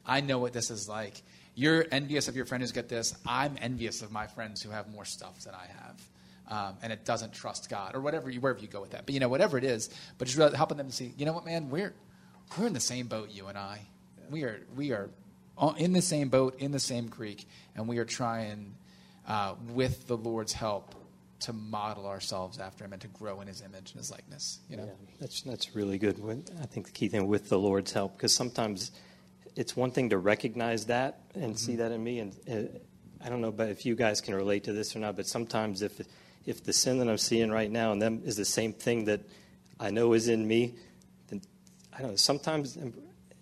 I 0.04 0.20
know 0.20 0.38
what 0.38 0.52
this 0.52 0.70
is 0.70 0.88
like. 0.88 1.22
You're 1.54 1.86
envious 1.92 2.26
of 2.26 2.34
your 2.34 2.46
friend 2.46 2.62
who's 2.62 2.72
got 2.72 2.88
this. 2.88 3.14
I'm 3.24 3.56
envious 3.60 4.02
of 4.02 4.10
my 4.10 4.26
friends 4.26 4.60
who 4.60 4.70
have 4.70 4.88
more 4.88 5.04
stuff 5.04 5.40
than 5.44 5.54
I 5.54 5.66
have. 5.66 6.02
Um, 6.46 6.76
and 6.82 6.92
it 6.92 7.06
doesn't 7.06 7.32
trust 7.32 7.70
God 7.70 7.94
or 7.94 8.00
whatever, 8.00 8.30
you, 8.30 8.38
wherever 8.40 8.60
you 8.60 8.68
go 8.68 8.82
with 8.82 8.90
that. 8.90 9.06
But, 9.06 9.14
you 9.14 9.20
know, 9.20 9.28
whatever 9.28 9.56
it 9.56 9.64
is, 9.64 9.88
but 10.18 10.26
just 10.26 10.36
really 10.36 10.54
helping 10.54 10.76
them 10.76 10.88
to 10.88 10.92
see, 10.92 11.14
you 11.16 11.24
know 11.24 11.32
what, 11.32 11.46
man, 11.46 11.70
we're, 11.70 11.94
we're 12.58 12.66
in 12.66 12.74
the 12.74 12.80
same 12.80 13.06
boat, 13.06 13.30
you 13.30 13.46
and 13.46 13.56
I. 13.56 13.80
We 14.28 14.44
are, 14.44 14.60
we 14.76 14.92
are 14.92 15.08
in 15.78 15.94
the 15.94 16.02
same 16.02 16.28
boat, 16.28 16.56
in 16.58 16.70
the 16.70 16.80
same 16.80 17.08
creek, 17.08 17.46
and 17.74 17.88
we 17.88 17.96
are 17.98 18.04
trying, 18.04 18.74
uh, 19.26 19.54
with 19.70 20.06
the 20.06 20.18
Lord's 20.18 20.52
help, 20.52 20.94
to 21.40 21.52
model 21.52 22.06
ourselves 22.06 22.58
after 22.58 22.84
Him 22.84 22.92
and 22.92 23.02
to 23.02 23.08
grow 23.08 23.40
in 23.40 23.48
His 23.48 23.60
image 23.60 23.92
and 23.92 23.98
His 23.98 24.10
likeness. 24.10 24.60
You 24.68 24.78
know, 24.78 24.84
Yeah, 24.84 25.14
that's 25.20 25.42
that's 25.42 25.74
really 25.74 25.98
good. 25.98 26.18
I 26.62 26.66
think 26.66 26.86
the 26.86 26.92
key 26.92 27.08
thing 27.08 27.26
with 27.26 27.48
the 27.48 27.58
Lord's 27.58 27.92
help, 27.92 28.16
because 28.16 28.34
sometimes 28.34 28.92
it's 29.56 29.76
one 29.76 29.90
thing 29.90 30.10
to 30.10 30.18
recognize 30.18 30.86
that 30.86 31.20
and 31.34 31.58
see 31.58 31.76
that 31.76 31.92
in 31.92 32.02
me, 32.02 32.18
and 32.20 32.34
uh, 32.50 32.78
I 33.24 33.28
don't 33.28 33.40
know, 33.40 33.52
but 33.52 33.68
if 33.68 33.84
you 33.84 33.94
guys 33.94 34.20
can 34.20 34.34
relate 34.34 34.64
to 34.64 34.72
this 34.72 34.96
or 34.96 35.00
not, 35.00 35.16
but 35.16 35.26
sometimes 35.26 35.82
if 35.82 36.00
if 36.46 36.62
the 36.64 36.72
sin 36.72 36.98
that 36.98 37.08
I'm 37.08 37.18
seeing 37.18 37.50
right 37.50 37.70
now 37.70 37.92
in 37.92 37.98
them 37.98 38.22
is 38.24 38.36
the 38.36 38.44
same 38.44 38.72
thing 38.72 39.06
that 39.06 39.20
I 39.80 39.90
know 39.90 40.12
is 40.12 40.28
in 40.28 40.46
me, 40.46 40.74
then 41.28 41.40
I 41.92 42.00
don't 42.00 42.10
know. 42.10 42.16
Sometimes 42.16 42.76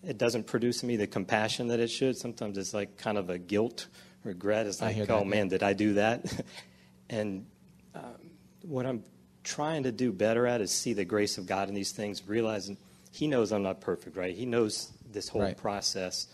it 0.04 0.18
doesn't 0.18 0.46
produce 0.46 0.82
in 0.82 0.88
me 0.88 0.96
the 0.96 1.06
compassion 1.06 1.68
that 1.68 1.80
it 1.80 1.88
should. 1.88 2.16
Sometimes 2.16 2.58
it's 2.58 2.74
like 2.74 2.96
kind 2.98 3.18
of 3.18 3.30
a 3.30 3.38
guilt, 3.38 3.88
regret. 4.24 4.66
It's 4.66 4.80
like, 4.80 5.08
oh 5.10 5.24
man, 5.24 5.48
did 5.48 5.62
I 5.62 5.72
do 5.72 5.94
that? 5.94 6.24
and 7.10 7.46
um, 7.94 8.30
what 8.62 8.86
I'm 8.86 9.04
trying 9.44 9.82
to 9.84 9.92
do 9.92 10.12
better 10.12 10.46
at 10.46 10.60
is 10.60 10.70
see 10.70 10.92
the 10.92 11.04
grace 11.04 11.38
of 11.38 11.46
God 11.46 11.68
in 11.68 11.74
these 11.74 11.92
things, 11.92 12.26
realizing 12.26 12.76
He 13.10 13.26
knows 13.26 13.52
I'm 13.52 13.62
not 13.62 13.80
perfect, 13.80 14.16
right? 14.16 14.34
He 14.34 14.46
knows 14.46 14.92
this 15.10 15.28
whole 15.28 15.42
Right. 15.42 15.56
process, 15.56 16.28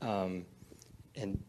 um, 0.00 0.46
and 1.16 1.42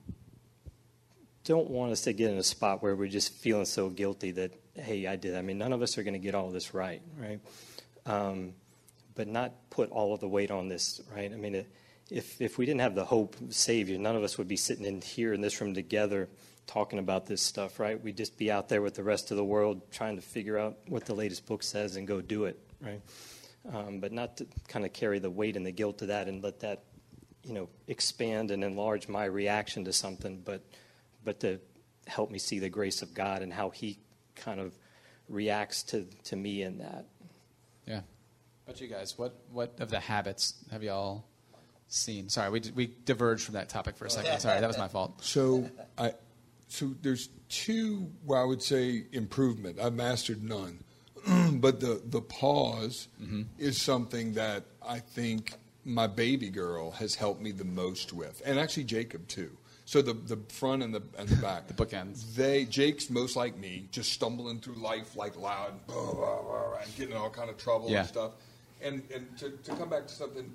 don't 1.43 1.69
want 1.69 1.91
us 1.91 2.01
to 2.01 2.13
get 2.13 2.31
in 2.31 2.37
a 2.37 2.43
spot 2.43 2.81
where 2.81 2.95
we're 2.95 3.07
just 3.07 3.33
feeling 3.33 3.65
so 3.65 3.89
guilty 3.89 4.31
that 4.31 4.51
hey, 4.75 5.07
I 5.07 5.15
did. 5.15 5.35
I 5.35 5.41
mean, 5.41 5.57
none 5.57 5.73
of 5.73 5.81
us 5.81 5.97
are 5.97 6.03
going 6.03 6.13
to 6.13 6.19
get 6.19 6.35
all 6.35 6.49
this 6.49 6.73
right, 6.73 7.01
right? 7.17 7.39
Um, 8.05 8.53
but 9.15 9.27
not 9.27 9.69
put 9.69 9.89
all 9.91 10.13
of 10.13 10.19
the 10.19 10.27
weight 10.27 10.51
on 10.51 10.67
this, 10.67 11.01
right? 11.15 11.31
I 11.31 11.35
mean, 11.35 11.65
if 12.09 12.41
if 12.41 12.57
we 12.57 12.65
didn't 12.65 12.81
have 12.81 12.95
the 12.95 13.05
hope 13.05 13.35
Savior, 13.49 13.97
none 13.97 14.15
of 14.15 14.23
us 14.23 14.37
would 14.37 14.47
be 14.47 14.57
sitting 14.57 14.85
in 14.85 15.01
here 15.01 15.33
in 15.33 15.41
this 15.41 15.59
room 15.61 15.73
together 15.73 16.29
talking 16.67 16.99
about 16.99 17.25
this 17.25 17.41
stuff, 17.41 17.79
right? 17.79 18.01
We'd 18.01 18.17
just 18.17 18.37
be 18.37 18.51
out 18.51 18.69
there 18.69 18.81
with 18.81 18.95
the 18.95 19.03
rest 19.03 19.31
of 19.31 19.37
the 19.37 19.43
world 19.43 19.91
trying 19.91 20.15
to 20.15 20.21
figure 20.21 20.57
out 20.57 20.77
what 20.87 21.05
the 21.05 21.13
latest 21.13 21.45
book 21.45 21.63
says 21.63 21.95
and 21.95 22.07
go 22.07 22.21
do 22.21 22.45
it, 22.45 22.59
right? 22.81 23.01
Um, 23.71 23.99
but 23.99 24.11
not 24.11 24.37
to 24.37 24.47
kind 24.67 24.85
of 24.85 24.93
carry 24.93 25.19
the 25.19 25.29
weight 25.29 25.55
and 25.55 25.65
the 25.65 25.71
guilt 25.71 26.01
of 26.01 26.09
that 26.09 26.27
and 26.27 26.43
let 26.43 26.59
that, 26.61 26.83
you 27.43 27.53
know, 27.53 27.69
expand 27.87 28.51
and 28.51 28.63
enlarge 28.63 29.07
my 29.07 29.25
reaction 29.25 29.85
to 29.85 29.93
something, 29.93 30.41
but 30.43 30.63
but 31.23 31.39
to 31.39 31.59
help 32.07 32.29
me 32.29 32.37
see 32.37 32.59
the 32.59 32.69
grace 32.69 33.01
of 33.01 33.13
God 33.13 33.41
and 33.41 33.51
how 33.51 33.69
He 33.71 33.97
kind 34.35 34.59
of 34.59 34.73
reacts 35.29 35.83
to 35.83 36.05
to 36.25 36.35
me 36.35 36.61
in 36.61 36.79
that. 36.79 37.05
Yeah. 37.87 38.01
But 38.65 38.81
you 38.81 38.87
guys, 38.87 39.17
what 39.17 39.35
what 39.51 39.75
of 39.79 39.89
the 39.89 39.99
habits 39.99 40.55
have 40.71 40.83
y'all 40.83 41.25
seen? 41.87 42.29
Sorry, 42.29 42.49
we 42.49 42.61
we 42.73 42.93
diverged 43.05 43.43
from 43.43 43.53
that 43.53 43.69
topic 43.69 43.95
for 43.95 44.05
a 44.05 44.09
second. 44.09 44.39
Sorry, 44.39 44.59
that 44.59 44.67
was 44.67 44.77
my 44.77 44.87
fault. 44.87 45.23
So 45.23 45.69
I, 45.97 46.13
so 46.67 46.93
there's 47.01 47.29
two 47.49 48.09
well, 48.25 48.41
I 48.41 48.45
would 48.45 48.61
say 48.61 49.05
improvement. 49.11 49.79
I've 49.79 49.93
mastered 49.93 50.43
none, 50.43 50.83
but 51.53 51.79
the 51.79 52.01
the 52.05 52.21
pause 52.21 53.07
mm-hmm. 53.21 53.43
is 53.59 53.79
something 53.79 54.33
that 54.33 54.65
I 54.85 54.99
think 54.99 55.53
my 55.83 56.07
baby 56.07 56.49
girl 56.49 56.91
has 56.91 57.13
helped 57.13 57.41
me 57.41 57.51
the 57.51 57.65
most 57.65 58.13
with, 58.13 58.41
and 58.45 58.59
actually 58.59 58.85
Jacob 58.85 59.27
too. 59.27 59.55
So 59.87 60.01
the 60.01 60.13
the 60.13 60.37
front 60.49 60.81
and 60.81 60.93
the 60.93 61.03
and 61.17 61.29
the 61.29 61.35
back, 61.37 61.67
The 61.67 61.73
bookends. 61.73 62.33
They 62.35 62.65
Jake's 62.65 63.09
most 63.09 63.35
like 63.35 63.55
me, 63.57 63.87
just 63.91 64.11
stumbling 64.13 64.59
through 64.59 64.75
life 64.75 65.15
like 65.15 65.37
loud, 65.37 65.85
blah, 65.85 66.11
blah, 66.11 66.41
blah, 66.41 66.77
and 66.83 66.95
getting 66.95 67.11
in 67.15 67.17
all 67.21 67.29
kind 67.29 67.49
of 67.51 67.57
trouble 67.57 67.89
Yeah. 67.89 67.99
and 67.99 68.07
stuff. 68.07 68.31
And 68.81 69.03
and 69.13 69.37
to, 69.37 69.51
to 69.51 69.75
come 69.75 69.89
back 69.89 70.07
to 70.07 70.13
something 70.13 70.51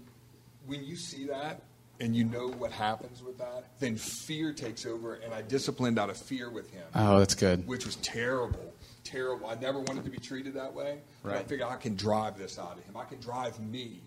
when 0.67 0.85
you 0.85 0.97
see 0.97 1.27
that 1.27 1.63
and 2.01 2.17
you 2.17 2.25
know 2.25 2.49
what 2.49 2.73
happens 2.73 3.23
with 3.23 3.39
that, 3.39 3.65
then 3.79 3.95
fear 3.95 4.53
takes 4.53 4.85
over, 4.87 5.15
and 5.17 5.33
I 5.35 5.43
disciplined 5.43 5.99
out 5.99 6.09
of 6.11 6.17
fear 6.17 6.51
with 6.51 6.71
him. 6.71 6.85
Oh, 6.95 7.19
that's 7.19 7.35
good. 7.35 7.67
Which 7.67 7.85
was 7.87 7.97
terrible, 7.97 8.73
terrible. 9.05 9.47
I 9.49 9.55
never 9.57 9.81
wanted 9.81 10.05
to 10.05 10.11
be 10.11 10.17
treated 10.19 10.55
that 10.55 10.73
way. 10.75 10.99
Right. 11.23 11.37
I 11.37 11.43
figured 11.45 11.69
I 11.69 11.77
can 11.77 11.95
drive 11.97 12.39
this 12.39 12.59
out 12.59 12.79
of 12.79 12.85
him. 12.85 12.97
I 12.97 13.05
can 13.05 13.21
drive 13.21 13.61
me 13.61 14.01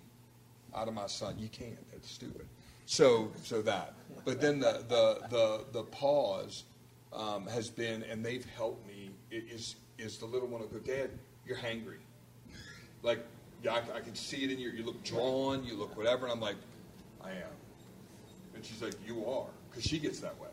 out 0.75 0.87
of 0.87 0.95
my 0.95 1.05
son. 1.07 1.35
You 1.37 1.49
can't. 1.49 1.77
That's 1.91 2.09
stupid. 2.11 2.47
So, 2.87 3.31
so 3.43 3.61
that. 3.61 3.93
But 4.25 4.39
then 4.39 4.59
the 4.59 4.83
the 4.87 5.27
the, 5.29 5.65
the 5.71 5.83
pause 5.83 6.63
um, 7.11 7.45
has 7.47 7.69
been, 7.69 8.03
and 8.03 8.25
they've 8.25 8.45
helped 8.55 8.87
me. 8.87 9.11
Is 9.31 9.75
is 9.97 10.17
the 10.17 10.25
little 10.25 10.47
one 10.47 10.61
will 10.61 10.67
go, 10.67 10.79
Dad, 10.79 11.09
you're 11.45 11.57
hangry. 11.57 11.97
Like, 13.01 13.19
yeah, 13.63 13.73
I, 13.73 13.97
I 13.97 13.99
can 13.99 14.15
see 14.15 14.43
it 14.43 14.51
in 14.51 14.59
you. 14.59 14.69
You 14.69 14.83
look 14.83 15.03
drawn. 15.03 15.63
You 15.63 15.75
look 15.75 15.95
whatever. 15.97 16.25
And 16.25 16.33
I'm 16.33 16.41
like, 16.41 16.55
I 17.23 17.31
am. 17.31 17.53
And 18.55 18.63
she's 18.63 18.81
like, 18.81 18.95
you 19.05 19.25
are, 19.25 19.47
because 19.69 19.83
she 19.83 19.99
gets 19.99 20.19
that 20.19 20.39
way. 20.39 20.49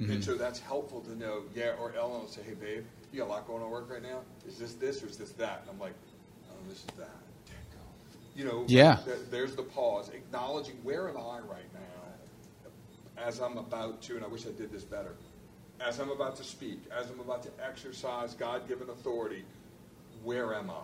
Mm-hmm. 0.00 0.12
And 0.12 0.24
so 0.24 0.34
that's 0.34 0.58
helpful 0.58 1.00
to 1.02 1.16
know. 1.16 1.42
Yeah, 1.54 1.74
or 1.80 1.94
Ellen 1.96 2.20
will 2.20 2.28
say, 2.28 2.42
hey, 2.42 2.54
babe, 2.54 2.84
you 3.12 3.20
got 3.20 3.28
a 3.28 3.32
lot 3.32 3.46
going 3.46 3.62
on 3.62 3.70
work 3.70 3.90
right 3.90 4.02
now. 4.02 4.20
Is 4.46 4.58
this 4.58 4.74
this 4.74 5.02
or 5.02 5.06
is 5.06 5.16
this 5.16 5.32
that? 5.32 5.62
And 5.62 5.70
I'm 5.70 5.78
like, 5.78 5.94
oh, 6.50 6.68
this 6.68 6.78
is 6.78 6.86
that. 6.98 7.10
You 8.34 8.44
know, 8.44 8.64
yeah. 8.68 8.98
Th- 9.06 9.16
there's 9.30 9.56
the 9.56 9.62
pause, 9.62 10.10
acknowledging 10.10 10.76
where 10.82 11.08
am 11.08 11.16
I 11.16 11.38
right 11.38 11.72
now, 11.72 11.95
as 13.18 13.40
I'm 13.40 13.58
about 13.58 14.02
to, 14.02 14.16
and 14.16 14.24
I 14.24 14.28
wish 14.28 14.46
I 14.46 14.50
did 14.50 14.72
this 14.72 14.84
better, 14.84 15.14
as 15.80 15.98
I'm 15.98 16.10
about 16.10 16.36
to 16.36 16.44
speak, 16.44 16.80
as 16.96 17.10
I'm 17.10 17.20
about 17.20 17.42
to 17.44 17.50
exercise 17.64 18.34
God-given 18.34 18.88
authority, 18.88 19.44
where 20.22 20.54
am 20.54 20.70
I? 20.70 20.74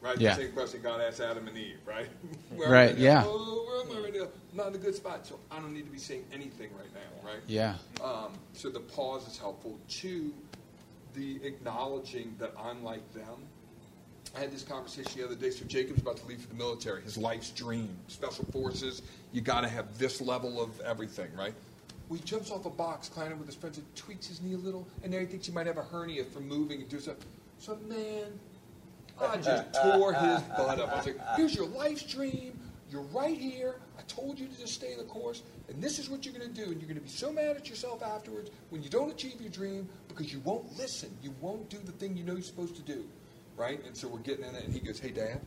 Right? 0.00 0.18
Yeah. 0.18 0.34
The 0.34 0.42
same 0.42 0.52
question 0.52 0.80
God 0.82 1.00
asked 1.00 1.20
Adam 1.20 1.48
and 1.48 1.56
Eve, 1.56 1.78
right? 1.86 2.08
right, 2.52 2.96
yeah. 2.96 3.22
Oh, 3.24 3.64
where 3.66 3.98
am 3.98 4.04
I 4.04 4.04
right 4.06 4.14
now? 4.14 4.28
Not 4.52 4.68
in 4.68 4.74
a 4.74 4.78
good 4.78 4.94
spot, 4.94 5.26
so 5.26 5.38
I 5.50 5.58
don't 5.58 5.72
need 5.72 5.86
to 5.86 5.90
be 5.90 5.98
saying 5.98 6.24
anything 6.32 6.70
right 6.76 6.92
now, 6.94 7.28
right? 7.28 7.40
Yeah. 7.46 7.76
Um, 8.02 8.32
so 8.52 8.68
the 8.70 8.80
pause 8.80 9.26
is 9.26 9.38
helpful. 9.38 9.78
Two, 9.88 10.32
the 11.14 11.40
acknowledging 11.44 12.34
that 12.38 12.52
I'm 12.58 12.84
like 12.84 13.12
them. 13.14 13.48
I 14.34 14.40
had 14.40 14.52
this 14.52 14.62
conversation 14.62 15.12
the 15.16 15.24
other 15.24 15.34
day. 15.34 15.50
So 15.50 15.64
Jacob's 15.64 16.00
about 16.00 16.16
to 16.18 16.26
leave 16.26 16.40
for 16.40 16.48
the 16.48 16.54
military. 16.54 17.02
His 17.02 17.16
life's 17.16 17.50
dream, 17.50 17.96
special 18.08 18.44
forces. 18.46 19.02
You 19.32 19.40
got 19.40 19.62
to 19.62 19.68
have 19.68 19.98
this 19.98 20.20
level 20.20 20.60
of 20.60 20.78
everything, 20.80 21.28
right? 21.36 21.54
Well, 22.08 22.18
he 22.18 22.24
jumps 22.24 22.50
off 22.50 22.66
a 22.66 22.70
box, 22.70 23.08
climbing 23.08 23.38
with 23.38 23.48
his 23.48 23.56
friends, 23.56 23.78
and 23.78 23.96
tweaks 23.96 24.28
his 24.28 24.40
knee 24.40 24.54
a 24.54 24.58
little, 24.58 24.86
and 25.02 25.12
now 25.12 25.18
he 25.18 25.26
thinks 25.26 25.46
he 25.46 25.52
might 25.52 25.66
have 25.66 25.78
a 25.78 25.82
hernia 25.82 26.24
from 26.24 26.46
moving 26.46 26.80
and 26.80 26.88
do 26.88 27.00
something. 27.00 27.26
So, 27.58 27.76
man, 27.88 28.38
I 29.20 29.36
just 29.38 29.72
tore 29.82 30.12
his 30.12 30.40
butt 30.56 30.78
up. 30.78 30.92
I 30.92 30.96
was 30.96 31.06
like, 31.06 31.18
here's 31.36 31.54
your 31.54 31.66
life's 31.66 32.04
dream. 32.04 32.58
You're 32.90 33.02
right 33.02 33.36
here. 33.36 33.76
I 33.98 34.02
told 34.02 34.38
you 34.38 34.46
to 34.46 34.56
just 34.56 34.74
stay 34.74 34.94
the 34.94 35.02
course, 35.04 35.42
and 35.68 35.82
this 35.82 35.98
is 35.98 36.08
what 36.08 36.24
you're 36.24 36.34
going 36.34 36.48
to 36.48 36.54
do. 36.54 36.70
And 36.70 36.80
you're 36.80 36.88
going 36.88 36.94
to 36.94 37.00
be 37.00 37.08
so 37.08 37.32
mad 37.32 37.56
at 37.56 37.68
yourself 37.68 38.02
afterwards 38.04 38.50
when 38.70 38.84
you 38.84 38.88
don't 38.88 39.10
achieve 39.10 39.40
your 39.40 39.50
dream 39.50 39.88
because 40.06 40.32
you 40.32 40.38
won't 40.40 40.78
listen. 40.78 41.10
You 41.22 41.34
won't 41.40 41.68
do 41.68 41.78
the 41.84 41.92
thing 41.92 42.16
you 42.16 42.22
know 42.22 42.34
you're 42.34 42.42
supposed 42.42 42.76
to 42.76 42.82
do, 42.82 43.04
right? 43.56 43.84
And 43.86 43.96
so 43.96 44.08
we're 44.08 44.18
getting 44.20 44.44
in 44.44 44.54
it, 44.54 44.64
and 44.64 44.72
he 44.72 44.80
goes, 44.80 44.98
hey, 44.98 45.10
Dad, 45.10 45.40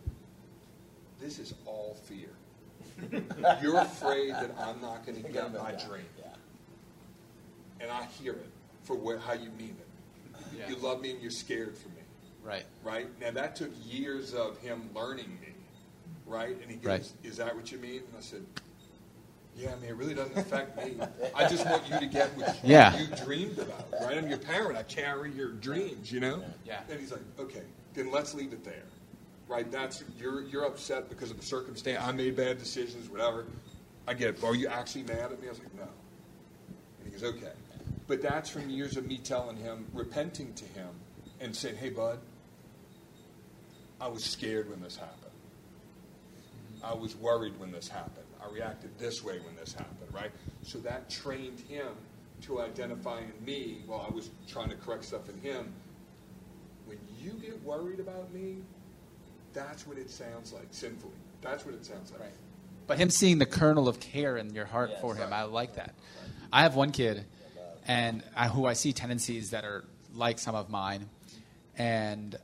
this 1.20 1.40
is 1.40 1.54
all 1.66 1.98
fear. 2.06 2.30
you're 3.62 3.80
afraid 3.80 4.32
that 4.32 4.52
I'm 4.60 4.82
not 4.82 5.06
going 5.06 5.22
to 5.24 5.30
get 5.30 5.54
my 5.54 5.72
dream. 5.72 6.06
And 7.82 7.90
I 7.90 8.06
hear 8.22 8.34
it 8.34 8.50
for 8.84 8.96
where, 8.96 9.18
how 9.18 9.34
you 9.34 9.50
mean 9.52 9.76
it. 9.80 9.88
Yeah. 10.58 10.68
You 10.70 10.76
love 10.78 11.02
me 11.02 11.12
and 11.12 11.22
you're 11.22 11.32
scared 11.32 11.78
for 11.78 11.88
me. 11.90 12.02
Right. 12.44 12.66
Right? 12.84 13.08
Now, 13.22 13.32
that 13.32 13.56
took 13.56 13.72
years 13.86 14.34
of 14.34 14.58
him 14.58 14.90
learning 14.94 15.38
me. 15.42 15.54
Right? 16.26 16.58
And 16.62 16.70
he 16.70 16.78
goes, 16.78 16.86
right. 16.86 17.12
Is 17.24 17.38
that 17.38 17.56
what 17.56 17.72
you 17.72 17.78
mean? 17.78 17.98
And 18.00 18.18
I 18.18 18.22
said, 18.22 18.44
Yeah, 19.56 19.72
I 19.72 19.80
mean, 19.80 19.90
it 19.90 19.96
really 19.96 20.14
doesn't 20.14 20.38
affect 20.38 20.78
me. 20.86 20.98
I 21.34 21.48
just 21.48 21.66
want 21.66 21.90
you 21.90 22.00
to 22.00 22.06
get 22.06 22.36
what 22.38 22.60
yeah. 22.64 22.98
you 23.00 23.08
dreamed 23.24 23.58
about. 23.58 23.88
Right? 24.02 24.18
I'm 24.18 24.28
your 24.28 24.38
parent. 24.38 24.78
I 24.78 24.84
carry 24.84 25.32
your 25.32 25.54
dreams, 25.54 26.12
you 26.12 26.20
know? 26.20 26.44
Yeah. 26.66 26.82
And 26.90 27.00
he's 27.00 27.12
like, 27.12 27.22
Okay, 27.40 27.64
then 28.00 28.12
let's 28.12 28.34
leave 28.34 28.54
it 28.54 28.64
there. 28.64 28.86
Right? 29.48 29.70
That's 29.70 30.04
you're 30.20 30.44
you're 30.44 30.66
upset 30.66 31.10
because 31.10 31.32
of 31.32 31.38
the 31.40 31.46
circumstance. 31.46 32.02
I 32.02 32.12
made 32.12 32.36
bad 32.36 32.58
decisions, 32.58 33.10
whatever. 33.10 33.46
I 34.08 34.14
get 34.14 34.30
it. 34.30 34.44
Are 34.44 34.56
you 34.56 34.68
actually 34.68 35.04
mad 35.04 35.32
at 35.32 35.42
me? 35.42 35.48
I 35.48 35.50
was 35.50 35.60
like, 35.60 35.76
No. 35.76 35.84
And 35.84 37.06
he 37.06 37.12
goes, 37.12 37.24
Okay. 37.24 37.52
But 38.08 38.22
that's 38.22 38.50
from 38.50 38.70
years 38.70 38.98
of 38.98 39.06
me 39.06 39.18
telling 39.18 39.58
him, 39.58 39.86
repenting 39.94 40.54
to 40.54 40.66
him, 40.66 40.90
and 41.40 41.56
saying, 41.56 41.76
Hey, 41.76 41.90
bud, 41.90 42.20
I 44.00 44.08
was 44.08 44.24
scared 44.24 44.70
when 44.70 44.82
this 44.82 44.96
happened. 44.96 45.16
I 46.84 46.94
was 46.94 47.16
worried 47.16 47.60
when 47.60 47.72
this 47.72 47.88
happened. 47.88 48.26
I 48.42 48.52
reacted 48.52 48.98
this 48.98 49.24
way 49.24 49.40
when 49.40 49.56
this 49.58 49.74
happened, 49.74 50.14
right? 50.14 50.32
So 50.64 50.78
that 50.80 51.10
trained 51.10 51.60
him 51.60 51.90
to 52.44 52.62
identify 52.62 53.20
in 53.20 53.46
me 53.46 53.82
while 53.86 54.08
I 54.10 54.14
was 54.14 54.30
trying 54.48 54.70
to 54.70 54.76
correct 54.76 55.04
stuff 55.04 55.28
in 55.28 55.38
him. 55.42 55.74
When 57.20 57.26
you 57.26 57.40
get 57.42 57.62
worried 57.64 58.00
about 58.00 58.34
me, 58.34 58.58
that's 59.54 59.86
what 59.86 59.98
it 59.98 60.10
sounds 60.10 60.54
like, 60.54 60.68
sinfully. 60.72 61.14
That's 61.42 61.66
what 61.66 61.76
it 61.76 61.86
sounds 61.86 62.12
like. 62.12 62.22
Right. 62.22 62.32
But 62.88 62.98
him 62.98 63.10
seeing 63.10 63.38
the 63.38 63.46
kernel 63.46 63.88
of 63.88 64.00
care 64.00 64.38
in 64.38 64.54
your 64.54 64.66
heart 64.66 64.90
yes, 64.92 65.02
for 65.02 65.16
him, 65.16 65.30
right. 65.30 65.40
I 65.40 65.44
like 65.44 65.76
that. 65.76 65.94
I 66.52 66.64
have 66.64 66.76
one 66.76 66.92
kid, 66.92 67.26
and 67.88 68.24
I, 68.36 68.48
who 68.48 68.66
I 68.66 68.74
see 68.74 68.94
tendencies 68.94 69.52
that 69.52 69.64
are 69.64 69.86
like 70.14 70.40
some 70.40 70.56
of 70.56 70.70
mine, 70.70 71.10
and 71.78 72.36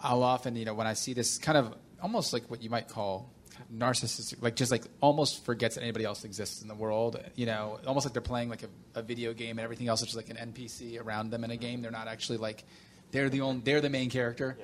I'll 0.00 0.22
often, 0.22 0.56
you 0.56 0.64
know, 0.64 0.74
when 0.74 0.86
I 0.86 0.94
see 0.94 1.12
this 1.12 1.38
kind 1.38 1.58
of 1.58 1.74
almost 2.00 2.32
like 2.32 2.50
what 2.50 2.62
you 2.62 2.70
might 2.70 2.88
call 2.88 3.30
narcissistic, 3.74 4.42
like 4.42 4.56
just 4.56 4.70
like 4.70 4.84
almost 5.00 5.44
forgets 5.44 5.74
that 5.74 5.82
anybody 5.82 6.04
else 6.04 6.24
exists 6.24 6.62
in 6.62 6.68
the 6.68 6.74
world. 6.74 7.20
You 7.34 7.46
know, 7.46 7.78
almost 7.86 8.06
like 8.06 8.12
they're 8.12 8.22
playing 8.22 8.48
like 8.48 8.62
a, 8.62 9.00
a 9.00 9.02
video 9.02 9.32
game 9.34 9.58
and 9.58 9.60
everything 9.60 9.88
else 9.88 10.00
is 10.00 10.06
just 10.06 10.16
like 10.16 10.30
an 10.30 10.52
NPC 10.52 11.02
around 11.02 11.30
them 11.30 11.44
in 11.44 11.50
a 11.50 11.56
game. 11.56 11.82
They're 11.82 11.90
not 11.90 12.08
actually 12.08 12.38
like 12.38 12.64
they're 13.16 13.30
the 13.30 13.40
only 13.40 13.62
they're 13.62 13.80
the 13.80 13.88
main 13.88 14.10
character. 14.10 14.58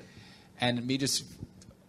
And 0.61 0.87
me 0.87 0.99
just, 0.99 1.25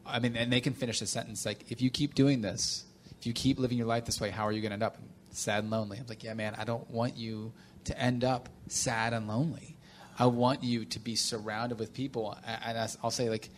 I 0.05 0.19
mean, 0.19 0.37
and 0.37 0.51
they 0.51 0.61
can 0.61 0.73
finish 0.73 0.99
the 0.99 1.05
sentence 1.05 1.45
like, 1.45 1.69
if 1.69 1.81
you 1.81 1.89
keep 1.89 2.15
doing 2.15 2.41
this, 2.41 2.85
if 3.19 3.27
you 3.27 3.33
keep 3.33 3.59
living 3.59 3.77
your 3.77 3.87
life 3.87 4.05
this 4.05 4.21
way, 4.21 4.29
how 4.29 4.47
are 4.47 4.51
you 4.51 4.61
going 4.61 4.71
to 4.71 4.75
end 4.75 4.83
up 4.83 4.97
sad 5.31 5.63
and 5.63 5.71
lonely? 5.71 5.97
I'm 5.97 6.07
like, 6.07 6.23
yeah, 6.23 6.33
man, 6.33 6.55
I 6.57 6.63
don't 6.63 6.89
want 6.89 7.17
you 7.17 7.51
to 7.83 7.99
end 7.99 8.23
up 8.23 8.47
sad 8.69 9.13
and 9.13 9.27
lonely. 9.27 9.75
I 10.17 10.27
want 10.27 10.63
you 10.63 10.85
to 10.85 10.99
be 10.99 11.15
surrounded 11.15 11.79
with 11.79 11.93
people, 11.93 12.37
and 12.45 12.77
I'll 13.03 13.11
say 13.11 13.29
like, 13.29 13.49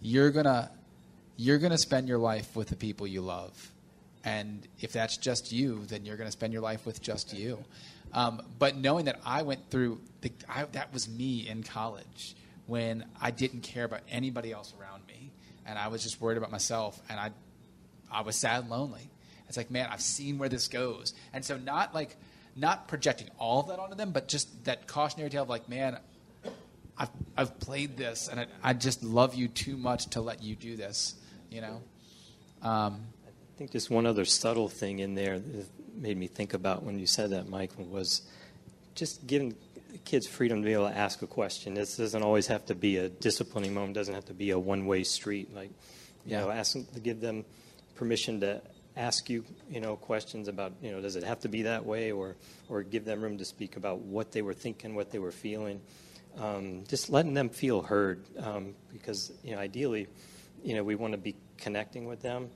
you're 0.00 0.30
gonna 0.30 0.70
you're 1.36 1.58
gonna 1.58 1.78
spend 1.78 2.08
your 2.08 2.18
life 2.18 2.56
with 2.56 2.68
the 2.68 2.76
people 2.76 3.06
you 3.06 3.20
love, 3.20 3.72
and 4.24 4.66
if 4.80 4.92
that's 4.92 5.18
just 5.18 5.52
you, 5.52 5.84
then 5.86 6.06
you're 6.06 6.16
gonna 6.16 6.32
spend 6.32 6.54
your 6.54 6.62
life 6.62 6.86
with 6.86 7.02
just 7.02 7.34
you. 7.34 7.62
Um, 8.14 8.40
but 8.58 8.74
knowing 8.76 9.04
that 9.04 9.20
I 9.24 9.42
went 9.42 9.70
through 9.70 10.00
the, 10.22 10.32
I, 10.48 10.64
that 10.72 10.94
was 10.94 11.10
me 11.10 11.46
in 11.46 11.62
college 11.62 12.34
when 12.68 13.04
I 13.20 13.32
didn't 13.32 13.62
care 13.62 13.84
about 13.84 14.02
anybody 14.08 14.52
else 14.52 14.72
around 14.80 15.02
me, 15.08 15.32
and 15.66 15.76
I 15.76 15.88
was 15.88 16.04
just 16.04 16.20
worried 16.20 16.38
about 16.38 16.52
myself, 16.52 17.02
and 17.08 17.18
I 17.18 17.30
I 18.10 18.20
was 18.20 18.36
sad 18.36 18.60
and 18.62 18.70
lonely. 18.70 19.10
It's 19.48 19.56
like, 19.56 19.70
man, 19.70 19.88
I've 19.90 20.00
seen 20.00 20.38
where 20.38 20.48
this 20.48 20.68
goes, 20.68 21.14
and 21.32 21.44
so 21.44 21.56
not 21.56 21.92
like 21.92 22.16
not 22.54 22.88
projecting 22.88 23.28
all 23.38 23.60
of 23.60 23.68
that 23.68 23.78
onto 23.78 23.94
them, 23.94 24.12
but 24.12 24.28
just 24.28 24.64
that 24.64 24.86
cautionary 24.86 25.30
tale 25.30 25.44
of 25.44 25.48
like, 25.48 25.68
man, 25.68 25.98
I've, 26.98 27.10
I've 27.36 27.58
played 27.60 27.96
this 27.96 28.28
and 28.28 28.40
I, 28.40 28.46
I 28.62 28.72
just 28.72 29.02
love 29.04 29.34
you 29.34 29.48
too 29.48 29.76
much 29.76 30.06
to 30.10 30.20
let 30.20 30.42
you 30.42 30.56
do 30.56 30.76
this, 30.76 31.14
you 31.50 31.60
know? 31.60 31.80
Um, 32.62 33.06
I 33.26 33.58
think 33.58 33.70
just 33.70 33.90
one 33.90 34.06
other 34.06 34.24
subtle 34.24 34.68
thing 34.68 34.98
in 34.98 35.14
there 35.14 35.38
that 35.38 35.66
made 35.94 36.16
me 36.16 36.26
think 36.26 36.54
about 36.54 36.82
when 36.82 36.98
you 36.98 37.06
said 37.06 37.30
that, 37.30 37.48
Michael, 37.48 37.84
was 37.84 38.22
just 38.96 39.26
giving 39.26 39.54
kids 40.04 40.26
freedom 40.26 40.62
to 40.62 40.66
be 40.66 40.72
able 40.72 40.88
to 40.88 40.96
ask 40.96 41.22
a 41.22 41.26
question. 41.26 41.74
This 41.74 41.96
doesn't 41.96 42.22
always 42.22 42.46
have 42.48 42.66
to 42.66 42.74
be 42.74 42.96
a 42.98 43.08
disciplining 43.08 43.74
moment, 43.74 43.94
doesn't 43.94 44.14
have 44.14 44.26
to 44.26 44.34
be 44.34 44.50
a 44.50 44.58
one 44.58 44.86
way 44.86 45.04
street. 45.04 45.54
Like, 45.54 45.70
you 46.24 46.32
yeah. 46.32 46.40
know, 46.40 46.50
ask 46.50 46.74
them 46.74 46.86
to 46.94 47.00
give 47.00 47.20
them 47.20 47.44
permission 47.94 48.40
to 48.40 48.62
ask 48.96 49.30
you, 49.30 49.44
you 49.70 49.80
know, 49.80 49.96
questions 49.96 50.48
about, 50.48 50.72
you 50.82 50.90
know, 50.90 51.00
does 51.00 51.16
it 51.16 51.22
have 51.22 51.40
to 51.40 51.48
be 51.48 51.62
that 51.62 51.86
way, 51.86 52.12
or 52.12 52.36
or 52.68 52.82
give 52.82 53.04
them 53.04 53.22
room 53.22 53.38
to 53.38 53.44
speak 53.44 53.76
about 53.76 54.00
what 54.00 54.32
they 54.32 54.42
were 54.42 54.54
thinking, 54.54 54.94
what 54.94 55.10
they 55.10 55.18
were 55.18 55.32
feeling. 55.32 55.80
Um, 56.38 56.84
just 56.86 57.10
letting 57.10 57.34
them 57.34 57.48
feel 57.48 57.82
heard, 57.82 58.22
um, 58.38 58.74
because 58.92 59.32
you 59.42 59.54
know, 59.54 59.60
ideally, 59.60 60.06
you 60.62 60.74
know, 60.74 60.84
we 60.84 60.94
want 60.94 61.12
to 61.12 61.18
be 61.18 61.34
connecting 61.56 62.06
with 62.06 62.22
them, 62.22 62.50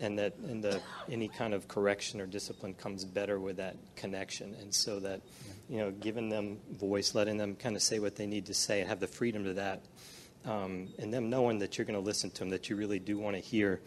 and 0.00 0.18
that 0.18 0.36
and 0.48 0.62
the 0.62 0.80
any 1.10 1.28
kind 1.28 1.52
of 1.52 1.68
correction 1.68 2.20
or 2.20 2.26
discipline 2.26 2.74
comes 2.74 3.04
better 3.04 3.38
with 3.38 3.56
that 3.56 3.76
connection, 3.96 4.54
and 4.60 4.74
so 4.74 5.00
that 5.00 5.20
you 5.68 5.78
know, 5.78 5.90
giving 5.90 6.28
them 6.28 6.58
voice, 6.70 7.14
letting 7.14 7.36
them 7.36 7.56
kind 7.56 7.76
of 7.76 7.82
say 7.82 7.98
what 7.98 8.16
they 8.16 8.26
need 8.26 8.46
to 8.46 8.54
say, 8.54 8.80
and 8.80 8.88
have 8.88 9.00
the 9.00 9.06
freedom 9.06 9.44
to 9.44 9.54
that, 9.54 9.84
um, 10.44 10.88
and 10.98 11.12
them 11.12 11.28
knowing 11.28 11.58
that 11.58 11.76
you're 11.76 11.84
going 11.84 11.98
to 11.98 12.04
listen 12.04 12.30
to 12.30 12.38
them, 12.40 12.50
that 12.50 12.70
you 12.70 12.76
really 12.76 12.98
do 12.98 13.18
want 13.18 13.34
to 13.36 13.42
hear 13.42 13.80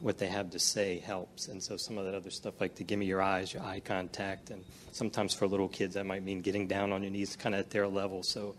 what 0.00 0.18
they 0.18 0.26
have 0.26 0.50
to 0.50 0.58
say 0.58 0.98
helps. 0.98 1.48
And 1.48 1.62
so 1.62 1.76
some 1.76 1.98
of 1.98 2.04
that 2.04 2.14
other 2.14 2.30
stuff, 2.30 2.60
like 2.60 2.74
to 2.76 2.84
give 2.84 2.98
me 2.98 3.06
your 3.06 3.22
eyes, 3.22 3.52
your 3.52 3.62
eye 3.62 3.80
contact, 3.80 4.50
and 4.50 4.64
sometimes 4.92 5.34
for 5.34 5.46
little 5.46 5.68
kids 5.68 5.94
that 5.94 6.06
might 6.06 6.22
mean 6.22 6.40
getting 6.40 6.66
down 6.66 6.92
on 6.92 7.02
your 7.02 7.10
knees, 7.10 7.36
kind 7.36 7.54
of 7.54 7.60
at 7.60 7.70
their 7.70 7.86
level. 7.86 8.22
So, 8.22 8.56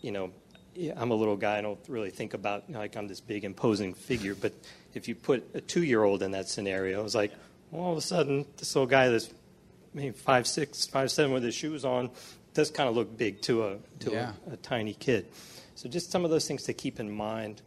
you 0.00 0.12
know, 0.12 0.32
I'm 0.96 1.10
a 1.10 1.14
little 1.14 1.36
guy. 1.36 1.58
I 1.58 1.60
don't 1.60 1.80
really 1.88 2.10
think 2.10 2.34
about 2.34 2.70
like 2.70 2.96
I'm 2.96 3.08
this 3.08 3.20
big 3.20 3.44
imposing 3.44 3.94
figure. 3.94 4.34
But 4.34 4.52
if 4.94 5.08
you 5.08 5.14
put 5.14 5.48
a 5.54 5.60
two-year-old 5.60 6.22
in 6.22 6.30
that 6.32 6.48
scenario, 6.48 7.04
it's 7.04 7.14
like, 7.14 7.32
Well, 7.70 7.82
all 7.82 7.92
of 7.92 7.98
a 7.98 8.02
sudden, 8.02 8.46
this 8.56 8.74
little 8.74 8.86
guy 8.86 9.08
that's 9.08 9.30
maybe 9.94 10.10
five 10.12 10.46
six, 10.46 10.86
five 10.86 11.10
seven 11.10 11.32
with 11.32 11.42
his 11.42 11.54
shoes 11.54 11.84
on 11.84 12.10
does 12.54 12.70
kind 12.70 12.88
of 12.88 12.94
look 12.96 13.16
big 13.16 13.40
to 13.42 13.64
a 13.66 13.76
to 14.00 14.10
Yeah. 14.12 14.32
a, 14.48 14.54
a 14.54 14.56
tiny 14.56 14.94
kid. 14.94 15.26
So 15.74 15.88
just 15.88 16.10
some 16.10 16.24
of 16.24 16.30
those 16.30 16.46
things 16.46 16.64
to 16.64 16.72
keep 16.74 17.00
in 17.00 17.10
mind 17.10 17.62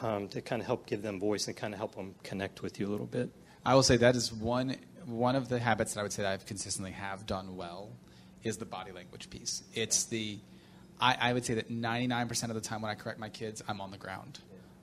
um, 0.00 0.28
to 0.28 0.40
kind 0.40 0.60
of 0.60 0.66
help 0.66 0.86
give 0.86 1.02
them 1.02 1.20
voice 1.20 1.46
and 1.46 1.56
kind 1.56 1.74
of 1.74 1.78
help 1.78 1.94
them 1.94 2.14
connect 2.24 2.62
with 2.62 2.80
you 2.80 2.88
a 2.88 2.90
little 2.90 3.06
bit. 3.06 3.30
I 3.64 3.74
will 3.74 3.82
say 3.82 3.96
that 3.98 4.16
is 4.16 4.32
one 4.32 4.76
one 5.06 5.36
of 5.36 5.48
the 5.48 5.58
habits 5.58 5.94
that 5.94 6.00
I 6.00 6.02
would 6.04 6.12
say 6.12 6.22
that 6.22 6.32
I've 6.32 6.46
consistently 6.46 6.92
have 6.92 7.26
done 7.26 7.56
well 7.56 7.90
is 8.42 8.56
the 8.56 8.64
body 8.64 8.92
language 8.92 9.30
piece. 9.30 9.62
It's 9.74 10.04
the 10.04 10.38
I, 11.00 11.16
I 11.20 11.32
would 11.32 11.44
say 11.44 11.54
that 11.54 11.68
99% 11.70 12.44
of 12.48 12.54
the 12.54 12.60
time 12.60 12.80
when 12.82 12.90
I 12.90 12.94
correct 12.94 13.18
my 13.18 13.28
kids, 13.28 13.60
I'm 13.66 13.80
on 13.80 13.90
the 13.90 13.98
ground. 13.98 14.38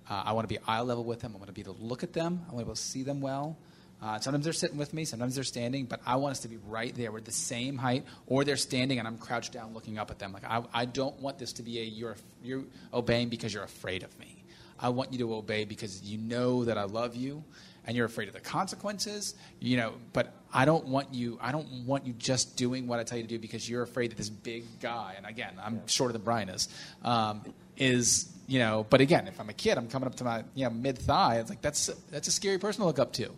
Uh, 0.10 0.24
I 0.26 0.34
want 0.34 0.44
to 0.50 0.54
be 0.54 0.60
eye 0.68 0.82
level 0.82 1.04
with 1.06 1.22
them. 1.22 1.32
I 1.34 1.38
want 1.38 1.48
to 1.48 1.54
be 1.54 1.62
able 1.62 1.76
to 1.76 1.84
look 1.84 2.04
at 2.04 2.12
them. 2.14 2.42
I 2.50 2.54
want 2.54 2.60
to 2.62 2.66
be 2.66 2.70
able 2.70 2.76
to 2.76 2.82
see 2.82 3.04
them 3.04 3.22
well. 3.22 3.58
Uh, 4.02 4.18
sometimes 4.20 4.46
they're 4.46 4.54
sitting 4.54 4.78
with 4.78 4.94
me, 4.94 5.04
sometimes 5.04 5.36
they're 5.36 5.44
standing, 5.44 5.86
but 5.86 6.00
I 6.06 6.16
want 6.16 6.32
us 6.32 6.40
to 6.42 6.48
be 6.48 6.58
right 6.68 6.96
there. 6.96 7.12
We're 7.12 7.20
the 7.20 7.32
same 7.32 7.78
height, 7.78 8.06
or 8.28 8.46
they're 8.46 8.56
standing 8.56 9.00
and 9.00 9.08
I'm 9.08 9.18
crouched 9.18 9.52
down 9.52 9.74
looking 9.74 9.98
up 9.98 10.10
at 10.10 10.20
them. 10.20 10.32
Like 10.32 10.46
I, 10.46 10.64
I 10.74 10.86
don't 10.86 11.20
want 11.20 11.38
this 11.38 11.54
to 11.54 11.64
be 11.64 11.80
a 11.80 11.84
you're 11.84 12.16
you're 12.42 12.64
obeying 12.94 13.30
because 13.30 13.54
you're 13.54 13.64
afraid 13.64 14.04
of 14.04 14.18
me. 14.20 14.44
I 14.80 14.90
want 14.90 15.12
you 15.12 15.20
to 15.20 15.34
obey 15.36 15.66
because 15.66 16.02
you 16.04 16.18
know 16.18 16.64
that 16.64 16.78
I 16.78 16.84
love 16.84 17.16
you 17.16 17.44
and 17.86 17.98
you're 17.98 18.06
afraid 18.06 18.28
of 18.28 18.34
the 18.34 18.40
consequences, 18.40 19.36
you 19.60 19.76
know, 19.76 19.94
but 20.14 20.34
I 20.54 20.64
don't 20.64 20.88
want 20.88 21.14
you 21.14 21.38
I 21.42 21.52
don't 21.52 21.68
want 21.86 22.06
you 22.06 22.14
just 22.14 22.56
doing 22.56 22.88
what 22.88 23.00
I 23.00 23.04
tell 23.04 23.18
you 23.18 23.24
to 23.24 23.30
do 23.30 23.40
because 23.40 23.70
you're 23.70 23.84
afraid 23.84 24.12
that 24.12 24.18
this 24.18 24.30
big 24.30 24.64
guy, 24.80 25.16
and 25.18 25.26
again, 25.26 25.54
I'm 25.62 25.86
shorter 25.88 26.14
than 26.14 26.22
Brian 26.22 26.48
is, 26.50 26.70
um, 27.04 27.42
is 27.78 28.30
you 28.48 28.60
know, 28.60 28.86
but 28.90 29.02
again, 29.02 29.28
if 29.28 29.40
I'm 29.40 29.50
a 29.50 29.54
kid, 29.54 29.78
I'm 29.78 29.88
coming 29.88 30.08
up 30.08 30.16
to 30.16 30.24
my 30.24 30.44
you 30.56 30.64
know 30.64 30.72
mid 30.72 30.98
thigh. 30.98 31.40
It's 31.40 31.50
like 31.50 31.62
that's 31.62 31.88
that's 32.10 32.28
a 32.28 32.32
scary 32.32 32.58
person 32.58 32.82
to 32.82 32.88
look 32.88 33.00
up 33.00 33.14
to, 33.14 33.32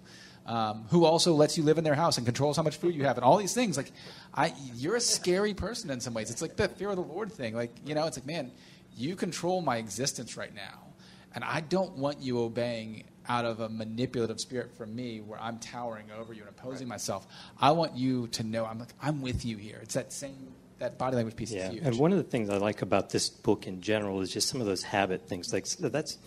um, 0.45 0.85
who 0.89 1.05
also 1.05 1.33
lets 1.33 1.57
you 1.57 1.63
live 1.63 1.77
in 1.77 1.83
their 1.83 1.95
house 1.95 2.17
and 2.17 2.25
controls 2.25 2.57
how 2.57 2.63
much 2.63 2.77
food 2.77 2.95
you 2.95 3.03
have 3.03 3.17
and 3.17 3.23
all 3.23 3.37
these 3.37 3.53
things. 3.53 3.77
Like, 3.77 3.91
I 4.33 4.53
you're 4.75 4.95
a 4.95 5.01
scary 5.01 5.53
person 5.53 5.89
in 5.89 5.99
some 5.99 6.13
ways. 6.13 6.31
It's 6.31 6.41
like 6.41 6.55
the 6.55 6.67
fear 6.67 6.89
of 6.89 6.95
the 6.95 7.03
Lord 7.03 7.31
thing. 7.31 7.55
Like 7.55 7.71
you 7.85 7.95
know, 7.95 8.07
it's 8.07 8.17
like 8.17 8.25
man, 8.25 8.51
you 8.97 9.15
control 9.15 9.61
my 9.61 9.77
existence 9.77 10.37
right 10.37 10.53
now, 10.53 10.87
and 11.35 11.43
I 11.43 11.61
don't 11.61 11.97
want 11.97 12.19
you 12.19 12.39
obeying 12.39 13.03
out 13.27 13.45
of 13.45 13.59
a 13.59 13.69
manipulative 13.69 14.39
spirit 14.39 14.75
from 14.75 14.95
me 14.95 15.21
where 15.21 15.39
I'm 15.39 15.59
towering 15.59 16.07
over 16.19 16.33
you 16.33 16.41
and 16.41 16.49
opposing 16.49 16.87
myself. 16.87 17.27
I 17.59 17.71
want 17.71 17.95
you 17.95 18.27
to 18.29 18.43
know 18.43 18.65
I'm 18.65 18.79
like 18.79 18.93
I'm 19.01 19.21
with 19.21 19.45
you 19.45 19.57
here. 19.57 19.79
It's 19.81 19.93
that 19.93 20.11
same 20.11 20.53
that 20.81 20.97
body 20.97 21.15
language 21.15 21.35
piece 21.35 21.51
Yeah, 21.51 21.71
and 21.83 21.97
one 21.97 22.11
of 22.11 22.17
the 22.17 22.23
things 22.23 22.49
I 22.49 22.57
like 22.57 22.81
about 22.81 23.11
this 23.11 23.29
book 23.29 23.67
in 23.67 23.81
general 23.81 24.19
is 24.21 24.31
just 24.31 24.49
some 24.49 24.59
of 24.59 24.67
those 24.67 24.83
habit 24.83 25.27
things. 25.27 25.53
Like 25.53 25.67
so 25.67 25.87
that's, 25.89 26.17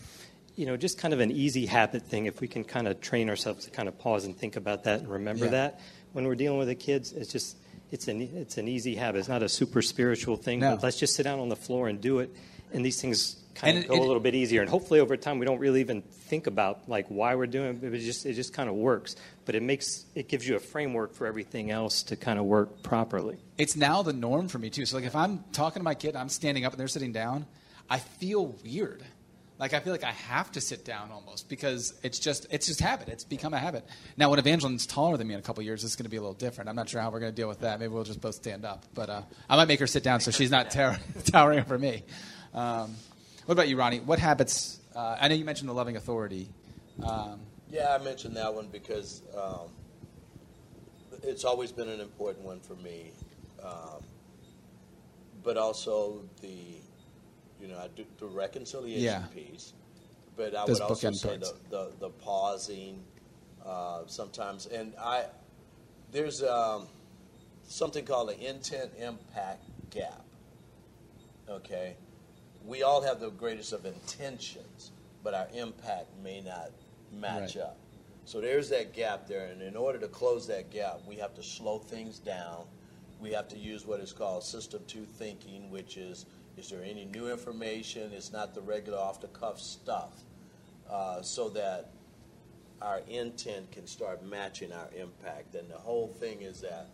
you 0.57 0.67
know, 0.67 0.77
just 0.77 0.99
kind 0.99 1.13
of 1.15 1.21
an 1.21 1.31
easy 1.31 1.67
habit 1.67 2.03
thing. 2.03 2.27
If 2.27 2.41
we 2.41 2.49
can 2.49 2.65
kind 2.65 2.87
of 2.89 3.01
train 3.01 3.29
ourselves 3.29 3.65
to 3.65 3.71
kind 3.71 3.89
of 3.89 3.99
pause 3.99 4.25
and 4.25 4.37
think 4.37 4.57
about 4.57 4.85
that 4.85 5.01
and 5.01 5.09
remember 5.09 5.47
Yeah. 5.47 5.51
that 5.53 5.81
when 6.13 6.27
we're 6.27 6.35
dealing 6.37 6.59
with 6.59 6.69
the 6.69 6.75
kids, 6.75 7.13
it's 7.13 7.33
just 7.33 7.57
it's 7.91 8.09
an 8.09 8.21
it's 8.23 8.57
an 8.59 8.69
easy 8.69 8.95
habit. 8.95 9.19
It's 9.19 9.29
not 9.29 9.43
a 9.43 9.49
super 9.49 9.83
spiritual 9.83 10.37
thing. 10.37 10.61
No. 10.61 10.75
But 10.77 10.83
let's 10.85 10.99
just 10.99 11.15
sit 11.17 11.25
down 11.25 11.39
on 11.41 11.49
the 11.49 11.57
floor 11.57 11.89
and 11.89 12.01
do 12.01 12.19
it, 12.21 12.31
and 12.73 12.85
these 12.85 13.01
things 13.01 13.37
kind 13.55 13.77
And 13.77 13.85
of 13.85 13.85
it- 13.85 13.89
go 13.95 13.95
it- 14.03 14.05
a 14.05 14.07
little 14.07 14.21
bit 14.21 14.35
easier. 14.35 14.61
And 14.63 14.71
hopefully, 14.71 14.99
over 15.01 15.17
time, 15.17 15.39
we 15.39 15.47
don't 15.47 15.61
really 15.61 15.81
even 15.81 16.03
think 16.03 16.47
about 16.49 16.89
like 16.89 17.07
why 17.09 17.35
we're 17.37 17.47
doing 17.47 17.79
it. 17.83 17.95
It 17.95 17.99
just 18.01 18.25
it 18.27 18.35
just 18.35 18.53
kind 18.53 18.69
of 18.69 18.75
works. 18.77 19.17
But 19.45 19.55
it 19.55 19.63
makes 19.63 20.07
it 20.15 20.29
gives 20.29 20.47
you 20.49 20.57
a 20.57 20.61
framework 20.61 21.15
for 21.15 21.27
everything 21.27 21.71
else 21.71 22.03
to 22.05 22.17
kind 22.17 22.39
of 22.39 22.45
work 22.47 22.83
properly. 22.83 23.37
it's 23.59 23.77
now 23.77 24.03
the 24.03 24.13
norm 24.13 24.49
for 24.49 24.59
me 24.59 24.71
too. 24.71 24.87
So 24.87 24.97
like 24.97 25.07
if 25.07 25.15
I'm 25.17 25.45
talking 25.53 25.81
to 25.81 25.85
my 25.85 25.95
kid, 25.95 26.17
I'm 26.17 26.29
standing 26.29 26.65
up 26.65 26.73
and 26.73 26.81
they're 26.81 26.89
sitting 26.89 27.13
down, 27.13 27.47
I 27.89 27.99
feel 27.99 28.57
weird. 28.65 29.03
Like 29.65 29.73
I 29.73 29.81
feel 29.81 29.95
like 29.95 30.05
I 30.05 30.11
have 30.11 30.53
to 30.53 30.61
sit 30.61 30.85
down 30.85 31.11
almost 31.11 31.49
because 31.49 31.95
it's 32.03 32.19
just 32.19 32.47
it's 32.51 32.67
just 32.67 32.81
habit. 32.81 33.09
It's 33.09 33.25
become 33.25 33.55
a 33.55 33.59
habit. 33.59 33.87
Now 34.15 34.29
when 34.29 34.39
Evangeline's 34.39 34.85
taller 34.87 35.17
than 35.17 35.27
me 35.27 35.33
in 35.33 35.41
a 35.41 35.43
couple 35.43 35.63
years, 35.63 35.83
it's 35.85 35.97
going 35.97 36.05
to 36.05 36.11
be 36.11 36.19
a 36.19 36.21
little 36.21 36.35
different. 36.35 36.69
I'm 36.69 36.77
not 36.77 36.87
sure 36.87 37.01
how 37.01 37.09
we're 37.09 37.21
going 37.21 37.33
to 37.33 37.35
deal 37.35 37.49
with 37.49 37.61
that. 37.61 37.81
Maybe 37.81 37.91
we'll 37.91 38.05
just 38.05 38.21
both 38.21 38.35
stand 38.35 38.67
up. 38.67 38.85
But 38.93 39.09
uh, 39.09 39.23
I 39.49 39.57
might 39.57 39.67
make 39.67 39.81
her 39.81 39.87
sit 39.87 40.03
down 40.03 40.21
so 40.21 40.31
she's 40.33 40.51
not 40.51 40.71
tower- 40.71 40.99
towering 41.25 41.61
over 41.61 41.79
me. 41.79 42.03
Um, 42.53 42.95
what 43.47 43.55
about 43.55 43.69
you, 43.69 43.79
Ronnie? 43.79 44.01
What 44.01 44.19
habits? 44.19 44.81
Uh, 44.95 45.17
I 45.19 45.29
know 45.29 45.35
you 45.35 45.47
mentioned 45.47 45.71
the 45.71 45.75
loving 45.75 45.97
authority. 45.97 46.51
Um, 47.03 47.41
Yeah, 47.71 47.97
I 47.99 48.05
mentioned 48.05 48.37
that 48.37 48.53
one 48.53 48.69
because 48.71 49.23
um, 49.35 49.71
it's 51.23 51.45
always 51.47 51.73
been 51.73 51.89
an 51.89 52.01
important 52.01 52.45
one 52.45 52.61
for 52.61 52.75
me. 52.75 53.13
Um, 53.65 54.05
but 55.43 55.57
also 55.57 56.21
the, 56.43 56.77
you 57.65 57.73
know, 57.73 57.79
I 57.79 57.89
do 57.89 58.05
the 58.19 58.27
reconciliation 58.27 59.03
Yeah. 59.03 59.23
piece. 59.35 59.73
But 60.37 60.55
I 60.55 60.67
Those 60.67 60.81
would 60.81 60.83
also 60.83 61.11
say 61.13 61.37
the, 61.39 61.55
the, 61.71 61.93
the 61.99 62.11
pausing 62.11 63.03
uh, 63.65 64.03
sometimes. 64.07 64.67
And 64.67 64.93
I, 65.01 65.25
there's 66.13 66.43
um, 66.43 66.87
something 67.63 68.05
called 68.05 68.29
the 68.29 68.49
intent 68.49 68.91
impact 68.99 69.65
gap. 69.91 70.25
Okay? 71.49 71.97
We 72.67 72.83
all 72.83 73.01
have 73.03 73.21
the 73.21 73.31
greatest 73.31 73.73
of 73.73 73.87
intentions, 73.87 74.93
but 75.23 75.33
our 75.35 75.49
impact 75.55 76.09
may 76.23 76.41
not 76.41 76.71
match 77.13 77.57
Right. 77.57 77.65
up. 77.65 77.79
So 78.27 78.41
there's 78.41 78.71
that 78.71 78.95
gap 78.95 79.27
there, 79.29 79.47
and 79.47 79.61
in 79.61 79.77
order 79.77 79.99
to 79.99 80.09
close 80.09 80.47
that 80.49 80.71
gap, 80.71 81.01
we 81.07 81.17
have 81.17 81.35
to 81.35 81.43
slow 81.43 81.79
things 81.79 82.19
down. 82.19 82.65
We 83.21 83.33
have 83.33 83.49
to 83.49 83.59
use 83.59 83.87
what 83.87 84.01
is 84.01 84.13
called 84.13 84.43
system 84.45 84.83
two 84.87 85.05
thinking, 85.05 85.71
which 85.71 85.99
is 85.99 86.25
is 86.57 86.71
there 86.71 86.83
any 86.83 87.05
new 87.05 87.31
information? 87.31 88.13
It's 88.13 88.33
not 88.33 88.55
the 88.55 88.61
regular 88.61 88.99
off 88.99 89.21
the 89.21 89.29
cuff 89.29 89.61
stuff, 89.61 90.13
uh, 90.91 91.23
so 91.23 91.49
that 91.51 91.91
our 92.81 93.01
intent 93.09 93.73
can 93.73 93.87
start 93.87 94.25
matching 94.25 94.73
our 94.73 94.89
impact. 94.97 95.55
And 95.55 95.69
the 95.71 95.79
whole 95.79 96.09
thing 96.09 96.43
is 96.43 96.61
that 96.61 96.89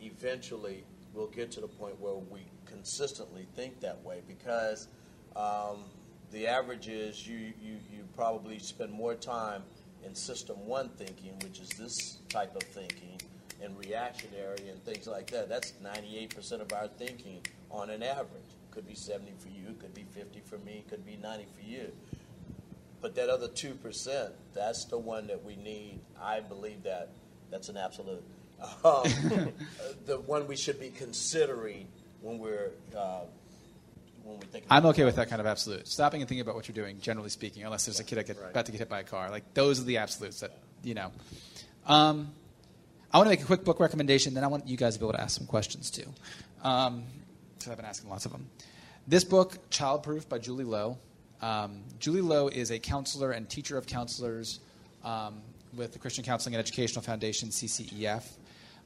eventually 0.00 0.84
we'll 1.14 1.28
get 1.28 1.50
to 1.52 1.60
the 1.60 1.68
point 1.68 1.98
where 2.00 2.14
we 2.14 2.40
consistently 2.66 3.46
think 3.56 3.80
that 3.80 4.00
way 4.04 4.22
because 4.28 4.88
um, 5.36 5.84
the 6.30 6.46
average 6.46 6.88
is 6.88 7.26
you, 7.26 7.52
you, 7.60 7.76
you 7.90 8.04
probably 8.14 8.58
spend 8.58 8.92
more 8.92 9.14
time 9.14 9.62
in 10.04 10.14
system 10.14 10.56
one 10.66 10.88
thinking, 10.90 11.32
which 11.42 11.60
is 11.60 11.68
this 11.70 12.18
type 12.28 12.54
of 12.54 12.62
thinking, 12.62 13.20
and 13.62 13.76
reactionary 13.78 14.68
and 14.70 14.82
things 14.84 15.06
like 15.06 15.30
that. 15.30 15.48
That's 15.48 15.72
98% 15.82 16.60
of 16.60 16.72
our 16.72 16.88
thinking 16.88 17.40
on 17.70 17.90
an 17.90 18.02
average. 18.02 18.42
Could 18.70 18.86
be 18.86 18.94
70 18.94 19.32
for 19.38 19.48
you, 19.48 19.74
could 19.80 19.94
be 19.94 20.04
50 20.12 20.40
for 20.40 20.58
me, 20.58 20.84
could 20.88 21.04
be 21.04 21.16
90 21.16 21.46
for 21.56 21.68
you. 21.68 21.92
But 23.00 23.14
that 23.14 23.28
other 23.28 23.48
two 23.48 23.74
percent, 23.74 24.32
that's 24.54 24.84
the 24.84 24.98
one 24.98 25.26
that 25.28 25.42
we 25.44 25.56
need. 25.56 26.00
I 26.20 26.40
believe 26.40 26.82
that 26.82 27.10
that's 27.50 27.68
an 27.68 27.76
absolute. 27.76 28.22
Um, 28.84 29.04
the 30.04 30.20
one 30.26 30.46
we 30.46 30.54
should 30.54 30.78
be 30.78 30.90
considering 30.90 31.88
when 32.20 32.38
we're 32.38 32.72
uh, 32.94 33.20
when 34.22 34.38
we 34.38 34.46
think. 34.46 34.66
I'm 34.68 34.84
okay 34.86 35.04
with 35.04 35.16
that 35.16 35.30
kind 35.30 35.40
of 35.40 35.46
absolute. 35.46 35.88
Stopping 35.88 36.20
and 36.20 36.28
thinking 36.28 36.42
about 36.42 36.56
what 36.56 36.68
you're 36.68 36.74
doing, 36.74 37.00
generally 37.00 37.30
speaking, 37.30 37.64
unless 37.64 37.86
there's 37.86 38.00
a 38.00 38.04
kid 38.04 38.16
that 38.16 38.26
get, 38.26 38.36
about 38.36 38.66
to 38.66 38.72
get 38.72 38.78
hit 38.78 38.90
by 38.90 39.00
a 39.00 39.02
car. 39.02 39.30
Like 39.30 39.54
those 39.54 39.80
are 39.80 39.84
the 39.84 39.96
absolutes 39.96 40.40
that 40.40 40.58
you 40.82 40.92
know. 40.92 41.10
Um, 41.86 42.32
I 43.10 43.16
want 43.16 43.28
to 43.28 43.30
make 43.30 43.40
a 43.40 43.46
quick 43.46 43.64
book 43.64 43.80
recommendation. 43.80 44.34
Then 44.34 44.44
I 44.44 44.48
want 44.48 44.68
you 44.68 44.76
guys 44.76 44.92
to 44.92 45.00
be 45.00 45.06
able 45.06 45.14
to 45.14 45.22
ask 45.22 45.38
some 45.38 45.46
questions 45.46 45.90
too, 45.90 46.12
because 47.60 47.70
I've 47.72 47.76
been 47.76 47.86
asking 47.86 48.08
lots 48.08 48.24
of 48.24 48.32
them. 48.32 48.48
This 49.06 49.22
book, 49.22 49.70
Childproof 49.70 50.28
by 50.28 50.38
Julie 50.38 50.64
Lowe. 50.64 50.98
Um, 51.42 51.82
Julie 51.98 52.22
Lowe 52.22 52.48
is 52.48 52.70
a 52.70 52.78
counselor 52.78 53.32
and 53.32 53.48
teacher 53.48 53.76
of 53.76 53.86
counselors 53.86 54.60
um, 55.04 55.42
with 55.76 55.92
the 55.92 55.98
Christian 55.98 56.24
Counseling 56.24 56.54
and 56.54 56.60
Educational 56.60 57.02
Foundation 57.02 57.50
(CCEF). 57.50 58.24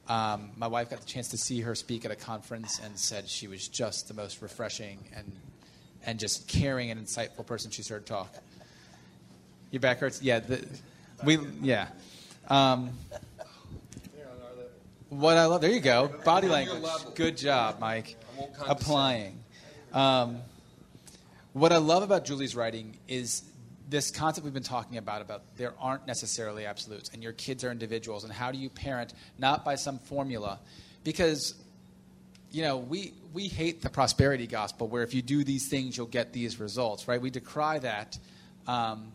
Um, 0.07 0.51
my 0.57 0.67
wife 0.67 0.89
got 0.89 0.99
the 0.99 1.05
chance 1.05 1.29
to 1.29 1.37
see 1.37 1.61
her 1.61 1.73
speak 1.73 2.05
at 2.05 2.11
a 2.11 2.15
conference 2.15 2.79
and 2.83 2.97
said 2.97 3.27
she 3.27 3.47
was 3.47 3.67
just 3.67 4.07
the 4.07 4.13
most 4.13 4.41
refreshing 4.41 4.99
and 5.15 5.31
and 6.05 6.19
just 6.19 6.47
caring 6.47 6.91
and 6.91 7.03
insightful 7.03 7.45
person 7.45 7.71
she's 7.71 7.87
heard 7.87 8.05
talk. 8.05 8.33
Your 9.71 9.79
back 9.79 9.99
hurts? 9.99 10.21
Yeah, 10.21 10.39
the, 10.39 10.65
we 11.23 11.39
yeah. 11.61 11.87
Um, 12.49 12.91
what 15.09 15.37
I 15.37 15.45
love, 15.45 15.61
there 15.61 15.71
you 15.71 15.79
go, 15.79 16.11
body 16.23 16.47
language. 16.47 16.83
Good 17.15 17.37
job, 17.37 17.79
Mike. 17.79 18.17
Applying. 18.67 19.43
Um, 19.93 20.39
what 21.53 21.71
I 21.71 21.77
love 21.77 22.03
about 22.03 22.25
Julie's 22.25 22.55
writing 22.55 22.97
is 23.07 23.43
this 23.89 24.11
concept 24.11 24.43
we've 24.43 24.53
been 24.53 24.63
talking 24.63 24.97
about 24.97 25.21
about 25.21 25.43
there 25.57 25.73
aren't 25.79 26.07
necessarily 26.07 26.65
absolutes 26.65 27.09
and 27.13 27.21
your 27.21 27.33
kids 27.33 27.63
are 27.63 27.71
individuals 27.71 28.23
and 28.23 28.33
how 28.33 28.51
do 28.51 28.57
you 28.57 28.69
parent 28.69 29.13
not 29.37 29.63
by 29.63 29.75
some 29.75 29.99
formula. 29.99 30.59
Because 31.03 31.55
you 32.51 32.63
know 32.63 32.77
we 32.77 33.13
we 33.33 33.47
hate 33.47 33.81
the 33.81 33.89
prosperity 33.89 34.47
gospel 34.47 34.87
where 34.87 35.03
if 35.03 35.13
you 35.13 35.21
do 35.21 35.43
these 35.43 35.69
things 35.69 35.95
you'll 35.97 36.07
get 36.07 36.33
these 36.33 36.59
results 36.59 37.07
right? 37.07 37.21
We 37.21 37.29
decry 37.29 37.79
that 37.79 38.17
um, 38.67 39.11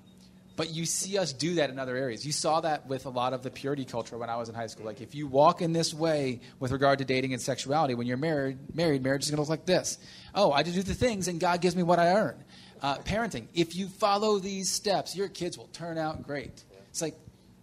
but 0.60 0.74
you 0.74 0.84
see 0.84 1.16
us 1.16 1.32
do 1.32 1.54
that 1.54 1.70
in 1.70 1.78
other 1.78 1.96
areas. 1.96 2.26
You 2.26 2.32
saw 2.32 2.60
that 2.60 2.86
with 2.86 3.06
a 3.06 3.08
lot 3.08 3.32
of 3.32 3.42
the 3.42 3.48
purity 3.48 3.86
culture 3.86 4.18
when 4.18 4.28
I 4.28 4.36
was 4.36 4.50
in 4.50 4.54
high 4.54 4.66
school. 4.66 4.84
Like 4.84 5.00
if 5.00 5.14
you 5.14 5.26
walk 5.26 5.62
in 5.62 5.72
this 5.72 5.94
way 5.94 6.40
with 6.58 6.70
regard 6.70 6.98
to 6.98 7.06
dating 7.06 7.32
and 7.32 7.40
sexuality, 7.40 7.94
when 7.94 8.06
you're 8.06 8.18
married, 8.18 8.58
married, 8.76 9.02
marriage 9.02 9.22
is 9.22 9.30
going 9.30 9.38
to 9.38 9.40
look 9.40 9.48
like 9.48 9.64
this. 9.64 9.96
Oh, 10.34 10.52
I 10.52 10.62
just 10.62 10.76
do 10.76 10.82
the 10.82 10.92
things, 10.92 11.28
and 11.28 11.40
God 11.40 11.62
gives 11.62 11.74
me 11.74 11.82
what 11.82 11.98
I 11.98 12.12
earn. 12.12 12.44
Uh, 12.82 12.98
parenting. 12.98 13.46
If 13.54 13.74
you 13.74 13.88
follow 13.88 14.38
these 14.38 14.70
steps, 14.70 15.16
your 15.16 15.28
kids 15.28 15.56
will 15.56 15.68
turn 15.68 15.96
out 15.96 16.26
great. 16.26 16.62
It's 16.90 17.00
like, 17.00 17.14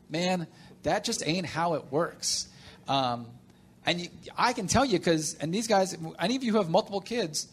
man, 0.10 0.48
That 0.82 1.04
just 1.04 1.22
ain't 1.24 1.46
how 1.46 1.76
it 1.76 1.92
works. 1.92 2.48
Um, 2.88 3.28
and 3.86 4.02
you, 4.02 4.10
I 4.36 4.54
can 4.54 4.66
tell 4.66 4.86
you 4.86 4.98
because, 4.98 5.36
and 5.36 5.54
these 5.54 5.68
guys, 5.68 5.96
any 6.18 6.36
of 6.36 6.44
you 6.44 6.54
who 6.54 6.58
have 6.58 6.72
multiple 6.72 7.02
kids, 7.02 7.48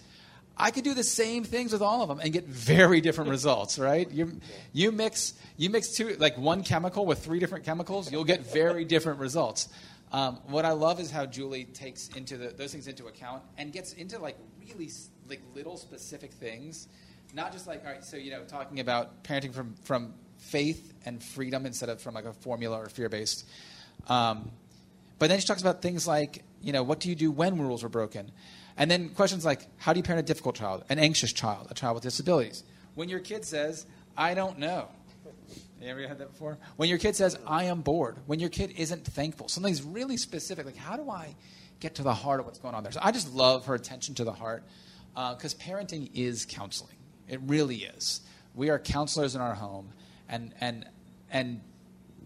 I 0.57 0.71
could 0.71 0.85
do 0.85 0.95
the 0.95 1.05
same 1.05 1.43
things 1.43 1.73
with 1.73 1.83
all 1.83 2.03
of 2.03 2.09
them 2.09 2.21
and 2.21 2.33
get 2.33 2.47
very 2.47 3.01
different 3.01 3.31
results, 3.31 3.79
right? 3.79 4.09
You, 4.11 4.41
you 4.73 4.93
mix 4.93 5.35
you 5.57 5.71
mix 5.71 5.97
two 5.97 6.17
like 6.19 6.39
one 6.39 6.63
chemical 6.63 7.07
with 7.07 7.25
three 7.25 7.41
different 7.41 7.65
chemicals, 7.65 8.11
you'll 8.11 8.25
get 8.25 8.53
very 8.53 8.85
different 8.85 9.19
results. 9.19 9.69
Um, 10.13 10.39
what 10.47 10.65
I 10.65 10.71
love 10.73 11.01
is 11.01 11.11
how 11.11 11.27
Julie 11.27 11.65
takes 11.65 12.09
into 12.09 12.37
the, 12.37 12.49
those 12.49 12.71
things 12.71 12.87
into 12.87 13.07
account 13.07 13.43
and 13.59 13.73
gets 13.73 13.95
into 13.95 14.19
like 14.19 14.37
really 14.61 14.91
like 15.29 15.41
little 15.57 15.77
specific 15.77 16.33
things, 16.33 16.87
not 17.35 17.53
just 17.53 17.67
like 17.67 17.85
all 17.85 17.93
right. 17.93 18.05
So 18.05 18.17
you 18.17 18.31
know, 18.31 18.45
talking 18.45 18.79
about 18.79 19.25
parenting 19.25 19.53
from 19.53 19.75
from 19.83 20.15
faith 20.39 20.93
and 21.05 21.21
freedom 21.23 21.67
instead 21.67 21.89
of 21.89 22.01
from 22.01 22.15
like 22.15 22.27
a 22.27 22.33
formula 22.33 22.79
or 22.79 22.89
fear 22.89 23.09
based. 23.09 23.45
Um, 24.09 24.53
but 25.19 25.29
then 25.29 25.41
she 25.41 25.47
talks 25.47 25.63
about 25.63 25.83
things 25.83 26.07
like 26.07 26.45
you 26.63 26.73
know, 26.73 26.85
what 26.85 27.01
do 27.01 27.09
you 27.09 27.17
do 27.17 27.33
when 27.33 27.59
rules 27.59 27.83
are 27.83 27.89
broken? 27.89 28.31
And 28.77 28.91
then 28.91 29.11
questions 29.11 29.45
like, 29.45 29.67
how 29.77 29.93
do 29.93 29.99
you 29.99 30.03
parent 30.03 30.21
a 30.21 30.27
difficult 30.27 30.57
child, 30.57 30.85
an 30.89 30.99
anxious 30.99 31.33
child, 31.33 31.69
a 31.71 31.75
child 31.75 31.95
with 31.95 32.03
disabilities? 32.03 32.65
When 32.95 33.09
your 33.09 33.21
kid 33.21 33.45
says, 33.45 33.87
I 34.17 34.35
don't 34.35 34.59
know. 34.59 34.89
Have 35.25 35.99
you 35.99 36.05
ever 36.05 36.09
had 36.09 36.19
that 36.19 36.33
before? 36.33 36.59
When 36.77 36.89
your 36.89 36.99
kid 36.99 37.15
says, 37.15 37.39
I 37.47 37.65
am 37.65 37.83
bored. 37.83 38.17
When 38.27 38.41
your 38.41 38.49
kid 38.49 38.75
isn't 38.77 39.05
thankful. 39.05 39.49
Something's 39.49 39.83
really 39.83 40.17
specific. 40.17 40.65
Like, 40.67 40.77
how 40.77 40.97
do 40.97 41.11
I 41.11 41.35
get 41.81 41.97
to 41.97 42.03
the 42.03 42.15
heart 42.15 42.41
of 42.41 42.47
what's 42.47 42.59
going 42.59 42.75
on 42.75 42.83
there? 42.83 42.93
So 42.93 43.01
I 43.03 43.13
just 43.13 43.35
love 43.35 43.67
her 43.67 43.75
attention 43.75 44.15
to 44.17 44.25
the 44.25 44.33
heart 44.33 44.65
because 45.15 45.55
uh, 45.55 45.59
parenting 45.59 46.11
is 46.15 46.47
counseling. 46.47 46.97
It 47.29 47.41
really 47.47 47.85
is. 47.85 48.21
We 48.55 48.71
are 48.71 48.79
counselors 48.79 49.35
in 49.35 49.41
our 49.41 49.55
home, 49.55 49.91
and, 50.29 50.55
and, 50.61 50.87
and 51.31 51.61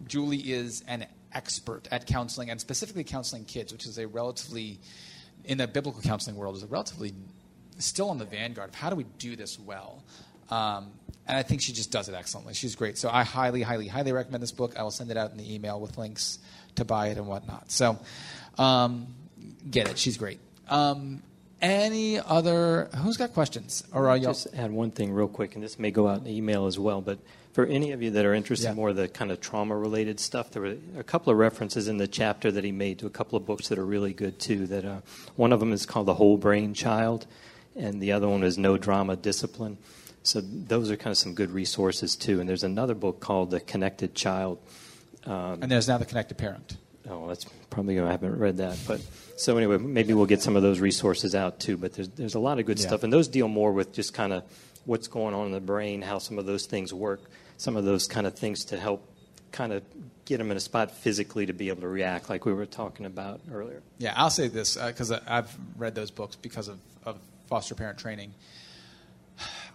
Julie 0.07 0.51
is 0.51 0.83
an 0.87 1.07
expert 1.33 1.87
at 1.91 2.05
counseling 2.05 2.49
and 2.49 2.59
specifically 2.59 3.03
counseling 3.03 3.45
kids, 3.45 3.71
which 3.71 3.85
is 3.85 3.97
a 3.97 4.07
relatively 4.07 4.79
in 5.49 5.57
the 5.57 5.67
biblical 5.67 5.99
counseling 6.01 6.37
world 6.37 6.55
is 6.55 6.63
relatively 6.63 7.11
still 7.79 8.11
on 8.11 8.19
the 8.19 8.25
vanguard 8.25 8.69
of 8.69 8.75
how 8.75 8.89
do 8.91 8.95
we 8.95 9.03
do 9.17 9.35
this 9.35 9.59
well. 9.59 10.03
Um, 10.51 10.91
and 11.27 11.35
I 11.37 11.43
think 11.43 11.61
she 11.61 11.73
just 11.73 11.91
does 11.91 12.07
it 12.07 12.13
excellently. 12.13 12.53
She's 12.53 12.75
great. 12.75 12.99
So 12.99 13.09
I 13.11 13.23
highly, 13.23 13.63
highly, 13.63 13.87
highly 13.87 14.11
recommend 14.11 14.43
this 14.43 14.51
book. 14.51 14.77
I 14.77 14.83
will 14.83 14.91
send 14.91 15.09
it 15.09 15.17
out 15.17 15.31
in 15.31 15.37
the 15.37 15.53
email 15.53 15.79
with 15.81 15.97
links 15.97 16.37
to 16.75 16.85
buy 16.85 17.07
it 17.07 17.17
and 17.17 17.27
whatnot. 17.27 17.71
So 17.71 17.97
um, 18.59 19.07
get 19.69 19.89
it. 19.89 19.97
She's 19.97 20.17
great. 20.17 20.39
Um, 20.69 21.23
any 21.61 22.19
other? 22.19 22.89
Who's 22.97 23.17
got 23.17 23.33
questions? 23.33 23.83
Or 23.91 24.07
are 24.07 24.17
y'all? 24.17 24.33
just 24.33 24.47
add 24.53 24.71
one 24.71 24.91
thing 24.91 25.11
real 25.11 25.27
quick, 25.27 25.55
and 25.55 25.63
this 25.63 25.79
may 25.79 25.89
go 25.89 26.07
out 26.07 26.19
in 26.19 26.23
the 26.25 26.35
email 26.35 26.67
as 26.67 26.77
well. 26.77 27.01
But 27.01 27.19
for 27.51 27.65
any 27.65 27.91
of 27.91 28.01
you 28.01 28.11
that 28.11 28.25
are 28.25 28.33
interested 28.33 28.65
yeah. 28.65 28.71
in 28.71 28.77
more 28.77 28.89
of 28.89 28.95
the 28.95 29.07
kind 29.07 29.31
of 29.31 29.41
trauma 29.41 29.75
related 29.75 30.19
stuff, 30.19 30.51
there 30.51 30.61
were 30.61 30.75
a 30.97 31.03
couple 31.03 31.31
of 31.31 31.39
references 31.39 31.87
in 31.87 31.97
the 31.97 32.07
chapter 32.07 32.51
that 32.51 32.63
he 32.63 32.71
made 32.71 32.99
to 32.99 33.07
a 33.07 33.09
couple 33.09 33.37
of 33.37 33.45
books 33.45 33.69
that 33.69 33.79
are 33.79 33.85
really 33.85 34.13
good 34.13 34.39
too. 34.39 34.67
That 34.67 34.85
uh, 34.85 35.01
one 35.35 35.51
of 35.51 35.59
them 35.59 35.73
is 35.73 35.85
called 35.85 36.05
The 36.05 36.13
Whole 36.13 36.37
Brain 36.37 36.73
Child, 36.73 37.25
and 37.75 38.01
the 38.01 38.11
other 38.11 38.27
one 38.27 38.43
is 38.43 38.57
No 38.57 38.77
Drama 38.77 39.15
Discipline. 39.15 39.77
So 40.21 40.41
those 40.41 40.91
are 40.91 40.97
kind 40.97 41.11
of 41.11 41.17
some 41.17 41.33
good 41.33 41.51
resources 41.51 42.15
too. 42.15 42.39
And 42.39 42.47
there's 42.47 42.63
another 42.63 42.93
book 42.93 43.19
called 43.19 43.51
The 43.51 43.59
Connected 43.59 44.13
Child. 44.13 44.59
Um, 45.25 45.59
and 45.61 45.71
there's 45.71 45.87
now 45.87 45.97
The 45.97 46.05
Connected 46.05 46.37
Parent. 46.37 46.77
Oh, 47.09 47.27
that's 47.27 47.45
probably 47.71 47.99
I 47.99 48.11
haven't 48.11 48.37
read 48.37 48.57
that, 48.57 48.77
but 48.87 49.01
so 49.35 49.57
anyway, 49.57 49.77
maybe 49.77 50.13
we'll 50.13 50.27
get 50.27 50.41
some 50.43 50.55
of 50.55 50.61
those 50.61 50.79
resources 50.79 51.33
out 51.33 51.59
too. 51.59 51.75
But 51.75 51.93
there's 51.93 52.09
there's 52.09 52.35
a 52.35 52.39
lot 52.39 52.59
of 52.59 52.65
good 52.65 52.79
yeah. 52.79 52.87
stuff, 52.87 53.03
and 53.03 53.11
those 53.11 53.27
deal 53.27 53.47
more 53.47 53.71
with 53.71 53.93
just 53.93 54.13
kind 54.13 54.31
of 54.31 54.43
what's 54.85 55.07
going 55.07 55.33
on 55.33 55.47
in 55.47 55.51
the 55.51 55.61
brain, 55.61 56.01
how 56.01 56.19
some 56.19 56.37
of 56.39 56.45
those 56.45 56.65
things 56.65 56.93
work, 56.93 57.21
some 57.57 57.75
of 57.75 57.85
those 57.85 58.07
kind 58.07 58.25
of 58.25 58.35
things 58.35 58.65
to 58.65 58.79
help 58.79 59.05
kind 59.51 59.73
of 59.73 59.83
get 60.25 60.37
them 60.37 60.51
in 60.51 60.57
a 60.57 60.59
spot 60.59 60.91
physically 60.91 61.45
to 61.45 61.53
be 61.53 61.69
able 61.69 61.81
to 61.81 61.87
react, 61.87 62.29
like 62.29 62.45
we 62.45 62.53
were 62.53 62.65
talking 62.65 63.05
about 63.05 63.41
earlier. 63.51 63.81
Yeah, 63.97 64.13
I'll 64.15 64.29
say 64.29 64.47
this 64.47 64.75
because 64.77 65.11
uh, 65.11 65.21
I've 65.27 65.55
read 65.77 65.95
those 65.95 66.11
books 66.11 66.35
because 66.35 66.67
of, 66.67 66.79
of 67.03 67.17
foster 67.47 67.75
parent 67.75 67.97
training. 67.97 68.33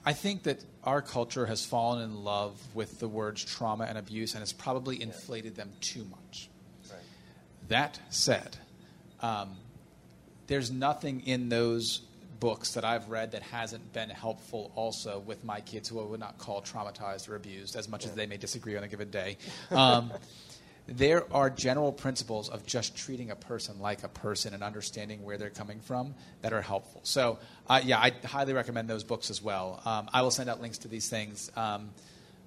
I 0.06 0.12
think 0.12 0.42
that 0.44 0.62
our 0.84 1.00
culture 1.00 1.46
has 1.46 1.64
fallen 1.64 2.02
in 2.02 2.24
love 2.24 2.60
with 2.74 3.00
the 3.00 3.08
words 3.08 3.42
trauma 3.42 3.84
and 3.84 3.96
abuse 3.96 4.34
and 4.34 4.42
has 4.42 4.52
probably 4.52 5.00
inflated 5.00 5.56
them 5.56 5.72
too 5.80 6.04
much. 6.04 6.50
Right. 6.90 7.00
That 7.68 7.98
said, 8.10 8.56
um, 9.20 9.56
there's 10.46 10.70
nothing 10.70 11.22
in 11.26 11.48
those 11.48 12.02
books 12.40 12.74
that 12.74 12.84
I've 12.84 13.08
read 13.08 13.32
that 13.32 13.42
hasn't 13.42 13.92
been 13.92 14.10
helpful 14.10 14.72
also 14.74 15.18
with 15.20 15.44
my 15.44 15.60
kids 15.60 15.88
who 15.88 16.00
I 16.00 16.04
would 16.04 16.20
not 16.20 16.38
call 16.38 16.62
traumatized 16.62 17.28
or 17.28 17.36
abused, 17.36 17.76
as 17.76 17.88
much 17.88 18.04
yeah. 18.04 18.10
as 18.10 18.16
they 18.16 18.26
may 18.26 18.36
disagree 18.36 18.76
on 18.76 18.84
a 18.84 18.88
given 18.88 19.10
day. 19.10 19.38
Um, 19.70 20.12
there 20.86 21.32
are 21.32 21.48
general 21.48 21.92
principles 21.92 22.48
of 22.48 22.66
just 22.66 22.96
treating 22.96 23.30
a 23.30 23.36
person 23.36 23.80
like 23.80 24.02
a 24.02 24.08
person 24.08 24.52
and 24.52 24.62
understanding 24.62 25.22
where 25.24 25.38
they're 25.38 25.50
coming 25.50 25.80
from 25.80 26.14
that 26.42 26.52
are 26.52 26.60
helpful. 26.60 27.00
So, 27.04 27.38
uh, 27.68 27.80
yeah, 27.84 27.98
I 27.98 28.12
highly 28.24 28.52
recommend 28.52 28.88
those 28.88 29.04
books 29.04 29.30
as 29.30 29.40
well. 29.42 29.80
Um, 29.84 30.08
I 30.12 30.22
will 30.22 30.30
send 30.30 30.50
out 30.50 30.60
links 30.60 30.78
to 30.78 30.88
these 30.88 31.08
things. 31.08 31.50
Um, 31.56 31.90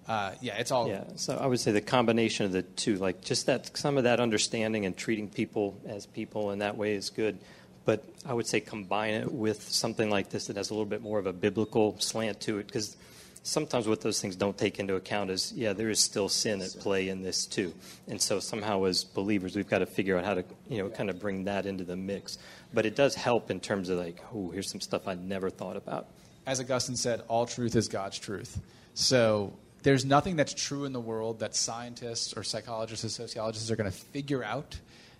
uh, 0.08 0.34
yeah, 0.40 0.56
it's 0.58 0.72
all. 0.72 0.88
Yeah, 0.88 1.04
so 1.16 1.36
I 1.36 1.48
would 1.48 1.60
say 1.60 1.72
the 1.74 1.82
combination 1.82 2.46
of 2.46 2.54
the 2.54 2.62
two, 2.62 2.96
like 2.96 3.22
just 3.22 3.48
that, 3.48 3.76
some 3.76 3.98
of 3.98 4.06
that 4.06 4.20
understanding 4.20 4.86
and 4.86 4.96
treating 4.96 5.28
people 5.28 5.78
as 5.86 6.06
people 6.06 6.52
in 6.52 6.60
that 6.60 6.78
way 6.78 6.96
is 6.96 7.10
good. 7.10 7.40
But 7.88 8.04
I 8.26 8.34
would 8.34 8.46
say 8.46 8.60
combine 8.60 9.14
it 9.14 9.32
with 9.32 9.64
something 9.64 10.10
like 10.10 10.30
this 10.30 10.48
that 10.48 10.58
has 10.58 10.72
a 10.72 10.74
little 10.74 10.86
bit 10.86 11.02
more 11.02 11.20
of 11.20 11.26
a 11.26 11.32
biblical 11.32 11.98
slant 12.00 12.42
to 12.42 12.58
it, 12.58 12.68
because 12.68 12.98
sometimes 13.44 13.88
what 13.88 14.02
those 14.02 14.20
things 14.20 14.36
don't 14.36 14.58
take 14.58 14.78
into 14.78 14.96
account 14.96 15.30
is, 15.30 15.54
yeah, 15.56 15.72
there 15.72 15.90
is 15.90 16.02
still 16.02 16.28
sin 16.28 16.62
at 16.62 16.76
play 16.82 17.08
in 17.08 17.24
this 17.24 17.46
too. 17.46 17.74
And 18.10 18.22
so 18.22 18.42
somehow 18.42 18.84
as 18.84 19.06
believers, 19.06 19.56
we've 19.56 19.70
got 19.70 19.80
to 19.80 19.86
figure 19.86 20.18
out 20.18 20.26
how 20.26 20.34
to, 20.34 20.44
you 20.68 20.80
know, 20.80 20.90
kind 20.90 21.10
of 21.10 21.18
bring 21.18 21.46
that 21.46 21.66
into 21.66 21.86
the 21.86 21.96
mix. 21.96 22.38
But 22.74 22.86
it 22.86 22.98
does 22.98 23.16
help 23.16 23.50
in 23.50 23.62
terms 23.62 23.88
of 23.88 24.00
like, 24.00 24.22
oh, 24.36 24.50
here's 24.50 24.70
some 24.70 24.82
stuff 24.82 25.08
I 25.08 25.16
never 25.16 25.50
thought 25.50 25.78
about. 25.78 26.08
As 26.46 26.60
Augustine 26.60 26.98
said, 26.98 27.24
all 27.30 27.46
truth 27.46 27.78
is 27.78 27.88
God's 27.88 28.20
truth. 28.20 28.60
So 28.96 29.54
there's 29.84 30.04
nothing 30.04 30.36
that's 30.36 30.54
true 30.54 30.84
in 30.84 30.92
the 30.92 31.00
world 31.00 31.40
that 31.40 31.56
scientists 31.56 32.36
or 32.36 32.44
psychologists 32.44 33.06
or 33.06 33.10
sociologists 33.10 33.72
are 33.72 33.78
going 33.78 33.90
to 33.90 33.98
figure 33.98 34.44
out 34.44 34.78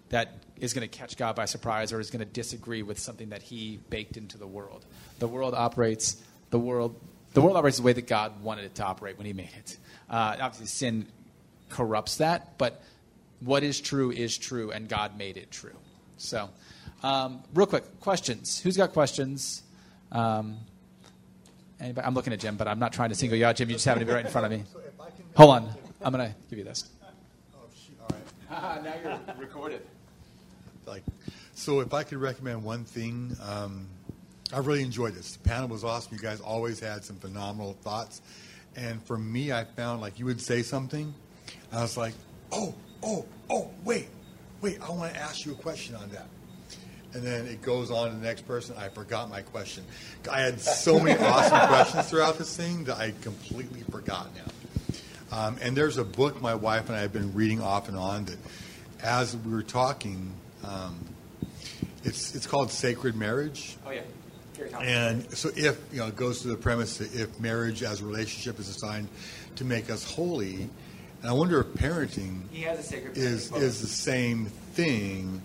that 0.10 0.34
is 0.60 0.74
going 0.74 0.88
to 0.88 0.98
catch 0.98 1.18
God 1.18 1.36
by 1.36 1.46
surprise 1.46 1.94
or 1.94 2.00
is 2.00 2.10
going 2.10 2.20
to 2.20 2.32
disagree 2.32 2.82
with 2.82 3.00
something 3.00 3.30
that 3.30 3.42
He 3.42 3.80
baked 3.90 4.18
into 4.18 4.38
the 4.38 4.48
world. 4.48 4.86
The 5.20 5.28
world 5.28 5.54
operates. 5.54 6.22
The 6.50 6.60
world. 6.60 7.00
The 7.34 7.42
world 7.42 7.58
operates 7.58 7.78
the 7.78 7.84
way 7.84 7.94
that 7.94 8.08
God 8.08 8.42
wanted 8.42 8.66
it 8.66 8.76
to 8.76 8.86
operate 8.86 9.18
when 9.18 9.28
He 9.28 9.34
made 9.34 9.52
it. 9.58 9.78
Uh, 10.10 10.38
obviously, 10.40 10.68
sin 10.68 11.08
corrupts 11.70 12.18
that, 12.18 12.58
but 12.58 12.82
what 13.42 13.64
is 13.64 13.80
true 13.80 14.12
is 14.12 14.38
true, 14.38 14.72
and 14.72 14.88
God 14.88 15.18
made 15.18 15.38
it 15.38 15.52
true. 15.52 15.76
So, 16.18 16.50
um, 17.04 17.44
real 17.54 17.68
quick, 17.68 18.00
questions. 18.00 18.60
Who's 18.60 18.78
got 18.78 18.94
questions? 18.94 19.62
Um, 20.12 20.58
Anybody? 21.80 22.08
I'm 22.08 22.14
looking 22.14 22.34
at 22.34 22.40
Jim, 22.40 22.58
but 22.58 22.68
I'm 22.68 22.80
not 22.80 22.92
trying 22.94 23.10
to 23.10 23.16
single 23.16 23.38
you 23.38 23.46
out, 23.46 23.56
Jim. 23.56 23.70
You 23.70 23.76
just 23.76 23.86
happen 23.86 24.00
to 24.00 24.06
be 24.06 24.12
right 24.12 24.26
in 24.26 24.32
front 24.32 24.46
of 24.46 24.52
me. 24.52 24.64
Hold 25.36 25.52
on. 25.52 25.70
I'm 26.02 26.14
going 26.14 26.30
to 26.30 26.36
give 26.50 26.58
you 26.58 26.66
this. 26.66 26.90
Oh, 27.54 27.60
all 28.02 28.18
right. 28.50 28.84
now 28.84 28.94
you're 29.04 29.36
recorded. 29.38 29.82
Like, 30.88 31.04
so 31.54 31.82
if 31.82 31.94
I 31.94 32.04
could 32.04 32.18
recommend 32.18 32.64
one 32.64 32.84
thing, 32.86 33.36
um, 33.48 33.88
I 34.54 34.60
really 34.60 34.84
enjoyed 34.84 35.14
this. 35.14 35.36
The 35.36 35.48
panel 35.48 35.68
was 35.68 35.84
awesome. 35.84 36.14
You 36.16 36.22
guys 36.22 36.40
always 36.40 36.80
had 36.80 37.04
some 37.04 37.18
phenomenal 37.18 37.74
thoughts. 37.82 38.22
And 38.76 39.04
for 39.04 39.18
me, 39.18 39.52
I 39.52 39.66
found 39.66 40.02
like 40.02 40.20
you 40.20 40.26
would 40.26 40.42
say 40.42 40.64
something, 40.64 41.14
I 41.72 41.82
was 41.82 41.98
like, 41.98 42.14
oh, 42.52 42.74
oh, 43.04 43.26
oh, 43.50 43.72
wait, 43.84 44.08
wait, 44.62 44.80
I 44.82 44.90
want 44.92 45.14
to 45.14 45.20
ask 45.20 45.46
you 45.46 45.52
a 45.52 45.56
question 45.56 45.96
on 45.96 46.10
that 46.10 46.28
and 47.14 47.26
then 47.26 47.48
it 47.48 47.62
goes 47.62 47.90
on 47.90 48.10
to 48.10 48.16
the 48.16 48.22
next 48.22 48.48
person. 48.48 48.76
I 48.78 48.90
forgot 48.90 49.30
my 49.30 49.42
question. 49.42 49.84
I 50.32 50.42
had 50.42 50.60
so 50.60 51.00
many 51.00 51.20
awesome 51.24 51.68
questions 51.68 52.10
throughout 52.10 52.38
this 52.38 52.56
thing 52.56 52.84
that 52.86 52.98
I 52.98 53.14
completely 53.22 53.82
forgot 53.90 54.30
now. 54.36 55.38
Um, 55.38 55.58
and 55.62 55.76
there's 55.76 55.98
a 55.98 56.04
book 56.04 56.42
my 56.42 56.56
wife 56.56 56.90
and 56.90 56.98
I 56.98 57.02
have 57.02 57.14
been 57.14 57.34
reading 57.34 57.62
off 57.62 57.90
and 57.90 57.98
on 57.98 58.26
that, 58.26 58.38
as 59.02 59.36
we 59.36 59.52
were 59.52 59.64
talking, 59.64 60.32
um, 60.64 60.98
it's 62.04 62.36
it's 62.36 62.48
called 62.48 62.72
Sacred 62.72 63.16
Marriage. 63.16 63.78
Oh 63.86 63.92
yeah. 63.92 64.02
And 64.82 65.32
so, 65.38 65.50
if 65.56 65.80
you 65.92 66.00
know, 66.00 66.08
it 66.08 66.16
goes 66.16 66.42
to 66.42 66.48
the 66.48 66.56
premise 66.56 66.98
that 66.98 67.14
if 67.14 67.40
marriage 67.40 67.84
as 67.84 68.02
a 68.02 68.06
relationship 68.06 68.60
is 68.60 68.66
designed 68.66 69.08
to 69.58 69.66
make 69.66 69.92
us 69.92 70.04
holy, 70.04 70.70
and 71.22 71.30
I 71.30 71.32
wonder 71.32 71.60
if 71.62 71.68
parenting 71.68 72.42
is 73.16 73.52
is 73.52 73.82
the 73.82 73.88
same 73.88 74.46
thing 74.46 75.42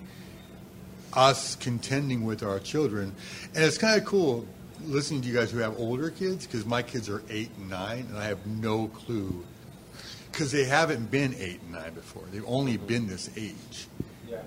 us 1.15 1.57
contending 1.57 2.25
with 2.25 2.43
our 2.43 2.59
children. 2.59 3.15
And 3.55 3.65
it's 3.65 3.79
kind 3.79 4.01
of 4.01 4.07
cool 4.07 4.47
listening 4.85 5.23
to 5.23 5.29
you 5.29 5.35
guys 5.35 5.51
who 5.51 5.59
have 5.59 5.79
older 5.79 6.11
kids 6.11 6.47
because 6.47 6.65
my 6.65 6.83
kids 6.83 7.09
are 7.09 7.23
eight 7.29 7.51
and 7.59 7.71
nine, 7.71 8.07
and 8.09 8.19
I 8.19 8.25
have 8.25 8.47
no 8.47 8.89
clue 8.89 9.45
because 10.31 10.51
they 10.51 10.65
haven't 10.65 11.11
been 11.11 11.35
eight 11.39 11.61
and 11.63 11.73
nine 11.73 11.95
before. 11.95 12.23
They've 12.33 12.45
only 12.47 12.77
been 12.79 13.07
this 13.07 13.31
age. 13.37 13.87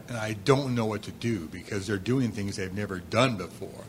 And 0.08 0.18
I 0.18 0.34
don't 0.34 0.76
know 0.76 0.86
what 0.86 1.04
to 1.04 1.12
do 1.12 1.48
because 1.48 1.88
they're 1.88 1.98
doing 1.98 2.32
things 2.32 2.56
they've 2.56 2.74
never 2.74 3.00
done 3.00 3.38
before. 3.38 3.84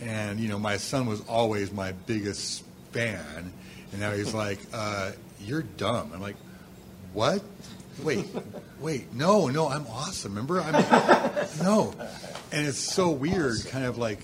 And, 0.00 0.40
you 0.40 0.48
know, 0.48 0.58
my 0.58 0.76
son 0.78 1.06
was 1.06 1.20
always 1.28 1.72
my 1.72 1.92
biggest 1.92 2.64
fan. 2.92 3.52
And 3.92 4.00
now 4.00 4.12
he's 4.12 4.34
like, 4.46 4.58
uh, 4.72 5.12
You're 5.40 5.62
dumb. 5.62 6.10
I'm 6.14 6.20
like, 6.20 6.36
What? 7.12 7.42
wait, 8.02 8.26
wait, 8.80 9.12
no, 9.12 9.48
no, 9.48 9.68
I'm 9.68 9.86
awesome. 9.88 10.32
Remember, 10.32 10.60
I'm 10.60 10.72
no, 11.62 11.92
and 12.52 12.66
it's 12.66 12.78
so 12.78 13.10
weird, 13.10 13.64
kind 13.66 13.84
of 13.84 13.98
like 13.98 14.20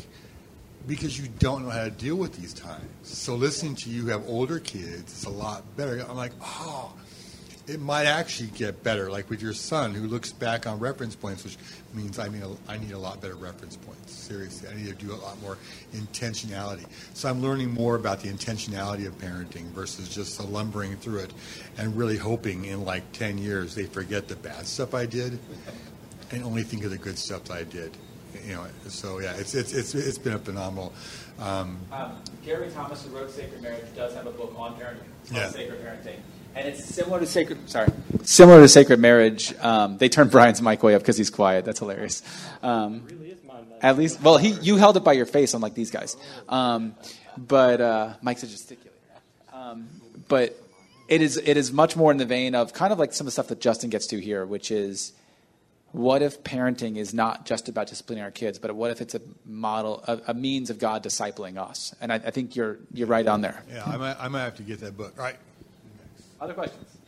because 0.86 1.18
you 1.18 1.28
don't 1.38 1.64
know 1.64 1.70
how 1.70 1.84
to 1.84 1.90
deal 1.90 2.16
with 2.16 2.36
these 2.40 2.54
times. 2.54 2.84
So 3.02 3.34
listening 3.34 3.74
to 3.76 3.90
you 3.90 4.06
have 4.06 4.26
older 4.28 4.60
kids, 4.60 5.02
it's 5.12 5.24
a 5.24 5.30
lot 5.30 5.76
better. 5.76 5.98
I'm 6.08 6.16
like, 6.16 6.32
oh, 6.40 6.92
it 7.68 7.80
might 7.80 8.06
actually 8.06 8.51
get 8.51 8.82
better. 8.82 9.10
Like 9.10 9.28
with 9.28 9.43
your 9.43 9.52
son, 9.52 9.93
who 9.93 10.06
looks 10.06 10.32
back 10.32 10.66
on 10.66 10.78
reference 10.78 11.16
points, 11.16 11.44
which 11.44 11.56
means 11.94 12.18
I 12.18 12.28
mean 12.28 12.43
I 12.68 12.78
need 12.78 12.93
a 12.93 12.98
lot 12.98 13.20
better 13.20 13.34
reference 13.34 13.76
points. 13.76 14.12
Seriously, 14.12 14.68
I 14.68 14.74
need 14.74 14.86
to 14.86 14.94
do 14.94 15.12
a 15.12 15.16
lot 15.16 15.40
more 15.43 15.59
intentionality. 15.94 16.86
So 17.14 17.28
I'm 17.28 17.43
learning 17.43 17.72
more 17.72 17.97
about 17.97 18.20
the 18.20 18.28
intentionality 18.28 19.06
of 19.06 19.18
parenting 19.18 19.64
versus 19.72 20.09
just 20.09 20.43
lumbering 20.44 20.97
through 20.97 21.20
it, 21.20 21.32
and 21.78 21.97
really 21.97 22.16
hoping 22.16 22.66
in 22.66 22.84
like 22.84 23.10
10 23.12 23.38
years 23.38 23.74
they 23.74 23.86
forget 23.86 24.28
the 24.28 24.36
bad 24.36 24.66
stuff 24.66 24.94
I 24.94 25.06
did, 25.06 25.38
and 26.30 26.44
only 26.44 26.62
think 26.62 26.84
of 26.84 26.90
the 26.90 26.98
good 26.98 27.18
stuff 27.18 27.44
that 27.44 27.55
I 27.55 27.64
did. 27.64 27.97
You 28.47 28.55
know, 28.55 28.66
so 28.88 29.18
yeah, 29.18 29.34
it's 29.36 29.55
it's 29.55 29.72
it's, 29.72 29.94
it's 29.94 30.18
been 30.18 30.34
a 30.34 30.38
phenomenal. 30.38 30.93
Um, 31.38 31.78
um, 31.90 32.12
Gary 32.44 32.70
Thomas, 32.70 33.05
who 33.05 33.16
wrote 33.16 33.30
Sacred 33.30 33.60
Marriage, 33.60 33.86
does 33.97 34.14
have 34.14 34.26
a 34.26 34.30
book 34.30 34.55
on 34.56 34.74
parenting, 34.74 35.01
on 35.30 35.36
yeah. 35.36 35.51
sacred 35.51 35.82
parenting 35.82 36.20
and 36.56 36.68
it's 36.68 36.84
similar 36.84 37.20
to 37.20 37.26
sacred. 37.26 37.68
Sorry, 37.68 37.88
similar 38.22 38.60
to 38.60 38.68
sacred 38.68 38.98
marriage. 38.98 39.54
Um, 39.60 39.98
they 39.98 40.08
turned 40.08 40.30
Brian's 40.30 40.62
mic 40.62 40.82
way 40.82 40.94
up 40.94 41.02
because 41.02 41.18
he's 41.18 41.30
quiet. 41.30 41.64
That's 41.66 41.78
hilarious. 41.78 42.22
Um, 42.62 43.06
at 43.82 43.98
least, 43.98 44.22
well, 44.22 44.38
he 44.38 44.50
you 44.50 44.76
held 44.76 44.96
it 44.96 45.04
by 45.04 45.12
your 45.12 45.26
face, 45.26 45.52
unlike 45.52 45.74
these 45.74 45.90
guys. 45.90 46.16
Um, 46.48 46.94
but 47.36 47.80
uh, 47.80 48.14
Mike's 48.22 48.42
a 48.42 48.46
gesticulator. 48.46 48.78
Um, 49.52 49.88
but 50.28 50.58
it 51.08 51.20
is 51.20 51.36
it 51.36 51.56
is 51.58 51.72
much 51.72 51.94
more 51.94 52.10
in 52.10 52.16
the 52.16 52.24
vein 52.24 52.54
of 52.54 52.72
kind 52.72 52.92
of 52.92 52.98
like 52.98 53.12
some 53.12 53.26
of 53.26 53.26
the 53.26 53.32
stuff 53.32 53.48
that 53.48 53.60
Justin 53.60 53.90
gets 53.90 54.06
to 54.08 54.18
here, 54.18 54.46
which 54.46 54.70
is 54.70 55.12
what 55.92 56.22
if 56.22 56.42
parenting 56.42 56.96
is 56.96 57.14
not 57.14 57.46
just 57.46 57.68
about 57.68 57.86
disciplining 57.86 58.24
our 58.24 58.30
kids, 58.30 58.58
but 58.58 58.74
what 58.74 58.90
if 58.90 59.00
it's 59.00 59.14
a 59.14 59.20
model, 59.44 60.02
a, 60.06 60.20
a 60.28 60.34
means 60.34 60.68
of 60.68 60.78
God 60.78 61.02
discipling 61.02 61.58
us? 61.58 61.94
And 62.00 62.12
I, 62.12 62.16
I, 62.16 62.30
think 62.30 62.56
you're 62.56 62.78
you're 62.92 63.06
right 63.06 63.26
on 63.26 63.40
there. 63.40 63.62
Yeah, 63.70 63.84
I 63.84 63.96
might, 63.96 64.16
I 64.18 64.28
might 64.28 64.42
have 64.42 64.56
to 64.56 64.62
get 64.62 64.80
that 64.80 64.96
book. 64.96 65.14
All 65.16 65.24
right. 65.24 65.36
Other 66.40 66.54
questions? 66.54 66.98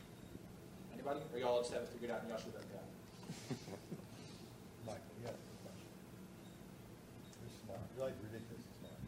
Anybody? 0.95 1.21
Or 1.35 1.39
y'all 1.39 1.61
just 1.61 1.73
have 1.73 1.83
it 1.83 1.89
figured 1.89 2.11
out 2.11 2.21
and 2.23 2.31
y'all 2.31 2.39
should 2.39 2.55
have 2.55 2.63
got 2.73 2.83
Michael, 4.87 5.03
you 5.21 5.27
got 5.27 5.35
You're 7.43 7.53
smart. 7.65 7.81
You're 7.97 8.07
like 8.07 8.15
ridiculous 8.23 8.65
smart. 8.81 8.99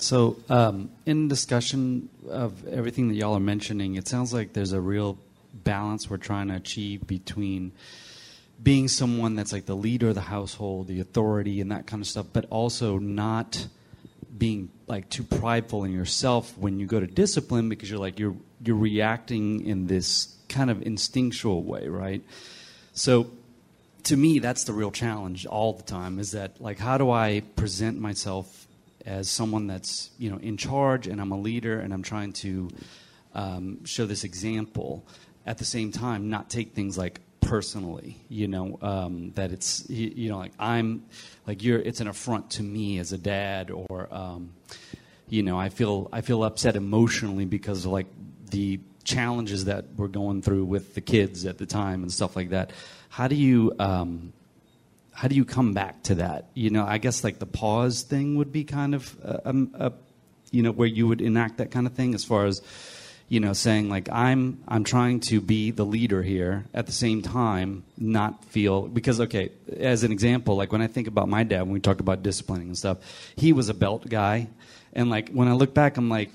So, 0.00 0.36
um, 0.48 0.90
in 1.06 1.28
discussion 1.28 2.08
of 2.28 2.66
everything 2.66 3.08
that 3.08 3.14
y'all 3.14 3.34
are 3.34 3.40
mentioning, 3.40 3.94
it 3.96 4.08
sounds 4.08 4.32
like 4.32 4.54
there's 4.54 4.72
a 4.72 4.80
real 4.80 5.18
balance 5.52 6.10
we're 6.10 6.16
trying 6.16 6.48
to 6.48 6.56
achieve 6.56 7.06
between 7.06 7.72
being 8.62 8.88
someone 8.88 9.36
that's 9.36 9.52
like 9.52 9.66
the 9.66 9.76
leader 9.76 10.08
of 10.08 10.14
the 10.14 10.22
household, 10.22 10.88
the 10.88 11.00
authority, 11.00 11.60
and 11.60 11.70
that 11.70 11.86
kind 11.86 12.02
of 12.02 12.06
stuff, 12.08 12.26
but 12.32 12.46
also 12.50 12.98
not 12.98 13.68
being 14.36 14.70
like 14.86 15.08
too 15.08 15.22
prideful 15.22 15.84
in 15.84 15.92
yourself 15.92 16.56
when 16.58 16.80
you 16.80 16.86
go 16.86 16.98
to 17.00 17.06
discipline 17.06 17.68
because 17.68 17.90
you're 17.90 18.00
like 18.00 18.18
you're 18.18 18.36
you're 18.62 18.76
reacting 18.76 19.64
in 19.64 19.86
this 19.86 20.36
kind 20.48 20.70
of 20.70 20.82
instinctual 20.82 21.62
way, 21.62 21.88
right? 21.88 22.22
So 22.92 23.30
to 24.04 24.16
me 24.16 24.38
that's 24.38 24.64
the 24.64 24.72
real 24.72 24.90
challenge 24.90 25.46
all 25.46 25.72
the 25.72 25.82
time 25.82 26.18
is 26.18 26.32
that 26.32 26.60
like 26.60 26.78
how 26.78 26.98
do 26.98 27.10
I 27.10 27.42
present 27.56 27.98
myself 28.00 28.66
as 29.06 29.28
someone 29.28 29.66
that's, 29.66 30.10
you 30.18 30.30
know, 30.30 30.38
in 30.38 30.56
charge 30.56 31.06
and 31.06 31.20
I'm 31.20 31.30
a 31.30 31.38
leader 31.38 31.78
and 31.78 31.92
I'm 31.92 32.02
trying 32.02 32.32
to 32.34 32.70
um, 33.34 33.84
show 33.84 34.06
this 34.06 34.24
example 34.24 35.06
at 35.46 35.58
the 35.58 35.64
same 35.64 35.92
time 35.92 36.30
not 36.30 36.48
take 36.48 36.72
things 36.72 36.96
like 36.96 37.20
personally 37.44 38.16
you 38.28 38.48
know 38.48 38.78
um, 38.82 39.32
that 39.34 39.52
it's 39.52 39.88
you, 39.88 40.12
you, 40.14 40.28
know 40.30 40.38
like 40.38 40.52
i'm 40.58 41.04
like 41.46 41.62
you're 41.62 41.78
it's 41.78 42.00
an 42.00 42.08
affront 42.08 42.50
to 42.50 42.62
me 42.62 42.98
as 42.98 43.12
a 43.12 43.18
dad 43.18 43.70
or 43.70 44.08
um, 44.12 44.52
you 45.28 45.42
know 45.42 45.58
i 45.58 45.68
feel 45.68 46.08
i 46.12 46.20
feel 46.20 46.42
upset 46.42 46.76
emotionally 46.76 47.44
because 47.44 47.84
of 47.84 47.92
like 47.92 48.06
the 48.50 48.80
challenges 49.04 49.66
that 49.66 49.84
we're 49.96 50.08
going 50.08 50.42
through 50.42 50.64
with 50.64 50.94
the 50.94 51.00
kids 51.00 51.46
at 51.46 51.58
the 51.58 51.66
time 51.66 52.02
and 52.02 52.12
stuff 52.12 52.34
like 52.34 52.50
that. 52.50 52.72
How 53.08 53.28
do 53.28 53.36
you 53.36 53.72
um, 53.78 54.32
how 55.12 55.28
do 55.28 55.36
you 55.36 55.44
come 55.44 55.74
back 55.74 56.02
to 56.04 56.16
that? 56.16 56.48
You 56.54 56.70
know 56.70 56.84
i 56.84 56.98
guess 56.98 57.22
like 57.22 57.38
the 57.38 57.46
pause 57.46 58.02
thing 58.02 58.36
would 58.36 58.50
be 58.50 58.64
kind 58.64 58.94
of 58.94 59.16
a, 59.22 59.40
a, 59.44 59.86
a 59.86 59.92
you 60.50 60.62
know 60.62 60.72
where 60.72 60.88
you 60.88 61.06
would 61.06 61.20
enact 61.20 61.58
that 61.58 61.70
kind 61.70 61.86
of 61.86 61.92
thing 61.92 62.14
as 62.14 62.24
far 62.24 62.46
as 62.46 62.62
you 63.34 63.40
know, 63.40 63.52
saying 63.52 63.88
like 63.88 64.08
I'm 64.12 64.62
I'm 64.68 64.84
trying 64.84 65.18
to 65.30 65.40
be 65.40 65.72
the 65.72 65.84
leader 65.84 66.22
here 66.22 66.66
at 66.72 66.86
the 66.86 66.92
same 66.92 67.20
time, 67.20 67.82
not 67.98 68.44
feel 68.44 68.82
because 68.82 69.20
okay, 69.22 69.50
as 69.76 70.04
an 70.04 70.12
example, 70.12 70.54
like 70.54 70.70
when 70.70 70.80
I 70.80 70.86
think 70.86 71.08
about 71.08 71.28
my 71.28 71.42
dad 71.42 71.62
when 71.62 71.72
we 71.72 71.80
talked 71.80 71.98
about 71.98 72.22
disciplining 72.22 72.68
and 72.68 72.78
stuff, 72.78 72.98
he 73.34 73.52
was 73.52 73.68
a 73.68 73.74
belt 73.74 74.08
guy, 74.08 74.46
and 74.92 75.10
like 75.10 75.30
when 75.30 75.48
I 75.48 75.54
look 75.54 75.74
back, 75.74 75.96
I'm 75.96 76.08
like, 76.08 76.30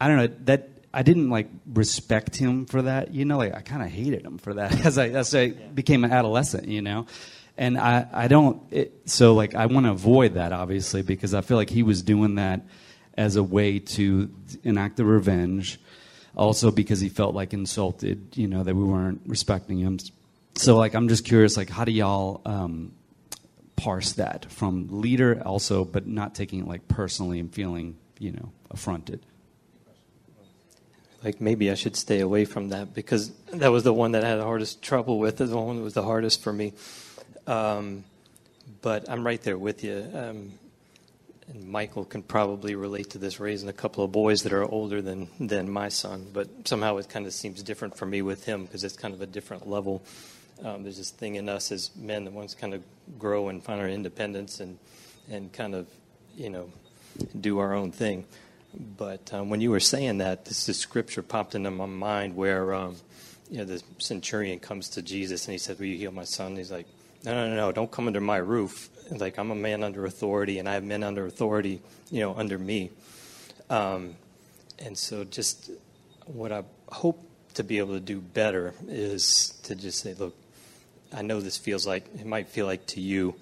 I 0.00 0.08
don't 0.08 0.16
know 0.16 0.28
that 0.44 0.70
I 0.94 1.02
didn't 1.02 1.28
like 1.28 1.50
respect 1.70 2.36
him 2.36 2.64
for 2.64 2.80
that, 2.80 3.12
you 3.12 3.26
know, 3.26 3.36
like 3.36 3.54
I 3.54 3.60
kind 3.60 3.82
of 3.82 3.88
hated 3.88 4.24
him 4.24 4.38
for 4.38 4.54
that 4.54 4.72
as 4.86 4.96
I 4.96 5.08
as 5.08 5.34
I 5.34 5.50
became 5.50 6.02
an 6.02 6.12
adolescent, 6.12 6.66
you 6.66 6.80
know. 6.80 7.04
And 7.58 7.76
I, 7.76 8.06
I 8.10 8.28
don't, 8.28 8.62
it, 8.70 8.92
so 9.04 9.34
like 9.34 9.54
I 9.54 9.66
want 9.66 9.84
to 9.84 9.92
avoid 9.92 10.34
that 10.34 10.52
obviously 10.52 11.02
because 11.02 11.34
I 11.34 11.42
feel 11.42 11.58
like 11.58 11.68
he 11.68 11.82
was 11.82 12.02
doing 12.02 12.36
that 12.36 12.62
as 13.18 13.36
a 13.36 13.42
way 13.42 13.80
to 13.80 14.30
enact 14.62 14.96
the 14.96 15.04
revenge 15.04 15.78
also 16.38 16.70
because 16.70 17.00
he 17.00 17.08
felt 17.08 17.34
like 17.34 17.52
insulted, 17.52 18.36
you 18.36 18.46
know, 18.46 18.62
that 18.62 18.74
we 18.74 18.84
weren't 18.84 19.20
respecting 19.26 19.78
him. 19.78 19.98
So, 20.54 20.76
like, 20.76 20.94
I'm 20.94 21.08
just 21.08 21.24
curious, 21.24 21.56
like, 21.56 21.68
how 21.68 21.84
do 21.84 21.92
y'all 21.92 22.40
um, 22.46 22.92
parse 23.76 24.12
that 24.12 24.50
from 24.50 25.00
leader 25.00 25.42
also, 25.44 25.84
but 25.84 26.06
not 26.06 26.34
taking 26.34 26.60
it 26.60 26.66
like 26.66 26.88
personally 26.88 27.38
and 27.40 27.52
feeling, 27.52 27.96
you 28.18 28.32
know, 28.32 28.52
affronted? 28.70 29.20
Like 31.22 31.40
maybe 31.40 31.70
I 31.70 31.74
should 31.74 31.96
stay 31.96 32.20
away 32.20 32.44
from 32.44 32.68
that 32.68 32.94
because 32.94 33.32
that 33.52 33.72
was 33.72 33.82
the 33.82 33.92
one 33.92 34.12
that 34.12 34.24
I 34.24 34.28
had 34.28 34.36
the 34.36 34.44
hardest 34.44 34.82
trouble 34.82 35.18
with. 35.18 35.38
The 35.38 35.46
one 35.56 35.76
that 35.76 35.82
was 35.82 35.94
the 35.94 36.04
hardest 36.04 36.42
for 36.42 36.52
me. 36.52 36.74
Um, 37.46 38.04
but 38.82 39.10
I'm 39.10 39.26
right 39.26 39.42
there 39.42 39.58
with 39.58 39.82
you. 39.82 40.08
Um, 40.14 40.52
and 41.48 41.66
Michael 41.66 42.04
can 42.04 42.22
probably 42.22 42.74
relate 42.74 43.10
to 43.10 43.18
this, 43.18 43.40
raising 43.40 43.68
a 43.68 43.72
couple 43.72 44.04
of 44.04 44.12
boys 44.12 44.42
that 44.42 44.52
are 44.52 44.64
older 44.64 45.00
than 45.00 45.28
than 45.40 45.70
my 45.70 45.88
son. 45.88 46.26
But 46.32 46.48
somehow 46.68 46.98
it 46.98 47.08
kind 47.08 47.26
of 47.26 47.32
seems 47.32 47.62
different 47.62 47.96
for 47.96 48.06
me 48.06 48.22
with 48.22 48.44
him 48.44 48.64
because 48.64 48.84
it's 48.84 48.96
kind 48.96 49.14
of 49.14 49.22
a 49.22 49.26
different 49.26 49.68
level. 49.68 50.02
Um, 50.64 50.82
there's 50.82 50.98
this 50.98 51.10
thing 51.10 51.36
in 51.36 51.48
us 51.48 51.72
as 51.72 51.94
men 51.96 52.24
that 52.24 52.32
wants 52.32 52.54
to 52.54 52.60
kind 52.60 52.74
of 52.74 52.82
grow 53.18 53.48
and 53.48 53.62
find 53.62 53.80
our 53.80 53.88
independence 53.88 54.60
and 54.60 54.78
and 55.30 55.52
kind 55.52 55.74
of 55.74 55.86
you 56.36 56.50
know 56.50 56.70
do 57.40 57.58
our 57.58 57.74
own 57.74 57.92
thing. 57.92 58.24
But 58.98 59.32
um, 59.32 59.48
when 59.48 59.62
you 59.62 59.70
were 59.70 59.80
saying 59.80 60.18
that, 60.18 60.44
this, 60.44 60.76
scripture 60.76 61.22
popped 61.22 61.54
into 61.54 61.70
my 61.70 61.86
mind 61.86 62.36
where 62.36 62.74
um, 62.74 62.96
you 63.50 63.58
know 63.58 63.64
the 63.64 63.82
centurion 63.96 64.58
comes 64.58 64.90
to 64.90 65.02
Jesus 65.02 65.46
and 65.46 65.52
he 65.52 65.58
said, 65.58 65.78
"Will 65.78 65.86
you 65.86 65.96
heal 65.96 66.12
my 66.12 66.24
son?" 66.24 66.48
And 66.48 66.58
he's 66.58 66.70
like, 66.70 66.86
"No, 67.28 67.48
no, 67.48 67.54
no! 67.54 67.72
Don't 67.72 67.90
come 67.90 68.06
under 68.06 68.20
my 68.20 68.38
roof." 68.38 68.90
like 69.10 69.38
I'm 69.38 69.50
a 69.50 69.54
man 69.54 69.82
under 69.82 70.04
authority, 70.04 70.58
and 70.58 70.68
I 70.68 70.74
have 70.74 70.84
men 70.84 71.02
under 71.02 71.26
authority, 71.26 71.80
you 72.10 72.20
know, 72.20 72.34
under 72.34 72.58
me. 72.58 72.90
Um, 73.70 74.16
and 74.78 74.96
so, 74.96 75.24
just 75.24 75.70
what 76.26 76.52
I 76.52 76.64
hope 76.88 77.24
to 77.54 77.64
be 77.64 77.78
able 77.78 77.94
to 77.94 78.00
do 78.00 78.20
better 78.20 78.74
is 78.86 79.58
to 79.64 79.74
just 79.74 80.00
say, 80.00 80.14
look, 80.14 80.34
I 81.12 81.22
know 81.22 81.40
this 81.40 81.56
feels 81.56 81.86
like 81.86 82.06
it 82.14 82.26
might 82.26 82.48
feel 82.48 82.66
like 82.66 82.86
to 82.88 83.00
you, 83.00 83.34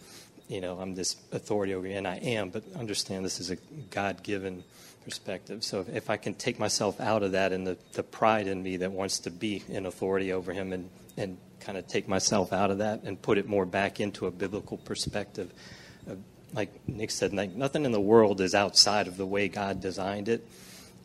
you 0.49 0.61
know, 0.61 0.79
I'm 0.79 0.95
this 0.95 1.17
authority 1.33 1.75
over 1.75 1.87
you, 1.87 1.97
and 1.97 2.07
I 2.07 2.17
am, 2.17 2.51
but 2.51 2.63
understand 2.77 3.25
this 3.25 3.41
is 3.41 3.51
a 3.51 3.57
God 3.91 4.23
given 4.23 4.63
perspective. 5.05 5.65
So 5.65 5.81
if, 5.81 5.89
if, 5.89 6.11
I 6.11 6.17
can 6.17 6.35
take 6.35 6.59
myself 6.59 7.01
out 7.01 7.23
of 7.23 7.33
that 7.33 7.53
and 7.53 7.67
the, 7.67 7.77
the 7.93 8.03
pride 8.03 8.47
in 8.47 8.63
me 8.63 8.79
that 8.79 8.93
wants 8.93 9.21
to 9.21 9.31
be 9.31 9.63
in 9.69 9.87
authority 9.87 10.33
over 10.33 10.53
him 10.53 10.73
and, 10.73 10.89
and 11.17 11.37
kind 11.67 11.77
of 11.77 11.89
take 11.89 12.07
myself 12.07 12.53
out 12.53 12.71
of 12.71 12.79
that 12.79 13.03
and 13.03 13.21
put 13.21 13.39
it 13.39 13.49
more 13.49 13.67
back 13.67 13.99
into 13.99 14.27
a 14.27 14.31
biblical 14.31 14.77
perspective. 14.79 15.53
Uh, 16.09 16.15
like 16.55 16.89
Nick 16.89 17.11
said, 17.11 17.35
like 17.35 17.57
nothing 17.57 17.85
in 17.85 17.91
the 17.91 18.01
world 18.01 18.41
is 18.41 18.55
outside 18.55 19.09
of 19.09 19.17
the 19.17 19.27
way 19.27 19.49
God 19.49 19.81
designed 19.81 20.29
it. 20.29 20.47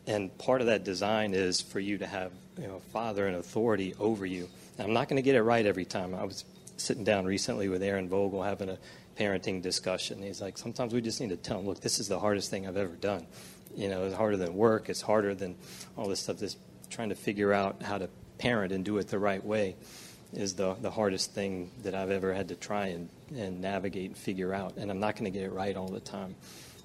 And 0.06 0.36
part 0.38 0.60
of 0.60 0.68
that 0.68 0.84
design 0.84 1.34
is 1.34 1.60
for 1.60 1.80
you 1.80 1.98
to 1.98 2.06
have 2.06 2.30
you 2.56 2.68
know, 2.68 2.80
father 2.92 3.26
and 3.26 3.36
authority 3.36 3.94
over 3.98 4.24
you. 4.24 4.48
Now, 4.78 4.84
I'm 4.84 4.92
not 4.92 5.08
going 5.08 5.16
to 5.16 5.22
get 5.22 5.34
it 5.34 5.42
right 5.42 5.66
every 5.66 5.84
time. 5.84 6.14
I 6.14 6.22
was 6.22 6.44
sitting 6.76 7.02
down 7.02 7.24
recently 7.24 7.68
with 7.68 7.82
Aaron 7.82 8.08
Vogel 8.08 8.42
having 8.42 8.68
a 8.68 8.78
parenting 9.18 9.62
discussion. 9.62 10.22
He's 10.22 10.40
like, 10.40 10.56
sometimes 10.56 10.94
we 10.94 11.00
just 11.00 11.20
need 11.20 11.30
to 11.30 11.36
tell 11.36 11.58
him, 11.58 11.66
look, 11.66 11.80
this 11.80 11.98
is 11.98 12.06
the 12.06 12.20
hardest 12.20 12.50
thing 12.50 12.68
I've 12.68 12.76
ever 12.76 12.94
done. 12.94 13.26
You 13.74 13.88
know, 13.88 14.04
it's 14.04 14.14
harder 14.14 14.36
than 14.36 14.54
work. 14.54 14.88
It's 14.88 15.02
harder 15.02 15.34
than 15.34 15.56
all 15.96 16.06
this 16.06 16.20
stuff. 16.20 16.38
Just 16.38 16.58
trying 16.88 17.08
to 17.08 17.16
figure 17.16 17.52
out 17.52 17.82
how 17.82 17.98
to 17.98 18.08
parent 18.38 18.72
and 18.72 18.84
do 18.84 18.98
it 18.98 19.08
the 19.08 19.18
right 19.18 19.44
way 19.44 19.74
is 20.32 20.54
the, 20.54 20.74
the 20.74 20.90
hardest 20.90 21.32
thing 21.32 21.70
that 21.82 21.94
I've 21.94 22.10
ever 22.10 22.32
had 22.32 22.48
to 22.48 22.56
try 22.56 22.88
and, 22.88 23.08
and 23.36 23.60
navigate 23.60 24.10
and 24.10 24.16
figure 24.16 24.54
out. 24.54 24.76
And 24.76 24.90
I'm 24.90 25.00
not 25.00 25.14
going 25.16 25.30
to 25.30 25.30
get 25.30 25.44
it 25.44 25.52
right 25.52 25.76
all 25.76 25.88
the 25.88 26.00
time. 26.00 26.34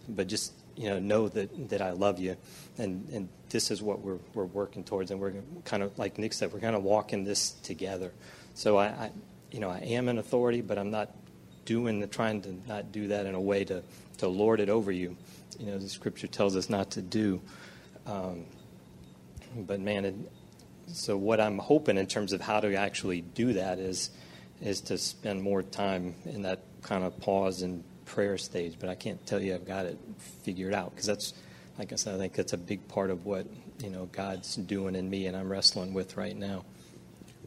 But 0.09 0.27
just 0.27 0.53
you 0.77 0.89
know, 0.89 0.99
know 0.99 1.27
that, 1.29 1.69
that 1.69 1.81
I 1.81 1.91
love 1.91 2.19
you. 2.19 2.37
And, 2.77 3.09
and 3.11 3.29
this 3.49 3.71
is 3.71 3.81
what 3.81 3.99
we're, 4.01 4.19
we're 4.33 4.45
working 4.45 4.83
towards. 4.83 5.11
And 5.11 5.19
we're 5.19 5.33
kind 5.65 5.81
of, 5.81 5.97
like 5.97 6.17
Nick 6.19 6.33
said, 6.33 6.53
we're 6.53 6.59
kind 6.59 6.75
of 6.75 6.83
walking 6.83 7.23
this 7.23 7.51
together. 7.51 8.11
So 8.53 8.77
I, 8.77 8.85
I, 8.85 9.11
you 9.51 9.59
know, 9.59 9.69
I 9.69 9.79
am 9.79 10.07
an 10.07 10.19
authority, 10.19 10.61
but 10.61 10.77
I'm 10.77 10.91
not 10.91 11.11
doing 11.65 11.99
the, 11.99 12.07
trying 12.07 12.41
to 12.43 12.55
not 12.67 12.91
do 12.91 13.07
that 13.07 13.25
in 13.25 13.33
a 13.33 13.41
way 13.41 13.65
to, 13.65 13.83
to 14.17 14.27
lord 14.27 14.59
it 14.59 14.69
over 14.69 14.91
you. 14.91 15.17
You 15.59 15.67
know, 15.67 15.79
the 15.79 15.89
scripture 15.89 16.27
tells 16.27 16.55
us 16.55 16.69
not 16.69 16.91
to 16.91 17.01
do. 17.01 17.41
Um, 18.05 18.45
but 19.55 19.79
man, 19.79 20.05
it, 20.05 20.15
so 20.87 21.17
what 21.17 21.39
I'm 21.39 21.57
hoping 21.57 21.97
in 21.97 22.07
terms 22.07 22.33
of 22.33 22.41
how 22.41 22.59
to 22.59 22.75
actually 22.75 23.21
do 23.21 23.53
that 23.53 23.79
is, 23.79 24.09
is 24.61 24.81
to 24.81 24.97
spend 24.97 25.41
more 25.41 25.61
time 25.61 26.15
in 26.25 26.43
that 26.43 26.59
kind 26.81 27.03
of 27.03 27.19
pause 27.19 27.61
and 27.61 27.83
prayer 28.05 28.37
stage, 28.37 28.75
but 28.79 28.89
I 28.89 28.95
can't 28.95 29.23
tell 29.25 29.41
you 29.41 29.53
I've 29.53 29.67
got 29.67 29.85
it 29.85 29.97
figured 30.43 30.73
out 30.73 30.91
because 30.91 31.05
that's, 31.05 31.33
like 31.77 31.91
I 31.91 31.95
said, 31.95 32.15
I 32.15 32.17
think 32.17 32.33
that's 32.33 32.53
a 32.53 32.57
big 32.57 32.87
part 32.87 33.09
of 33.09 33.25
what 33.25 33.45
you 33.79 33.89
know 33.89 34.05
God's 34.11 34.55
doing 34.55 34.95
in 34.95 35.09
me 35.09 35.27
and 35.27 35.35
I'm 35.35 35.51
wrestling 35.51 35.93
with 35.93 36.17
right 36.17 36.35
now. 36.35 36.63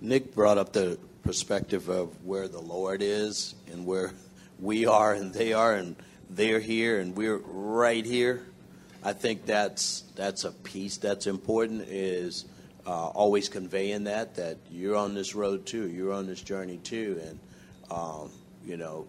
Nick 0.00 0.34
brought 0.34 0.58
up 0.58 0.72
the 0.72 0.98
perspective 1.22 1.88
of 1.88 2.24
where 2.24 2.48
the 2.48 2.60
Lord 2.60 3.02
is 3.02 3.54
and 3.72 3.86
where 3.86 4.12
we 4.58 4.86
are 4.86 5.14
and 5.14 5.32
they 5.32 5.52
are 5.52 5.74
and 5.74 5.96
they're 6.28 6.60
here 6.60 7.00
and 7.00 7.16
we're 7.16 7.38
right 7.38 8.04
here. 8.04 8.46
I 9.02 9.14
think 9.14 9.46
that's 9.46 10.04
that's 10.14 10.44
a 10.44 10.52
piece 10.52 10.98
that's 10.98 11.26
important 11.26 11.88
is 11.88 12.44
uh, 12.86 13.08
always 13.08 13.48
conveying 13.48 14.04
that 14.04 14.36
that 14.36 14.58
you're 14.70 14.96
on 14.96 15.14
this 15.14 15.34
road 15.34 15.66
too, 15.66 15.88
you're 15.88 16.12
on 16.12 16.26
this 16.26 16.40
journey 16.40 16.78
too, 16.78 17.20
and 17.26 17.38
um, 17.90 18.30
you 18.64 18.76
know 18.76 19.06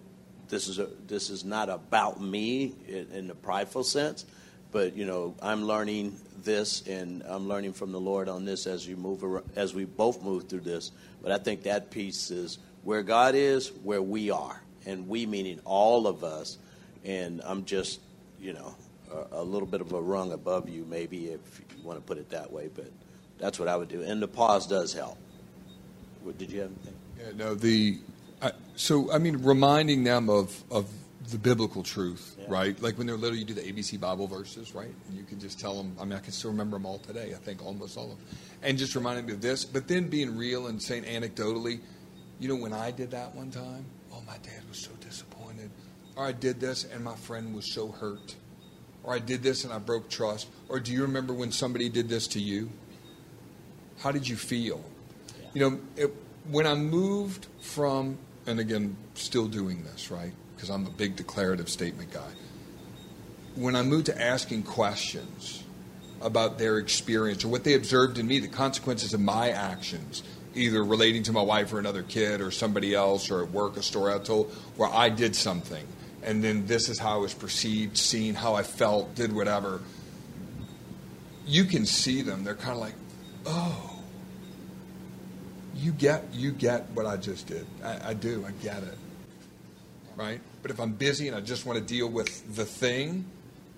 this 0.50 0.68
is 0.68 0.80
a, 0.80 0.90
this 1.08 1.30
is 1.30 1.46
not 1.46 1.70
about 1.70 2.22
me 2.22 2.76
in, 2.88 3.08
in, 3.14 3.28
the 3.28 3.36
prideful 3.36 3.84
sense, 3.84 4.26
but 4.72 4.96
you 4.96 5.06
know 5.06 5.36
I'm 5.42 5.64
learning 5.64 6.18
this 6.44 6.86
and 6.88 7.24
I'm 7.26 7.48
learning 7.48 7.74
from 7.74 7.92
the 7.92 8.00
Lord 8.00 8.28
on 8.28 8.46
this 8.46 8.68
as 8.68 8.88
you 8.88 8.98
move 8.98 9.24
around, 9.24 9.50
as 9.56 9.74
we 9.74 9.86
both 9.86 10.22
move 10.22 10.50
through 10.50 10.62
this. 10.62 10.92
But 11.22 11.32
I 11.32 11.38
think 11.38 11.64
that 11.64 11.92
piece 11.92 12.32
is 12.32 12.60
where 12.84 13.04
God 13.04 13.36
is, 13.36 13.70
where 13.84 14.02
we 14.02 14.32
are, 14.32 14.62
and 14.86 15.08
we 15.08 15.26
meaning 15.26 15.62
all 15.66 16.08
of 16.08 16.24
us. 16.24 16.58
And 17.04 17.42
I'm 17.46 17.66
just 17.66 18.02
you 18.40 18.54
know 18.54 18.76
a, 19.12 19.38
a 19.38 19.44
little 19.44 19.68
bit 19.68 19.82
of 19.82 19.94
a 19.94 20.02
rung 20.02 20.34
above 20.34 20.68
you, 20.68 20.86
maybe 20.90 21.28
if 21.28 21.62
you 21.78 21.84
want 21.84 21.98
to 21.98 22.04
put 22.04 22.18
it 22.18 22.30
that 22.32 22.52
way. 22.52 22.70
But 22.74 22.92
that's 23.42 23.60
what 23.60 23.68
I 23.68 23.76
would 23.76 23.90
do, 23.90 24.02
and 24.04 24.22
the 24.22 24.28
pause 24.28 24.68
does 24.68 24.94
help. 24.94 25.18
Did 26.38 26.52
you 26.52 26.62
have 26.62 26.72
anything? 26.72 26.96
Yeah, 27.20 27.32
no, 27.36 27.56
the 27.56 28.00
I, 28.42 28.52
so 28.76 29.12
I 29.12 29.18
mean, 29.18 29.44
reminding 29.44 30.04
them 30.04 30.30
of 30.30 30.64
of 30.72 30.88
the 31.30 31.38
biblical 31.38 31.84
truth, 31.84 32.36
yeah. 32.40 32.46
right? 32.50 32.82
Like 32.82 32.98
when 32.98 33.08
they're 33.08 33.18
little, 33.18 33.38
you 33.38 33.46
do 33.46 33.54
the 33.54 33.62
ABC 33.62 34.00
Bible 34.00 34.28
verses, 34.28 34.74
right? 34.74 34.94
And 35.08 35.18
you 35.18 35.24
can 35.24 35.40
just 35.40 35.60
tell 35.60 35.76
them. 35.76 35.96
I 36.00 36.06
mean, 36.06 36.14
I 36.14 36.20
can 36.20 36.32
still 36.32 36.52
remember 36.52 36.78
them 36.78 36.86
all 36.86 37.00
today. 37.00 37.34
I 37.36 37.38
think 37.38 37.66
almost 37.66 37.98
all 37.98 38.12
of 38.12 38.18
them, 38.18 38.38
and 38.64 38.78
just 38.78 38.96
reminding 38.96 39.26
them 39.26 39.36
of 39.36 39.42
this. 39.42 39.66
But 39.66 39.88
then 39.88 40.08
being 40.08 40.38
real 40.38 40.68
and 40.68 40.82
saying 40.82 41.04
anecdotally, 41.04 41.80
you 42.40 42.48
know, 42.48 42.56
when 42.56 42.74
I 42.74 42.92
did 42.92 43.12
that 43.12 43.36
one 43.36 43.52
time, 43.52 43.86
oh, 44.14 44.22
my 44.26 44.38
dad 44.38 44.62
was 44.70 44.80
so 44.80 44.92
disappointed. 45.00 45.70
Or 46.16 46.26
I 46.26 46.32
did 46.32 46.60
this 46.60 46.84
and 46.84 47.04
my 47.04 47.16
friend 47.16 47.56
was 47.56 47.74
so 47.74 47.90
hurt. 47.90 48.36
Or 49.04 49.14
I 49.14 49.20
did 49.20 49.42
this 49.44 49.64
and 49.64 49.74
I 49.74 49.80
broke 49.80 50.10
trust. 50.10 50.48
Or 50.70 50.80
do 50.80 50.92
you 50.92 51.04
remember 51.04 51.34
when 51.34 51.52
somebody 51.52 51.90
did 51.90 52.10
this 52.10 52.28
to 52.30 52.40
you? 52.40 52.70
How 54.02 54.12
did 54.12 54.28
you 54.28 54.36
feel? 54.36 54.84
Yeah. 55.28 55.48
You 55.54 55.62
know, 55.62 55.80
it, 55.96 56.16
when 56.50 56.68
I 56.68 56.76
moved 56.76 57.48
from 57.62 58.18
and 58.48 58.60
again, 58.60 58.96
still 59.14 59.48
doing 59.48 59.84
this, 59.84 60.10
right? 60.10 60.34
Because 60.56 60.70
I'm 60.70 60.86
a 60.86 60.90
big 60.90 61.16
declarative 61.16 61.70
statement 61.70 62.12
guy. 62.12 62.32
When 63.56 63.76
I 63.76 63.84
moved 63.84 64.08
to 64.08 64.22
asking 64.22 64.64
questions 64.64 65.64
about 66.22 66.58
their 66.58 66.78
experience 66.78 67.46
or 67.46 67.50
what 67.50 67.64
they 67.64 67.74
observed 67.76 68.18
in 68.18 68.28
me, 68.28 68.40
the 68.40 68.48
consequences 68.48 69.14
of 69.14 69.20
my 69.20 69.50
actions, 69.50 70.24
either 70.56 70.84
relating 70.84 71.24
to 71.24 71.32
my 71.32 71.42
wife 71.42 71.72
or 71.74 71.80
another 71.80 72.04
kid 72.04 72.42
or 72.42 72.52
somebody 72.52 72.96
else 72.96 73.30
or 73.30 73.44
at 73.44 73.52
work, 73.52 73.78
a 73.78 73.84
story 73.84 74.14
I 74.14 74.20
told, 74.20 74.52
where 74.76 74.90
I 74.90 75.10
did 75.10 75.36
something 75.36 75.86
and 76.24 76.44
then 76.44 76.66
this 76.68 76.90
is 76.90 77.00
how 77.00 77.16
I 77.16 77.18
was 77.18 77.34
perceived, 77.34 77.98
seen, 77.98 78.36
how 78.36 78.54
I 78.54 78.64
felt, 78.64 79.16
did 79.16 79.34
whatever. 79.34 79.82
You 81.46 81.66
can 81.66 81.86
see 81.86 82.22
them. 82.22 82.44
They're 82.44 82.56
kind 82.56 82.74
of 82.74 82.78
like, 82.78 82.94
oh, 83.46 83.91
you 85.76 85.92
get 85.92 86.26
you 86.34 86.52
get 86.52 86.90
what 86.92 87.06
I 87.06 87.18
just 87.18 87.48
did. 87.48 87.66
I, 87.84 88.10
I 88.10 88.14
do. 88.14 88.46
I 88.48 88.52
get 88.64 88.84
it. 88.84 88.98
Right? 90.16 90.42
But 90.62 90.72
if 90.72 90.80
I'm 90.80 90.94
busy 90.94 91.28
and 91.28 91.36
I 91.36 91.42
just 91.42 91.66
want 91.66 91.80
to 91.80 91.86
deal 91.86 92.08
with 92.08 92.56
the 92.56 92.66
thing, 92.66 93.26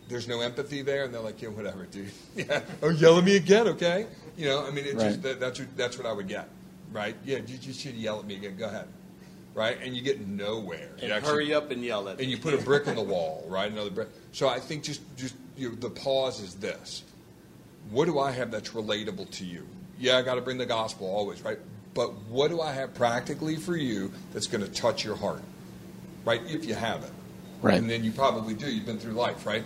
there's 0.10 0.28
no 0.28 0.42
empathy 0.42 0.82
there, 0.82 1.06
and 1.06 1.14
they're 1.14 1.22
like, 1.22 1.42
yeah, 1.42 1.50
whatever, 1.50 1.86
dude. 1.86 2.12
yeah. 2.36 2.62
Oh, 2.82 2.90
yell 2.90 3.18
at 3.18 3.24
me 3.24 3.38
again, 3.38 3.68
okay? 3.70 4.08
You 4.38 4.48
know, 4.48 4.66
I 4.66 4.72
mean, 4.72 4.86
it 4.86 4.96
right. 4.96 5.04
just 5.06 5.22
that, 5.24 5.40
that's 5.40 5.60
what, 5.60 5.78
that's 5.78 5.98
what 5.98 6.08
I 6.08 6.12
would 6.12 6.28
get, 6.28 6.50
right? 6.92 7.16
Yeah, 7.24 7.38
you, 7.38 7.58
you 7.62 7.74
should 7.74 7.96
yell 7.96 8.20
at 8.20 8.26
me 8.26 8.36
again. 8.36 8.58
Go 8.58 8.66
ahead, 8.66 8.88
right? 9.54 9.78
And 9.82 9.96
you 9.96 10.02
get 10.02 10.26
nowhere. 10.28 10.90
And 11.02 11.12
actually, 11.12 11.32
hurry 11.32 11.54
up 11.54 11.72
and 11.72 11.84
yell 11.84 12.10
at. 12.10 12.18
Me. 12.18 12.24
And 12.24 12.32
you 12.32 12.38
put 12.38 12.54
a 12.54 12.58
brick 12.58 12.88
in 12.88 12.96
the 12.96 13.02
wall, 13.14 13.46
right? 13.48 13.72
Another 13.72 13.92
brick. 13.92 14.10
So 14.34 14.50
I 14.50 14.60
think 14.60 14.84
just 14.84 15.02
just 15.16 15.36
you 15.56 15.70
know, 15.70 15.76
the 15.76 15.90
pause 15.90 16.42
is 16.42 16.56
this: 16.56 17.04
What 17.92 18.06
do 18.06 18.20
I 18.20 18.32
have 18.32 18.52
that's 18.52 18.70
relatable 18.70 19.30
to 19.32 19.46
you? 19.46 19.68
Yeah, 20.00 20.18
I 20.18 20.22
got 20.24 20.36
to 20.36 20.42
bring 20.42 20.58
the 20.58 20.66
gospel 20.66 21.08
always, 21.08 21.42
right? 21.44 21.60
But 21.94 22.14
what 22.30 22.50
do 22.50 22.62
I 22.62 22.72
have 22.74 22.94
practically 22.94 23.56
for 23.56 23.76
you 23.76 24.12
that's 24.34 24.48
going 24.48 24.64
to 24.64 24.72
touch 24.72 25.04
your 25.04 25.16
heart? 25.16 25.42
Right? 26.26 26.42
If 26.48 26.66
you 26.66 26.74
have 26.74 27.04
it. 27.04 27.12
Right. 27.62 27.78
And 27.78 27.90
then 27.90 28.04
you 28.04 28.12
probably 28.12 28.54
do. 28.54 28.70
You've 28.70 28.86
been 28.86 29.00
through 29.00 29.14
life, 29.14 29.46
right? 29.46 29.64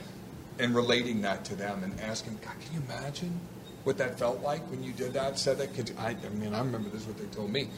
And 0.60 0.76
relating 0.76 1.22
that 1.22 1.46
to 1.46 1.56
them 1.56 1.84
and 1.84 2.00
asking, 2.02 2.40
God, 2.44 2.54
can 2.60 2.74
you 2.74 2.82
imagine 2.88 3.40
what 3.84 3.98
that 3.98 4.20
felt 4.20 4.42
like 4.42 4.62
when 4.70 4.84
you 4.84 4.92
did 4.92 5.14
that, 5.14 5.40
said 5.40 5.58
that? 5.60 5.74
Could 5.74 5.92
I, 5.98 6.10
I 6.10 6.30
mean, 6.30 6.54
I 6.54 6.60
remember 6.60 6.90
this 6.90 7.02
is 7.02 7.08
what 7.08 7.18
they 7.18 7.26
told 7.26 7.52
me. 7.52 7.70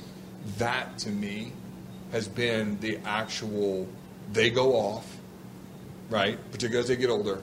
That 0.58 0.98
to 1.00 1.10
me 1.10 1.52
has 2.12 2.28
been 2.28 2.80
the 2.80 2.98
actual, 3.06 3.88
they 4.32 4.50
go 4.50 4.74
off, 4.74 5.18
right? 6.10 6.40
Particularly 6.52 6.82
as 6.82 6.88
they 6.88 6.96
get 6.96 7.10
older, 7.10 7.42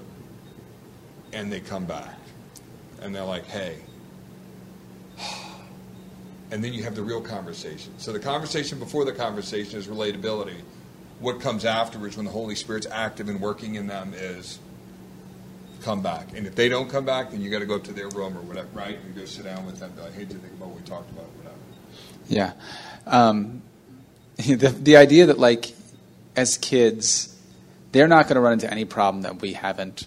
and 1.32 1.52
they 1.52 1.60
come 1.60 1.84
back. 1.84 2.18
And 3.00 3.14
they're 3.14 3.24
like, 3.24 3.46
hey, 3.46 3.76
and 6.50 6.62
then 6.62 6.72
you 6.72 6.82
have 6.84 6.94
the 6.94 7.02
real 7.02 7.20
conversation. 7.20 7.92
So 7.98 8.12
the 8.12 8.20
conversation 8.20 8.78
before 8.78 9.04
the 9.04 9.12
conversation 9.12 9.78
is 9.78 9.86
relatability. 9.86 10.60
What 11.20 11.40
comes 11.40 11.64
afterwards 11.64 12.16
when 12.16 12.26
the 12.26 12.32
Holy 12.32 12.54
Spirit's 12.54 12.86
active 12.90 13.28
and 13.28 13.40
working 13.40 13.74
in 13.74 13.86
them 13.86 14.12
is 14.14 14.58
come 15.82 16.02
back. 16.02 16.28
And 16.36 16.46
if 16.46 16.54
they 16.54 16.68
don't 16.68 16.88
come 16.88 17.04
back, 17.04 17.30
then 17.30 17.40
you 17.40 17.50
got 17.50 17.60
to 17.60 17.66
go 17.66 17.76
up 17.76 17.84
to 17.84 17.92
their 17.92 18.08
room 18.08 18.36
or 18.36 18.42
whatever, 18.42 18.68
right? 18.74 18.98
And 18.98 19.14
go 19.14 19.24
sit 19.24 19.44
down 19.44 19.66
with 19.66 19.78
them. 19.78 19.92
I 20.04 20.10
hate 20.10 20.28
to 20.30 20.36
think 20.36 20.52
about 20.54 20.68
what 20.68 20.80
we 20.80 20.82
talked 20.82 21.10
about, 21.10 21.26
whatever. 21.36 21.56
Yeah. 22.28 22.52
Um, 23.06 23.62
the, 24.36 24.68
the 24.68 24.96
idea 24.96 25.26
that, 25.26 25.38
like, 25.38 25.74
as 26.34 26.58
kids, 26.58 27.34
they're 27.92 28.08
not 28.08 28.24
going 28.24 28.34
to 28.34 28.40
run 28.40 28.54
into 28.54 28.70
any 28.70 28.84
problem 28.84 29.22
that 29.22 29.40
we 29.40 29.54
haven't 29.54 30.06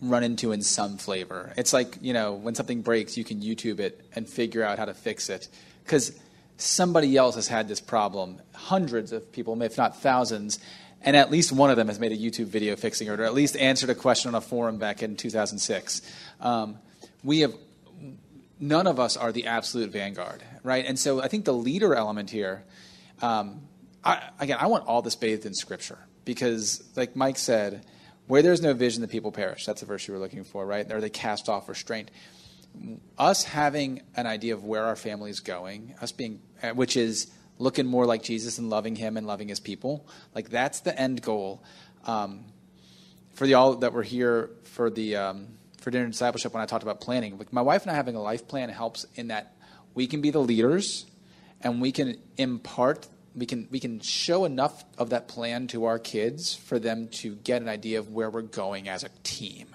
run 0.00 0.22
into 0.22 0.52
in 0.52 0.62
some 0.62 0.96
flavor. 0.96 1.52
It's 1.56 1.72
like, 1.72 1.98
you 2.00 2.12
know, 2.12 2.32
when 2.32 2.54
something 2.54 2.82
breaks, 2.82 3.16
you 3.16 3.24
can 3.24 3.40
YouTube 3.40 3.80
it 3.80 4.00
and 4.14 4.28
figure 4.28 4.62
out 4.64 4.78
how 4.78 4.86
to 4.86 4.94
fix 4.94 5.28
it. 5.28 5.48
Because 5.84 6.18
somebody 6.56 7.16
else 7.16 7.34
has 7.34 7.48
had 7.48 7.68
this 7.68 7.80
problem. 7.80 8.40
Hundreds 8.54 9.12
of 9.12 9.30
people, 9.32 9.60
if 9.62 9.76
not 9.76 10.00
thousands, 10.00 10.58
and 11.02 11.16
at 11.16 11.30
least 11.30 11.52
one 11.52 11.70
of 11.70 11.76
them 11.76 11.88
has 11.88 11.98
made 11.98 12.12
a 12.12 12.16
YouTube 12.16 12.46
video 12.46 12.76
fixing 12.76 13.08
it, 13.08 13.18
or 13.18 13.24
at 13.24 13.34
least 13.34 13.56
answered 13.56 13.90
a 13.90 13.94
question 13.94 14.28
on 14.28 14.34
a 14.34 14.40
forum 14.40 14.78
back 14.78 15.02
in 15.02 15.16
2006. 15.16 16.02
Um, 16.40 16.78
we 17.24 17.40
have 17.40 17.54
none 18.58 18.86
of 18.86 19.00
us 19.00 19.16
are 19.16 19.32
the 19.32 19.46
absolute 19.46 19.90
vanguard, 19.90 20.42
right? 20.62 20.84
And 20.84 20.98
so 20.98 21.22
I 21.22 21.28
think 21.28 21.46
the 21.46 21.54
leader 21.54 21.94
element 21.94 22.30
here, 22.30 22.64
um, 23.22 23.62
I, 24.04 24.28
again, 24.38 24.58
I 24.60 24.66
want 24.66 24.86
all 24.86 25.02
this 25.02 25.16
bathed 25.16 25.46
in 25.46 25.54
Scripture 25.54 25.98
because, 26.24 26.82
like 26.96 27.16
Mike 27.16 27.38
said, 27.38 27.84
where 28.30 28.42
there's 28.42 28.62
no 28.62 28.72
vision, 28.72 29.02
the 29.02 29.08
people 29.08 29.32
perish. 29.32 29.66
That's 29.66 29.80
the 29.80 29.86
verse 29.86 30.06
you 30.06 30.14
were 30.14 30.20
looking 30.20 30.44
for, 30.44 30.64
right? 30.64 30.90
Or 30.92 31.00
they 31.00 31.10
cast 31.10 31.48
off 31.48 31.68
restraint. 31.68 32.12
Us 33.18 33.42
having 33.42 34.02
an 34.14 34.28
idea 34.28 34.54
of 34.54 34.62
where 34.62 34.84
our 34.84 34.94
family 34.94 35.30
is 35.30 35.40
going, 35.40 35.96
us 36.00 36.12
being, 36.12 36.40
uh, 36.62 36.68
which 36.68 36.96
is 36.96 37.32
looking 37.58 37.86
more 37.86 38.06
like 38.06 38.22
Jesus 38.22 38.58
and 38.58 38.70
loving 38.70 38.94
Him 38.94 39.16
and 39.16 39.26
loving 39.26 39.48
His 39.48 39.58
people, 39.58 40.06
like 40.32 40.48
that's 40.48 40.78
the 40.78 40.96
end 40.96 41.22
goal. 41.22 41.64
Um, 42.04 42.44
for 43.34 43.48
the 43.48 43.54
all 43.54 43.74
that 43.74 43.92
were 43.92 44.04
here 44.04 44.50
for 44.62 44.90
the 44.90 45.16
um, 45.16 45.48
for 45.78 45.90
dinner 45.90 46.06
discipleship, 46.06 46.54
when 46.54 46.62
I 46.62 46.66
talked 46.66 46.84
about 46.84 47.00
planning, 47.00 47.36
like 47.36 47.52
my 47.52 47.62
wife 47.62 47.82
and 47.82 47.90
I 47.90 47.94
having 47.94 48.14
a 48.14 48.22
life 48.22 48.46
plan 48.46 48.68
helps 48.68 49.06
in 49.16 49.26
that 49.28 49.56
we 49.94 50.06
can 50.06 50.20
be 50.20 50.30
the 50.30 50.38
leaders 50.38 51.04
and 51.62 51.82
we 51.82 51.90
can 51.90 52.16
impart 52.36 53.08
we 53.40 53.46
can 53.46 53.66
we 53.70 53.80
can 53.80 54.00
show 54.00 54.44
enough 54.44 54.84
of 54.98 55.10
that 55.10 55.26
plan 55.26 55.66
to 55.68 55.86
our 55.86 55.98
kids 55.98 56.54
for 56.54 56.78
them 56.78 57.08
to 57.08 57.34
get 57.36 57.62
an 57.62 57.68
idea 57.68 57.98
of 57.98 58.10
where 58.10 58.30
we're 58.30 58.42
going 58.42 58.88
as 58.88 59.02
a 59.02 59.08
team. 59.24 59.74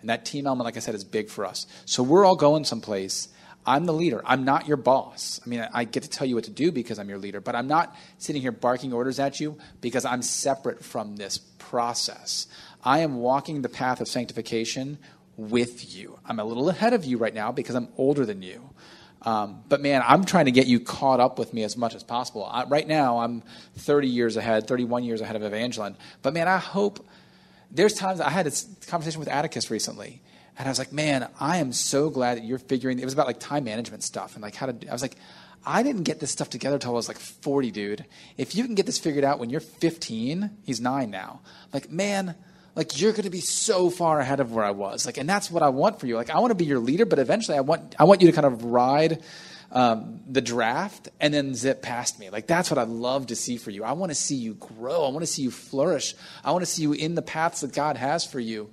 And 0.00 0.10
that 0.10 0.24
team 0.24 0.46
element, 0.46 0.64
like 0.64 0.76
I 0.76 0.80
said, 0.80 0.96
is 0.96 1.04
big 1.04 1.28
for 1.28 1.44
us. 1.44 1.66
So 1.84 2.02
we're 2.02 2.24
all 2.24 2.34
going 2.34 2.64
someplace. 2.64 3.28
I'm 3.64 3.84
the 3.84 3.92
leader. 3.92 4.20
I'm 4.24 4.44
not 4.44 4.66
your 4.66 4.76
boss. 4.76 5.40
I 5.44 5.48
mean, 5.48 5.68
I 5.72 5.84
get 5.84 6.02
to 6.02 6.08
tell 6.08 6.26
you 6.26 6.34
what 6.34 6.44
to 6.44 6.50
do 6.50 6.72
because 6.72 6.98
I'm 6.98 7.08
your 7.08 7.18
leader, 7.18 7.40
but 7.40 7.54
I'm 7.54 7.68
not 7.68 7.94
sitting 8.18 8.42
here 8.42 8.50
barking 8.50 8.92
orders 8.92 9.20
at 9.20 9.38
you 9.38 9.56
because 9.80 10.04
I'm 10.04 10.22
separate 10.22 10.84
from 10.84 11.14
this 11.14 11.38
process. 11.38 12.48
I 12.82 13.00
am 13.00 13.18
walking 13.18 13.62
the 13.62 13.68
path 13.68 14.00
of 14.00 14.08
sanctification 14.08 14.98
with 15.36 15.94
you. 15.94 16.18
I'm 16.26 16.40
a 16.40 16.44
little 16.44 16.68
ahead 16.68 16.92
of 16.92 17.04
you 17.04 17.18
right 17.18 17.32
now 17.32 17.52
because 17.52 17.76
I'm 17.76 17.88
older 17.96 18.26
than 18.26 18.42
you. 18.42 18.70
Um, 19.22 19.62
but 19.68 19.80
man, 19.80 20.02
I'm 20.06 20.24
trying 20.24 20.46
to 20.46 20.50
get 20.50 20.66
you 20.66 20.80
caught 20.80 21.20
up 21.20 21.38
with 21.38 21.54
me 21.54 21.62
as 21.62 21.76
much 21.76 21.94
as 21.94 22.02
possible. 22.02 22.44
I, 22.44 22.64
right 22.64 22.86
now, 22.86 23.18
I'm 23.18 23.42
30 23.76 24.08
years 24.08 24.36
ahead, 24.36 24.66
31 24.66 25.04
years 25.04 25.20
ahead 25.20 25.36
of 25.36 25.42
Evangeline. 25.42 25.96
But 26.22 26.34
man, 26.34 26.48
I 26.48 26.58
hope 26.58 27.06
there's 27.70 27.94
times 27.94 28.20
I 28.20 28.30
had 28.30 28.46
this 28.46 28.66
conversation 28.88 29.20
with 29.20 29.28
Atticus 29.28 29.70
recently, 29.70 30.20
and 30.58 30.66
I 30.66 30.70
was 30.70 30.78
like, 30.78 30.92
man, 30.92 31.28
I 31.40 31.58
am 31.58 31.72
so 31.72 32.10
glad 32.10 32.38
that 32.38 32.44
you're 32.44 32.58
figuring. 32.58 32.98
It 32.98 33.04
was 33.04 33.14
about 33.14 33.26
like 33.26 33.40
time 33.40 33.64
management 33.64 34.02
stuff 34.02 34.34
and 34.34 34.42
like 34.42 34.54
how 34.54 34.66
to. 34.66 34.88
I 34.88 34.92
was 34.92 35.02
like, 35.02 35.16
I 35.64 35.82
didn't 35.82 36.02
get 36.02 36.18
this 36.18 36.30
stuff 36.30 36.50
together 36.50 36.74
until 36.74 36.90
I 36.90 36.94
was 36.94 37.08
like 37.08 37.18
40, 37.18 37.70
dude. 37.70 38.04
If 38.36 38.56
you 38.56 38.64
can 38.64 38.74
get 38.74 38.86
this 38.86 38.98
figured 38.98 39.24
out 39.24 39.38
when 39.38 39.50
you're 39.50 39.60
15, 39.60 40.50
he's 40.64 40.80
nine 40.80 41.10
now. 41.10 41.40
Like, 41.72 41.90
man, 41.90 42.34
like 42.74 43.00
you're 43.00 43.12
going 43.12 43.24
to 43.24 43.30
be 43.30 43.40
so 43.40 43.90
far 43.90 44.20
ahead 44.20 44.40
of 44.40 44.52
where 44.52 44.64
I 44.64 44.70
was. 44.70 45.04
Like, 45.04 45.18
and 45.18 45.28
that's 45.28 45.50
what 45.50 45.62
I 45.62 45.68
want 45.68 46.00
for 46.00 46.06
you. 46.06 46.16
Like, 46.16 46.30
I 46.30 46.38
want 46.38 46.52
to 46.52 46.54
be 46.54 46.64
your 46.64 46.78
leader, 46.78 47.04
but 47.04 47.18
eventually, 47.18 47.56
I 47.56 47.60
want 47.60 47.94
I 47.98 48.04
want 48.04 48.20
you 48.20 48.28
to 48.28 48.32
kind 48.32 48.46
of 48.46 48.64
ride 48.64 49.22
um, 49.72 50.20
the 50.28 50.40
draft 50.40 51.08
and 51.20 51.32
then 51.32 51.54
zip 51.54 51.82
past 51.82 52.18
me. 52.18 52.30
Like, 52.30 52.46
that's 52.46 52.70
what 52.70 52.78
I'd 52.78 52.88
love 52.88 53.28
to 53.28 53.36
see 53.36 53.56
for 53.56 53.70
you. 53.70 53.84
I 53.84 53.92
want 53.92 54.10
to 54.10 54.14
see 54.14 54.36
you 54.36 54.54
grow. 54.54 55.04
I 55.04 55.08
want 55.08 55.20
to 55.20 55.26
see 55.26 55.42
you 55.42 55.50
flourish. 55.50 56.14
I 56.44 56.52
want 56.52 56.62
to 56.62 56.70
see 56.70 56.82
you 56.82 56.92
in 56.92 57.14
the 57.14 57.22
paths 57.22 57.62
that 57.62 57.72
God 57.72 57.96
has 57.96 58.24
for 58.24 58.40
you. 58.40 58.70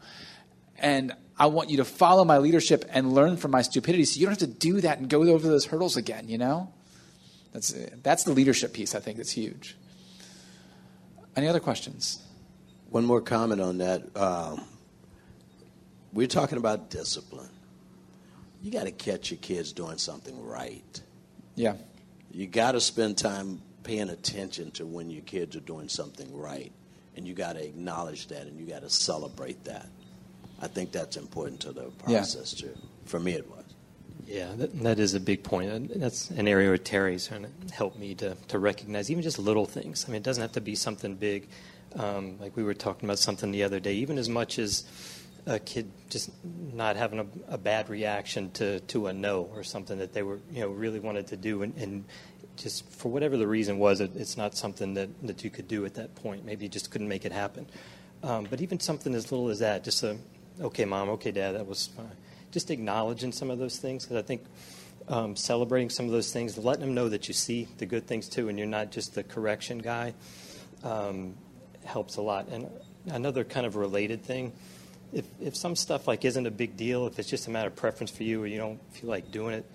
And 0.77 1.13
I 1.38 1.47
want 1.47 1.69
you 1.69 1.77
to 1.77 1.85
follow 1.85 2.26
my 2.26 2.38
leadership 2.38 2.85
and 2.89 3.13
learn 3.13 3.38
from 3.38 3.51
my 3.51 3.61
stupidity 3.61 4.05
so 4.05 4.19
you 4.19 4.26
don't 4.26 4.39
have 4.39 4.49
to 4.49 4.59
do 4.59 4.81
that 4.81 4.99
and 4.99 5.09
go 5.09 5.23
over 5.23 5.47
those 5.47 5.65
hurdles 5.65 5.95
again, 5.95 6.27
you 6.27 6.38
know? 6.38 6.73
That's, 7.53 7.73
that's 8.03 8.23
the 8.23 8.31
leadership 8.31 8.73
piece, 8.73 8.93
I 8.93 8.99
think, 8.99 9.17
that's 9.17 9.31
huge. 9.31 9.76
Any 11.35 11.47
other 11.47 11.59
questions? 11.59 12.21
One 12.90 13.06
more 13.06 13.22
comment 13.22 13.61
on 13.61 13.78
that. 13.80 14.18
Um, 14.18 14.61
we're 16.11 16.28
talking 16.28 16.57
about 16.57 16.90
discipline. 16.90 17.49
You 18.61 18.72
got 18.72 18.86
to 18.86 18.91
catch 18.91 19.32
your 19.32 19.38
kids 19.40 19.72
doing 19.72 19.98
something 19.98 20.44
right. 20.44 21.02
Yeah. 21.56 21.76
You 22.32 22.48
got 22.48 22.74
to 22.74 22.82
spend 22.82 23.18
time 23.18 23.61
paying 23.84 24.10
attention 24.10 24.72
to 24.72 24.86
when 24.86 25.10
your 25.10 25.22
kids 25.22 25.56
are 25.56 25.61
doing 25.61 25.88
something 25.88 26.36
right. 26.36 26.72
And 27.16 27.28
you 27.28 27.34
got 27.34 27.53
to 27.53 27.66
acknowledge 27.66 28.28
that 28.28 28.44
and 28.44 28.60
you 28.60 28.66
got 28.66 28.82
to 28.82 28.90
celebrate 28.90 29.64
that. 29.66 29.88
I 30.61 30.68
think 30.68 30.91
that's 30.91 31.16
important 31.16 31.61
to 31.61 31.72
the 31.72 31.84
process, 32.03 32.56
yeah. 32.57 32.70
too. 32.70 32.78
For 33.06 33.20
me, 33.20 33.34
it 33.34 33.49
was. 33.49 33.64
Yeah, 34.28 34.52
that, 34.57 34.80
that 34.82 34.99
is 34.99 35.14
a 35.14 35.20
big 35.20 35.44
point. 35.44 35.99
That's 35.99 36.30
an 36.32 36.48
area 36.48 36.70
where 36.70 36.78
Terry's 36.78 37.28
trying 37.28 37.44
to 37.44 37.74
help 37.74 37.98
me 37.98 38.14
to, 38.16 38.36
to 38.49 38.60
recognize 38.60 39.10
even 39.10 39.24
just 39.24 39.40
little 39.40 39.66
things. 39.66 40.06
I 40.07 40.11
mean, 40.11 40.18
it 40.18 40.24
doesn't 40.24 40.41
have 40.41 40.52
to 40.53 40.61
be 40.61 40.76
something 40.76 41.16
big. 41.16 41.48
Um, 41.95 42.38
like 42.40 42.56
we 42.56 42.64
were 42.64 42.74
talking 42.74 43.10
about 43.10 43.20
something 43.20 43.52
the 43.52 43.64
other 43.64 43.80
day, 43.80 43.94
even 43.95 44.18
as 44.18 44.30
much 44.30 44.60
as 44.60 44.84
a 45.45 45.57
kid 45.57 45.91
just 46.10 46.30
not 46.44 46.95
having 46.95 47.20
a, 47.20 47.26
a, 47.48 47.57
bad 47.57 47.90
reaction 47.90 48.52
to, 48.52 48.80
to 48.82 49.07
a 49.07 49.14
no 49.14 49.49
or 49.56 49.64
something 49.64 49.98
that 49.98 50.14
they 50.14 50.22
were, 50.22 50.40
you 50.52 50.60
know, 50.60 50.70
really 50.70 50.99
wanted 50.99 51.28
to 51.28 51.38
do. 51.38 51.64
And, 51.64 51.76
and 51.78 52.06
just 52.57 52.88
for 52.91 53.10
whatever 53.10 53.38
the 53.38 53.48
reason 53.48 53.80
was, 53.80 54.02
it, 54.02 54.11
it's 54.16 54.38
not 54.38 54.56
something 54.56 54.94
that, 54.94 55.10
that 55.26 55.44
you 55.44 55.49
could 55.49 55.68
do 55.68 55.86
at 55.86 55.95
that 55.95 56.14
point. 56.16 56.45
Maybe 56.45 56.66
you 56.66 56.70
just 56.70 56.91
couldn't 56.91 57.07
make 57.07 57.26
it 57.26 57.32
happen. 57.32 57.66
Um, 58.22 58.45
but 58.49 58.61
even 58.61 58.80
something 58.80 59.16
as 59.16 59.32
little 59.32 59.49
as 59.49 59.60
that, 59.60 59.84
just 59.84 60.03
a, 60.03 60.18
okay, 60.61 60.86
mom, 60.86 61.10
okay, 61.10 61.32
dad, 61.32 61.53
that 61.53 61.66
was 61.66 61.88
fine 61.88 62.11
just 62.52 62.72
acknowledging 62.72 63.32
some 63.32 63.49
of 63.49 63.60
those 63.60 63.78
things 63.78 64.03
because 64.03 64.18
I 64.18 64.26
think 64.26 64.44
um, 65.07 65.36
celebrating 65.36 65.90
some 65.90 66.06
of 66.06 66.11
those 66.11 66.32
things, 66.32 66.57
letting 66.57 66.82
them 66.82 66.94
know 66.94 67.10
that 67.10 67.28
you 67.28 67.34
see 67.34 67.68
the 67.78 67.86
good 67.86 68.07
things 68.07 68.28
too, 68.28 68.49
and 68.49 68.57
you're 68.57 68.68
not 68.68 68.91
just 68.91 69.16
the 69.16 69.24
correction 69.24 69.80
guy, 69.80 70.14
um, 70.84 71.36
helps 71.90 72.18
a 72.18 72.22
lot. 72.22 72.48
And 72.48 72.70
another 73.07 73.44
kind 73.44 73.66
of 73.66 73.76
related 73.76 74.24
thing, 74.24 74.53
if 75.11 75.26
if 75.41 75.56
some 75.56 75.76
stuff 75.76 76.07
like 76.07 76.24
isn't 76.24 76.45
a 76.45 76.52
big 76.52 76.78
deal, 76.78 77.07
if 77.07 77.20
it's 77.20 77.30
just 77.30 77.48
a 77.48 77.49
matter 77.49 77.68
of 77.68 77.76
preference 77.76 78.11
for 78.11 78.24
you 78.24 78.41
or 78.44 78.48
you 78.48 78.57
don't 78.57 78.80
feel 78.94 79.10
like 79.10 79.32
doing 79.32 79.56
it, 79.56 79.66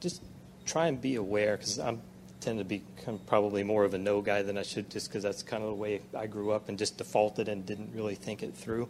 just 0.00 0.22
try 0.66 0.88
and 0.88 1.00
be 1.00 1.14
aware 1.16 1.56
because 1.56 1.78
I'm 1.78 2.00
tend 2.44 2.58
to 2.58 2.64
be 2.64 2.82
probably 3.26 3.64
more 3.64 3.84
of 3.84 3.94
a 3.94 3.98
no 3.98 4.20
guy 4.20 4.42
than 4.42 4.58
I 4.58 4.62
should 4.62 4.90
just 4.90 5.08
because 5.08 5.22
that's 5.22 5.42
kind 5.42 5.62
of 5.62 5.70
the 5.70 5.74
way 5.74 6.00
I 6.16 6.26
grew 6.26 6.52
up 6.52 6.68
and 6.68 6.78
just 6.78 6.98
defaulted 6.98 7.48
and 7.48 7.64
didn't 7.64 7.92
really 7.94 8.14
think 8.14 8.42
it 8.42 8.54
through. 8.54 8.88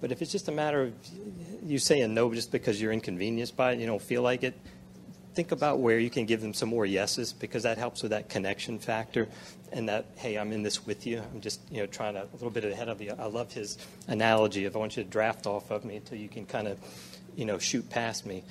But 0.00 0.10
if 0.10 0.20
it's 0.20 0.32
just 0.32 0.48
a 0.48 0.52
matter 0.52 0.82
of 0.82 0.92
you 1.64 1.78
saying 1.78 2.12
no 2.12 2.34
just 2.34 2.50
because 2.50 2.82
you're 2.82 2.92
inconvenienced 2.92 3.56
by 3.56 3.72
it, 3.72 3.78
you 3.78 3.86
don't 3.86 4.02
feel 4.02 4.22
like 4.22 4.42
it, 4.42 4.58
think 5.34 5.52
about 5.52 5.78
where 5.78 5.98
you 5.98 6.10
can 6.10 6.26
give 6.26 6.40
them 6.40 6.54
some 6.54 6.68
more 6.68 6.84
yeses 6.84 7.32
because 7.32 7.62
that 7.62 7.78
helps 7.78 8.02
with 8.02 8.10
that 8.10 8.28
connection 8.28 8.78
factor 8.78 9.28
and 9.72 9.88
that 9.88 10.04
hey 10.16 10.36
i'm 10.36 10.52
in 10.52 10.62
this 10.62 10.86
with 10.86 11.06
you. 11.06 11.22
I'm 11.32 11.40
just 11.40 11.60
you 11.70 11.78
know 11.78 11.86
trying 11.86 12.14
to 12.14 12.22
a 12.22 12.32
little 12.34 12.50
bit 12.50 12.64
ahead 12.64 12.88
of 12.88 13.00
you. 13.00 13.14
I 13.18 13.26
love 13.26 13.52
his 13.52 13.78
analogy 14.08 14.64
of 14.66 14.76
i 14.76 14.78
want 14.78 14.96
you 14.96 15.02
to 15.02 15.08
draft 15.08 15.46
off 15.46 15.70
of 15.70 15.84
me 15.84 15.96
until 15.96 16.18
you 16.18 16.28
can 16.28 16.44
kind 16.46 16.68
of 16.68 16.78
you 17.36 17.44
know 17.44 17.58
shoot 17.58 17.88
past 17.88 18.26
me. 18.26 18.44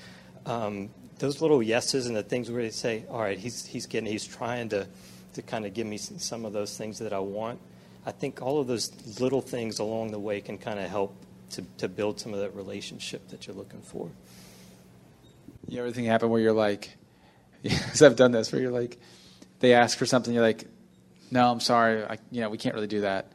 Um, 0.46 0.90
those 1.20 1.40
little 1.40 1.62
yeses 1.62 2.08
and 2.08 2.16
the 2.16 2.24
things 2.24 2.50
where 2.50 2.64
they 2.64 2.72
say 2.72 3.06
all 3.10 3.22
right 3.22 3.38
he's 3.38 3.66
he's 3.66 3.86
getting 3.86 4.12
he's 4.12 4.26
trying 4.26 4.70
to 4.70 4.88
to 5.34 5.42
kind 5.42 5.66
of 5.66 5.74
give 5.74 5.88
me 5.88 5.98
some 5.98 6.46
of 6.46 6.54
those 6.54 6.78
things 6.78 7.00
that 7.00 7.14
i 7.14 7.20
want. 7.20 7.60
I 8.06 8.12
think 8.12 8.42
all 8.42 8.60
of 8.60 8.68
those 8.68 8.92
little 9.20 9.42
things 9.42 9.78
along 9.78 10.12
the 10.12 10.20
way 10.20 10.42
can 10.42 10.58
kind 10.58 10.80
of 10.80 10.90
help 10.90 11.16
to, 11.52 11.64
to 11.78 11.88
build 11.88 12.20
some 12.20 12.34
of 12.34 12.40
that 12.40 12.56
relationship 12.56 13.28
that 13.30 13.46
you're 13.46 13.56
looking 13.56 13.82
for. 13.82 14.10
You 15.72 15.78
know, 15.78 15.84
everything 15.84 16.04
happen 16.04 16.30
where 16.30 16.42
you're 16.42 16.52
like, 16.52 16.98
because 17.64 18.02
I've 18.02 18.18
done 18.18 18.34
this, 18.34 18.52
where 18.52 18.62
you're 18.62 18.72
like, 18.72 19.00
they 19.62 19.74
ask 19.74 19.98
for 19.98 20.06
something, 20.06 20.34
you're 20.34 20.44
like, 20.44 20.66
no, 21.32 21.50
I'm 21.50 21.62
sorry, 21.62 22.04
I, 22.04 22.18
you 22.30 22.42
know, 22.42 22.50
we 22.50 22.58
can't 22.58 22.76
really 22.76 22.88
do 22.88 23.02
that. 23.02 23.32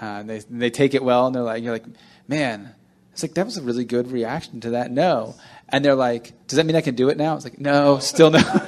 Uh, 0.00 0.04
and 0.04 0.28
they 0.28 0.36
and 0.36 0.60
they 0.60 0.68
take 0.68 0.92
it 0.92 1.02
well, 1.02 1.26
and 1.26 1.34
they're 1.34 1.42
like, 1.42 1.62
you're 1.62 1.72
like, 1.72 1.86
man, 2.28 2.74
it's 3.12 3.22
like 3.22 3.32
that 3.32 3.46
was 3.46 3.56
a 3.56 3.62
really 3.62 3.86
good 3.86 4.12
reaction 4.12 4.60
to 4.60 4.70
that. 4.70 4.90
No, 4.90 5.36
and 5.70 5.82
they're 5.82 5.94
like, 5.94 6.46
does 6.48 6.58
that 6.58 6.66
mean 6.66 6.76
I 6.76 6.82
can 6.82 6.94
do 6.94 7.08
it 7.08 7.16
now? 7.16 7.34
It's 7.34 7.44
like, 7.44 7.58
no, 7.58 7.98
still 7.98 8.30
no. 8.30 8.38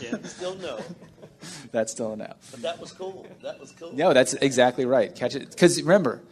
yeah, 0.00 0.16
still 0.22 0.54
no. 0.56 0.80
That's 1.72 1.92
still 1.92 2.12
a 2.12 2.16
no. 2.16 2.32
But 2.50 2.62
that 2.62 2.80
was 2.80 2.92
cool. 2.92 3.26
That 3.42 3.60
was 3.60 3.72
cool. 3.72 3.92
No, 3.92 4.14
that's 4.14 4.32
exactly 4.34 4.86
right. 4.86 5.14
Catch 5.14 5.34
it 5.34 5.50
because 5.50 5.80
remember, 5.82 6.22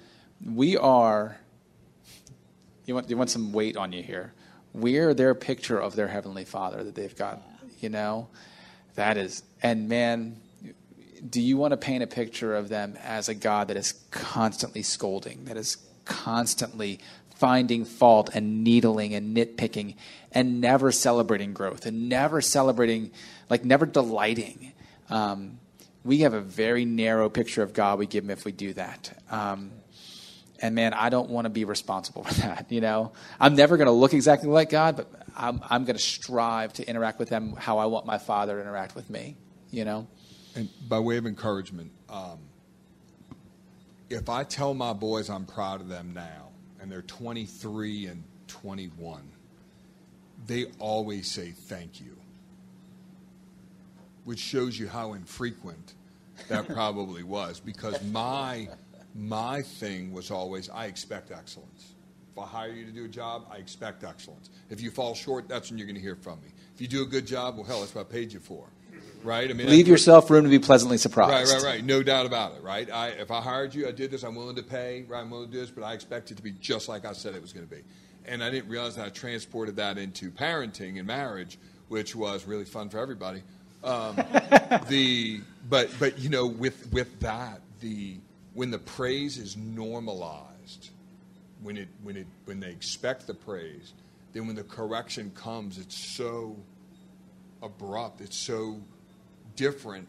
we 0.45 0.77
are 0.77 1.37
you 2.87 2.95
want 2.95 3.11
you 3.11 3.17
want 3.17 3.31
some 3.31 3.53
weight 3.53 3.77
on 3.77 3.93
you 3.93 4.03
here. 4.03 4.33
We're 4.77 5.15
their 5.15 5.35
picture 5.35 5.79
of 5.79 5.97
their 5.97 6.09
heavenly 6.09 6.45
Father 6.45 6.85
that 6.85 6.95
they've 6.95 7.17
got. 7.17 7.43
You 7.81 7.89
know, 7.89 8.29
that 8.95 9.17
is, 9.17 9.43
and 9.63 9.89
man, 9.89 10.37
do 11.29 11.41
you 11.41 11.57
want 11.57 11.73
to 11.73 11.79
paint 11.79 12.03
a 12.03 12.07
picture 12.07 12.55
of 12.55 12.69
them 12.69 12.97
as 13.03 13.29
a 13.29 13.35
God 13.35 13.69
that 13.69 13.77
is 13.77 13.95
constantly 14.11 14.83
scolding, 14.83 15.47
that 15.47 15.57
is 15.57 15.79
constantly 16.05 17.01
finding 17.35 17.85
fault 17.85 18.31
and 18.35 18.63
needling 18.63 19.15
and 19.15 19.37
nitpicking 19.37 19.97
and 20.33 20.61
never 20.61 20.93
celebrating 20.93 21.55
growth 21.55 21.87
and 21.87 22.09
never 22.09 22.43
celebrating, 22.43 23.11
like 23.49 23.65
never 23.65 23.87
delighting? 23.87 24.73
Um, 25.09 25.59
we 26.05 26.19
have 26.19 26.35
a 26.35 26.41
very 26.41 26.85
narrow 26.85 27.29
picture 27.31 27.63
of 27.63 27.73
God 27.73 27.99
we 27.99 28.07
give 28.07 28.25
him 28.25 28.31
if 28.31 28.45
we 28.45 28.53
do 28.53 28.75
that. 28.75 29.19
Um, 29.31 29.71
and 30.61 30.75
man, 30.75 30.95
I 30.95 31.09
don't 31.09 31.31
want 31.31 31.45
to 31.45 31.51
be 31.51 31.65
responsible 31.65 32.25
for 32.25 32.35
that. 32.35 32.67
You 32.71 32.81
know, 32.81 33.13
I'm 33.41 33.55
never 33.55 33.77
going 33.77 33.87
to 33.87 33.93
look 33.93 34.15
exactly 34.15 34.49
like 34.49 34.71
God, 34.71 34.97
but 34.97 35.11
I'm, 35.37 35.61
I'm 35.69 35.85
going 35.85 35.97
to 35.97 36.03
strive 36.03 36.73
to 36.75 36.89
interact 36.89 37.19
with 37.19 37.29
them 37.29 37.55
how 37.57 37.79
I 37.79 37.87
want 37.87 38.07
my 38.07 38.19
Father 38.19 38.57
to 38.57 38.61
interact 38.61 38.95
with 38.95 39.11
me. 39.11 39.37
You 39.71 39.85
know. 39.85 40.07
And 40.55 40.69
by 40.89 40.99
way 41.01 41.19
of 41.19 41.27
encouragement, 41.27 41.93
um, 42.09 42.39
if 44.09 44.29
I 44.29 44.45
tell 44.45 44.73
my 44.73 44.93
boys 44.93 45.29
I'm 45.29 45.45
proud 45.45 45.81
of 45.81 45.89
them 45.89 46.13
now, 46.15 46.49
and 46.81 46.91
they're 46.91 47.03
23 47.03 48.07
and 48.07 48.23
21, 48.47 49.23
they 50.47 50.67
always 50.79 51.31
say 51.31 51.51
thank 51.51 52.01
you, 52.01 52.17
which 54.25 54.39
shows 54.39 54.79
you 54.79 54.89
how 54.89 55.15
infrequent 55.15 55.95
that 56.49 56.69
probably 56.73 57.23
was 57.23 57.61
because 57.61 58.03
my 58.05 58.69
my 59.17 59.63
thing 59.63 60.13
was 60.13 60.31
always 60.31 60.69
I 60.69 60.87
expect 60.87 61.31
excellence. 61.31 61.95
If 62.33 62.43
I 62.43 62.47
hire 62.47 62.71
you 62.71 62.85
to 62.85 62.93
do 62.93 63.07
a 63.07 63.09
job, 63.09 63.47
I 63.51 63.57
expect 63.57 64.05
excellence. 64.05 64.51
If 64.69 64.83
you 64.83 64.91
fall 64.91 65.15
short, 65.15 65.49
that's 65.49 65.71
when 65.71 65.79
you're 65.79 65.87
going 65.87 65.97
to 65.97 66.03
hear 66.03 66.17
from 66.17 66.39
me. 66.43 66.49
If 66.75 66.83
you 66.83 66.89
do 66.89 67.03
a 67.03 67.07
good 67.07 67.27
job, 67.27 67.57
well, 67.57 67.65
hell, 67.65 67.81
that's 67.81 67.95
what 67.95 68.07
I 68.07 68.13
paid 68.13 68.33
you 68.33 68.41
for. 68.41 68.67
Right? 69.25 69.51
I 69.51 69.55
mean, 69.55 69.69
leave 69.69 69.89
yourself 69.89 70.31
room 70.31 70.45
to 70.45 70.51
be 70.51 70.59
pleasantly 70.59 70.99
surprised. 70.99 71.51
Right, 71.51 71.63
right, 71.63 71.77
right. 71.77 71.85
No 71.85 72.03
doubt 72.03 72.27
about 72.27 72.53
it. 72.53 72.63
Right? 72.63 72.91
I, 72.91 73.09
if 73.09 73.31
I 73.31 73.41
hired 73.41 73.75
you, 73.75 73.89
I 73.89 73.91
did 73.91 74.11
this. 74.11 74.23
I'm 74.23 74.35
willing 74.35 74.57
to 74.57 74.63
pay. 74.63 75.05
Right? 75.09 75.21
I'm 75.21 75.31
willing 75.31 75.47
to 75.47 75.53
do 75.53 75.61
this, 75.61 75.71
but 75.71 75.83
I 75.83 75.95
expect 75.95 76.31
it 76.31 76.37
to 76.37 76.43
be 76.43 76.53
just 76.61 76.89
like 76.89 77.07
I 77.07 77.13
said 77.13 77.35
it 77.35 77.41
was 77.41 77.53
going 77.53 77.67
to 77.67 77.75
be. 77.75 77.83
And 78.27 78.45
I 78.45 78.51
didn't 78.51 78.69
realize 78.69 78.97
that 78.97 79.07
I 79.07 79.09
transported 79.09 79.77
that 79.77 79.97
into 79.97 80.31
parenting 80.31 80.99
and 80.99 81.07
marriage, 81.07 81.59
which 81.89 82.15
was 82.15 82.47
really 82.47 82.67
fun 82.67 82.91
for 82.91 82.99
everybody. 82.99 83.43
Um, 83.83 84.17
the 84.89 85.41
but 85.71 85.91
but 85.99 86.19
you 86.19 86.29
know 86.29 86.47
with 86.47 86.93
with 86.93 87.19
that 87.21 87.61
the 87.81 88.17
when 88.57 88.71
the 88.71 88.79
praise 88.79 89.37
is 89.37 89.55
normalized, 89.55 90.89
when 91.61 91.77
it 91.77 91.89
when 92.03 92.17
it 92.17 92.27
when 92.47 92.59
they 92.59 92.71
expect 92.71 93.27
the 93.27 93.35
praise, 93.35 93.93
then 94.33 94.47
when 94.47 94.57
the 94.57 94.65
correction 94.65 95.31
comes, 95.35 95.77
it's 95.77 96.17
so 96.17 96.57
abrupt, 97.63 98.23
it's 98.23 98.37
so 98.37 98.81
different. 99.57 100.09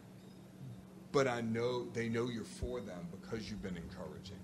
But 1.12 1.28
I 1.28 1.42
know 1.42 1.88
they 1.92 2.08
know 2.08 2.28
you're 2.30 2.44
for 2.44 2.80
them 2.80 3.06
because 3.10 3.50
you've 3.50 3.62
been 3.62 3.76
encouraging. 3.76 4.40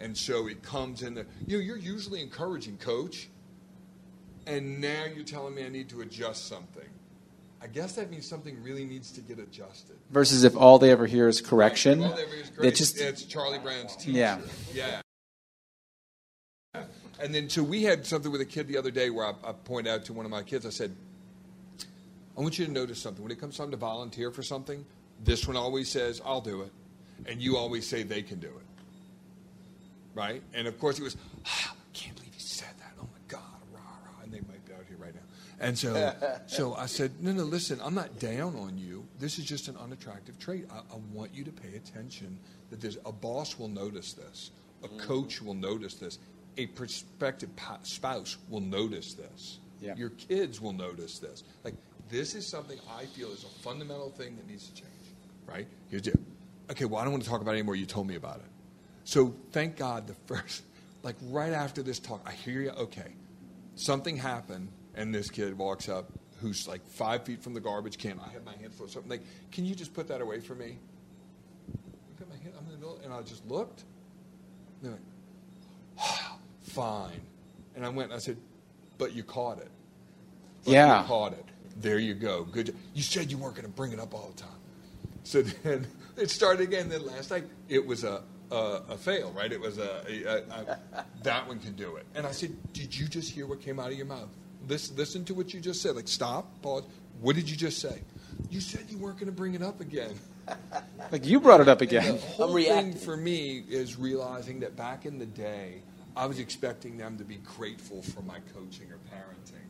And 0.00 0.16
so 0.16 0.48
it 0.48 0.62
comes 0.62 1.02
in 1.02 1.14
the, 1.14 1.26
you 1.46 1.58
know, 1.58 1.62
you're 1.62 1.76
usually 1.76 2.22
encouraging 2.22 2.78
coach, 2.78 3.28
and 4.46 4.80
now 4.80 5.04
you're 5.14 5.24
telling 5.24 5.54
me 5.54 5.66
I 5.66 5.68
need 5.68 5.90
to 5.90 6.00
adjust 6.00 6.48
something. 6.48 6.88
I 7.62 7.68
guess 7.68 7.92
that 7.92 8.10
means 8.10 8.26
something 8.26 8.60
really 8.62 8.84
needs 8.84 9.12
to 9.12 9.20
get 9.20 9.38
adjusted. 9.38 9.96
Versus 10.10 10.42
if 10.42 10.56
all 10.56 10.78
they 10.80 10.90
ever 10.90 11.06
hear 11.06 11.28
is 11.28 11.40
correction, 11.40 12.00
Right. 12.00 12.10
All 12.10 12.16
they 12.16 12.22
ever 12.22 12.32
hear 12.32 12.42
is 12.42 12.50
great. 12.50 12.68
it 12.72 12.74
just 12.76 13.00
it's 13.00 13.24
Charlie 13.24 13.60
Brown's 13.60 13.94
teacher. 13.96 14.18
Yeah. 14.18 14.38
Yeah. 14.74 15.00
And 17.20 17.32
then, 17.32 17.48
so 17.48 17.62
we 17.62 17.84
had 17.84 18.04
something 18.04 18.32
with 18.32 18.40
a 18.40 18.44
kid 18.44 18.66
the 18.66 18.76
other 18.76 18.90
day 18.90 19.10
where 19.10 19.26
I, 19.26 19.34
I 19.44 19.52
pointed 19.52 19.92
out 19.92 20.04
to 20.06 20.12
one 20.12 20.24
of 20.24 20.30
my 20.32 20.42
kids, 20.42 20.66
I 20.66 20.70
said, 20.70 20.92
I 22.36 22.40
want 22.40 22.58
you 22.58 22.66
to 22.66 22.72
notice 22.72 23.00
something. 23.00 23.22
When 23.22 23.30
it 23.30 23.38
comes 23.38 23.56
time 23.56 23.70
to 23.70 23.76
volunteer 23.76 24.32
for 24.32 24.42
something, 24.42 24.84
this 25.22 25.46
one 25.46 25.56
always 25.56 25.88
says, 25.88 26.20
I'll 26.24 26.40
do 26.40 26.62
it. 26.62 26.72
And 27.26 27.40
you 27.40 27.56
always 27.56 27.86
say 27.86 28.02
they 28.02 28.22
can 28.22 28.40
do 28.40 28.48
it. 28.48 28.66
Right? 30.14 30.42
And 30.52 30.66
of 30.66 30.78
course, 30.80 30.96
he 30.96 31.04
was, 31.04 31.16
ah, 31.46 31.74
can't 31.92 32.16
believe 32.16 32.32
you 32.34 32.40
said 32.40 32.74
that. 32.80 32.92
Oh 33.00 33.04
my 33.04 33.20
God. 33.28 33.40
Rah, 33.72 33.80
rah. 33.80 34.24
And 34.24 34.32
they 34.32 34.40
might 34.40 34.64
be 34.66 34.72
out 34.72 34.84
here 34.88 34.96
right 34.98 35.14
now. 35.14 35.20
And 35.62 35.78
so, 35.78 36.12
so 36.46 36.74
I 36.74 36.86
said, 36.86 37.12
no, 37.22 37.32
no, 37.32 37.44
listen, 37.44 37.80
I'm 37.82 37.94
not 37.94 38.18
down 38.18 38.56
on 38.56 38.76
you. 38.76 39.06
This 39.18 39.38
is 39.38 39.44
just 39.44 39.68
an 39.68 39.76
unattractive 39.76 40.38
trait. 40.38 40.66
I, 40.70 40.78
I 40.78 40.98
want 41.12 41.32
you 41.32 41.44
to 41.44 41.52
pay 41.52 41.76
attention 41.76 42.38
that 42.70 42.80
there's 42.80 42.98
a 43.06 43.12
boss 43.12 43.58
will 43.58 43.68
notice 43.68 44.12
this, 44.12 44.50
a 44.82 44.88
mm. 44.88 44.98
coach 44.98 45.40
will 45.40 45.54
notice 45.54 45.94
this, 45.94 46.18
a 46.56 46.66
prospective 46.66 47.54
po- 47.56 47.78
spouse 47.82 48.36
will 48.48 48.60
notice 48.60 49.14
this. 49.14 49.58
Yeah. 49.80 49.94
Your 49.96 50.10
kids 50.10 50.60
will 50.60 50.72
notice 50.72 51.18
this. 51.18 51.44
Like, 51.64 51.74
this 52.08 52.34
is 52.34 52.48
something 52.50 52.78
I 52.90 53.06
feel 53.06 53.32
is 53.32 53.44
a 53.44 53.62
fundamental 53.62 54.10
thing 54.10 54.36
that 54.36 54.46
needs 54.46 54.68
to 54.68 54.74
change, 54.74 55.14
right? 55.46 55.66
Here's 55.88 56.02
the, 56.02 56.18
okay, 56.70 56.84
well, 56.84 57.00
I 57.00 57.04
don't 57.04 57.12
want 57.12 57.24
to 57.24 57.28
talk 57.28 57.40
about 57.40 57.52
it 57.52 57.58
anymore. 57.58 57.76
You 57.76 57.86
told 57.86 58.06
me 58.06 58.16
about 58.16 58.36
it. 58.36 58.50
So 59.04 59.34
thank 59.52 59.76
God 59.76 60.06
the 60.06 60.14
first, 60.26 60.62
like 61.02 61.16
right 61.22 61.52
after 61.52 61.82
this 61.82 61.98
talk, 61.98 62.20
I 62.26 62.32
hear 62.32 62.60
you, 62.60 62.70
okay, 62.70 63.14
something 63.76 64.16
happened, 64.16 64.68
and 64.94 65.14
this 65.14 65.30
kid 65.30 65.56
walks 65.56 65.88
up 65.88 66.10
who's 66.40 66.66
like 66.66 66.84
five 66.86 67.24
feet 67.24 67.42
from 67.42 67.54
the 67.54 67.60
garbage 67.60 67.96
can. 67.96 68.20
I 68.20 68.28
have 68.32 68.44
my 68.44 68.56
hand 68.56 68.74
full 68.74 68.86
of 68.86 68.92
something. 68.92 69.10
Like, 69.10 69.22
can 69.52 69.64
you 69.64 69.74
just 69.74 69.94
put 69.94 70.08
that 70.08 70.20
away 70.20 70.40
for 70.40 70.54
me? 70.54 70.78
Look 72.10 72.20
at 72.20 72.28
my 72.28 72.36
hand. 72.42 72.54
I'm 72.58 72.66
in 72.66 72.72
the 72.72 72.78
middle, 72.78 73.00
and 73.04 73.12
I 73.12 73.22
just 73.22 73.46
looked. 73.46 73.84
And 74.82 74.92
they're 74.92 74.98
like, 75.98 76.10
fine. 76.62 77.20
And 77.76 77.86
I 77.86 77.88
went 77.88 78.10
and 78.10 78.16
I 78.16 78.18
said, 78.18 78.36
but 78.98 79.14
you 79.14 79.22
caught 79.22 79.58
it. 79.58 79.70
But 80.64 80.72
Yeah. 80.72 81.02
You 81.02 81.06
caught 81.06 81.32
it. 81.32 81.44
There 81.80 81.98
you 81.98 82.14
go. 82.14 82.44
Good. 82.44 82.66
job. 82.66 82.76
You 82.92 83.02
said 83.02 83.30
you 83.30 83.38
weren't 83.38 83.54
going 83.54 83.66
to 83.66 83.72
bring 83.72 83.92
it 83.92 84.00
up 84.00 84.12
all 84.12 84.32
the 84.34 84.42
time. 84.42 84.50
So 85.22 85.42
then 85.42 85.86
it 86.16 86.28
started 86.28 86.62
again. 86.62 86.88
Then 86.88 87.06
last 87.06 87.30
night 87.30 87.44
it 87.68 87.84
was 87.86 88.04
a 88.04 88.22
a, 88.50 88.82
a 88.90 88.96
fail, 88.98 89.32
right? 89.32 89.50
It 89.50 89.60
was 89.60 89.78
a, 89.78 90.04
a, 90.06 90.24
a, 90.24 90.78
a 90.92 91.04
that 91.22 91.48
one 91.48 91.58
can 91.58 91.72
do 91.72 91.96
it. 91.96 92.04
And 92.14 92.26
I 92.26 92.32
said, 92.32 92.54
did 92.74 92.94
you 92.96 93.08
just 93.08 93.32
hear 93.32 93.46
what 93.46 93.62
came 93.62 93.80
out 93.80 93.90
of 93.90 93.96
your 93.96 94.06
mouth? 94.06 94.28
Listen, 94.68 94.96
listen 94.96 95.24
to 95.26 95.34
what 95.34 95.52
you 95.52 95.60
just 95.60 95.82
said. 95.82 95.96
Like 95.96 96.08
stop, 96.08 96.60
pause. 96.62 96.84
What 97.20 97.36
did 97.36 97.48
you 97.48 97.56
just 97.56 97.78
say? 97.78 98.02
You 98.50 98.60
said 98.60 98.86
you 98.88 98.98
weren't 98.98 99.16
going 99.16 99.26
to 99.26 99.32
bring 99.32 99.54
it 99.54 99.62
up 99.62 99.80
again. 99.80 100.14
like 101.12 101.24
you 101.26 101.38
brought 101.40 101.60
it 101.60 101.68
up 101.68 101.80
And 101.80 101.88
again. 101.90 102.14
the 102.16 102.20
whole 102.20 102.54
thing 102.54 102.94
for 102.94 103.16
me 103.16 103.62
is 103.68 103.96
realizing 103.96 104.60
that 104.60 104.76
back 104.76 105.06
in 105.06 105.18
the 105.18 105.26
day, 105.26 105.82
I 106.16 106.26
was 106.26 106.38
expecting 106.38 106.96
them 106.96 107.16
to 107.18 107.24
be 107.24 107.36
grateful 107.36 108.02
for 108.02 108.22
my 108.22 108.38
coaching 108.54 108.90
or 108.90 108.98
parenting, 109.14 109.68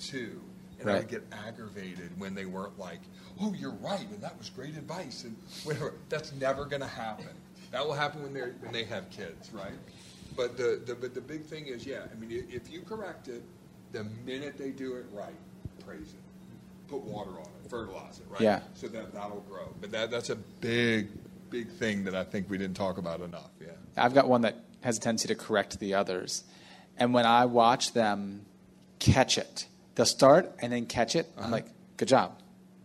too. 0.00 0.40
And 0.80 0.90
I 0.90 0.98
would 0.98 1.08
get 1.08 1.24
aggravated 1.46 2.10
when 2.20 2.34
they 2.34 2.44
weren't 2.46 2.78
like, 2.78 3.00
"Oh, 3.40 3.52
you're 3.52 3.72
right," 3.72 4.08
and 4.10 4.20
that 4.22 4.38
was 4.38 4.48
great 4.48 4.76
advice, 4.76 5.24
and 5.24 5.34
whatever. 5.64 5.94
That's 6.08 6.32
never 6.34 6.64
going 6.66 6.82
to 6.82 6.88
happen. 6.88 7.26
That 7.72 7.84
will 7.84 7.94
happen 7.94 8.22
when 8.22 8.32
they 8.32 8.40
are 8.40 8.54
when 8.60 8.72
they 8.72 8.84
have 8.84 9.10
kids, 9.10 9.52
right? 9.52 9.72
But 10.36 10.56
the, 10.56 10.80
the 10.86 10.94
but 10.94 11.14
the 11.14 11.20
big 11.20 11.44
thing 11.44 11.66
is, 11.66 11.84
yeah. 11.84 12.02
I 12.12 12.14
mean, 12.14 12.46
if 12.48 12.70
you 12.70 12.82
correct 12.82 13.26
it, 13.26 13.42
the 13.92 14.04
minute 14.24 14.58
they 14.58 14.70
do 14.70 14.94
it 14.96 15.06
right, 15.12 15.34
praise 15.84 16.12
it, 16.12 16.88
put 16.88 17.02
water 17.02 17.30
on 17.30 17.46
it, 17.46 17.70
fertilize 17.70 18.18
it, 18.18 18.26
right? 18.30 18.40
Yeah. 18.40 18.60
So 18.74 18.88
that 18.88 19.12
that'll 19.12 19.44
grow. 19.48 19.74
But 19.80 19.90
that 19.92 20.10
that's 20.10 20.30
a 20.30 20.36
big 20.36 21.08
big 21.50 21.70
thing 21.70 22.04
that 22.04 22.14
I 22.14 22.24
think 22.24 22.50
we 22.50 22.58
didn't 22.58 22.76
talk 22.76 22.98
about 22.98 23.20
enough. 23.20 23.50
Yeah. 23.60 23.68
I've 23.96 24.14
got 24.14 24.28
one 24.28 24.42
that 24.42 24.56
has 24.82 24.98
a 24.98 25.00
tendency 25.00 25.28
to 25.28 25.34
correct 25.34 25.78
the 25.80 25.94
others. 25.94 26.44
And 26.98 27.14
when 27.14 27.26
I 27.26 27.46
watch 27.46 27.92
them 27.92 28.44
catch 28.98 29.38
it, 29.38 29.66
they'll 29.94 30.06
start 30.06 30.52
and 30.60 30.72
then 30.72 30.86
catch 30.86 31.16
it. 31.16 31.26
I'm 31.36 31.44
uh-huh. 31.44 31.52
like, 31.52 31.66
good 31.96 32.08
job. 32.08 32.38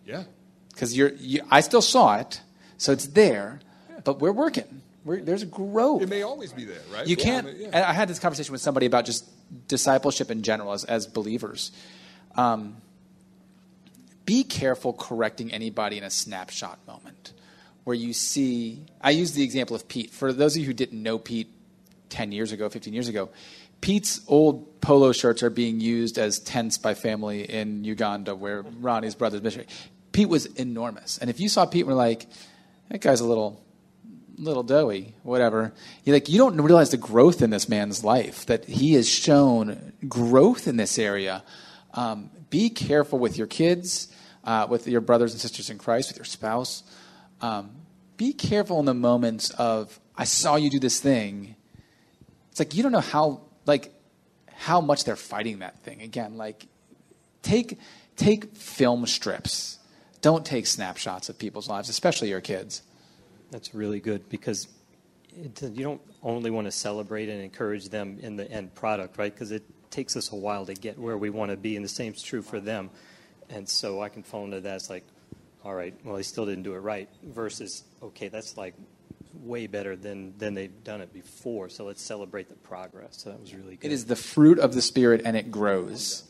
Yeah. 0.06 0.24
Because 0.70 0.96
you're, 0.96 1.14
you, 1.14 1.42
I 1.52 1.62
still 1.62 1.82
saw 1.82 2.18
it, 2.18 2.42
so 2.78 2.92
it's 2.92 3.08
there, 3.08 3.60
yeah. 3.90 4.00
but 4.04 4.20
we're 4.20 4.32
working. 4.32 4.82
We're, 5.06 5.22
there's 5.22 5.44
growth. 5.44 6.02
It 6.02 6.10
may 6.10 6.24
always 6.24 6.54
be 6.54 6.66
there, 6.66 6.82
right? 6.92 7.06
You 7.06 7.16
Yeah, 7.18 7.24
can't. 7.24 7.48
I 7.48 7.52
mean, 7.52 7.62
yeah. 7.62 7.90
I 7.90 7.94
had 7.94 8.08
this 8.08 8.20
conversation 8.20 8.52
with 8.52 8.62
somebody 8.62 8.86
about 8.86 9.06
just 9.06 9.30
discipleship 9.68 10.32
in 10.32 10.44
general 10.44 10.74
as, 10.74 10.84
as 10.84 11.08
believers. 11.08 11.72
Um, 12.36 12.78
be 14.26 14.44
careful 14.44 14.94
correcting 14.94 15.52
anybody 15.52 15.98
in 15.98 16.04
a 16.04 16.10
snapshot 16.10 16.80
moment 16.88 17.34
where 17.84 17.96
you 17.96 18.14
see. 18.14 18.86
I 19.02 19.12
use 19.12 19.34
the 19.34 19.44
example 19.44 19.76
of 19.76 19.88
Pete. 19.88 20.12
For 20.12 20.32
those 20.32 20.56
of 20.56 20.62
you 20.62 20.68
who 20.68 20.74
didn't 20.74 21.02
know 21.02 21.18
Pete 21.18 21.50
10 22.10 22.32
years 22.32 22.52
ago, 22.52 22.70
15 22.70 22.94
years 22.94 23.10
ago, 23.10 23.30
Pete's 23.82 24.22
old 24.28 24.80
polo 24.80 25.12
shirts 25.12 25.44
are 25.44 25.50
being 25.50 25.82
used 25.82 26.18
as 26.18 26.40
tents 26.40 26.78
by 26.78 26.94
family 26.94 27.44
in 27.44 27.84
Uganda 27.84 28.34
where 28.34 28.62
Ronnie's 28.62 29.16
brother's 29.16 29.42
missionary. 29.42 29.68
Pete 30.14 30.30
was 30.30 30.46
enormous. 30.46 31.18
And 31.18 31.30
if 31.30 31.40
you 31.40 31.50
saw 31.50 31.66
Pete 31.66 31.86
were 31.86 31.94
like, 31.94 32.28
that 32.90 33.02
guy's 33.02 33.20
a 33.20 33.26
little 33.26 33.63
little 34.44 34.64
doughy, 34.64 35.16
whatever. 35.24 35.74
You 36.04 36.14
like 36.14 36.30
you 36.30 36.38
don't 36.38 36.60
realize 36.62 36.92
the 36.92 36.98
growth 36.98 37.42
in 37.42 37.50
this 37.50 37.68
man's 37.70 38.04
life 38.04 38.46
that 38.46 38.66
he 38.66 38.94
has 38.94 39.10
shown 39.10 39.94
growth 40.08 40.68
in 40.68 40.78
this 40.78 41.00
area. 41.00 41.44
Um, 41.94 42.30
be 42.50 42.70
careful 42.70 43.20
with 43.20 43.38
your 43.38 43.48
kids, 43.48 44.08
uh, 44.44 44.68
with 44.70 44.88
your 44.88 45.02
brothers 45.02 45.32
and 45.32 45.42
sisters 45.42 45.70
in 45.70 45.78
Christ, 45.78 46.10
with 46.10 46.18
your 46.18 46.26
spouse. 46.26 46.84
Um, 47.42 47.72
be 48.18 48.34
careful 48.34 48.80
in 48.80 48.86
the 48.86 48.94
moments 48.94 49.50
of 49.52 50.00
I 50.16 50.26
saw 50.26 50.56
you 50.56 50.70
do 50.70 50.80
this 50.80 51.00
thing. 51.00 51.56
It's 52.52 52.60
like 52.60 52.76
you 52.76 52.84
don't 52.84 52.92
know 52.92 53.00
how 53.00 53.42
like 53.66 53.92
how 54.56 54.82
much 54.82 55.04
they're 55.04 55.16
fighting 55.16 55.60
that 55.60 55.80
thing. 55.84 56.02
Again, 56.02 56.38
like 56.38 56.68
take 57.42 57.80
take 58.16 58.56
film 58.56 59.06
strips. 59.06 59.80
Don't 60.22 60.46
take 60.46 60.68
snapshots 60.68 61.28
of 61.28 61.38
people's 61.38 61.68
lives, 61.68 61.90
especially 61.90 62.30
your 62.30 62.40
kids. 62.42 62.82
That's 63.54 63.76
really 63.76 64.00
good 64.00 64.28
because 64.30 64.68
it, 65.30 65.62
you 65.62 65.84
don't 65.84 66.02
only 66.24 66.50
want 66.50 66.66
to 66.66 66.72
celebrate 66.72 67.30
and 67.30 67.40
encourage 67.40 67.90
them 67.90 68.18
in 68.20 68.36
the 68.36 68.52
end 68.52 68.74
product, 68.74 69.20
right? 69.20 69.32
Because 69.32 69.52
it 69.52 69.64
takes 69.92 70.18
us 70.18 70.32
a 70.32 70.36
while 70.36 70.66
to 70.66 70.74
get 70.74 70.98
where 70.98 71.20
we 71.20 71.30
want 71.30 71.52
to 71.52 71.58
be, 71.58 71.76
and 71.76 71.86
the 71.86 71.90
same 71.90 72.14
is 72.14 72.24
true 72.24 72.42
for 72.42 72.60
them. 72.60 72.90
And 73.52 73.70
so 73.70 74.02
I 74.02 74.10
can 74.10 74.24
fall 74.24 74.44
into 74.44 74.60
that 74.62 74.76
as 74.76 74.90
like, 74.90 75.06
all 75.64 75.76
right, 75.76 75.94
well, 76.04 76.16
they 76.16 76.24
still 76.24 76.48
didn't 76.48 76.64
do 76.64 76.74
it 76.74 76.80
right, 76.80 77.08
versus, 77.24 77.84
okay, 78.02 78.28
that's 78.28 78.58
like 78.58 78.74
way 79.36 79.68
better 79.68 79.96
than, 79.96 80.36
than 80.40 80.56
they've 80.56 80.84
done 80.84 81.02
it 81.02 81.14
before, 81.14 81.70
so 81.70 81.86
let's 81.86 82.02
celebrate 82.02 82.50
the 82.50 82.56
progress. 82.56 83.22
So 83.22 83.30
that 83.30 83.40
was 83.40 83.54
really 83.54 83.76
good. 83.76 83.92
It 83.92 83.94
is 83.94 84.06
the 84.06 84.16
fruit 84.16 84.58
of 84.58 84.74
the 84.74 84.82
spirit, 84.82 85.22
and 85.26 85.38
it 85.38 85.52
grows. 85.52 86.24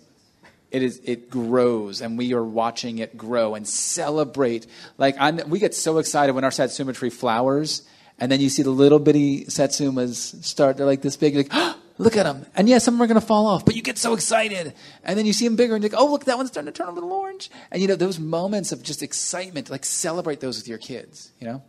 It 0.73 0.83
is. 0.83 0.99
It 1.05 1.29
grows, 1.29 2.01
and 2.01 2.17
we 2.17 2.33
are 2.33 2.43
watching 2.43 2.97
it 2.97 3.15
grow 3.15 3.53
and 3.55 3.65
celebrate. 3.67 4.65
Like 4.97 5.15
I, 5.19 5.31
we 5.31 5.59
get 5.59 5.75
so 5.75 5.99
excited 5.99 6.33
when 6.33 6.43
our 6.43 6.51
satsuma 6.51 6.93
tree 6.93 7.11
flowers, 7.11 7.83
and 8.19 8.31
then 8.31 8.41
you 8.41 8.49
see 8.49 8.63
the 8.63 8.71
little 8.71 8.99
bitty 8.99 9.45
satsumas 9.45 10.43
start. 10.43 10.77
They're 10.77 10.85
like 10.87 11.03
this 11.03 11.15
big. 11.15 11.35
Like, 11.35 11.49
oh, 11.51 11.77
look 11.99 12.17
at 12.17 12.23
them, 12.23 12.45
and 12.55 12.67
yeah, 12.67 12.79
some 12.79 12.95
of 12.95 12.97
them 12.97 13.03
are 13.03 13.07
going 13.07 13.21
to 13.21 13.25
fall 13.25 13.45
off, 13.45 13.65
but 13.65 13.75
you 13.75 13.83
get 13.83 13.99
so 13.99 14.13
excited, 14.15 14.73
and 15.03 15.17
then 15.17 15.27
you 15.27 15.33
see 15.33 15.45
them 15.47 15.55
bigger, 15.55 15.75
and 15.75 15.83
you're 15.83 15.91
like, 15.91 15.99
oh, 16.01 16.11
look, 16.11 16.25
that 16.25 16.37
one's 16.37 16.49
starting 16.49 16.73
to 16.73 16.75
turn 16.75 16.87
a 16.87 16.91
little 16.91 17.13
orange, 17.13 17.51
and 17.71 17.79
you 17.79 17.87
know 17.87 17.95
those 17.95 18.17
moments 18.19 18.71
of 18.71 18.81
just 18.81 19.03
excitement. 19.03 19.69
Like 19.69 19.85
celebrate 19.85 20.39
those 20.39 20.57
with 20.57 20.67
your 20.67 20.79
kids. 20.79 21.31
You 21.39 21.47
know. 21.47 21.63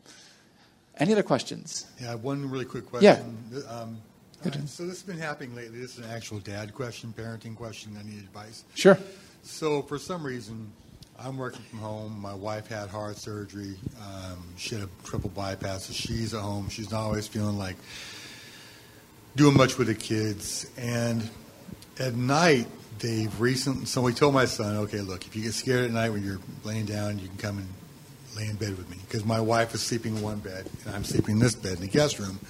Any 0.97 1.13
other 1.13 1.25
questions? 1.25 1.87
Yeah, 2.01 2.15
one 2.15 2.49
really 2.49 2.65
quick 2.65 2.85
Yeah. 3.01 3.17
question. 3.17 3.65
Um, 3.69 3.89
all 3.89 4.14
right, 4.45 4.69
so 4.69 4.85
this 4.85 5.01
has 5.01 5.03
been 5.03 5.19
happening 5.19 5.55
lately. 5.55 5.79
This 5.79 5.99
is 5.99 6.05
an 6.05 6.11
actual 6.11 6.39
dad 6.39 6.75
question, 6.75 7.15
parenting 7.17 7.57
question. 7.57 7.97
I 7.99 8.03
need 8.03 8.19
advice. 8.19 8.65
Sure. 8.75 8.99
So 9.43 9.83
for 9.83 9.99
some 9.99 10.25
reason, 10.25 10.73
I'm 11.19 11.37
working 11.37 11.63
from 11.63 11.79
home. 11.79 12.19
My 12.21 12.35
wife 12.35 12.67
had 12.67 12.89
heart 12.89 13.17
surgery. 13.17 13.77
Um, 14.01 14.45
she 14.57 14.75
had 14.75 14.85
a 14.85 14.89
triple 15.05 15.31
bypass. 15.31 15.85
So 15.85 15.93
she's 15.93 16.35
at 16.35 16.41
home. 16.41 16.69
She's 16.69 16.91
not 16.91 17.01
always 17.01 17.29
feeling 17.29 17.59
like 17.59 17.77
doing 19.37 19.57
much 19.57 19.79
with 19.79 19.89
the 19.89 19.95
kids. 19.95 20.71
And 20.77 21.29
at 21.99 22.15
night, 22.15 22.67
they've 22.99 23.41
recently. 23.41 23.87
So 23.87 24.03
we 24.03 24.13
told 24.13 24.35
my 24.35 24.47
son, 24.47 24.77
okay, 24.79 25.01
look, 25.01 25.27
if 25.27 25.37
you 25.37 25.43
get 25.43 25.55
scared 25.55 25.85
at 25.85 25.91
night 25.91 26.11
when 26.11 26.25
you're 26.25 26.41
laying 26.65 26.87
down, 26.87 27.19
you 27.19 27.29
can 27.29 27.37
come 27.37 27.59
and 27.59 27.69
lay 28.37 28.47
in 28.47 28.57
bed 28.57 28.77
with 28.77 28.91
me 28.91 28.97
because 29.07 29.25
my 29.25 29.41
wife 29.41 29.75
is 29.75 29.81
sleeping 29.81 30.17
in 30.17 30.23
one 30.23 30.41
bed 30.41 30.69
and 30.85 30.95
I'm 30.95 31.05
sleeping 31.05 31.37
in 31.37 31.39
this 31.39 31.55
bed 31.55 31.75
in 31.75 31.83
the 31.83 31.87
guest 31.87 32.19
room 32.19 32.41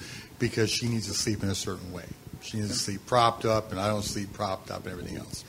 because 0.49 0.71
she 0.71 0.89
needs 0.89 1.07
to 1.07 1.15
sleep 1.15 1.43
in 1.43 1.49
a 1.49 1.55
certain 1.55 1.91
way. 1.93 2.05
She 2.43 2.59
needs 2.59 2.69
to 2.69 2.75
sleep 2.75 3.07
propped 3.07 3.47
up, 3.47 3.71
and 3.71 3.81
I 3.81 3.89
don't 3.89 4.03
sleep 4.03 4.33
propped 4.35 4.71
up 4.71 4.85
and 4.85 4.93
everything 4.93 5.17
else. 5.17 5.43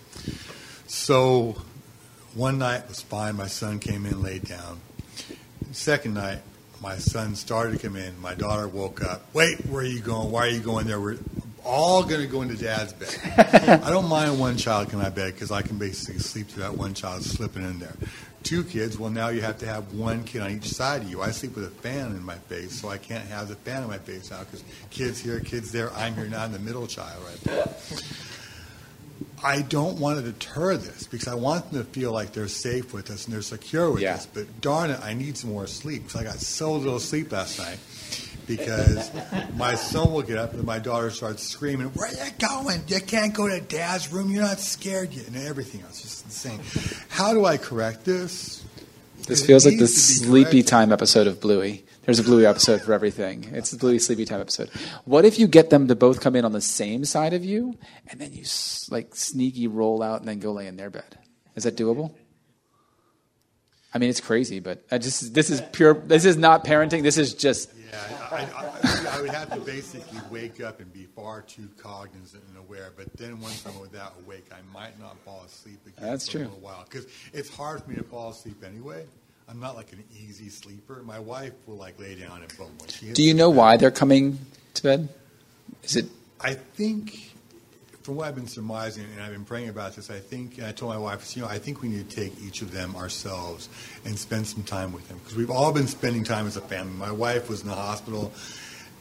So 0.87 1.61
one 2.33 2.57
night 2.57 2.87
was 2.87 3.01
fine. 3.01 3.35
My 3.35 3.47
son 3.47 3.79
came 3.79 4.05
in, 4.05 4.21
laid 4.21 4.43
down. 4.43 4.79
Second 5.71 6.13
night, 6.13 6.39
My 6.81 6.97
son 6.97 7.35
started 7.35 7.79
to 7.79 7.87
come 7.87 7.95
in. 7.95 8.19
My 8.21 8.35
daughter 8.35 8.67
woke 8.67 9.03
up. 9.03 9.25
Wait, 9.33 9.57
where 9.65 9.81
are 9.81 9.85
you 9.85 10.01
going? 10.01 10.29
Why 10.31 10.41
are 10.41 10.49
you 10.49 10.59
going 10.59 10.87
there? 10.87 10.99
We're 10.99 11.17
all 11.65 12.03
going 12.03 12.21
to 12.21 12.27
go 12.27 12.41
into 12.41 12.55
dad's 12.55 12.93
bed. 12.93 13.81
I 13.83 13.89
don't 13.89 14.07
mind 14.07 14.39
one 14.39 14.55
child 14.55 14.93
in 14.93 14.99
my 14.99 15.09
bed 15.09 15.33
because 15.33 15.51
I 15.51 15.61
can 15.61 15.77
basically 15.77 16.19
sleep 16.19 16.47
through 16.47 16.63
that 16.63 16.77
one 16.77 16.93
child 16.93 17.23
slipping 17.23 17.63
in 17.63 17.79
there. 17.79 17.95
Two 18.45 18.63
kids, 18.63 18.97
well, 18.99 19.09
now 19.09 19.29
you 19.29 19.41
have 19.41 19.57
to 19.57 19.65
have 19.65 19.93
one 19.93 20.23
kid 20.23 20.41
on 20.43 20.51
each 20.51 20.69
side 20.69 21.01
of 21.01 21.09
you. 21.09 21.19
I 21.21 21.31
sleep 21.31 21.55
with 21.55 21.65
a 21.65 21.69
fan 21.81 22.11
in 22.11 22.23
my 22.23 22.35
face, 22.35 22.79
so 22.79 22.89
I 22.89 22.99
can't 22.99 23.25
have 23.27 23.47
the 23.47 23.55
fan 23.55 23.81
in 23.81 23.89
my 23.89 23.97
face 23.97 24.29
now 24.29 24.41
because 24.41 24.63
kids 24.91 25.19
here, 25.19 25.39
kids 25.39 25.71
there, 25.71 25.91
I'm 25.93 26.13
here 26.13 26.27
now, 26.27 26.43
I'm 26.43 26.51
the 26.51 26.59
middle 26.59 26.85
child 26.85 27.23
right 27.25 27.41
there. 27.43 27.67
I 29.43 29.61
don't 29.63 29.99
want 29.99 30.19
to 30.23 30.31
deter 30.31 30.77
this 30.77 31.07
because 31.07 31.27
I 31.27 31.33
want 31.35 31.71
them 31.71 31.83
to 31.83 31.89
feel 31.89 32.11
like 32.11 32.33
they're 32.33 32.47
safe 32.47 32.93
with 32.93 33.09
us 33.09 33.25
and 33.25 33.33
they're 33.33 33.41
secure 33.41 33.89
with 33.91 34.01
Yeah. 34.03 34.13
us. 34.15 34.27
But 34.27 34.61
darn 34.61 34.91
it, 34.91 34.99
I 35.01 35.13
need 35.15 35.37
some 35.37 35.51
more 35.51 35.65
sleep 35.65 36.03
because 36.03 36.21
I 36.21 36.23
got 36.23 36.39
so 36.39 36.73
little 36.73 36.99
sleep 36.99 37.31
last 37.31 37.57
night. 37.57 37.79
Because 38.47 39.11
my 39.55 39.75
son 39.75 40.13
will 40.13 40.21
get 40.21 40.37
up 40.37 40.53
and 40.53 40.63
my 40.63 40.79
daughter 40.79 41.09
starts 41.09 41.43
screaming, 41.43 41.87
"Where 41.87 42.07
are 42.07 42.13
you 42.13 42.31
going? 42.37 42.83
You 42.87 42.99
can't 43.01 43.33
go 43.33 43.47
to 43.47 43.59
Dad's 43.59 44.11
room. 44.11 44.31
You're 44.31 44.43
not 44.43 44.59
scared 44.59 45.13
yet," 45.13 45.27
and 45.27 45.35
everything 45.35 45.81
else. 45.81 46.01
Just 46.01 46.25
insane. 46.25 46.59
How 47.09 47.33
do 47.33 47.45
I 47.45 47.57
correct 47.57 48.05
this? 48.05 48.63
This 49.27 49.43
feels 49.43 49.65
like 49.65 49.75
the 49.75 49.85
needs 49.85 50.19
to 50.19 50.21
be 50.21 50.27
sleepy 50.27 50.43
corrected. 50.43 50.67
time 50.67 50.91
episode 50.91 51.25
of 51.25 51.41
Bluey. 51.41 51.85
There's 52.03 52.19
a 52.19 52.23
Bluey 52.23 52.45
episode 52.45 52.81
for 52.83 52.93
everything. 52.93 53.49
It's 53.53 53.71
the 53.71 53.77
Bluey 53.77 53.97
sleepy 53.97 54.25
time 54.25 54.39
episode. 54.39 54.69
What 55.05 55.25
if 55.25 55.39
you 55.39 55.47
get 55.47 55.71
them 55.71 55.87
to 55.87 55.95
both 55.95 56.21
come 56.21 56.35
in 56.35 56.45
on 56.45 56.51
the 56.51 56.61
same 56.61 57.03
side 57.05 57.33
of 57.33 57.43
you, 57.43 57.75
and 58.07 58.21
then 58.21 58.31
you 58.31 58.43
like 58.91 59.15
sneaky 59.15 59.65
roll 59.67 60.03
out 60.03 60.19
and 60.19 60.29
then 60.29 60.37
go 60.39 60.51
lay 60.51 60.67
in 60.67 60.77
their 60.77 60.91
bed? 60.91 61.17
Is 61.55 61.63
that 61.63 61.75
doable? 61.75 62.13
I 63.95 63.97
mean, 63.97 64.09
it's 64.09 64.19
crazy, 64.19 64.59
but 64.59 64.83
I 64.91 64.99
just 64.99 65.33
this 65.33 65.49
is 65.49 65.61
pure. 65.71 65.93
This 65.93 66.25
is 66.25 66.37
not 66.37 66.65
parenting. 66.65 67.01
This 67.01 67.17
is 67.17 67.33
just 67.33 67.71
Yeah, 67.91 68.27
I, 68.31 68.35
I, 69.11 69.17
I 69.17 69.21
would 69.21 69.29
have 69.29 69.49
to 69.53 69.59
basically 69.59 70.19
wake 70.31 70.61
up 70.61 70.79
and 70.79 70.91
be 70.91 71.05
far 71.15 71.41
too 71.41 71.67
cognizant 71.77 72.43
and 72.49 72.57
aware. 72.57 72.91
But 72.95 73.13
then 73.17 73.39
once 73.39 73.63
I'm 73.65 73.79
without 73.79 74.13
awake, 74.25 74.45
I 74.51 74.61
might 74.73 74.99
not 74.99 75.17
fall 75.19 75.43
asleep 75.45 75.79
again 75.85 76.09
That's 76.09 76.25
for 76.25 76.31
true. 76.33 76.41
a 76.41 76.43
little 76.45 76.59
while 76.59 76.85
because 76.89 77.05
it's 77.33 77.49
hard 77.49 77.83
for 77.83 77.89
me 77.89 77.97
to 77.97 78.03
fall 78.03 78.31
asleep 78.31 78.63
anyway. 78.65 79.05
I'm 79.47 79.59
not 79.59 79.75
like 79.75 79.91
an 79.93 80.03
easy 80.19 80.49
sleeper. 80.49 81.03
My 81.03 81.19
wife 81.19 81.53
will 81.67 81.75
like 81.77 81.99
lay 81.99 82.15
down 82.15 82.41
and 82.41 82.57
boom. 82.57 82.71
When 82.79 82.89
she 82.89 83.11
Do 83.13 83.21
you 83.21 83.33
know 83.35 83.51
bed- 83.51 83.57
why 83.57 83.77
they're 83.77 83.91
coming 83.91 84.39
to 84.73 84.83
bed? 84.83 85.09
Is 85.83 85.95
it 85.95 86.05
I 86.41 86.53
think, 86.55 87.34
from 88.05 88.17
what 88.17 88.27
I've 88.27 88.35
been 88.35 88.47
surmising, 88.47 89.03
and 89.11 89.23
I've 89.23 89.31
been 89.31 89.45
praying 89.45 89.69
about 89.69 89.95
this, 89.95 90.11
I 90.11 90.19
think, 90.19 90.59
and 90.59 90.67
I 90.67 90.71
told 90.71 90.93
my 90.93 90.99
wife, 90.99 91.35
you 91.35 91.41
know, 91.41 91.47
I 91.47 91.57
think 91.57 91.81
we 91.81 91.89
need 91.89 92.07
to 92.07 92.15
take 92.15 92.39
each 92.39 92.61
of 92.61 92.71
them 92.71 92.95
ourselves 92.95 93.67
and 94.05 94.15
spend 94.15 94.45
some 94.45 94.61
time 94.61 94.93
with 94.93 95.07
them. 95.07 95.17
Because 95.17 95.35
we've 95.35 95.49
all 95.49 95.73
been 95.73 95.87
spending 95.87 96.23
time 96.23 96.45
as 96.45 96.55
a 96.55 96.61
family. 96.61 96.93
My 96.93 97.11
wife 97.11 97.49
was 97.49 97.63
in 97.63 97.67
the 97.67 97.73
hospital. 97.73 98.31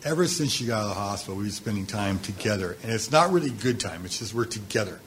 Ever 0.04 0.26
since 0.26 0.52
she 0.52 0.64
got 0.64 0.78
out 0.78 0.82
of 0.84 0.88
the 0.88 0.94
hospital, 0.94 1.34
we've 1.34 1.44
been 1.44 1.52
spending 1.52 1.84
time 1.84 2.18
together. 2.20 2.78
And 2.82 2.92
it's 2.92 3.10
not 3.10 3.30
really 3.30 3.50
good 3.50 3.78
time, 3.78 4.06
it's 4.06 4.20
just 4.20 4.32
we're 4.32 4.46
together. 4.46 4.98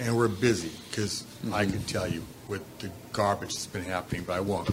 And 0.00 0.16
we're 0.16 0.26
busy, 0.26 0.72
because 0.90 1.24
I 1.52 1.64
mm-hmm. 1.64 1.74
can 1.74 1.82
tell 1.84 2.08
you 2.08 2.24
with 2.48 2.62
the 2.80 2.90
garbage 3.12 3.54
that's 3.54 3.66
been 3.68 3.84
happening, 3.84 4.24
but 4.26 4.32
I 4.32 4.40
won't. 4.40 4.68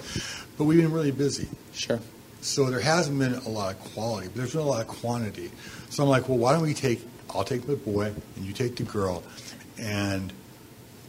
But 0.57 0.63
we've 0.63 0.81
been 0.81 0.91
really 0.91 1.11
busy. 1.11 1.47
sure? 1.71 1.99
So 2.41 2.69
there 2.71 2.79
hasn't 2.79 3.19
been 3.19 3.35
a 3.35 3.49
lot 3.49 3.75
of 3.75 3.93
quality, 3.93 4.27
but 4.27 4.37
there's 4.37 4.53
been 4.53 4.61
a 4.61 4.65
lot 4.65 4.81
of 4.81 4.87
quantity. 4.87 5.51
So 5.91 6.01
I'm 6.01 6.09
like, 6.09 6.27
well, 6.27 6.39
why 6.39 6.53
don't 6.53 6.63
we 6.63 6.73
take, 6.73 7.01
I'll 7.34 7.43
take 7.43 7.65
the 7.68 7.76
boy 7.76 8.14
and 8.35 8.45
you 8.45 8.53
take 8.53 8.76
the 8.76 8.84
girl, 8.84 9.23
and 9.80 10.31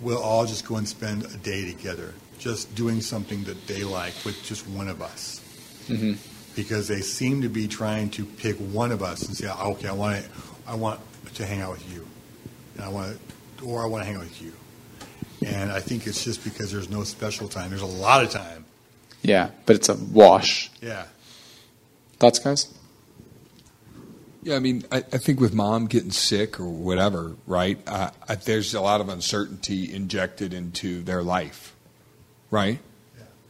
we'll 0.01 0.23
all 0.23 0.47
just 0.47 0.67
go 0.67 0.77
and 0.77 0.89
spend 0.89 1.25
a 1.25 1.37
day 1.39 1.71
together, 1.71 2.15
just 2.39 2.75
doing 2.75 3.01
something 3.01 3.45
that 3.45 3.67
they 3.67 3.85
like 3.85 4.15
with 4.25 4.43
just 4.43 4.69
one 4.69 4.89
of 4.89 5.03
us. 5.03 5.41
Mm-hmm. 5.89 6.15
Because 6.55 6.89
they 6.89 7.03
seem 7.03 7.43
to 7.43 7.49
be 7.49 7.69
trying 7.69 8.11
to 8.11 8.25
pick 8.25 8.57
one 8.57 8.91
of 8.91 9.03
us 9.03 9.23
and 9.23 9.37
say, 9.37 9.47
"Oh, 9.47 9.73
okay, 9.73 9.89
I 9.89 9.93
want 9.93 10.25
to, 10.25 10.31
I 10.67 10.75
want 10.75 11.01
to 11.35 11.45
hang 11.47 11.61
out 11.61 11.73
with 11.73 11.93
you, 11.93 12.07
and 12.77 12.85
I 12.85 12.89
want 12.89 13.19
to, 13.59 13.65
or 13.65 13.83
I 13.83 13.87
want 13.87 14.03
to 14.03 14.07
hang 14.07 14.17
out 14.17 14.23
with 14.23 14.41
you. 14.43 14.53
And 15.47 15.71
I 15.71 15.81
think 15.81 16.07
it's 16.07 16.25
just 16.25 16.43
because 16.45 16.73
there's 16.73 16.89
no 16.89 17.05
special 17.05 17.47
time. 17.47 17.71
There's 17.71 17.83
a 17.83 17.87
lot 17.87 18.25
of 18.25 18.31
time. 18.31 18.65
Yeah, 19.23 19.51
but 19.67 19.77
it's 19.77 19.89
a 19.89 19.95
wash. 19.95 20.71
Yeah. 20.81 21.05
Thoughts, 22.19 22.39
guys? 22.39 22.73
Yeah, 24.47 24.55
I 24.55 24.61
mean, 24.61 24.85
I, 24.93 24.99
I 24.99 25.19
think 25.19 25.41
with 25.41 25.55
mom 25.55 25.87
getting 25.87 26.13
sick 26.13 26.61
or 26.61 26.69
whatever, 26.69 27.35
right? 27.49 27.81
Uh, 27.85 28.13
I, 28.29 28.37
there's 28.37 28.75
a 28.75 28.81
lot 28.81 29.01
of 29.01 29.09
uncertainty 29.09 29.93
injected 29.93 30.55
into 30.55 31.03
their 31.03 31.21
life, 31.21 31.75
right? 32.53 32.79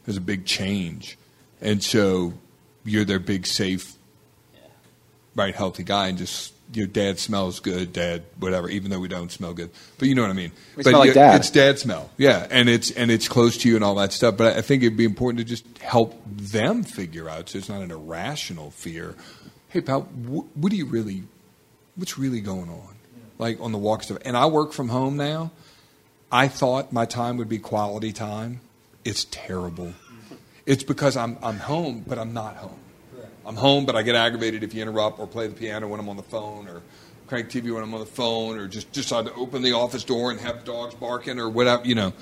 There's 0.03 0.17
a 0.17 0.21
big 0.21 0.45
change, 0.45 1.15
and 1.61 1.83
so 1.83 2.33
you're 2.83 3.05
their 3.05 3.19
big 3.19 3.45
safe, 3.45 3.93
right, 5.35 5.53
healthy 5.53 5.83
guy, 5.83 6.07
and 6.07 6.17
just 6.17 6.55
your 6.73 6.87
dad 6.87 7.19
smells 7.19 7.59
good, 7.59 7.93
dad, 7.93 8.23
whatever. 8.39 8.67
Even 8.67 8.89
though 8.89 8.99
we 8.99 9.07
don't 9.07 9.31
smell 9.31 9.53
good, 9.53 9.69
but 9.99 10.07
you 10.07 10.15
know 10.15 10.23
what 10.23 10.31
I 10.31 10.33
mean. 10.33 10.51
We 10.75 10.81
but 10.81 10.89
smell 10.89 11.01
like 11.01 11.13
dad. 11.13 11.41
It's 11.41 11.51
dad 11.51 11.77
smell, 11.77 12.09
yeah, 12.17 12.47
and 12.49 12.67
it's 12.67 12.89
and 12.89 13.11
it's 13.11 13.27
close 13.27 13.55
to 13.57 13.69
you 13.69 13.75
and 13.75 13.83
all 13.83 13.93
that 13.95 14.13
stuff. 14.13 14.35
But 14.35 14.57
I 14.57 14.63
think 14.63 14.81
it'd 14.81 14.97
be 14.97 15.05
important 15.05 15.37
to 15.37 15.45
just 15.45 15.77
help 15.77 16.19
them 16.25 16.81
figure 16.81 17.29
out, 17.29 17.49
so 17.49 17.59
it's 17.59 17.69
not 17.69 17.83
an 17.83 17.91
irrational 17.91 18.71
fear. 18.71 19.13
Hey, 19.69 19.81
pal, 19.81 20.01
wh- 20.01 20.57
what 20.57 20.71
do 20.71 20.77
you 20.77 20.85
really, 20.85 21.23
what's 21.95 22.17
really 22.17 22.41
going 22.41 22.69
on? 22.69 22.95
Like 23.37 23.59
on 23.59 23.71
the 23.71 23.77
walk 23.77 24.03
stuff. 24.03 24.17
And 24.25 24.35
I 24.37 24.45
work 24.47 24.73
from 24.73 24.89
home 24.89 25.17
now. 25.17 25.51
I 26.31 26.47
thought 26.47 26.91
my 26.91 27.05
time 27.05 27.37
would 27.37 27.49
be 27.49 27.59
quality 27.59 28.11
time. 28.11 28.61
It's 29.05 29.25
terrible. 29.25 29.93
It's 30.65 30.83
because 30.83 31.15
I'm 31.15 31.37
I'm 31.41 31.57
home, 31.59 32.03
but 32.05 32.17
I'm 32.19 32.33
not 32.33 32.57
home. 32.57 32.79
I'm 33.45 33.55
home, 33.55 33.85
but 33.85 33.95
I 33.95 34.01
get 34.01 34.15
aggravated 34.15 34.63
if 34.63 34.73
you 34.73 34.81
interrupt 34.81 35.19
or 35.19 35.27
play 35.27 35.47
the 35.47 35.55
piano 35.55 35.87
when 35.87 35.99
I'm 36.01 36.09
on 36.09 36.17
the 36.17 36.23
phone 36.23 36.67
or 36.67 36.81
crank 37.27 37.49
TV 37.49 37.73
when 37.73 37.83
I'm 37.83 37.93
on 37.93 38.01
the 38.01 38.05
phone 38.05 38.57
or 38.57 38.67
just 38.67 38.91
decide 38.91 39.25
to 39.25 39.33
open 39.35 39.61
the 39.61 39.73
office 39.73 40.03
door 40.03 40.31
and 40.31 40.39
have 40.41 40.65
dogs 40.65 40.95
barking 40.95 41.39
or 41.39 41.47
whatever, 41.49 41.85
you 41.85 41.95
know. 41.95 42.13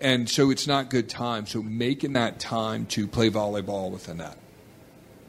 And 0.00 0.28
so 0.28 0.50
it's 0.50 0.66
not 0.66 0.90
good 0.90 1.08
time. 1.08 1.46
So 1.46 1.62
making 1.62 2.12
that 2.14 2.38
time 2.38 2.84
to 2.86 3.06
play 3.06 3.30
volleyball 3.30 3.90
with 3.90 4.08
Annette, 4.08 4.36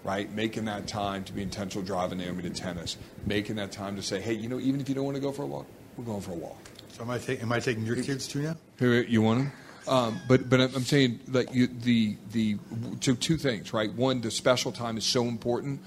right? 0.07 0.31
Making 0.34 0.65
that 0.65 0.88
time 0.88 1.25
to 1.25 1.34
be 1.34 1.41
intentional 1.43 1.85
driving 1.85 2.19
Naomi 2.19 2.41
to 2.43 2.49
tennis. 2.49 2.95
Making 3.25 3.57
that 3.57 3.73
time 3.73 3.97
to 3.97 4.01
say, 4.01 4.21
hey, 4.21 4.34
you 4.34 4.47
know, 4.47 4.57
even 4.57 4.79
if 4.79 4.88
you 4.88 4.95
don't 4.95 5.03
want 5.03 5.15
to 5.15 5.21
go 5.21 5.34
for 5.34 5.43
a 5.43 5.45
walk, 5.45 5.67
we're 5.97 6.05
going 6.05 6.21
for 6.21 6.31
a 6.31 6.35
walk. 6.35 6.57
So 6.93 7.03
am 7.03 7.09
I, 7.09 7.17
take, 7.17 7.43
am 7.43 7.51
I 7.51 7.59
taking 7.59 7.85
your 7.85 8.01
kids 8.01 8.25
too 8.25 8.41
now? 8.41 8.55
Here, 8.79 9.03
You 9.03 9.21
want 9.21 9.39
them? 9.39 9.51
Um, 9.88 10.19
but 10.27 10.49
but 10.49 10.59
I'm 10.59 10.84
saying 10.84 11.21
like 11.29 11.53
you, 11.53 11.67
the 11.67 12.17
the 12.34 12.57
so 12.99 13.15
two 13.15 13.38
things 13.38 13.71
right. 13.71 13.89
One, 13.93 14.19
the 14.19 14.31
special 14.31 14.73
time 14.73 14.97
is 14.97 15.05
so 15.05 15.23
important. 15.23 15.79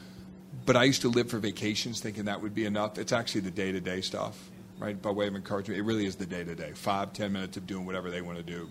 But 0.64 0.76
I 0.76 0.84
used 0.84 1.02
to 1.02 1.08
live 1.08 1.28
for 1.28 1.38
vacations 1.38 2.00
thinking 2.00 2.24
that 2.24 2.40
would 2.40 2.54
be 2.54 2.64
enough. 2.64 2.96
It's 2.96 3.12
actually 3.12 3.42
the 3.42 3.50
day 3.50 3.72
to 3.72 3.80
day 3.80 4.00
stuff, 4.00 4.38
right? 4.78 5.00
By 5.00 5.10
way 5.10 5.26
of 5.26 5.36
encouragement, 5.36 5.78
it 5.78 5.82
really 5.82 6.06
is 6.06 6.16
the 6.16 6.24
day 6.24 6.44
to 6.44 6.54
day. 6.54 6.72
Five 6.72 7.12
ten 7.12 7.32
minutes 7.32 7.58
of 7.58 7.66
doing 7.66 7.84
whatever 7.84 8.10
they 8.10 8.22
want 8.22 8.38
to 8.38 8.42
do. 8.42 8.70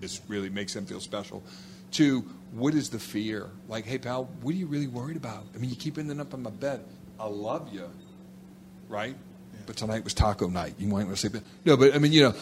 This 0.00 0.20
really 0.26 0.50
makes 0.50 0.74
them 0.74 0.86
feel 0.86 0.98
special. 0.98 1.44
Two, 1.92 2.28
what 2.54 2.74
is 2.74 2.90
the 2.90 2.98
fear? 2.98 3.50
Like, 3.68 3.84
hey 3.84 3.98
pal, 3.98 4.26
what 4.42 4.54
are 4.54 4.58
you 4.58 4.66
really 4.66 4.86
worried 4.86 5.16
about? 5.16 5.44
I 5.54 5.58
mean, 5.58 5.70
you 5.70 5.76
keep 5.76 5.98
ending 5.98 6.20
up 6.20 6.32
on 6.34 6.42
my 6.42 6.50
bed. 6.50 6.84
I 7.18 7.26
love 7.26 7.72
you, 7.72 7.90
right? 8.88 9.16
But 9.66 9.76
tonight 9.76 10.04
was 10.04 10.14
taco 10.14 10.48
night. 10.48 10.74
You 10.78 10.86
might 10.86 11.04
want 11.04 11.10
to 11.10 11.16
sleep 11.16 11.34
in. 11.34 11.42
No, 11.64 11.76
but 11.76 11.94
I 11.94 11.98
mean, 11.98 12.12
you 12.12 12.22
know, 12.22 12.34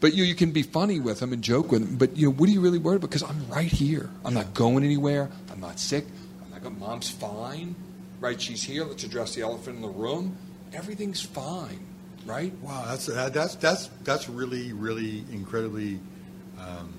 but 0.00 0.14
you 0.14 0.24
you 0.24 0.34
can 0.34 0.50
be 0.50 0.62
funny 0.62 0.98
with 0.98 1.20
them 1.20 1.32
and 1.32 1.42
joke 1.42 1.70
with 1.70 1.86
them. 1.86 1.96
But 1.96 2.16
you 2.16 2.26
know, 2.28 2.34
what 2.34 2.48
are 2.48 2.52
you 2.52 2.60
really 2.60 2.78
worried 2.78 2.96
about? 2.96 3.10
Because 3.10 3.22
I'm 3.22 3.48
right 3.48 3.70
here. 3.70 4.10
I'm 4.24 4.34
not 4.34 4.54
going 4.54 4.84
anywhere. 4.84 5.30
I'm 5.52 5.60
not 5.60 5.78
sick. 5.78 6.04
I'm 6.44 6.50
not 6.50 6.62
going. 6.62 6.78
Mom's 6.78 7.10
fine, 7.10 7.76
right? 8.20 8.40
She's 8.40 8.62
here. 8.62 8.84
Let's 8.84 9.04
address 9.04 9.34
the 9.34 9.42
elephant 9.42 9.76
in 9.76 9.82
the 9.82 9.88
room. 9.88 10.36
Everything's 10.72 11.22
fine, 11.22 11.86
right? 12.26 12.52
Wow, 12.60 12.86
that's 12.88 13.06
that's 13.06 13.54
that's 13.56 13.90
that's 14.02 14.28
really 14.28 14.72
really 14.72 15.24
incredibly 15.30 16.00
um, 16.58 16.92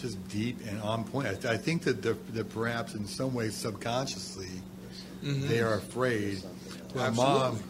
just 0.00 0.28
deep 0.28 0.58
and 0.66 0.80
on 0.82 1.04
point. 1.04 1.28
I, 1.44 1.52
I 1.52 1.56
think 1.56 1.82
that, 1.82 2.02
that 2.02 2.50
perhaps 2.50 2.94
in 2.94 3.06
some 3.06 3.34
ways 3.34 3.54
subconsciously 3.54 4.48
mm-hmm. 5.22 5.48
they 5.48 5.60
are 5.60 5.74
afraid. 5.74 6.42
My 6.94 7.10
mom, 7.10 7.60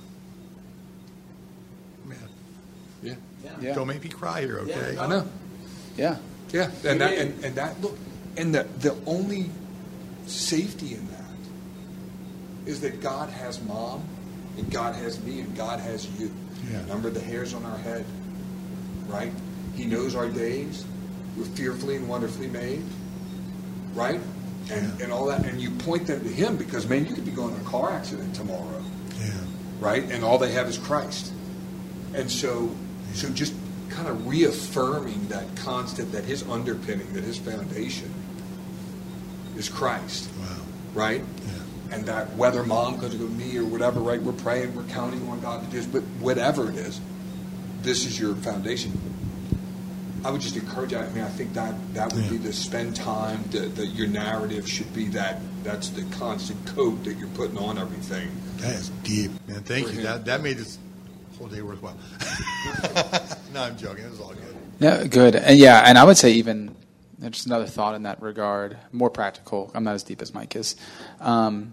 man, 2.05 2.19
Yeah, 3.03 3.15
Yeah. 3.61 3.75
don't 3.75 3.87
make 3.87 4.03
me 4.03 4.11
cry 4.11 4.41
here, 4.41 4.59
okay? 4.61 4.97
I 4.99 5.07
know. 5.07 5.27
Yeah. 5.97 6.17
Yeah, 6.53 6.71
and 6.85 7.01
that 7.01 7.13
and, 7.17 7.45
and 7.45 7.55
that 7.55 7.81
look, 7.81 7.97
and 8.37 8.53
the 8.53 8.65
the 8.81 8.97
only 9.07 9.51
safety 10.27 10.95
in 10.95 11.07
that 11.09 12.69
is 12.69 12.81
that 12.81 13.01
God 13.01 13.31
has 13.31 13.63
mom, 13.63 14.03
and 14.57 14.69
God 14.71 14.97
has 14.97 15.23
me, 15.23 15.41
and 15.41 15.57
God 15.57 15.79
has 15.79 16.09
you. 16.19 16.33
Yeah. 16.71 16.85
Number 16.87 17.09
the 17.09 17.21
hairs 17.21 17.55
on 17.55 17.65
our 17.65 17.79
head, 17.79 18.05
right? 19.07 19.33
He 19.77 19.85
knows 19.85 20.17
our 20.17 20.29
days. 20.29 20.85
We're 21.37 21.45
fearfully 21.45 21.97
and 21.97 22.09
wonderfully 22.09 22.49
made, 22.49 22.83
right? 23.95 24.21
And 24.71 24.99
Yeah. 24.99 25.05
and 25.05 25.13
all 25.13 25.27
that, 25.27 25.45
and 25.47 25.61
you 25.61 25.71
point 25.71 26.07
them 26.07 26.21
to 26.23 26.29
Him 26.29 26.57
because 26.57 26.87
man, 26.89 27.07
you 27.07 27.15
could 27.15 27.25
be 27.25 27.31
going 27.31 27.55
in 27.55 27.61
a 27.61 27.65
car 27.65 27.91
accident 27.93 28.35
tomorrow 28.35 28.83
Yeah. 29.21 29.31
right? 29.81 30.11
And 30.11 30.23
all 30.25 30.39
they 30.39 30.53
have 30.53 30.69
is 30.69 30.79
Christ. 30.79 31.33
And 32.15 32.31
so, 32.31 32.71
so 33.15 33.29
just 33.31 33.55
kind 33.89 34.09
of 34.09 34.27
reaffirming 34.29 35.29
that 35.29 35.55
constant, 35.57 36.13
that 36.13 36.25
his 36.25 36.43
underpinning, 36.45 37.13
that 37.15 37.25
his 37.25 37.39
foundation 37.39 38.13
is 39.57 39.69
Christ. 39.69 40.29
Wow. 40.41 40.47
Right? 40.95 41.23
Yeah. 41.47 41.97
And 41.97 42.07
that 42.07 42.37
whether 42.37 42.63
mom 42.63 42.99
goes 42.99 43.13
to 43.13 43.17
go 43.17 43.27
me 43.27 43.57
or 43.59 43.65
whatever, 43.65 44.01
right? 44.01 44.23
We're 44.23 44.33
praying, 44.33 44.75
we're 44.77 44.85
counting 44.85 45.27
on 45.29 45.41
God 45.41 45.65
to 45.65 45.71
do 45.71 45.77
this, 45.79 45.87
but 45.87 46.03
whatever 46.21 46.69
it 46.71 46.77
is, 46.77 47.01
this 47.83 48.05
is 48.07 48.19
your 48.21 48.35
foundation. 48.37 48.93
I 50.25 50.31
would 50.31 50.41
just 50.41 50.57
encourage. 50.57 50.91
That. 50.91 51.09
I 51.09 51.13
mean, 51.13 51.25
I 51.25 51.29
think 51.29 51.53
that 51.55 51.75
that 51.95 52.13
would 52.13 52.25
Yeah. 52.25 52.31
be 52.31 52.39
to 52.41 52.53
spend 52.53 52.95
time. 52.97 53.43
That 53.51 53.75
that 53.77 53.87
your 53.87 54.07
narrative 54.09 54.69
should 54.69 54.93
be 54.95 55.07
that. 55.09 55.41
That's 55.63 55.89
the 55.91 56.03
constant 56.17 56.65
coat 56.67 57.05
that 57.05 57.15
you're 57.19 57.29
putting 57.29 57.59
on 57.59 57.79
everything. 57.79 58.31
That 58.59 58.75
is 58.75 58.91
deep, 59.03 59.31
man. 59.49 59.63
Thank 59.63 59.87
For 59.89 59.93
you. 59.93 59.99
him. 60.01 60.05
That 60.05 60.25
that 60.27 60.43
made 60.43 60.57
this 60.59 60.79
whole 61.39 61.49
day 61.49 61.63
worthwhile. 61.63 61.97
no, 63.55 63.63
I'm 63.63 63.77
joking. 63.77 64.05
It 64.05 64.11
was 64.11 64.21
all 64.21 64.29
good. 64.35 64.57
Yeah, 64.79 65.05
good. 65.05 65.37
And 65.37 65.59
yeah, 65.59 65.83
and 65.87 65.97
I 65.99 66.05
would 66.05 66.17
say 66.17 66.33
even 66.33 66.75
just 67.31 67.47
another 67.47 67.67
thought 67.67 67.95
in 67.95 68.03
that 68.05 68.23
regard, 68.23 68.79
more 68.93 69.11
practical. 69.11 69.71
I'm 69.75 69.85
not 69.85 69.95
as 69.95 70.03
deep 70.03 70.23
as 70.23 70.33
Mike 70.33 70.57
is. 70.57 70.77
Um, 71.21 71.73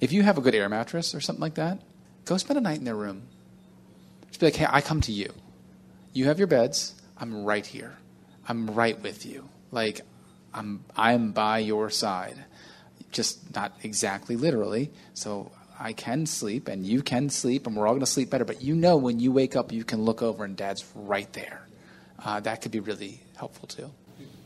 if 0.00 0.12
you 0.12 0.22
have 0.22 0.36
a 0.36 0.42
good 0.42 0.54
air 0.54 0.68
mattress 0.68 1.14
or 1.14 1.20
something 1.20 1.40
like 1.40 1.54
that, 1.54 1.80
go 2.26 2.36
spend 2.36 2.58
a 2.58 2.60
night 2.60 2.76
in 2.78 2.84
their 2.84 2.94
room. 2.94 3.22
Just 4.28 4.40
be 4.40 4.46
like, 4.46 4.56
hey, 4.56 4.66
I 4.68 4.82
come 4.82 5.00
to 5.02 5.12
you. 5.12 5.32
You 6.12 6.26
have 6.26 6.38
your 6.38 6.46
beds. 6.46 6.92
I'm 7.18 7.44
right 7.44 7.64
here. 7.64 7.96
I'm 8.48 8.68
right 8.68 9.00
with 9.02 9.26
you. 9.26 9.48
Like, 9.72 10.02
I'm 10.54 10.84
I'm 10.96 11.32
by 11.32 11.58
your 11.58 11.90
side. 11.90 12.44
Just 13.10 13.54
not 13.54 13.72
exactly 13.82 14.36
literally. 14.36 14.90
So 15.14 15.52
I 15.78 15.92
can 15.92 16.26
sleep 16.26 16.68
and 16.68 16.86
you 16.86 17.02
can 17.02 17.28
sleep 17.30 17.66
and 17.66 17.76
we're 17.76 17.86
all 17.86 17.94
going 17.94 18.00
to 18.00 18.06
sleep 18.06 18.30
better. 18.30 18.44
But 18.44 18.62
you 18.62 18.74
know 18.74 18.96
when 18.96 19.20
you 19.20 19.32
wake 19.32 19.56
up, 19.56 19.72
you 19.72 19.84
can 19.84 20.02
look 20.02 20.22
over 20.22 20.44
and 20.44 20.56
Dad's 20.56 20.84
right 20.94 21.30
there. 21.32 21.66
Uh, 22.24 22.40
that 22.40 22.62
could 22.62 22.72
be 22.72 22.80
really 22.80 23.20
helpful 23.36 23.68
too. 23.68 23.90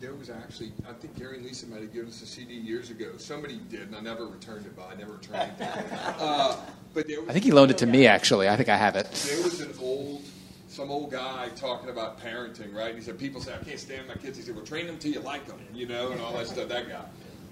There 0.01 0.15
was 0.15 0.31
actually, 0.31 0.73
I 0.89 0.95
think 0.95 1.19
Gary 1.19 1.37
and 1.37 1.45
Lisa 1.45 1.67
might 1.67 1.83
have 1.83 1.93
given 1.93 2.09
us 2.09 2.23
a 2.23 2.27
CD 2.27 2.55
years 2.55 2.91
ago. 2.91 3.13
Somebody 3.19 3.61
did, 3.69 3.83
and 3.83 3.95
I 3.95 4.01
never 4.01 4.27
returned 4.27 4.65
it, 4.65 4.75
but 4.75 4.89
I 4.91 4.95
never 4.95 5.13
returned 5.13 5.53
it. 5.61 5.69
Uh, 6.19 6.57
but 6.95 7.07
there 7.07 7.21
was, 7.21 7.29
I 7.29 7.33
think 7.33 7.45
he 7.45 7.53
loaned 7.53 7.71
it 7.71 7.79
to 7.79 7.87
me 7.87 8.07
actually. 8.07 8.49
I 8.49 8.57
think 8.57 8.69
I 8.69 8.77
have 8.77 8.97
it. 8.97 9.11
There 9.11 9.43
was 9.43 9.61
an 9.61 9.73
old, 9.81 10.23
some 10.71 10.89
old 10.89 11.11
guy 11.11 11.49
talking 11.57 11.91
about 11.91 12.21
parenting, 12.21 12.73
right? 12.73 12.91
And 12.91 12.99
He 12.99 13.05
said, 13.05 13.19
people 13.19 13.41
say, 13.41 13.53
I 13.53 13.59
can't 13.59 13.79
stand 13.79 14.07
my 14.07 14.15
kids. 14.15 14.39
He 14.39 14.45
said, 14.45 14.55
well, 14.55 14.65
train 14.65 14.87
them 14.87 14.99
till 14.99 15.11
you 15.11 15.19
like 15.21 15.45
them, 15.47 15.59
you 15.75 15.87
know, 15.87 16.13
and 16.13 16.21
all 16.21 16.33
that 16.35 16.47
stuff. 16.47 16.69
That 16.69 16.89
guy. 16.89 17.05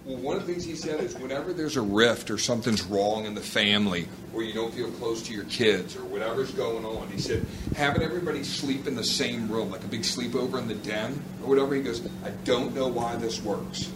Well, 0.05 0.19
one 0.19 0.36
of 0.36 0.47
the 0.47 0.53
things 0.53 0.65
he 0.65 0.77
said 0.77 1.01
is 1.01 1.19
whenever 1.19 1.53
there's 1.53 1.77
a 1.77 1.82
rift 1.82 2.31
or 2.31 2.39
something's 2.39 2.85
wrong 2.85 3.24
in 3.24 3.35
the 3.35 3.40
family, 3.40 4.07
or 4.32 4.45
you 4.45 4.55
don't 4.55 4.73
feel 4.73 4.90
close 4.93 5.20
to 5.24 5.35
your 5.35 5.45
kids, 5.45 5.97
or 5.97 6.05
whatever's 6.05 6.53
going 6.53 6.85
on, 6.85 7.09
he 7.09 7.19
said, 7.19 7.45
having 7.74 8.03
everybody 8.03 8.45
sleep 8.45 8.86
in 8.86 8.95
the 8.95 9.05
same 9.05 9.51
room, 9.51 9.73
like 9.73 9.82
a 9.82 9.89
big 9.89 10.03
sleepover 10.03 10.57
in 10.59 10.69
the 10.69 10.77
den, 10.77 11.20
or 11.43 11.49
whatever, 11.49 11.74
he 11.74 11.82
goes, 11.82 12.07
I 12.24 12.31
don't 12.45 12.73
know 12.73 12.86
why 12.86 13.16
this 13.16 13.43
works, 13.43 13.90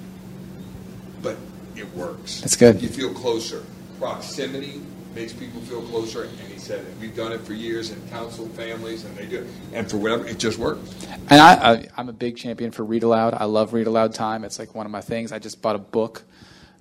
but 1.22 1.36
it 1.76 1.88
works. 1.94 2.40
That's 2.40 2.56
good. 2.56 2.82
You 2.82 2.88
feel 2.88 3.14
closer. 3.14 3.64
Proximity 4.00 4.82
makes 5.14 5.32
people 5.32 5.60
feel 5.62 5.82
closer, 5.82 6.24
and 6.24 6.38
he 6.38 6.58
said 6.58 6.80
it. 6.80 6.94
We've 7.00 7.14
done 7.14 7.32
it 7.32 7.40
for 7.40 7.52
years 7.52 7.90
and 7.90 8.10
counseled 8.10 8.50
families, 8.52 9.04
and 9.04 9.16
they 9.16 9.26
do 9.26 9.40
it. 9.40 9.46
And 9.72 9.90
for 9.90 9.96
whatever, 9.96 10.26
it 10.26 10.38
just 10.38 10.58
works. 10.58 11.06
And 11.28 11.40
I, 11.40 11.72
I, 11.72 11.88
I'm 11.96 12.08
a 12.08 12.12
big 12.12 12.36
champion 12.36 12.70
for 12.70 12.84
read 12.84 13.02
aloud. 13.02 13.34
I 13.34 13.44
love 13.44 13.72
read 13.72 13.86
aloud 13.86 14.14
time. 14.14 14.44
It's 14.44 14.58
like 14.58 14.74
one 14.74 14.86
of 14.86 14.92
my 14.92 15.00
things. 15.00 15.32
I 15.32 15.38
just 15.38 15.62
bought 15.62 15.76
a 15.76 15.80
book 15.80 16.22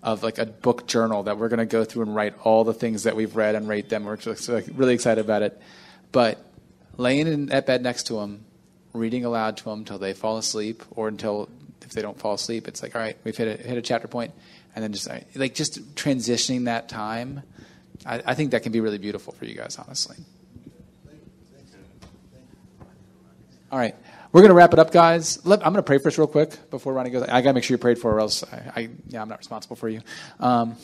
of 0.03 0.23
like 0.23 0.37
a 0.39 0.45
book 0.45 0.87
journal 0.87 1.23
that 1.23 1.37
we're 1.37 1.49
going 1.49 1.59
to 1.59 1.65
go 1.65 1.83
through 1.83 2.03
and 2.03 2.15
write 2.15 2.33
all 2.43 2.63
the 2.63 2.73
things 2.73 3.03
that 3.03 3.15
we've 3.15 3.35
read 3.35 3.55
and 3.55 3.67
rate 3.67 3.89
them. 3.89 4.05
We're 4.05 4.17
just 4.17 4.49
like, 4.49 4.65
really 4.73 4.93
excited 4.93 5.23
about 5.23 5.43
it. 5.43 5.61
But 6.11 6.43
laying 6.97 7.27
in 7.27 7.45
that 7.47 7.65
bed 7.65 7.83
next 7.83 8.03
to 8.07 8.13
them, 8.13 8.45
reading 8.93 9.25
aloud 9.25 9.57
to 9.57 9.63
them 9.65 9.79
until 9.79 9.99
they 9.99 10.13
fall 10.13 10.37
asleep, 10.37 10.83
or 10.91 11.07
until 11.07 11.49
if 11.81 11.91
they 11.91 12.01
don't 12.01 12.17
fall 12.17 12.33
asleep, 12.33 12.67
it's 12.67 12.81
like 12.81 12.95
all 12.95 13.01
right, 13.01 13.17
we've 13.23 13.37
hit 13.37 13.59
a, 13.59 13.63
hit 13.63 13.77
a 13.77 13.81
chapter 13.81 14.07
point, 14.07 14.33
and 14.75 14.83
then 14.83 14.91
just 14.93 15.09
like 15.35 15.53
just 15.53 15.95
transitioning 15.95 16.65
that 16.65 16.89
time. 16.89 17.43
I, 18.05 18.21
I 18.25 18.33
think 18.33 18.51
that 18.51 18.63
can 18.63 18.71
be 18.71 18.79
really 18.79 18.97
beautiful 18.97 19.33
for 19.33 19.45
you 19.45 19.55
guys, 19.55 19.77
honestly. 19.77 20.17
All 23.71 23.79
right. 23.79 23.95
We're 24.33 24.41
going 24.41 24.49
to 24.49 24.55
wrap 24.55 24.71
it 24.71 24.79
up, 24.79 24.91
guys. 24.91 25.45
Let, 25.45 25.59
I'm 25.59 25.73
going 25.73 25.83
to 25.83 25.83
pray 25.83 25.97
for 25.97 26.05
first, 26.05 26.17
real 26.17 26.27
quick, 26.27 26.69
before 26.69 26.93
Ronnie 26.93 27.09
goes. 27.09 27.23
I 27.23 27.41
got 27.41 27.49
to 27.49 27.53
make 27.53 27.65
sure 27.65 27.75
you 27.75 27.77
prayed 27.77 27.99
for, 27.99 28.13
or 28.13 28.19
else 28.21 28.43
I, 28.43 28.71
I, 28.75 28.89
yeah, 29.07 29.21
I'm 29.21 29.27
not 29.27 29.39
responsible 29.39 29.75
for 29.75 29.89
you. 29.89 30.01
Um, 30.39 30.77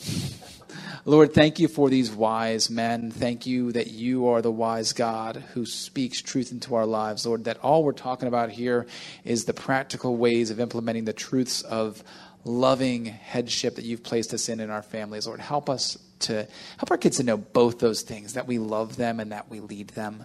Lord, 1.06 1.32
thank 1.32 1.58
you 1.58 1.68
for 1.68 1.88
these 1.88 2.10
wise 2.10 2.68
men. 2.68 3.10
Thank 3.10 3.46
you 3.46 3.72
that 3.72 3.86
you 3.86 4.28
are 4.28 4.42
the 4.42 4.50
wise 4.50 4.92
God 4.92 5.36
who 5.54 5.64
speaks 5.64 6.20
truth 6.20 6.52
into 6.52 6.74
our 6.74 6.84
lives, 6.84 7.26
Lord. 7.26 7.44
That 7.44 7.58
all 7.60 7.84
we're 7.84 7.92
talking 7.92 8.28
about 8.28 8.50
here 8.50 8.86
is 9.24 9.46
the 9.46 9.54
practical 9.54 10.16
ways 10.16 10.50
of 10.50 10.60
implementing 10.60 11.06
the 11.06 11.14
truths 11.14 11.62
of 11.62 12.04
loving 12.44 13.06
headship 13.06 13.76
that 13.76 13.84
you've 13.84 14.02
placed 14.02 14.34
us 14.34 14.50
in 14.50 14.60
in 14.60 14.68
our 14.68 14.82
families. 14.82 15.26
Lord, 15.26 15.40
help 15.40 15.70
us 15.70 15.96
to 16.20 16.46
help 16.76 16.90
our 16.90 16.98
kids 16.98 17.18
to 17.18 17.22
know 17.22 17.36
both 17.36 17.78
those 17.78 18.02
things 18.02 18.34
that 18.34 18.46
we 18.46 18.58
love 18.58 18.96
them 18.96 19.20
and 19.20 19.32
that 19.32 19.48
we 19.48 19.60
lead 19.60 19.88
them. 19.88 20.24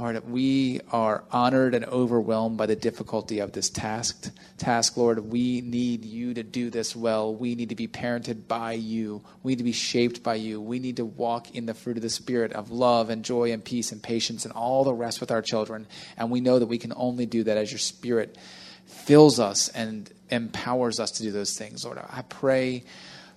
Lord, 0.00 0.26
we 0.30 0.80
are 0.92 1.24
honored 1.30 1.74
and 1.74 1.84
overwhelmed 1.84 2.56
by 2.56 2.64
the 2.64 2.74
difficulty 2.74 3.40
of 3.40 3.52
this 3.52 3.68
task. 3.68 4.30
Task, 4.56 4.96
Lord, 4.96 5.18
we 5.18 5.60
need 5.60 6.06
you 6.06 6.32
to 6.32 6.42
do 6.42 6.70
this 6.70 6.96
well. 6.96 7.34
We 7.34 7.54
need 7.54 7.68
to 7.68 7.74
be 7.74 7.86
parented 7.86 8.48
by 8.48 8.72
you. 8.72 9.22
We 9.42 9.52
need 9.52 9.58
to 9.58 9.64
be 9.64 9.72
shaped 9.72 10.22
by 10.22 10.36
you. 10.36 10.58
We 10.58 10.78
need 10.78 10.96
to 10.96 11.04
walk 11.04 11.54
in 11.54 11.66
the 11.66 11.74
fruit 11.74 11.98
of 11.98 12.02
the 12.02 12.08
Spirit 12.08 12.54
of 12.54 12.70
love 12.70 13.10
and 13.10 13.22
joy 13.22 13.52
and 13.52 13.62
peace 13.62 13.92
and 13.92 14.02
patience 14.02 14.46
and 14.46 14.54
all 14.54 14.84
the 14.84 14.94
rest 14.94 15.20
with 15.20 15.30
our 15.30 15.42
children. 15.42 15.86
And 16.16 16.30
we 16.30 16.40
know 16.40 16.58
that 16.58 16.66
we 16.66 16.78
can 16.78 16.94
only 16.96 17.26
do 17.26 17.44
that 17.44 17.58
as 17.58 17.70
your 17.70 17.78
Spirit 17.78 18.38
fills 18.86 19.38
us 19.38 19.68
and 19.68 20.10
empowers 20.30 20.98
us 20.98 21.10
to 21.12 21.22
do 21.22 21.30
those 21.30 21.58
things. 21.58 21.84
Lord, 21.84 21.98
I 21.98 22.22
pray 22.22 22.84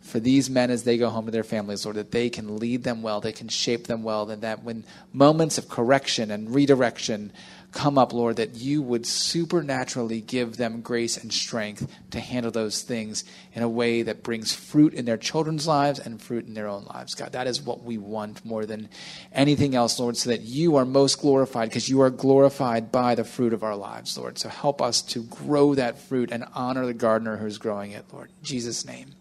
for 0.04 0.20
these 0.20 0.50
men 0.50 0.70
as 0.70 0.84
they 0.84 0.98
go 0.98 1.10
home 1.10 1.26
to 1.26 1.32
their 1.32 1.44
families, 1.44 1.86
Lord, 1.86 1.96
that 1.96 2.12
they 2.12 2.30
can 2.30 2.58
lead 2.58 2.84
them 2.84 3.02
well, 3.02 3.22
they 3.22 3.32
can 3.32 3.48
shape 3.48 3.88
them 3.88 4.04
well, 4.04 4.30
and 4.30 4.42
that 4.42 4.64
when 4.64 4.86
moments 5.14 5.58
of 5.58 5.70
correction 5.70 6.30
and 6.30 6.54
redirection 6.54 7.32
come 7.72 7.98
up, 7.98 8.14
Lord, 8.14 8.36
that 8.36 8.56
you 8.56 8.82
would 8.82 9.06
supernaturally 9.06 10.22
give 10.22 10.58
them 10.58 10.82
grace 10.82 11.18
and 11.18 11.34
strength 11.34 11.88
to 12.12 12.20
handle 12.20 12.52
those 12.52 12.82
things 12.82 13.24
in 13.54 13.64
a 13.64 13.70
way 13.70 14.04
that 14.04 14.24
brings 14.24 14.54
fruit 14.54 14.94
in 14.94 15.06
their 15.06 15.18
children's 15.18 15.68
lives 15.68 16.00
and 16.00 16.22
fruit 16.22 16.46
in 16.46 16.54
their 16.54 16.68
own 16.68 16.86
lives. 16.86 17.16
God, 17.16 17.32
that 17.32 17.48
is 17.48 17.62
what 17.62 17.84
we 17.84 17.98
want 17.98 18.46
more 18.46 18.66
than 18.66 18.90
anything 19.32 19.74
else, 19.74 20.00
Lord, 20.00 20.18
so 20.18 20.30
that 20.30 20.42
you 20.42 20.76
are 20.76 20.86
most 20.86 21.20
glorified 21.20 21.70
because 21.70 21.90
you 21.90 22.02
are 22.02 22.12
glorified 22.12 22.92
by 22.92 23.16
the 23.16 23.24
fruit 23.24 23.54
of 23.54 23.64
our 23.64 23.76
lives, 23.76 24.18
Lord. 24.18 24.38
So 24.38 24.50
help 24.50 24.82
us 24.82 25.02
to 25.04 25.24
grow 25.24 25.74
that 25.76 25.98
fruit 25.98 26.32
and 26.32 26.46
honor 26.54 26.86
the 26.86 26.94
gardener 26.94 27.38
who's 27.38 27.58
growing 27.58 27.92
it, 27.92 28.06
Lord. 28.12 28.30
In 28.30 28.46
Jesus' 28.46 28.86
name. 28.86 29.16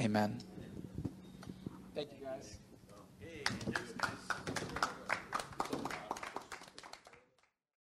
Amen. 0.00 0.53